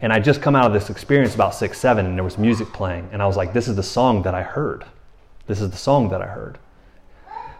And 0.00 0.12
I 0.12 0.18
just 0.18 0.42
come 0.42 0.56
out 0.56 0.66
of 0.66 0.72
this 0.72 0.90
experience 0.90 1.34
about 1.34 1.54
six, 1.54 1.78
seven, 1.78 2.06
and 2.06 2.16
there 2.16 2.24
was 2.24 2.36
music 2.36 2.68
playing, 2.72 3.08
and 3.12 3.22
I 3.22 3.26
was 3.26 3.36
like, 3.36 3.52
this 3.52 3.68
is 3.68 3.76
the 3.76 3.82
song 3.82 4.22
that 4.22 4.34
I 4.34 4.42
heard. 4.42 4.84
This 5.46 5.60
is 5.60 5.70
the 5.70 5.76
song 5.76 6.08
that 6.10 6.20
I 6.20 6.26
heard. 6.26 6.58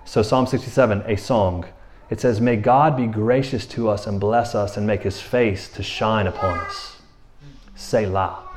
So 0.04 0.22
Psalm 0.22 0.46
67, 0.46 1.02
a 1.06 1.16
song. 1.16 1.64
It 2.10 2.20
says, 2.20 2.40
May 2.40 2.56
God 2.56 2.96
be 2.96 3.06
gracious 3.06 3.64
to 3.66 3.88
us 3.88 4.06
and 4.06 4.20
bless 4.20 4.54
us 4.54 4.76
and 4.76 4.86
make 4.86 5.02
his 5.02 5.20
face 5.20 5.68
to 5.70 5.82
shine 5.82 6.26
upon 6.26 6.58
us. 6.58 6.96
Selah. 7.74 8.51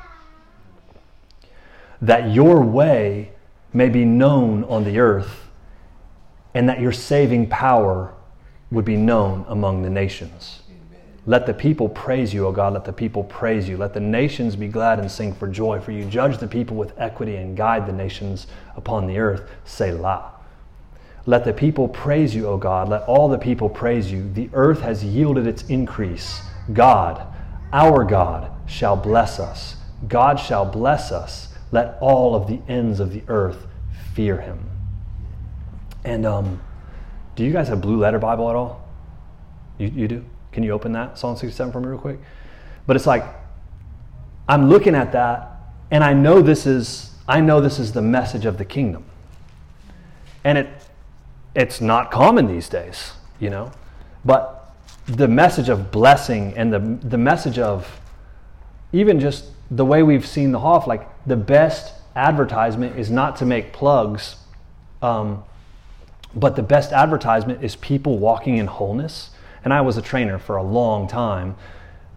That 2.01 2.31
your 2.31 2.61
way 2.61 3.31
may 3.73 3.89
be 3.89 4.05
known 4.05 4.63
on 4.65 4.83
the 4.83 4.99
earth 4.99 5.49
and 6.53 6.69
that 6.69 6.79
your 6.79 6.91
saving 6.91 7.49
power 7.49 8.13
would 8.71 8.85
be 8.85 8.95
known 8.95 9.45
among 9.47 9.81
the 9.81 9.89
nations. 9.89 10.61
Let 11.27 11.47
the 11.47 11.53
people 11.53 11.89
praise 11.89 12.33
you, 12.33 12.45
O 12.45 12.51
God. 12.51 12.73
Let 12.73 12.85
the 12.85 12.93
people 12.93 13.23
praise 13.23 13.67
you. 13.67 13.77
Let 13.77 13.93
the 13.93 13.99
nations 13.99 14.55
be 14.55 14.67
glad 14.67 14.99
and 14.99 15.11
sing 15.11 15.33
for 15.33 15.47
joy, 15.47 15.79
for 15.79 15.91
you 15.91 16.05
judge 16.05 16.37
the 16.37 16.47
people 16.47 16.77
with 16.77 16.93
equity 16.97 17.37
and 17.37 17.57
guide 17.57 17.87
the 17.87 17.93
nations 17.93 18.45
upon 18.75 19.07
the 19.07 19.17
earth. 19.17 19.49
Selah. 19.65 20.31
Let 21.25 21.43
the 21.43 21.53
people 21.53 21.87
praise 21.87 22.35
you, 22.35 22.47
O 22.47 22.57
God. 22.57 22.89
Let 22.89 23.01
all 23.03 23.27
the 23.27 23.39
people 23.39 23.69
praise 23.69 24.11
you. 24.11 24.31
The 24.33 24.49
earth 24.53 24.81
has 24.81 25.03
yielded 25.03 25.47
its 25.47 25.63
increase. 25.63 26.41
God, 26.73 27.25
our 27.73 28.03
God, 28.03 28.51
shall 28.67 28.95
bless 28.95 29.39
us. 29.39 29.77
God 30.07 30.39
shall 30.39 30.65
bless 30.65 31.11
us. 31.11 31.54
Let 31.71 31.97
all 31.99 32.35
of 32.35 32.47
the 32.47 32.59
ends 32.67 32.99
of 32.99 33.11
the 33.11 33.23
earth 33.27 33.67
fear 34.13 34.39
him. 34.39 34.69
And 36.03 36.25
um, 36.25 36.61
do 37.35 37.43
you 37.43 37.51
guys 37.51 37.67
have 37.67 37.81
Blue 37.81 37.97
Letter 37.97 38.19
Bible 38.19 38.49
at 38.49 38.55
all? 38.55 38.87
You, 39.77 39.87
you 39.87 40.07
do? 40.07 40.25
Can 40.51 40.63
you 40.63 40.71
open 40.71 40.93
that 40.93 41.17
Psalm 41.17 41.35
67 41.35 41.71
for 41.73 41.81
me 41.81 41.87
real 41.87 41.97
quick? 41.97 42.19
But 42.87 42.95
it's 42.95 43.07
like 43.07 43.25
I'm 44.47 44.69
looking 44.69 44.95
at 44.95 45.11
that 45.11 45.51
and 45.91 46.03
I 46.03 46.13
know 46.13 46.41
this 46.41 46.65
is 46.65 47.11
I 47.27 47.41
know 47.41 47.59
this 47.59 47.79
is 47.79 47.91
the 47.91 48.01
message 48.01 48.45
of 48.45 48.57
the 48.57 48.65
kingdom. 48.65 49.05
And 50.43 50.57
it 50.59 50.69
it's 51.55 51.81
not 51.81 52.11
common 52.11 52.47
these 52.47 52.69
days, 52.69 53.13
you 53.39 53.49
know. 53.49 53.71
But 54.23 54.73
the 55.07 55.27
message 55.27 55.69
of 55.69 55.91
blessing 55.91 56.53
and 56.55 56.71
the 56.71 56.79
the 57.07 57.17
message 57.17 57.59
of 57.59 57.99
even 58.93 59.19
just 59.19 59.45
the 59.71 59.85
way 59.85 60.03
we've 60.03 60.25
seen 60.25 60.51
the 60.51 60.59
Hoff, 60.59 60.87
like 60.87 61.07
the 61.25 61.35
best 61.35 61.93
advertisement 62.15 62.97
is 62.97 63.09
not 63.09 63.35
to 63.37 63.45
make 63.45 63.73
plugs, 63.73 64.35
um, 65.01 65.43
but 66.35 66.55
the 66.55 66.63
best 66.63 66.91
advertisement 66.91 67.63
is 67.63 67.75
people 67.75 68.19
walking 68.19 68.57
in 68.57 68.67
wholeness 68.67 69.31
and 69.65 69.73
I 69.73 69.81
was 69.81 69.97
a 69.97 70.01
trainer 70.01 70.37
for 70.37 70.57
a 70.57 70.63
long 70.63 71.07
time, 71.07 71.57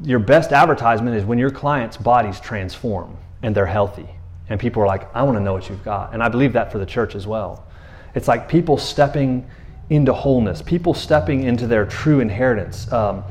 your 0.02 0.18
best 0.18 0.52
advertisement 0.52 1.16
is 1.16 1.24
when 1.24 1.38
your 1.38 1.50
clients' 1.50 1.96
bodies 1.96 2.38
transform 2.38 3.16
and 3.42 3.54
they're 3.54 3.66
healthy. 3.66 4.08
And 4.50 4.60
people 4.60 4.82
are 4.82 4.86
like, 4.86 5.12
I 5.16 5.22
want 5.22 5.36
to 5.38 5.42
know 5.42 5.54
what 5.54 5.68
you've 5.68 5.84
got. 5.84 6.12
And 6.12 6.22
I 6.22 6.28
believe 6.28 6.52
that 6.52 6.70
for 6.70 6.78
the 6.78 6.86
church 6.86 7.14
as 7.14 7.26
well. 7.26 7.66
It's 8.14 8.28
like 8.28 8.48
people 8.48 8.76
stepping 8.76 9.48
into 9.90 10.12
wholeness, 10.12 10.60
people 10.60 10.92
stepping 10.92 11.44
into 11.44 11.66
their 11.66 11.86
true 11.86 12.20
inheritance. 12.20 12.90
Um, 12.92 13.24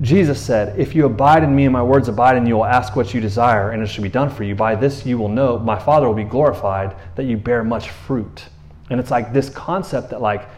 Jesus 0.00 0.40
said, 0.40 0.78
If 0.78 0.94
you 0.94 1.06
abide 1.06 1.44
in 1.44 1.54
me 1.54 1.64
and 1.64 1.72
my 1.72 1.82
words 1.82 2.08
abide 2.08 2.36
in 2.36 2.44
you, 2.44 2.50
you 2.50 2.56
will 2.56 2.64
ask 2.64 2.96
what 2.96 3.14
you 3.14 3.20
desire, 3.20 3.70
and 3.70 3.82
it 3.82 3.86
shall 3.86 4.02
be 4.02 4.08
done 4.08 4.28
for 4.28 4.42
you. 4.42 4.54
By 4.54 4.74
this 4.74 5.06
you 5.06 5.18
will 5.18 5.28
know 5.28 5.58
my 5.58 5.78
Father 5.78 6.06
will 6.06 6.14
be 6.14 6.24
glorified, 6.24 6.96
that 7.14 7.24
you 7.24 7.36
bear 7.36 7.62
much 7.62 7.90
fruit. 7.90 8.46
And 8.90 8.98
it's 8.98 9.10
like 9.10 9.32
this 9.32 9.48
concept 9.48 10.10
that, 10.10 10.20
like, 10.20 10.48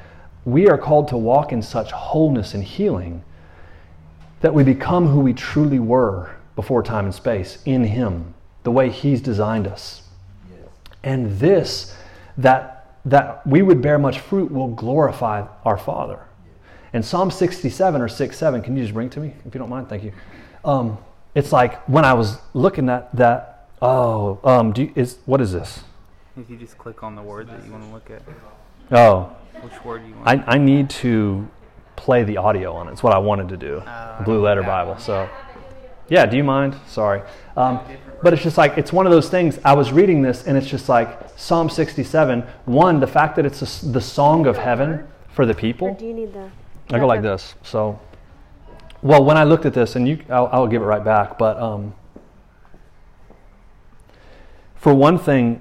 we 0.44 0.68
are 0.68 0.78
called 0.78 1.08
to 1.08 1.16
walk 1.16 1.52
in 1.52 1.60
such 1.60 1.90
wholeness 1.90 2.54
and 2.54 2.64
healing 2.64 3.22
that 4.40 4.54
we 4.54 4.62
become 4.62 5.08
who 5.08 5.20
we 5.20 5.32
truly 5.32 5.78
were 5.78 6.36
before 6.54 6.82
time 6.82 7.04
and 7.04 7.14
space 7.14 7.58
in 7.64 7.84
Him, 7.84 8.34
the 8.62 8.70
way 8.70 8.90
He's 8.90 9.20
designed 9.20 9.66
us. 9.66 10.02
Yes. 10.50 10.68
And 11.02 11.38
this, 11.38 11.96
that, 12.38 12.98
that 13.04 13.46
we 13.46 13.62
would 13.62 13.82
bear 13.82 13.98
much 13.98 14.20
fruit, 14.20 14.50
will 14.50 14.68
glorify 14.68 15.46
our 15.64 15.76
Father. 15.76 16.20
And 16.96 17.04
Psalm 17.04 17.30
67 17.30 18.00
or 18.00 18.08
6 18.08 18.38
7, 18.38 18.62
can 18.62 18.74
you 18.74 18.82
just 18.82 18.94
bring 18.94 19.08
it 19.08 19.12
to 19.12 19.20
me 19.20 19.34
if 19.44 19.54
you 19.54 19.58
don't 19.58 19.68
mind? 19.68 19.86
Thank 19.86 20.02
you. 20.02 20.12
Um, 20.64 20.96
it's 21.34 21.52
like 21.52 21.86
when 21.86 22.06
I 22.06 22.14
was 22.14 22.38
looking 22.54 22.88
at 22.88 23.14
that, 23.14 23.68
oh, 23.82 24.40
um, 24.42 24.72
do 24.72 24.84
you, 24.84 24.92
is, 24.94 25.18
what 25.26 25.42
is 25.42 25.52
this? 25.52 25.84
If 26.38 26.48
you 26.48 26.56
just 26.56 26.78
click 26.78 27.02
on 27.02 27.14
the 27.14 27.20
word 27.20 27.48
that 27.48 27.62
you 27.66 27.70
want 27.70 27.84
to 27.84 27.90
look 27.90 28.10
at. 28.10 28.22
Oh, 28.90 29.24
which 29.60 29.84
word 29.84 30.04
do 30.04 30.08
you 30.08 30.14
want? 30.14 30.48
I, 30.48 30.54
I 30.54 30.56
need 30.56 30.88
to 30.88 31.46
play 31.96 32.24
the 32.24 32.38
audio 32.38 32.72
on 32.72 32.88
it. 32.88 32.92
It's 32.92 33.02
what 33.02 33.12
I 33.12 33.18
wanted 33.18 33.50
to 33.50 33.58
do. 33.58 33.76
Uh, 33.80 34.24
Blue 34.24 34.40
Letter 34.40 34.62
Bible. 34.62 34.92
One. 34.92 35.00
So, 35.02 35.28
yeah, 36.08 36.24
do 36.24 36.38
you 36.38 36.44
mind? 36.44 36.76
Sorry. 36.86 37.20
Um, 37.58 37.78
but 38.22 38.32
it's 38.32 38.42
just 38.42 38.56
like, 38.56 38.78
it's 38.78 38.90
one 38.90 39.04
of 39.04 39.12
those 39.12 39.28
things. 39.28 39.58
I 39.66 39.74
was 39.74 39.92
reading 39.92 40.22
this 40.22 40.46
and 40.46 40.56
it's 40.56 40.66
just 40.66 40.88
like 40.88 41.28
Psalm 41.36 41.68
67. 41.68 42.40
One, 42.64 43.00
the 43.00 43.06
fact 43.06 43.36
that 43.36 43.44
it's 43.44 43.82
a, 43.82 43.86
the 43.86 44.00
song 44.00 44.46
of 44.46 44.56
heaven 44.56 45.06
for 45.28 45.44
the 45.44 45.52
people. 45.52 45.88
Or 45.88 45.94
do 45.94 46.06
you 46.06 46.14
need 46.14 46.32
the. 46.32 46.50
I 46.90 46.98
go 46.98 47.06
like 47.06 47.22
this. 47.22 47.54
So, 47.62 47.98
well, 49.02 49.24
when 49.24 49.36
I 49.36 49.44
looked 49.44 49.66
at 49.66 49.74
this, 49.74 49.96
and 49.96 50.06
you, 50.06 50.22
I'll, 50.28 50.48
I'll 50.52 50.66
give 50.66 50.82
it 50.82 50.84
right 50.84 51.04
back, 51.04 51.36
but 51.38 51.58
um, 51.58 51.94
for 54.76 54.94
one 54.94 55.18
thing, 55.18 55.60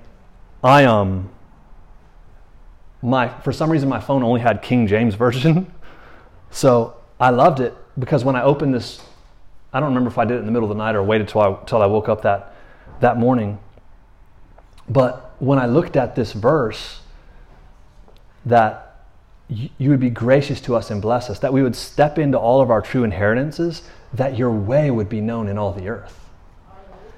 I 0.64 0.86
um, 0.86 1.30
my 3.02 3.28
for 3.42 3.52
some 3.52 3.72
reason 3.72 3.90
my 3.90 4.00
phone 4.00 4.24
only 4.24 4.42
had 4.42 4.62
King 4.62 4.88
James 4.88 5.16
version. 5.26 5.72
so 6.52 6.96
I 7.20 7.30
loved 7.32 7.60
it 7.60 7.76
because 7.98 8.24
when 8.24 8.36
I 8.36 8.44
opened 8.44 8.74
this, 8.74 9.02
I 9.74 9.80
don't 9.80 9.90
remember 9.90 10.10
if 10.10 10.18
I 10.18 10.26
did 10.26 10.36
it 10.36 10.40
in 10.40 10.46
the 10.46 10.52
middle 10.52 10.70
of 10.70 10.78
the 10.78 10.84
night 10.84 10.96
or 10.96 11.04
waited 11.04 11.28
till 11.28 11.42
I 11.42 11.58
till 11.66 11.82
I 11.82 11.88
woke 11.88 12.08
up 12.08 12.22
that 12.22 12.54
that 13.00 13.18
morning. 13.18 13.58
But 14.88 15.34
when 15.40 15.58
I 15.58 15.66
looked 15.66 15.96
at 15.96 16.16
this 16.16 16.34
verse, 16.34 17.00
that 18.46 18.85
you 19.48 19.90
would 19.90 20.00
be 20.00 20.10
gracious 20.10 20.60
to 20.62 20.76
us 20.76 20.90
and 20.90 21.02
bless 21.02 21.30
us, 21.30 21.40
that 21.40 21.54
we 21.54 21.62
would 21.62 21.76
step 21.76 22.18
into 22.18 22.38
all 22.38 22.62
of 22.62 22.72
our 22.72 22.82
true 22.82 23.04
inheritances, 23.04 23.84
that 24.14 24.38
your 24.38 24.52
way 24.52 24.90
would 24.90 25.10
be 25.10 25.22
known 25.22 25.48
in 25.48 25.58
all 25.58 25.72
the 25.72 25.88
earth. 25.88 26.20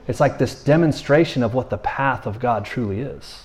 It's 0.07 0.19
like 0.19 0.37
this 0.37 0.63
demonstration 0.63 1.43
of 1.43 1.53
what 1.53 1.69
the 1.69 1.77
path 1.77 2.25
of 2.25 2.39
God 2.39 2.65
truly 2.65 2.99
is. 2.99 3.43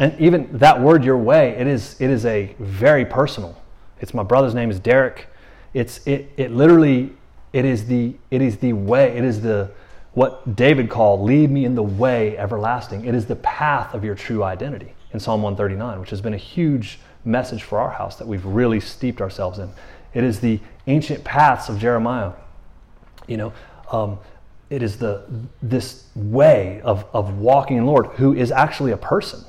And 0.00 0.18
even 0.20 0.48
that 0.58 0.80
word, 0.80 1.04
your 1.04 1.18
way, 1.18 1.50
it 1.50 1.66
is, 1.66 2.00
it 2.00 2.08
is 2.10 2.24
a 2.24 2.54
very 2.58 3.04
personal. 3.04 3.60
It's 4.00 4.14
my 4.14 4.22
brother's 4.22 4.54
name 4.54 4.70
is 4.70 4.78
Derek. 4.78 5.26
It's, 5.74 6.06
it, 6.06 6.30
it 6.36 6.52
literally, 6.52 7.14
it 7.52 7.64
is 7.64 7.86
the, 7.86 8.14
it 8.30 8.40
is 8.40 8.58
the 8.58 8.74
way, 8.74 9.16
it 9.16 9.24
is 9.24 9.40
the, 9.40 9.70
what 10.12 10.56
David 10.56 10.88
called, 10.88 11.22
lead 11.22 11.50
me 11.50 11.64
in 11.64 11.74
the 11.74 11.82
way 11.82 12.38
everlasting. 12.38 13.04
It 13.04 13.14
is 13.14 13.26
the 13.26 13.36
path 13.36 13.94
of 13.94 14.04
your 14.04 14.14
true 14.14 14.44
identity 14.44 14.94
in 15.12 15.20
Psalm 15.20 15.42
139, 15.42 16.00
which 16.00 16.10
has 16.10 16.20
been 16.20 16.34
a 16.34 16.38
huge 16.38 17.00
message 17.28 17.62
for 17.62 17.78
our 17.78 17.90
house 17.90 18.16
that 18.16 18.26
we've 18.26 18.44
really 18.44 18.80
steeped 18.80 19.20
ourselves 19.20 19.58
in. 19.58 19.70
It 20.14 20.24
is 20.24 20.40
the 20.40 20.60
ancient 20.86 21.22
paths 21.22 21.68
of 21.68 21.78
Jeremiah. 21.78 22.32
You 23.26 23.36
know, 23.36 23.52
um, 23.92 24.18
it 24.70 24.82
is 24.82 24.98
the 24.98 25.24
this 25.62 26.06
way 26.14 26.80
of, 26.82 27.06
of 27.12 27.38
walking 27.38 27.76
in 27.76 27.86
Lord, 27.86 28.06
who 28.06 28.34
is 28.34 28.50
actually 28.50 28.92
a 28.92 28.96
person. 28.96 29.44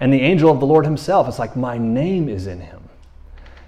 And 0.00 0.12
the 0.12 0.20
angel 0.20 0.50
of 0.50 0.60
the 0.60 0.66
Lord 0.66 0.84
himself, 0.84 1.28
it's 1.28 1.38
like, 1.38 1.56
my 1.56 1.78
name 1.78 2.28
is 2.28 2.46
in 2.46 2.60
him. 2.60 2.88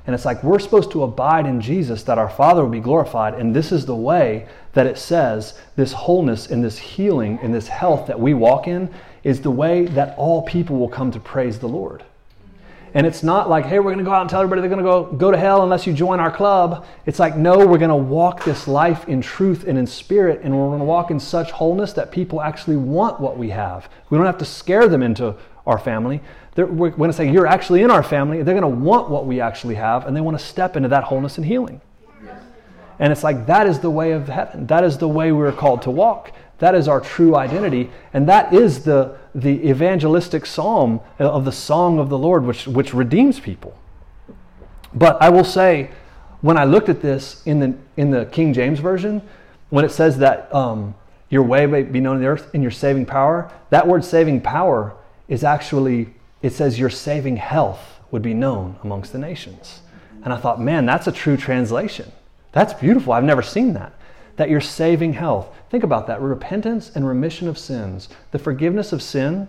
And 0.07 0.15
it's 0.15 0.25
like 0.25 0.43
we're 0.43 0.59
supposed 0.59 0.91
to 0.93 1.03
abide 1.03 1.47
in 1.47 1.61
Jesus 1.61 2.03
that 2.05 2.19
our 2.19 2.31
Father 2.31 2.63
will 2.63 2.71
be 2.71 2.81
glorified. 2.81 3.35
And 3.35 3.55
this 3.55 3.71
is 3.71 3.87
the 3.87 3.95
way 3.95 4.49
that 4.73 4.87
it 4.87 4.99
says 4.99 5.59
this 5.77 5.93
wholeness 5.93 6.49
and 6.49 6.65
this 6.65 6.79
healing 6.79 7.39
and 7.43 7.55
this 7.55 7.69
health 7.69 8.07
that 8.07 8.19
we 8.19 8.35
walk 8.35 8.67
in 8.67 8.93
is 9.23 9.41
the 9.43 9.51
way 9.51 9.87
that 9.87 10.17
all 10.17 10.43
people 10.43 10.77
will 10.79 10.89
come 10.89 11.11
to 11.13 11.21
praise 11.21 11.59
the 11.59 11.69
Lord. 11.69 12.05
And 12.95 13.07
it's 13.07 13.23
not 13.23 13.49
like, 13.49 13.67
hey, 13.67 13.79
we're 13.79 13.93
going 13.93 13.99
to 13.99 14.05
go 14.05 14.13
out 14.13 14.23
and 14.23 14.31
tell 14.31 14.41
everybody 14.41 14.61
they're 14.61 14.77
going 14.77 14.85
to 14.85 14.91
go, 14.91 15.05
go 15.17 15.31
to 15.31 15.37
hell 15.37 15.63
unless 15.63 15.87
you 15.87 15.93
join 15.93 16.19
our 16.19 16.31
club. 16.31 16.87
It's 17.07 17.19
like, 17.19 17.37
no, 17.37 17.59
we're 17.59 17.79
going 17.79 17.91
to 17.91 17.97
walk 17.97 18.45
this 18.45 18.67
life 18.67 19.09
in 19.09 19.21
truth 19.21 19.65
and 19.67 19.79
in 19.79 19.87
spirit, 19.87 20.41
and 20.43 20.57
we're 20.57 20.67
going 20.69 20.81
to 20.81 20.85
walk 20.85 21.11
in 21.11 21.21
such 21.21 21.53
wholeness 21.53 21.93
that 21.93 22.11
people 22.11 22.41
actually 22.41 22.77
want 22.77 23.21
what 23.21 23.39
we 23.39 23.51
have. 23.51 23.89
We 24.11 24.19
don't 24.19 24.27
have 24.27 24.39
to 24.39 24.45
scare 24.45 24.89
them 24.89 25.03
into 25.03 25.37
our 25.67 25.79
family. 25.79 26.21
They're, 26.57 26.67
we're 26.67 26.91
going 26.91 27.11
to 27.11 27.17
say, 27.17 27.31
You're 27.31 27.47
actually 27.47 27.83
in 27.83 27.91
our 27.91 28.03
family. 28.03 28.43
They're 28.43 28.59
going 28.59 28.63
to 28.63 28.81
want 28.81 29.09
what 29.09 29.27
we 29.27 29.41
actually 29.41 29.77
have, 29.77 30.07
and 30.07 30.17
they 30.17 30.21
want 30.21 30.39
to 30.39 30.45
step 30.45 30.77
into 30.77 30.89
that 30.89 31.05
wholeness 31.05 31.37
and 31.37 31.47
healing. 31.47 31.81
And 33.01 33.13
it's 33.13 33.25
like 33.25 33.47
that 33.47 33.67
is 33.67 33.81
the 33.81 33.91
way 33.91 34.13
of 34.13 34.29
heaven. 34.29 34.67
That 34.67 34.85
is 34.85 34.99
the 34.99 35.09
way 35.09 35.33
we're 35.33 35.53
called 35.53 35.83
to 35.83 35.91
walk. 35.91 36.33
That 36.61 36.75
is 36.75 36.89
our 36.89 37.01
true 37.01 37.35
identity. 37.37 37.91
And 38.13 38.29
that 38.29 38.55
is 38.55 38.85
the, 38.85 39.17
the 39.35 39.69
evangelistic 39.69 40.47
psalm 40.47 41.01
of 41.19 41.45
the 41.45 41.53
song 41.53 41.99
of 41.99 42.09
the 42.09 42.19
Lord, 42.19 42.45
which, 42.45 42.67
which 42.67 42.95
redeems 42.95 43.41
people. 43.41 43.77
But 44.95 45.21
I 45.21 45.29
will 45.31 45.45
say, 45.45 45.91
when 46.41 46.57
I 46.57 46.65
looked 46.65 46.89
at 46.89 47.03
this 47.03 47.43
in 47.45 47.61
the, 47.61 47.75
in 47.97 48.11
the 48.11 48.27
King 48.27 48.53
James 48.53 48.79
Version, 48.79 49.23
when 49.71 49.85
it 49.85 49.91
says 49.91 50.19
that 50.19 50.53
um, 50.55 50.95
your 51.29 51.43
way 51.43 51.67
may 51.67 51.83
be 51.83 52.01
known 52.01 52.17
in 52.17 52.23
the 52.23 52.29
earth 52.29 52.51
and 52.55 52.63
your 52.63 52.73
saving 52.73 53.07
power, 53.07 53.51
that 53.71 53.87
word 53.87 54.05
saving 54.05 54.41
power 54.41 54.95
is 55.29 55.45
actually, 55.45 56.15
it 56.43 56.53
says 56.53 56.79
your 56.79 56.91
saving 56.91 57.37
health 57.37 58.01
would 58.11 58.23
be 58.23 58.35
known 58.35 58.77
amongst 58.83 59.13
the 59.13 59.19
nations. 59.19 59.81
And 60.25 60.33
I 60.33 60.37
thought, 60.37 60.61
man, 60.61 60.87
that's 60.87 61.07
a 61.07 61.13
true 61.13 61.37
translation. 61.37 62.11
That's 62.53 62.75
beautiful. 62.75 63.13
I've 63.13 63.25
never 63.25 63.43
seen 63.43 63.75
that. 63.75 63.95
That 64.37 64.51
you're 64.51 64.61
saving 64.61 65.15
health. 65.15 65.49
Think 65.71 65.85
about 65.85 66.09
that 66.09 66.21
repentance 66.21 66.91
and 66.95 67.07
remission 67.07 67.49
of 67.49 67.57
sins, 67.57 68.09
the 68.33 68.39
forgiveness 68.39 68.93
of 68.93 69.01
sin, 69.01 69.49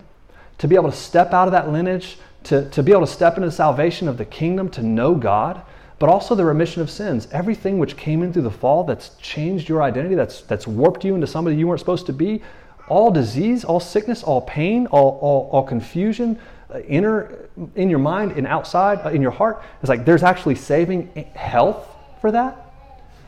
to 0.58 0.68
be 0.68 0.76
able 0.76 0.90
to 0.90 0.96
step 0.96 1.32
out 1.32 1.48
of 1.48 1.52
that 1.52 1.70
lineage, 1.70 2.16
to, 2.44 2.70
to 2.70 2.82
be 2.82 2.92
able 2.92 3.06
to 3.06 3.12
step 3.12 3.36
into 3.36 3.48
the 3.48 3.52
salvation 3.52 4.06
of 4.06 4.18
the 4.18 4.24
kingdom, 4.24 4.68
to 4.70 4.82
know 4.82 5.16
God, 5.16 5.62
but 5.98 6.08
also 6.08 6.36
the 6.36 6.44
remission 6.44 6.80
of 6.80 6.90
sins. 6.90 7.26
Everything 7.32 7.78
which 7.78 7.96
came 7.96 8.22
in 8.22 8.32
through 8.32 8.42
the 8.42 8.50
fall 8.50 8.84
that's 8.84 9.10
changed 9.16 9.68
your 9.68 9.82
identity, 9.82 10.14
that's, 10.14 10.42
that's 10.42 10.66
warped 10.66 11.04
you 11.04 11.16
into 11.16 11.26
somebody 11.26 11.56
you 11.56 11.66
weren't 11.66 11.80
supposed 11.80 12.06
to 12.06 12.12
be, 12.12 12.40
all 12.88 13.10
disease, 13.10 13.64
all 13.64 13.80
sickness, 13.80 14.22
all 14.22 14.42
pain, 14.42 14.86
all, 14.86 15.18
all, 15.20 15.48
all 15.52 15.62
confusion, 15.64 16.38
uh, 16.72 16.80
inner 16.80 17.48
in 17.74 17.90
your 17.90 17.98
mind 17.98 18.32
and 18.32 18.46
outside 18.46 19.04
uh, 19.04 19.10
in 19.10 19.22
your 19.22 19.30
heart. 19.30 19.62
It's 19.80 19.88
like 19.88 20.04
there's 20.04 20.22
actually 20.22 20.54
saving 20.54 21.08
health 21.34 21.88
for 22.20 22.30
that. 22.30 22.72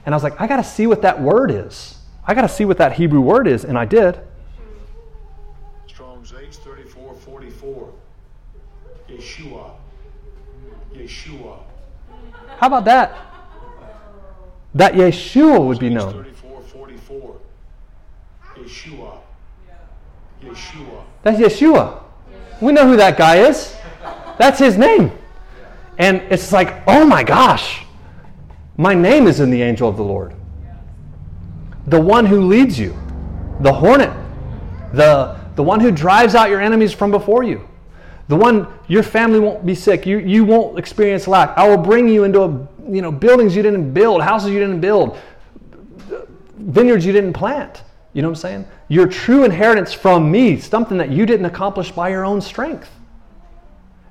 And 0.07 0.15
I 0.15 0.17
was 0.17 0.23
like, 0.23 0.41
I 0.41 0.47
got 0.47 0.57
to 0.57 0.65
see 0.65 0.87
what 0.87 1.03
that 1.03 1.21
word 1.21 1.51
is. 1.51 1.99
I 2.27 2.35
got 2.35 2.43
to 2.43 2.49
see 2.49 2.65
what 2.65 2.79
that 2.79 2.95
Hebrew 2.95 3.21
word 3.21 3.47
is, 3.47 3.65
and 3.65 3.77
I 3.77 3.85
did. 3.85 4.19
Strong's 5.87 6.33
H 6.33 6.57
thirty-four 6.57 7.15
forty-four. 7.15 7.93
Yeshua. 9.09 9.73
Yeshua. 10.95 11.59
How 12.59 12.67
about 12.69 12.85
that? 12.87 13.15
That 14.75 14.95
Yeshua 14.95 15.65
would 15.67 15.79
be 15.79 15.91
known. 15.91 16.13
thirty-four 16.13 16.63
forty-four. 16.63 17.37
Yeshua. 18.57 19.19
Yeshua. 20.43 21.05
That's 21.23 21.39
Yeshua. 21.39 22.03
We 22.61 22.73
know 22.73 22.87
who 22.87 22.97
that 22.97 23.19
guy 23.19 23.37
is. 23.37 23.77
That's 24.39 24.59
his 24.59 24.79
name. 24.79 25.13
And 25.99 26.23
it's 26.31 26.53
like, 26.53 26.83
oh 26.87 27.05
my 27.05 27.23
gosh, 27.23 27.85
my 28.77 28.95
name 28.95 29.27
is 29.27 29.41
in 29.41 29.51
the 29.51 29.63
angel 29.63 29.89
of 29.89 29.97
the 29.97 30.03
Lord. 30.03 30.35
The 31.87 32.01
one 32.01 32.27
who 32.27 32.47
leads 32.47 32.79
you, 32.79 32.97
the 33.61 33.73
hornet, 33.73 34.13
the, 34.93 35.39
the 35.55 35.63
one 35.63 35.81
who 35.81 35.91
drives 35.91 36.35
out 36.35 36.49
your 36.49 36.61
enemies 36.61 36.93
from 36.93 37.11
before 37.11 37.43
you, 37.43 37.69
the 38.29 38.37
one 38.37 38.67
your 38.89 39.03
family 39.03 39.39
won't 39.39 39.67
be 39.67 39.75
sick, 39.75 40.07
you, 40.07 40.19
you 40.19 40.45
won't 40.45 40.79
experience 40.79 41.29
lack. 41.29 41.57
I 41.59 41.69
will 41.69 41.77
bring 41.77 42.09
you 42.09 42.25
into 42.25 42.43
a, 42.43 42.69
you 42.89 43.03
know, 43.03 43.13
buildings 43.13 43.55
you 43.55 43.63
didn't 43.63 43.93
build, 43.93 44.23
houses 44.23 44.51
you 44.51 44.59
didn't 44.59 44.81
build, 44.81 45.19
vineyards 46.57 47.05
you 47.05 47.13
didn't 47.13 47.35
plant. 47.35 47.83
You 48.15 48.23
know 48.23 48.29
what 48.29 48.39
I'm 48.39 48.43
saying? 48.43 48.69
Your 48.89 49.07
true 49.07 49.45
inheritance 49.45 49.93
from 49.93 50.31
me, 50.31 50.59
something 50.61 50.97
that 50.99 51.11
you 51.11 51.27
didn't 51.27 51.47
accomplish 51.47 51.91
by 51.91 52.09
your 52.11 52.25
own 52.25 52.41
strength. 52.41 52.91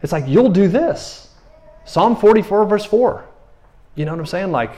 It's 0.01 0.11
like, 0.11 0.27
you'll 0.27 0.49
do 0.49 0.67
this. 0.67 1.33
Psalm 1.85 2.15
44, 2.15 2.65
verse 2.65 2.85
4. 2.85 3.25
You 3.95 4.05
know 4.05 4.11
what 4.11 4.19
I'm 4.19 4.25
saying? 4.25 4.51
Like, 4.51 4.71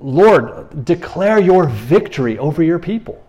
Lord, 0.00 0.84
declare 0.84 1.38
your 1.38 1.66
victory 1.66 2.38
over 2.38 2.62
your 2.62 2.78
people. 2.78 3.22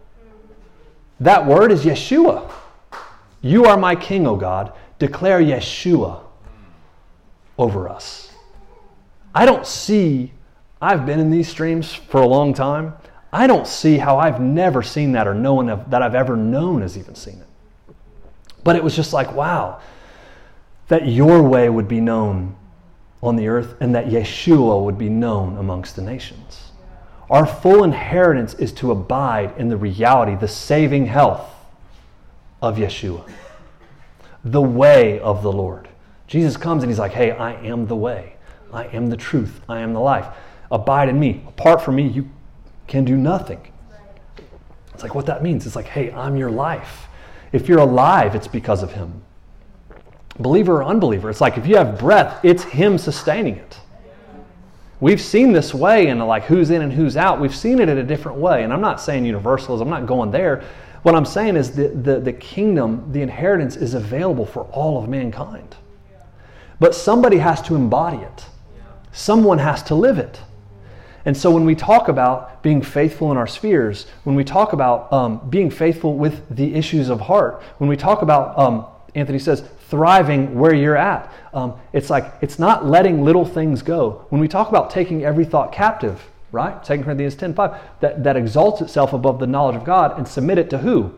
That 1.19 1.45
word 1.45 1.72
is 1.72 1.84
Yeshua. 1.84 2.49
You 3.41 3.65
are 3.65 3.78
my 3.78 3.95
king, 3.95 4.26
O 4.26 4.36
God. 4.36 4.74
Declare 4.97 5.41
Yeshua 5.41 6.22
over 7.57 7.89
us. 7.89 8.32
I 9.36 9.45
don't 9.45 9.67
see, 9.67 10.32
I've 10.82 11.05
been 11.05 11.19
in 11.19 11.30
these 11.30 11.49
streams 11.49 11.93
for 11.93 12.22
a 12.22 12.28
long 12.28 12.53
time. 12.53 12.93
I 13.34 13.47
don't 13.47 13.67
see 13.67 13.97
how 13.97 14.17
I've 14.17 14.41
never 14.41 14.82
seen 14.82 15.11
that 15.13 15.28
or 15.28 15.34
no 15.34 15.53
one 15.53 15.67
that 15.67 16.01
I've 16.01 16.15
ever 16.15 16.36
known 16.36 16.82
has 16.82 16.97
even 16.97 17.15
seen 17.15 17.36
it. 17.39 17.95
But 18.63 18.76
it 18.76 18.84
was 18.84 18.95
just 18.95 19.13
like, 19.13 19.34
wow, 19.34 19.80
that 20.88 21.07
your 21.07 21.41
way 21.41 21.69
would 21.69 21.88
be 21.88 22.01
known 22.01 22.55
on 23.24 23.36
the 23.36 23.47
earth 23.47 23.76
and 23.80 23.93
that 23.95 24.07
Yeshua 24.07 24.84
would 24.84 24.97
be 24.97 25.09
known 25.09 25.57
amongst 25.57 25.95
the 25.95 26.01
nations. 26.01 26.72
Our 27.30 27.45
full 27.45 27.84
inheritance 27.84 28.53
is 28.55 28.74
to 28.74 28.91
abide 28.91 29.53
in 29.57 29.69
the 29.69 29.78
reality, 29.78 30.36
the 30.36 30.47
saving 30.47 31.05
health 31.05 31.49
of 32.61 32.78
Yeshua, 32.78 33.30
the 34.43 34.61
way 34.61 35.19
of 35.19 35.43
the 35.43 35.51
Lord. 35.51 35.88
Jesus 36.28 36.57
comes 36.57 36.84
and 36.84 36.89
he's 36.89 36.99
like, 36.99 37.13
hey, 37.13 37.32
I 37.32 37.53
am 37.65 37.88
the 37.88 37.95
way, 37.95 38.36
I 38.74 38.86
am 38.86 39.07
the 39.07 39.17
truth, 39.17 39.61
I 39.69 39.80
am 39.80 39.93
the 39.93 39.99
life. 39.99 40.28
Abide 40.72 41.09
in 41.09 41.19
me. 41.19 41.43
Apart 41.47 41.82
from 41.82 41.95
me, 41.95 42.07
you 42.07 42.30
can 42.88 43.03
do 43.03 43.17
nothing. 43.17 43.72
It's 44.93 45.03
like 45.03 45.15
what 45.15 45.26
that 45.26 45.43
means. 45.43 45.65
It's 45.65 45.76
like, 45.76 45.88
hey, 45.88 46.11
I'm 46.11 46.36
your 46.36 46.51
life. 46.51 47.07
If 47.51 47.67
you're 47.67 47.80
alive, 47.80 48.36
it's 48.36 48.47
because 48.47 48.84
of 48.84 48.93
him. 48.93 49.24
Believer 50.41 50.77
or 50.77 50.83
unbeliever, 50.83 51.29
it's 51.29 51.41
like 51.41 51.57
if 51.57 51.67
you 51.67 51.77
have 51.77 51.99
breath, 51.99 52.43
it's 52.43 52.63
him 52.63 52.97
sustaining 52.97 53.55
it. 53.55 53.79
We've 54.99 55.21
seen 55.21 55.51
this 55.51 55.73
way 55.73 56.07
in 56.07 56.19
like 56.19 56.43
who's 56.43 56.69
in 56.69 56.83
and 56.83 56.93
who's 56.93 57.17
out. 57.17 57.41
We've 57.41 57.55
seen 57.55 57.79
it 57.79 57.89
in 57.89 57.97
a 57.97 58.03
different 58.03 58.37
way. 58.37 58.63
And 58.63 58.71
I'm 58.71 58.81
not 58.81 59.01
saying 59.01 59.25
universalism, 59.25 59.87
I'm 59.87 59.89
not 60.01 60.07
going 60.07 60.29
there. 60.29 60.63
What 61.01 61.15
I'm 61.15 61.25
saying 61.25 61.55
is 61.55 61.71
the, 61.71 61.87
the, 61.87 62.19
the 62.19 62.33
kingdom, 62.33 63.11
the 63.11 63.21
inheritance 63.21 63.75
is 63.75 63.95
available 63.95 64.45
for 64.45 64.65
all 64.65 65.01
of 65.01 65.09
mankind. 65.09 65.75
But 66.79 66.93
somebody 66.93 67.37
has 67.37 67.61
to 67.63 67.75
embody 67.75 68.17
it, 68.17 68.45
someone 69.11 69.57
has 69.57 69.81
to 69.83 69.95
live 69.95 70.19
it. 70.19 70.39
And 71.25 71.37
so 71.37 71.51
when 71.51 71.65
we 71.65 71.75
talk 71.75 72.07
about 72.07 72.63
being 72.63 72.81
faithful 72.81 73.31
in 73.31 73.37
our 73.37 73.45
spheres, 73.45 74.07
when 74.23 74.35
we 74.35 74.43
talk 74.43 74.73
about 74.73 75.11
um, 75.13 75.49
being 75.49 75.69
faithful 75.69 76.15
with 76.15 76.43
the 76.55 76.73
issues 76.73 77.09
of 77.09 77.21
heart, 77.21 77.61
when 77.77 77.87
we 77.89 77.95
talk 77.95 78.23
about, 78.23 78.57
um, 78.57 78.87
Anthony 79.13 79.37
says, 79.37 79.63
thriving 79.91 80.57
where 80.57 80.73
you're 80.73 80.97
at, 80.97 81.31
um, 81.53 81.75
it's 81.93 82.09
like 82.09 82.33
it's 82.41 82.57
not 82.57 82.85
letting 82.87 83.23
little 83.23 83.45
things 83.45 83.83
go. 83.83 84.25
When 84.29 84.41
we 84.41 84.47
talk 84.47 84.69
about 84.69 84.89
taking 84.89 85.23
every 85.23 85.45
thought 85.45 85.71
captive, 85.71 86.27
right? 86.51 86.83
2 86.83 87.03
Corinthians 87.03 87.35
10 87.35 87.53
5, 87.53 87.81
that, 87.99 88.23
that 88.23 88.37
exalts 88.37 88.81
itself 88.81 89.13
above 89.13 89.39
the 89.39 89.45
knowledge 89.45 89.75
of 89.75 89.83
God 89.83 90.17
and 90.17 90.27
submit 90.27 90.57
it 90.57 90.69
to 90.71 90.79
who? 90.79 91.13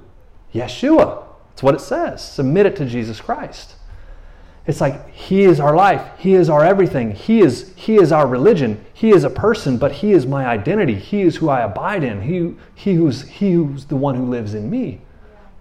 Yeshua. 0.53 1.23
That's 1.49 1.63
what 1.63 1.75
it 1.75 1.81
says. 1.81 2.27
Submit 2.27 2.65
it 2.65 2.75
to 2.77 2.85
Jesus 2.85 3.21
Christ. 3.21 3.75
It's 4.65 4.81
like 4.81 5.11
he 5.11 5.43
is 5.43 5.59
our 5.59 5.75
life. 5.75 6.01
He 6.17 6.33
is 6.33 6.49
our 6.49 6.63
everything. 6.63 7.11
He 7.11 7.41
is 7.41 7.73
he 7.75 7.95
is 7.95 8.11
our 8.11 8.25
religion. 8.25 8.83
He 8.93 9.11
is 9.11 9.23
a 9.23 9.29
person, 9.29 9.77
but 9.77 9.91
he 9.91 10.13
is 10.13 10.25
my 10.25 10.45
identity. 10.45 10.95
He 10.95 11.21
is 11.21 11.35
who 11.35 11.49
I 11.49 11.61
abide 11.61 12.03
in. 12.03 12.21
He 12.21 12.55
he 12.73 12.95
who's 12.95 13.23
he 13.23 13.51
who's 13.51 13.85
the 13.85 13.97
one 13.97 14.15
who 14.15 14.25
lives 14.25 14.53
in 14.53 14.69
me. 14.69 15.01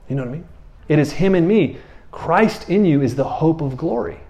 You 0.09 0.17
know 0.17 0.23
what 0.23 0.31
I 0.31 0.33
mean? 0.33 0.49
It 0.89 0.99
is 0.99 1.13
him 1.13 1.35
in 1.35 1.47
me. 1.47 1.79
Christ 2.13 2.69
in 2.71 2.85
you 2.85 3.03
is 3.03 3.17
the 3.17 3.25
hope 3.25 3.61
of 3.61 3.77
glory. 3.77 4.21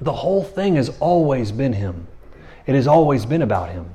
The 0.00 0.12
whole 0.12 0.44
thing 0.44 0.76
has 0.76 0.90
always 1.00 1.52
been 1.52 1.72
him. 1.72 2.06
It 2.66 2.74
has 2.74 2.86
always 2.86 3.24
been 3.24 3.42
about 3.42 3.70
him. 3.70 3.94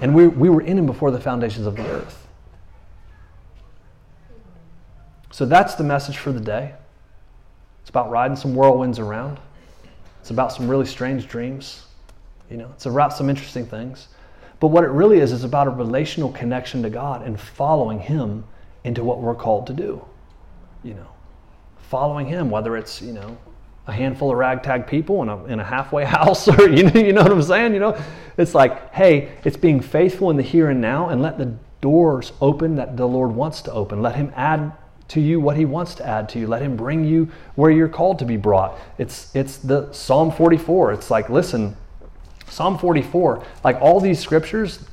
And 0.00 0.14
we, 0.14 0.28
we 0.28 0.48
were 0.48 0.60
in 0.60 0.78
him 0.78 0.86
before 0.86 1.10
the 1.10 1.20
foundations 1.20 1.66
of 1.66 1.74
the 1.74 1.86
earth. 1.88 2.26
So 5.30 5.46
that's 5.46 5.74
the 5.74 5.84
message 5.84 6.18
for 6.18 6.30
the 6.30 6.40
day. 6.40 6.74
It's 7.80 7.90
about 7.90 8.10
riding 8.10 8.36
some 8.36 8.54
whirlwinds 8.54 8.98
around. 8.98 9.38
It's 10.20 10.30
about 10.30 10.52
some 10.52 10.68
really 10.68 10.86
strange 10.86 11.26
dreams. 11.26 11.84
You 12.50 12.58
know, 12.58 12.70
it's 12.74 12.86
about 12.86 13.12
some 13.12 13.30
interesting 13.30 13.66
things. 13.66 14.08
But 14.60 14.68
what 14.68 14.84
it 14.84 14.90
really 14.90 15.20
is 15.20 15.32
is 15.32 15.44
about 15.44 15.68
a 15.68 15.70
relational 15.70 16.32
connection 16.32 16.82
to 16.82 16.90
God 16.90 17.22
and 17.24 17.38
following 17.38 18.00
Him 18.00 18.44
into 18.84 19.04
what 19.04 19.20
we're 19.20 19.34
called 19.34 19.66
to 19.68 19.72
do. 19.72 20.04
You 20.82 20.94
know, 20.94 21.06
following 21.88 22.26
Him, 22.26 22.50
whether 22.50 22.76
it's 22.76 23.02
you 23.02 23.12
know 23.12 23.36
a 23.86 23.92
handful 23.92 24.30
of 24.30 24.36
ragtag 24.36 24.86
people 24.86 25.22
in 25.22 25.28
a, 25.28 25.44
in 25.46 25.60
a 25.60 25.64
halfway 25.64 26.04
house, 26.18 26.48
or 26.48 26.68
you 26.68 26.84
know, 26.84 27.00
you 27.00 27.12
know 27.12 27.22
what 27.22 27.32
I'm 27.32 27.42
saying. 27.42 27.74
You 27.74 27.80
know, 27.80 28.02
it's 28.36 28.54
like, 28.54 28.92
hey, 28.94 29.32
it's 29.44 29.56
being 29.56 29.80
faithful 29.80 30.30
in 30.30 30.36
the 30.36 30.42
here 30.42 30.70
and 30.70 30.80
now, 30.80 31.08
and 31.08 31.22
let 31.22 31.38
the 31.38 31.54
doors 31.80 32.32
open 32.40 32.76
that 32.76 32.96
the 32.96 33.06
Lord 33.06 33.32
wants 33.32 33.62
to 33.62 33.72
open. 33.72 34.02
Let 34.02 34.16
Him 34.16 34.32
add 34.36 34.72
to 35.08 35.20
you 35.20 35.40
what 35.40 35.56
he 35.56 35.64
wants 35.64 35.94
to 35.96 36.06
add 36.06 36.28
to 36.30 36.38
you. 36.38 36.46
Let 36.46 36.62
him 36.62 36.76
bring 36.76 37.04
you 37.04 37.30
where 37.54 37.70
you're 37.70 37.88
called 37.88 38.18
to 38.18 38.24
be 38.24 38.36
brought. 38.36 38.78
It's 38.98 39.34
it's 39.34 39.56
the 39.56 39.90
Psalm 39.92 40.30
44. 40.30 40.92
It's 40.92 41.10
like, 41.10 41.30
listen, 41.30 41.76
Psalm 42.46 42.78
44, 42.78 43.44
like 43.64 43.80
all 43.80 44.00
these 44.00 44.20
scriptures, 44.20 44.84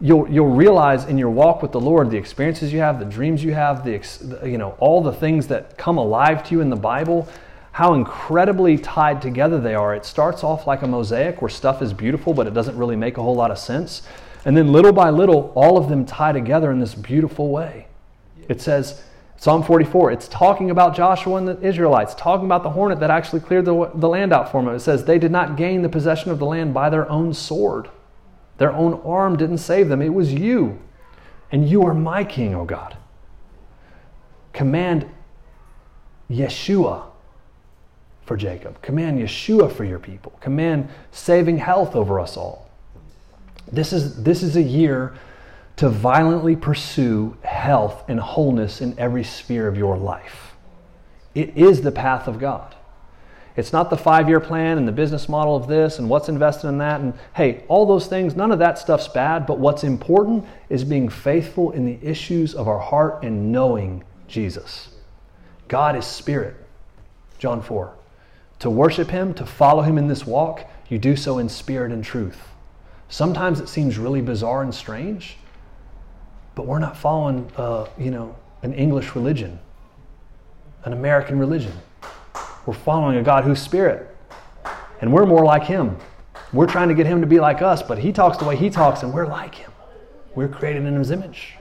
you'll 0.00 0.28
you'll 0.30 0.54
realize 0.54 1.04
in 1.04 1.18
your 1.18 1.30
walk 1.30 1.62
with 1.62 1.72
the 1.72 1.80
Lord, 1.80 2.10
the 2.10 2.16
experiences 2.16 2.72
you 2.72 2.80
have, 2.80 2.98
the 2.98 3.04
dreams 3.04 3.44
you 3.44 3.52
have, 3.52 3.84
the 3.84 4.40
you 4.48 4.58
know, 4.58 4.76
all 4.78 5.02
the 5.02 5.12
things 5.12 5.46
that 5.48 5.76
come 5.76 5.98
alive 5.98 6.42
to 6.48 6.54
you 6.54 6.60
in 6.60 6.70
the 6.70 6.76
Bible, 6.76 7.28
how 7.72 7.94
incredibly 7.94 8.78
tied 8.78 9.22
together 9.22 9.60
they 9.60 9.74
are. 9.74 9.94
It 9.94 10.04
starts 10.04 10.42
off 10.42 10.66
like 10.66 10.82
a 10.82 10.86
mosaic 10.86 11.40
where 11.42 11.48
stuff 11.48 11.82
is 11.82 11.92
beautiful, 11.92 12.34
but 12.34 12.46
it 12.46 12.54
doesn't 12.54 12.76
really 12.76 12.96
make 12.96 13.18
a 13.18 13.22
whole 13.22 13.36
lot 13.36 13.50
of 13.50 13.58
sense. 13.58 14.02
And 14.44 14.56
then 14.56 14.72
little 14.72 14.92
by 14.92 15.10
little, 15.10 15.52
all 15.54 15.76
of 15.76 15.88
them 15.88 16.06
tie 16.06 16.32
together 16.32 16.70
in 16.72 16.80
this 16.80 16.94
beautiful 16.94 17.50
way. 17.50 17.86
It 18.48 18.60
says, 18.60 19.02
Psalm 19.36 19.62
44, 19.62 20.12
it's 20.12 20.28
talking 20.28 20.70
about 20.70 20.94
Joshua 20.96 21.36
and 21.36 21.48
the 21.48 21.60
Israelites, 21.60 22.14
talking 22.14 22.46
about 22.46 22.62
the 22.62 22.70
hornet 22.70 23.00
that 23.00 23.10
actually 23.10 23.40
cleared 23.40 23.64
the, 23.64 23.90
the 23.94 24.08
land 24.08 24.32
out 24.32 24.50
for 24.50 24.62
them. 24.62 24.74
It 24.74 24.80
says, 24.80 25.04
They 25.04 25.18
did 25.18 25.30
not 25.30 25.56
gain 25.56 25.82
the 25.82 25.88
possession 25.88 26.30
of 26.30 26.38
the 26.38 26.46
land 26.46 26.74
by 26.74 26.90
their 26.90 27.08
own 27.08 27.32
sword. 27.32 27.88
Their 28.60 28.74
own 28.74 29.00
arm 29.06 29.38
didn't 29.38 29.56
save 29.56 29.88
them. 29.88 30.02
It 30.02 30.12
was 30.12 30.34
you. 30.34 30.78
And 31.50 31.66
you 31.66 31.82
are 31.86 31.94
my 31.94 32.24
king, 32.24 32.54
O 32.54 32.66
God. 32.66 32.94
Command 34.52 35.08
Yeshua 36.30 37.04
for 38.26 38.36
Jacob. 38.36 38.82
Command 38.82 39.18
Yeshua 39.18 39.72
for 39.72 39.84
your 39.84 39.98
people. 39.98 40.38
Command 40.42 40.90
saving 41.10 41.56
health 41.56 41.96
over 41.96 42.20
us 42.20 42.36
all. 42.36 42.68
This 43.72 43.94
is, 43.94 44.22
this 44.24 44.42
is 44.42 44.56
a 44.56 44.62
year 44.62 45.14
to 45.76 45.88
violently 45.88 46.54
pursue 46.54 47.38
health 47.40 48.04
and 48.08 48.20
wholeness 48.20 48.82
in 48.82 48.94
every 48.98 49.24
sphere 49.24 49.68
of 49.68 49.78
your 49.78 49.96
life. 49.96 50.54
It 51.34 51.56
is 51.56 51.80
the 51.80 51.92
path 51.92 52.28
of 52.28 52.38
God. 52.38 52.74
It's 53.56 53.72
not 53.72 53.90
the 53.90 53.96
five 53.96 54.28
year 54.28 54.40
plan 54.40 54.78
and 54.78 54.86
the 54.86 54.92
business 54.92 55.28
model 55.28 55.56
of 55.56 55.66
this 55.66 55.98
and 55.98 56.08
what's 56.08 56.28
invested 56.28 56.68
in 56.68 56.78
that. 56.78 57.00
And 57.00 57.14
hey, 57.34 57.64
all 57.68 57.84
those 57.86 58.06
things, 58.06 58.36
none 58.36 58.52
of 58.52 58.58
that 58.60 58.78
stuff's 58.78 59.08
bad. 59.08 59.46
But 59.46 59.58
what's 59.58 59.84
important 59.84 60.46
is 60.68 60.84
being 60.84 61.08
faithful 61.08 61.72
in 61.72 61.84
the 61.84 61.98
issues 62.02 62.54
of 62.54 62.68
our 62.68 62.78
heart 62.78 63.22
and 63.22 63.50
knowing 63.50 64.04
Jesus. 64.28 64.88
God 65.68 65.96
is 65.96 66.06
spirit. 66.06 66.56
John 67.38 67.62
4. 67.62 67.92
To 68.60 68.70
worship 68.70 69.10
Him, 69.10 69.34
to 69.34 69.46
follow 69.46 69.82
Him 69.82 69.98
in 69.98 70.06
this 70.06 70.26
walk, 70.26 70.68
you 70.88 70.98
do 70.98 71.16
so 71.16 71.38
in 71.38 71.48
spirit 71.48 71.92
and 71.92 72.04
truth. 72.04 72.48
Sometimes 73.08 73.60
it 73.60 73.68
seems 73.68 73.98
really 73.98 74.20
bizarre 74.20 74.62
and 74.62 74.74
strange, 74.74 75.36
but 76.54 76.66
we're 76.66 76.78
not 76.78 76.96
following, 76.96 77.50
uh, 77.56 77.86
you 77.98 78.10
know, 78.10 78.36
an 78.62 78.74
English 78.74 79.14
religion, 79.14 79.58
an 80.84 80.92
American 80.92 81.38
religion. 81.38 81.72
We're 82.66 82.74
following 82.74 83.16
a 83.16 83.22
God 83.22 83.44
who's 83.44 83.60
spirit. 83.60 84.14
And 85.00 85.12
we're 85.12 85.26
more 85.26 85.44
like 85.44 85.64
him. 85.64 85.96
We're 86.52 86.66
trying 86.66 86.88
to 86.88 86.94
get 86.94 87.06
him 87.06 87.20
to 87.20 87.26
be 87.26 87.40
like 87.40 87.62
us, 87.62 87.82
but 87.82 87.98
he 87.98 88.12
talks 88.12 88.36
the 88.36 88.44
way 88.44 88.56
he 88.56 88.70
talks, 88.70 89.02
and 89.02 89.12
we're 89.12 89.26
like 89.26 89.54
him. 89.54 89.70
We're 90.34 90.48
created 90.48 90.84
in 90.84 90.94
his 90.94 91.10
image. 91.10 91.54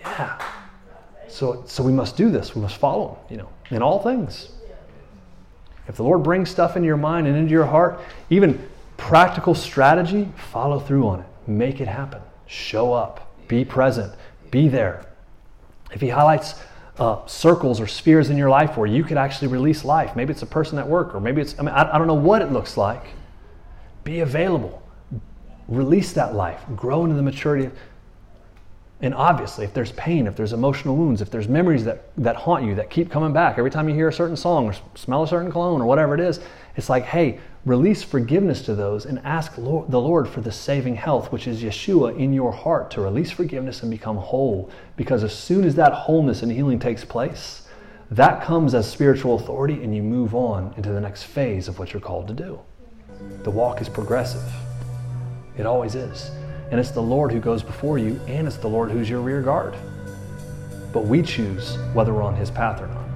Yeah. 0.00 0.40
So, 1.28 1.62
so 1.66 1.82
we 1.82 1.92
must 1.92 2.16
do 2.16 2.30
this. 2.30 2.54
We 2.54 2.62
must 2.62 2.76
follow 2.76 3.10
him, 3.10 3.16
you 3.30 3.36
know, 3.36 3.48
in 3.70 3.82
all 3.82 4.02
things. 4.02 4.50
If 5.86 5.96
the 5.96 6.02
Lord 6.02 6.22
brings 6.22 6.50
stuff 6.50 6.76
into 6.76 6.86
your 6.86 6.96
mind 6.96 7.26
and 7.26 7.36
into 7.36 7.50
your 7.50 7.64
heart, 7.64 8.00
even 8.28 8.68
practical 8.96 9.54
strategy, 9.54 10.28
follow 10.50 10.78
through 10.78 11.06
on 11.06 11.20
it. 11.20 11.26
Make 11.46 11.80
it 11.80 11.88
happen. 11.88 12.20
Show 12.46 12.92
up. 12.92 13.34
Be 13.48 13.64
present. 13.64 14.12
Be 14.50 14.68
there. 14.68 15.06
If 15.92 16.00
He 16.00 16.08
highlights 16.08 16.56
uh, 16.98 17.24
circles 17.26 17.80
or 17.80 17.86
spheres 17.86 18.30
in 18.30 18.36
your 18.36 18.50
life 18.50 18.76
where 18.76 18.86
you 18.86 19.04
could 19.04 19.16
actually 19.16 19.48
release 19.48 19.84
life, 19.84 20.16
maybe 20.16 20.32
it's 20.32 20.42
a 20.42 20.46
person 20.46 20.78
at 20.78 20.88
work, 20.88 21.14
or 21.14 21.20
maybe 21.20 21.40
it's, 21.40 21.58
I 21.58 21.62
mean, 21.62 21.74
I, 21.74 21.94
I 21.94 21.98
don't 21.98 22.06
know 22.06 22.14
what 22.14 22.42
it 22.42 22.52
looks 22.52 22.76
like. 22.76 23.04
Be 24.04 24.20
available. 24.20 24.82
Release 25.68 26.12
that 26.14 26.34
life. 26.34 26.60
Grow 26.74 27.04
into 27.04 27.14
the 27.14 27.22
maturity. 27.22 27.70
And 29.00 29.14
obviously, 29.14 29.64
if 29.64 29.72
there's 29.72 29.92
pain, 29.92 30.26
if 30.26 30.34
there's 30.34 30.52
emotional 30.52 30.96
wounds, 30.96 31.22
if 31.22 31.30
there's 31.30 31.46
memories 31.46 31.84
that, 31.84 32.10
that 32.16 32.34
haunt 32.34 32.64
you, 32.64 32.74
that 32.74 32.90
keep 32.90 33.10
coming 33.10 33.32
back 33.32 33.56
every 33.56 33.70
time 33.70 33.88
you 33.88 33.94
hear 33.94 34.08
a 34.08 34.12
certain 34.12 34.36
song 34.36 34.66
or 34.66 34.74
smell 34.96 35.22
a 35.22 35.28
certain 35.28 35.52
cologne 35.52 35.80
or 35.80 35.86
whatever 35.86 36.14
it 36.14 36.20
is, 36.20 36.40
it's 36.76 36.88
like, 36.88 37.04
hey, 37.04 37.38
release 37.64 38.02
forgiveness 38.02 38.62
to 38.62 38.74
those 38.74 39.06
and 39.06 39.20
ask 39.20 39.54
the 39.54 39.60
Lord 39.60 40.28
for 40.28 40.40
the 40.40 40.50
saving 40.50 40.96
health, 40.96 41.30
which 41.30 41.46
is 41.46 41.62
Yeshua, 41.62 42.18
in 42.18 42.32
your 42.32 42.50
heart 42.50 42.90
to 42.92 43.00
release 43.00 43.30
forgiveness 43.30 43.82
and 43.82 43.90
become 43.90 44.16
whole. 44.16 44.68
Because 44.96 45.22
as 45.22 45.36
soon 45.36 45.64
as 45.64 45.76
that 45.76 45.92
wholeness 45.92 46.42
and 46.42 46.50
healing 46.50 46.80
takes 46.80 47.04
place, 47.04 47.68
that 48.10 48.42
comes 48.42 48.74
as 48.74 48.90
spiritual 48.90 49.36
authority 49.36 49.84
and 49.84 49.94
you 49.94 50.02
move 50.02 50.34
on 50.34 50.74
into 50.76 50.90
the 50.90 51.00
next 51.00 51.24
phase 51.24 51.68
of 51.68 51.78
what 51.78 51.92
you're 51.92 52.00
called 52.00 52.26
to 52.28 52.34
do. 52.34 52.58
The 53.42 53.50
walk 53.50 53.80
is 53.80 53.88
progressive, 53.88 54.50
it 55.56 55.66
always 55.66 55.94
is. 55.94 56.32
And 56.70 56.78
it's 56.78 56.90
the 56.90 57.02
Lord 57.02 57.32
who 57.32 57.40
goes 57.40 57.62
before 57.62 57.98
you, 57.98 58.20
and 58.26 58.46
it's 58.46 58.56
the 58.56 58.68
Lord 58.68 58.90
who's 58.90 59.08
your 59.08 59.20
rear 59.20 59.40
guard. 59.40 59.74
But 60.92 61.06
we 61.06 61.22
choose 61.22 61.78
whether 61.94 62.12
we're 62.12 62.22
on 62.22 62.36
his 62.36 62.50
path 62.50 62.82
or 62.82 62.88
not. 62.88 63.08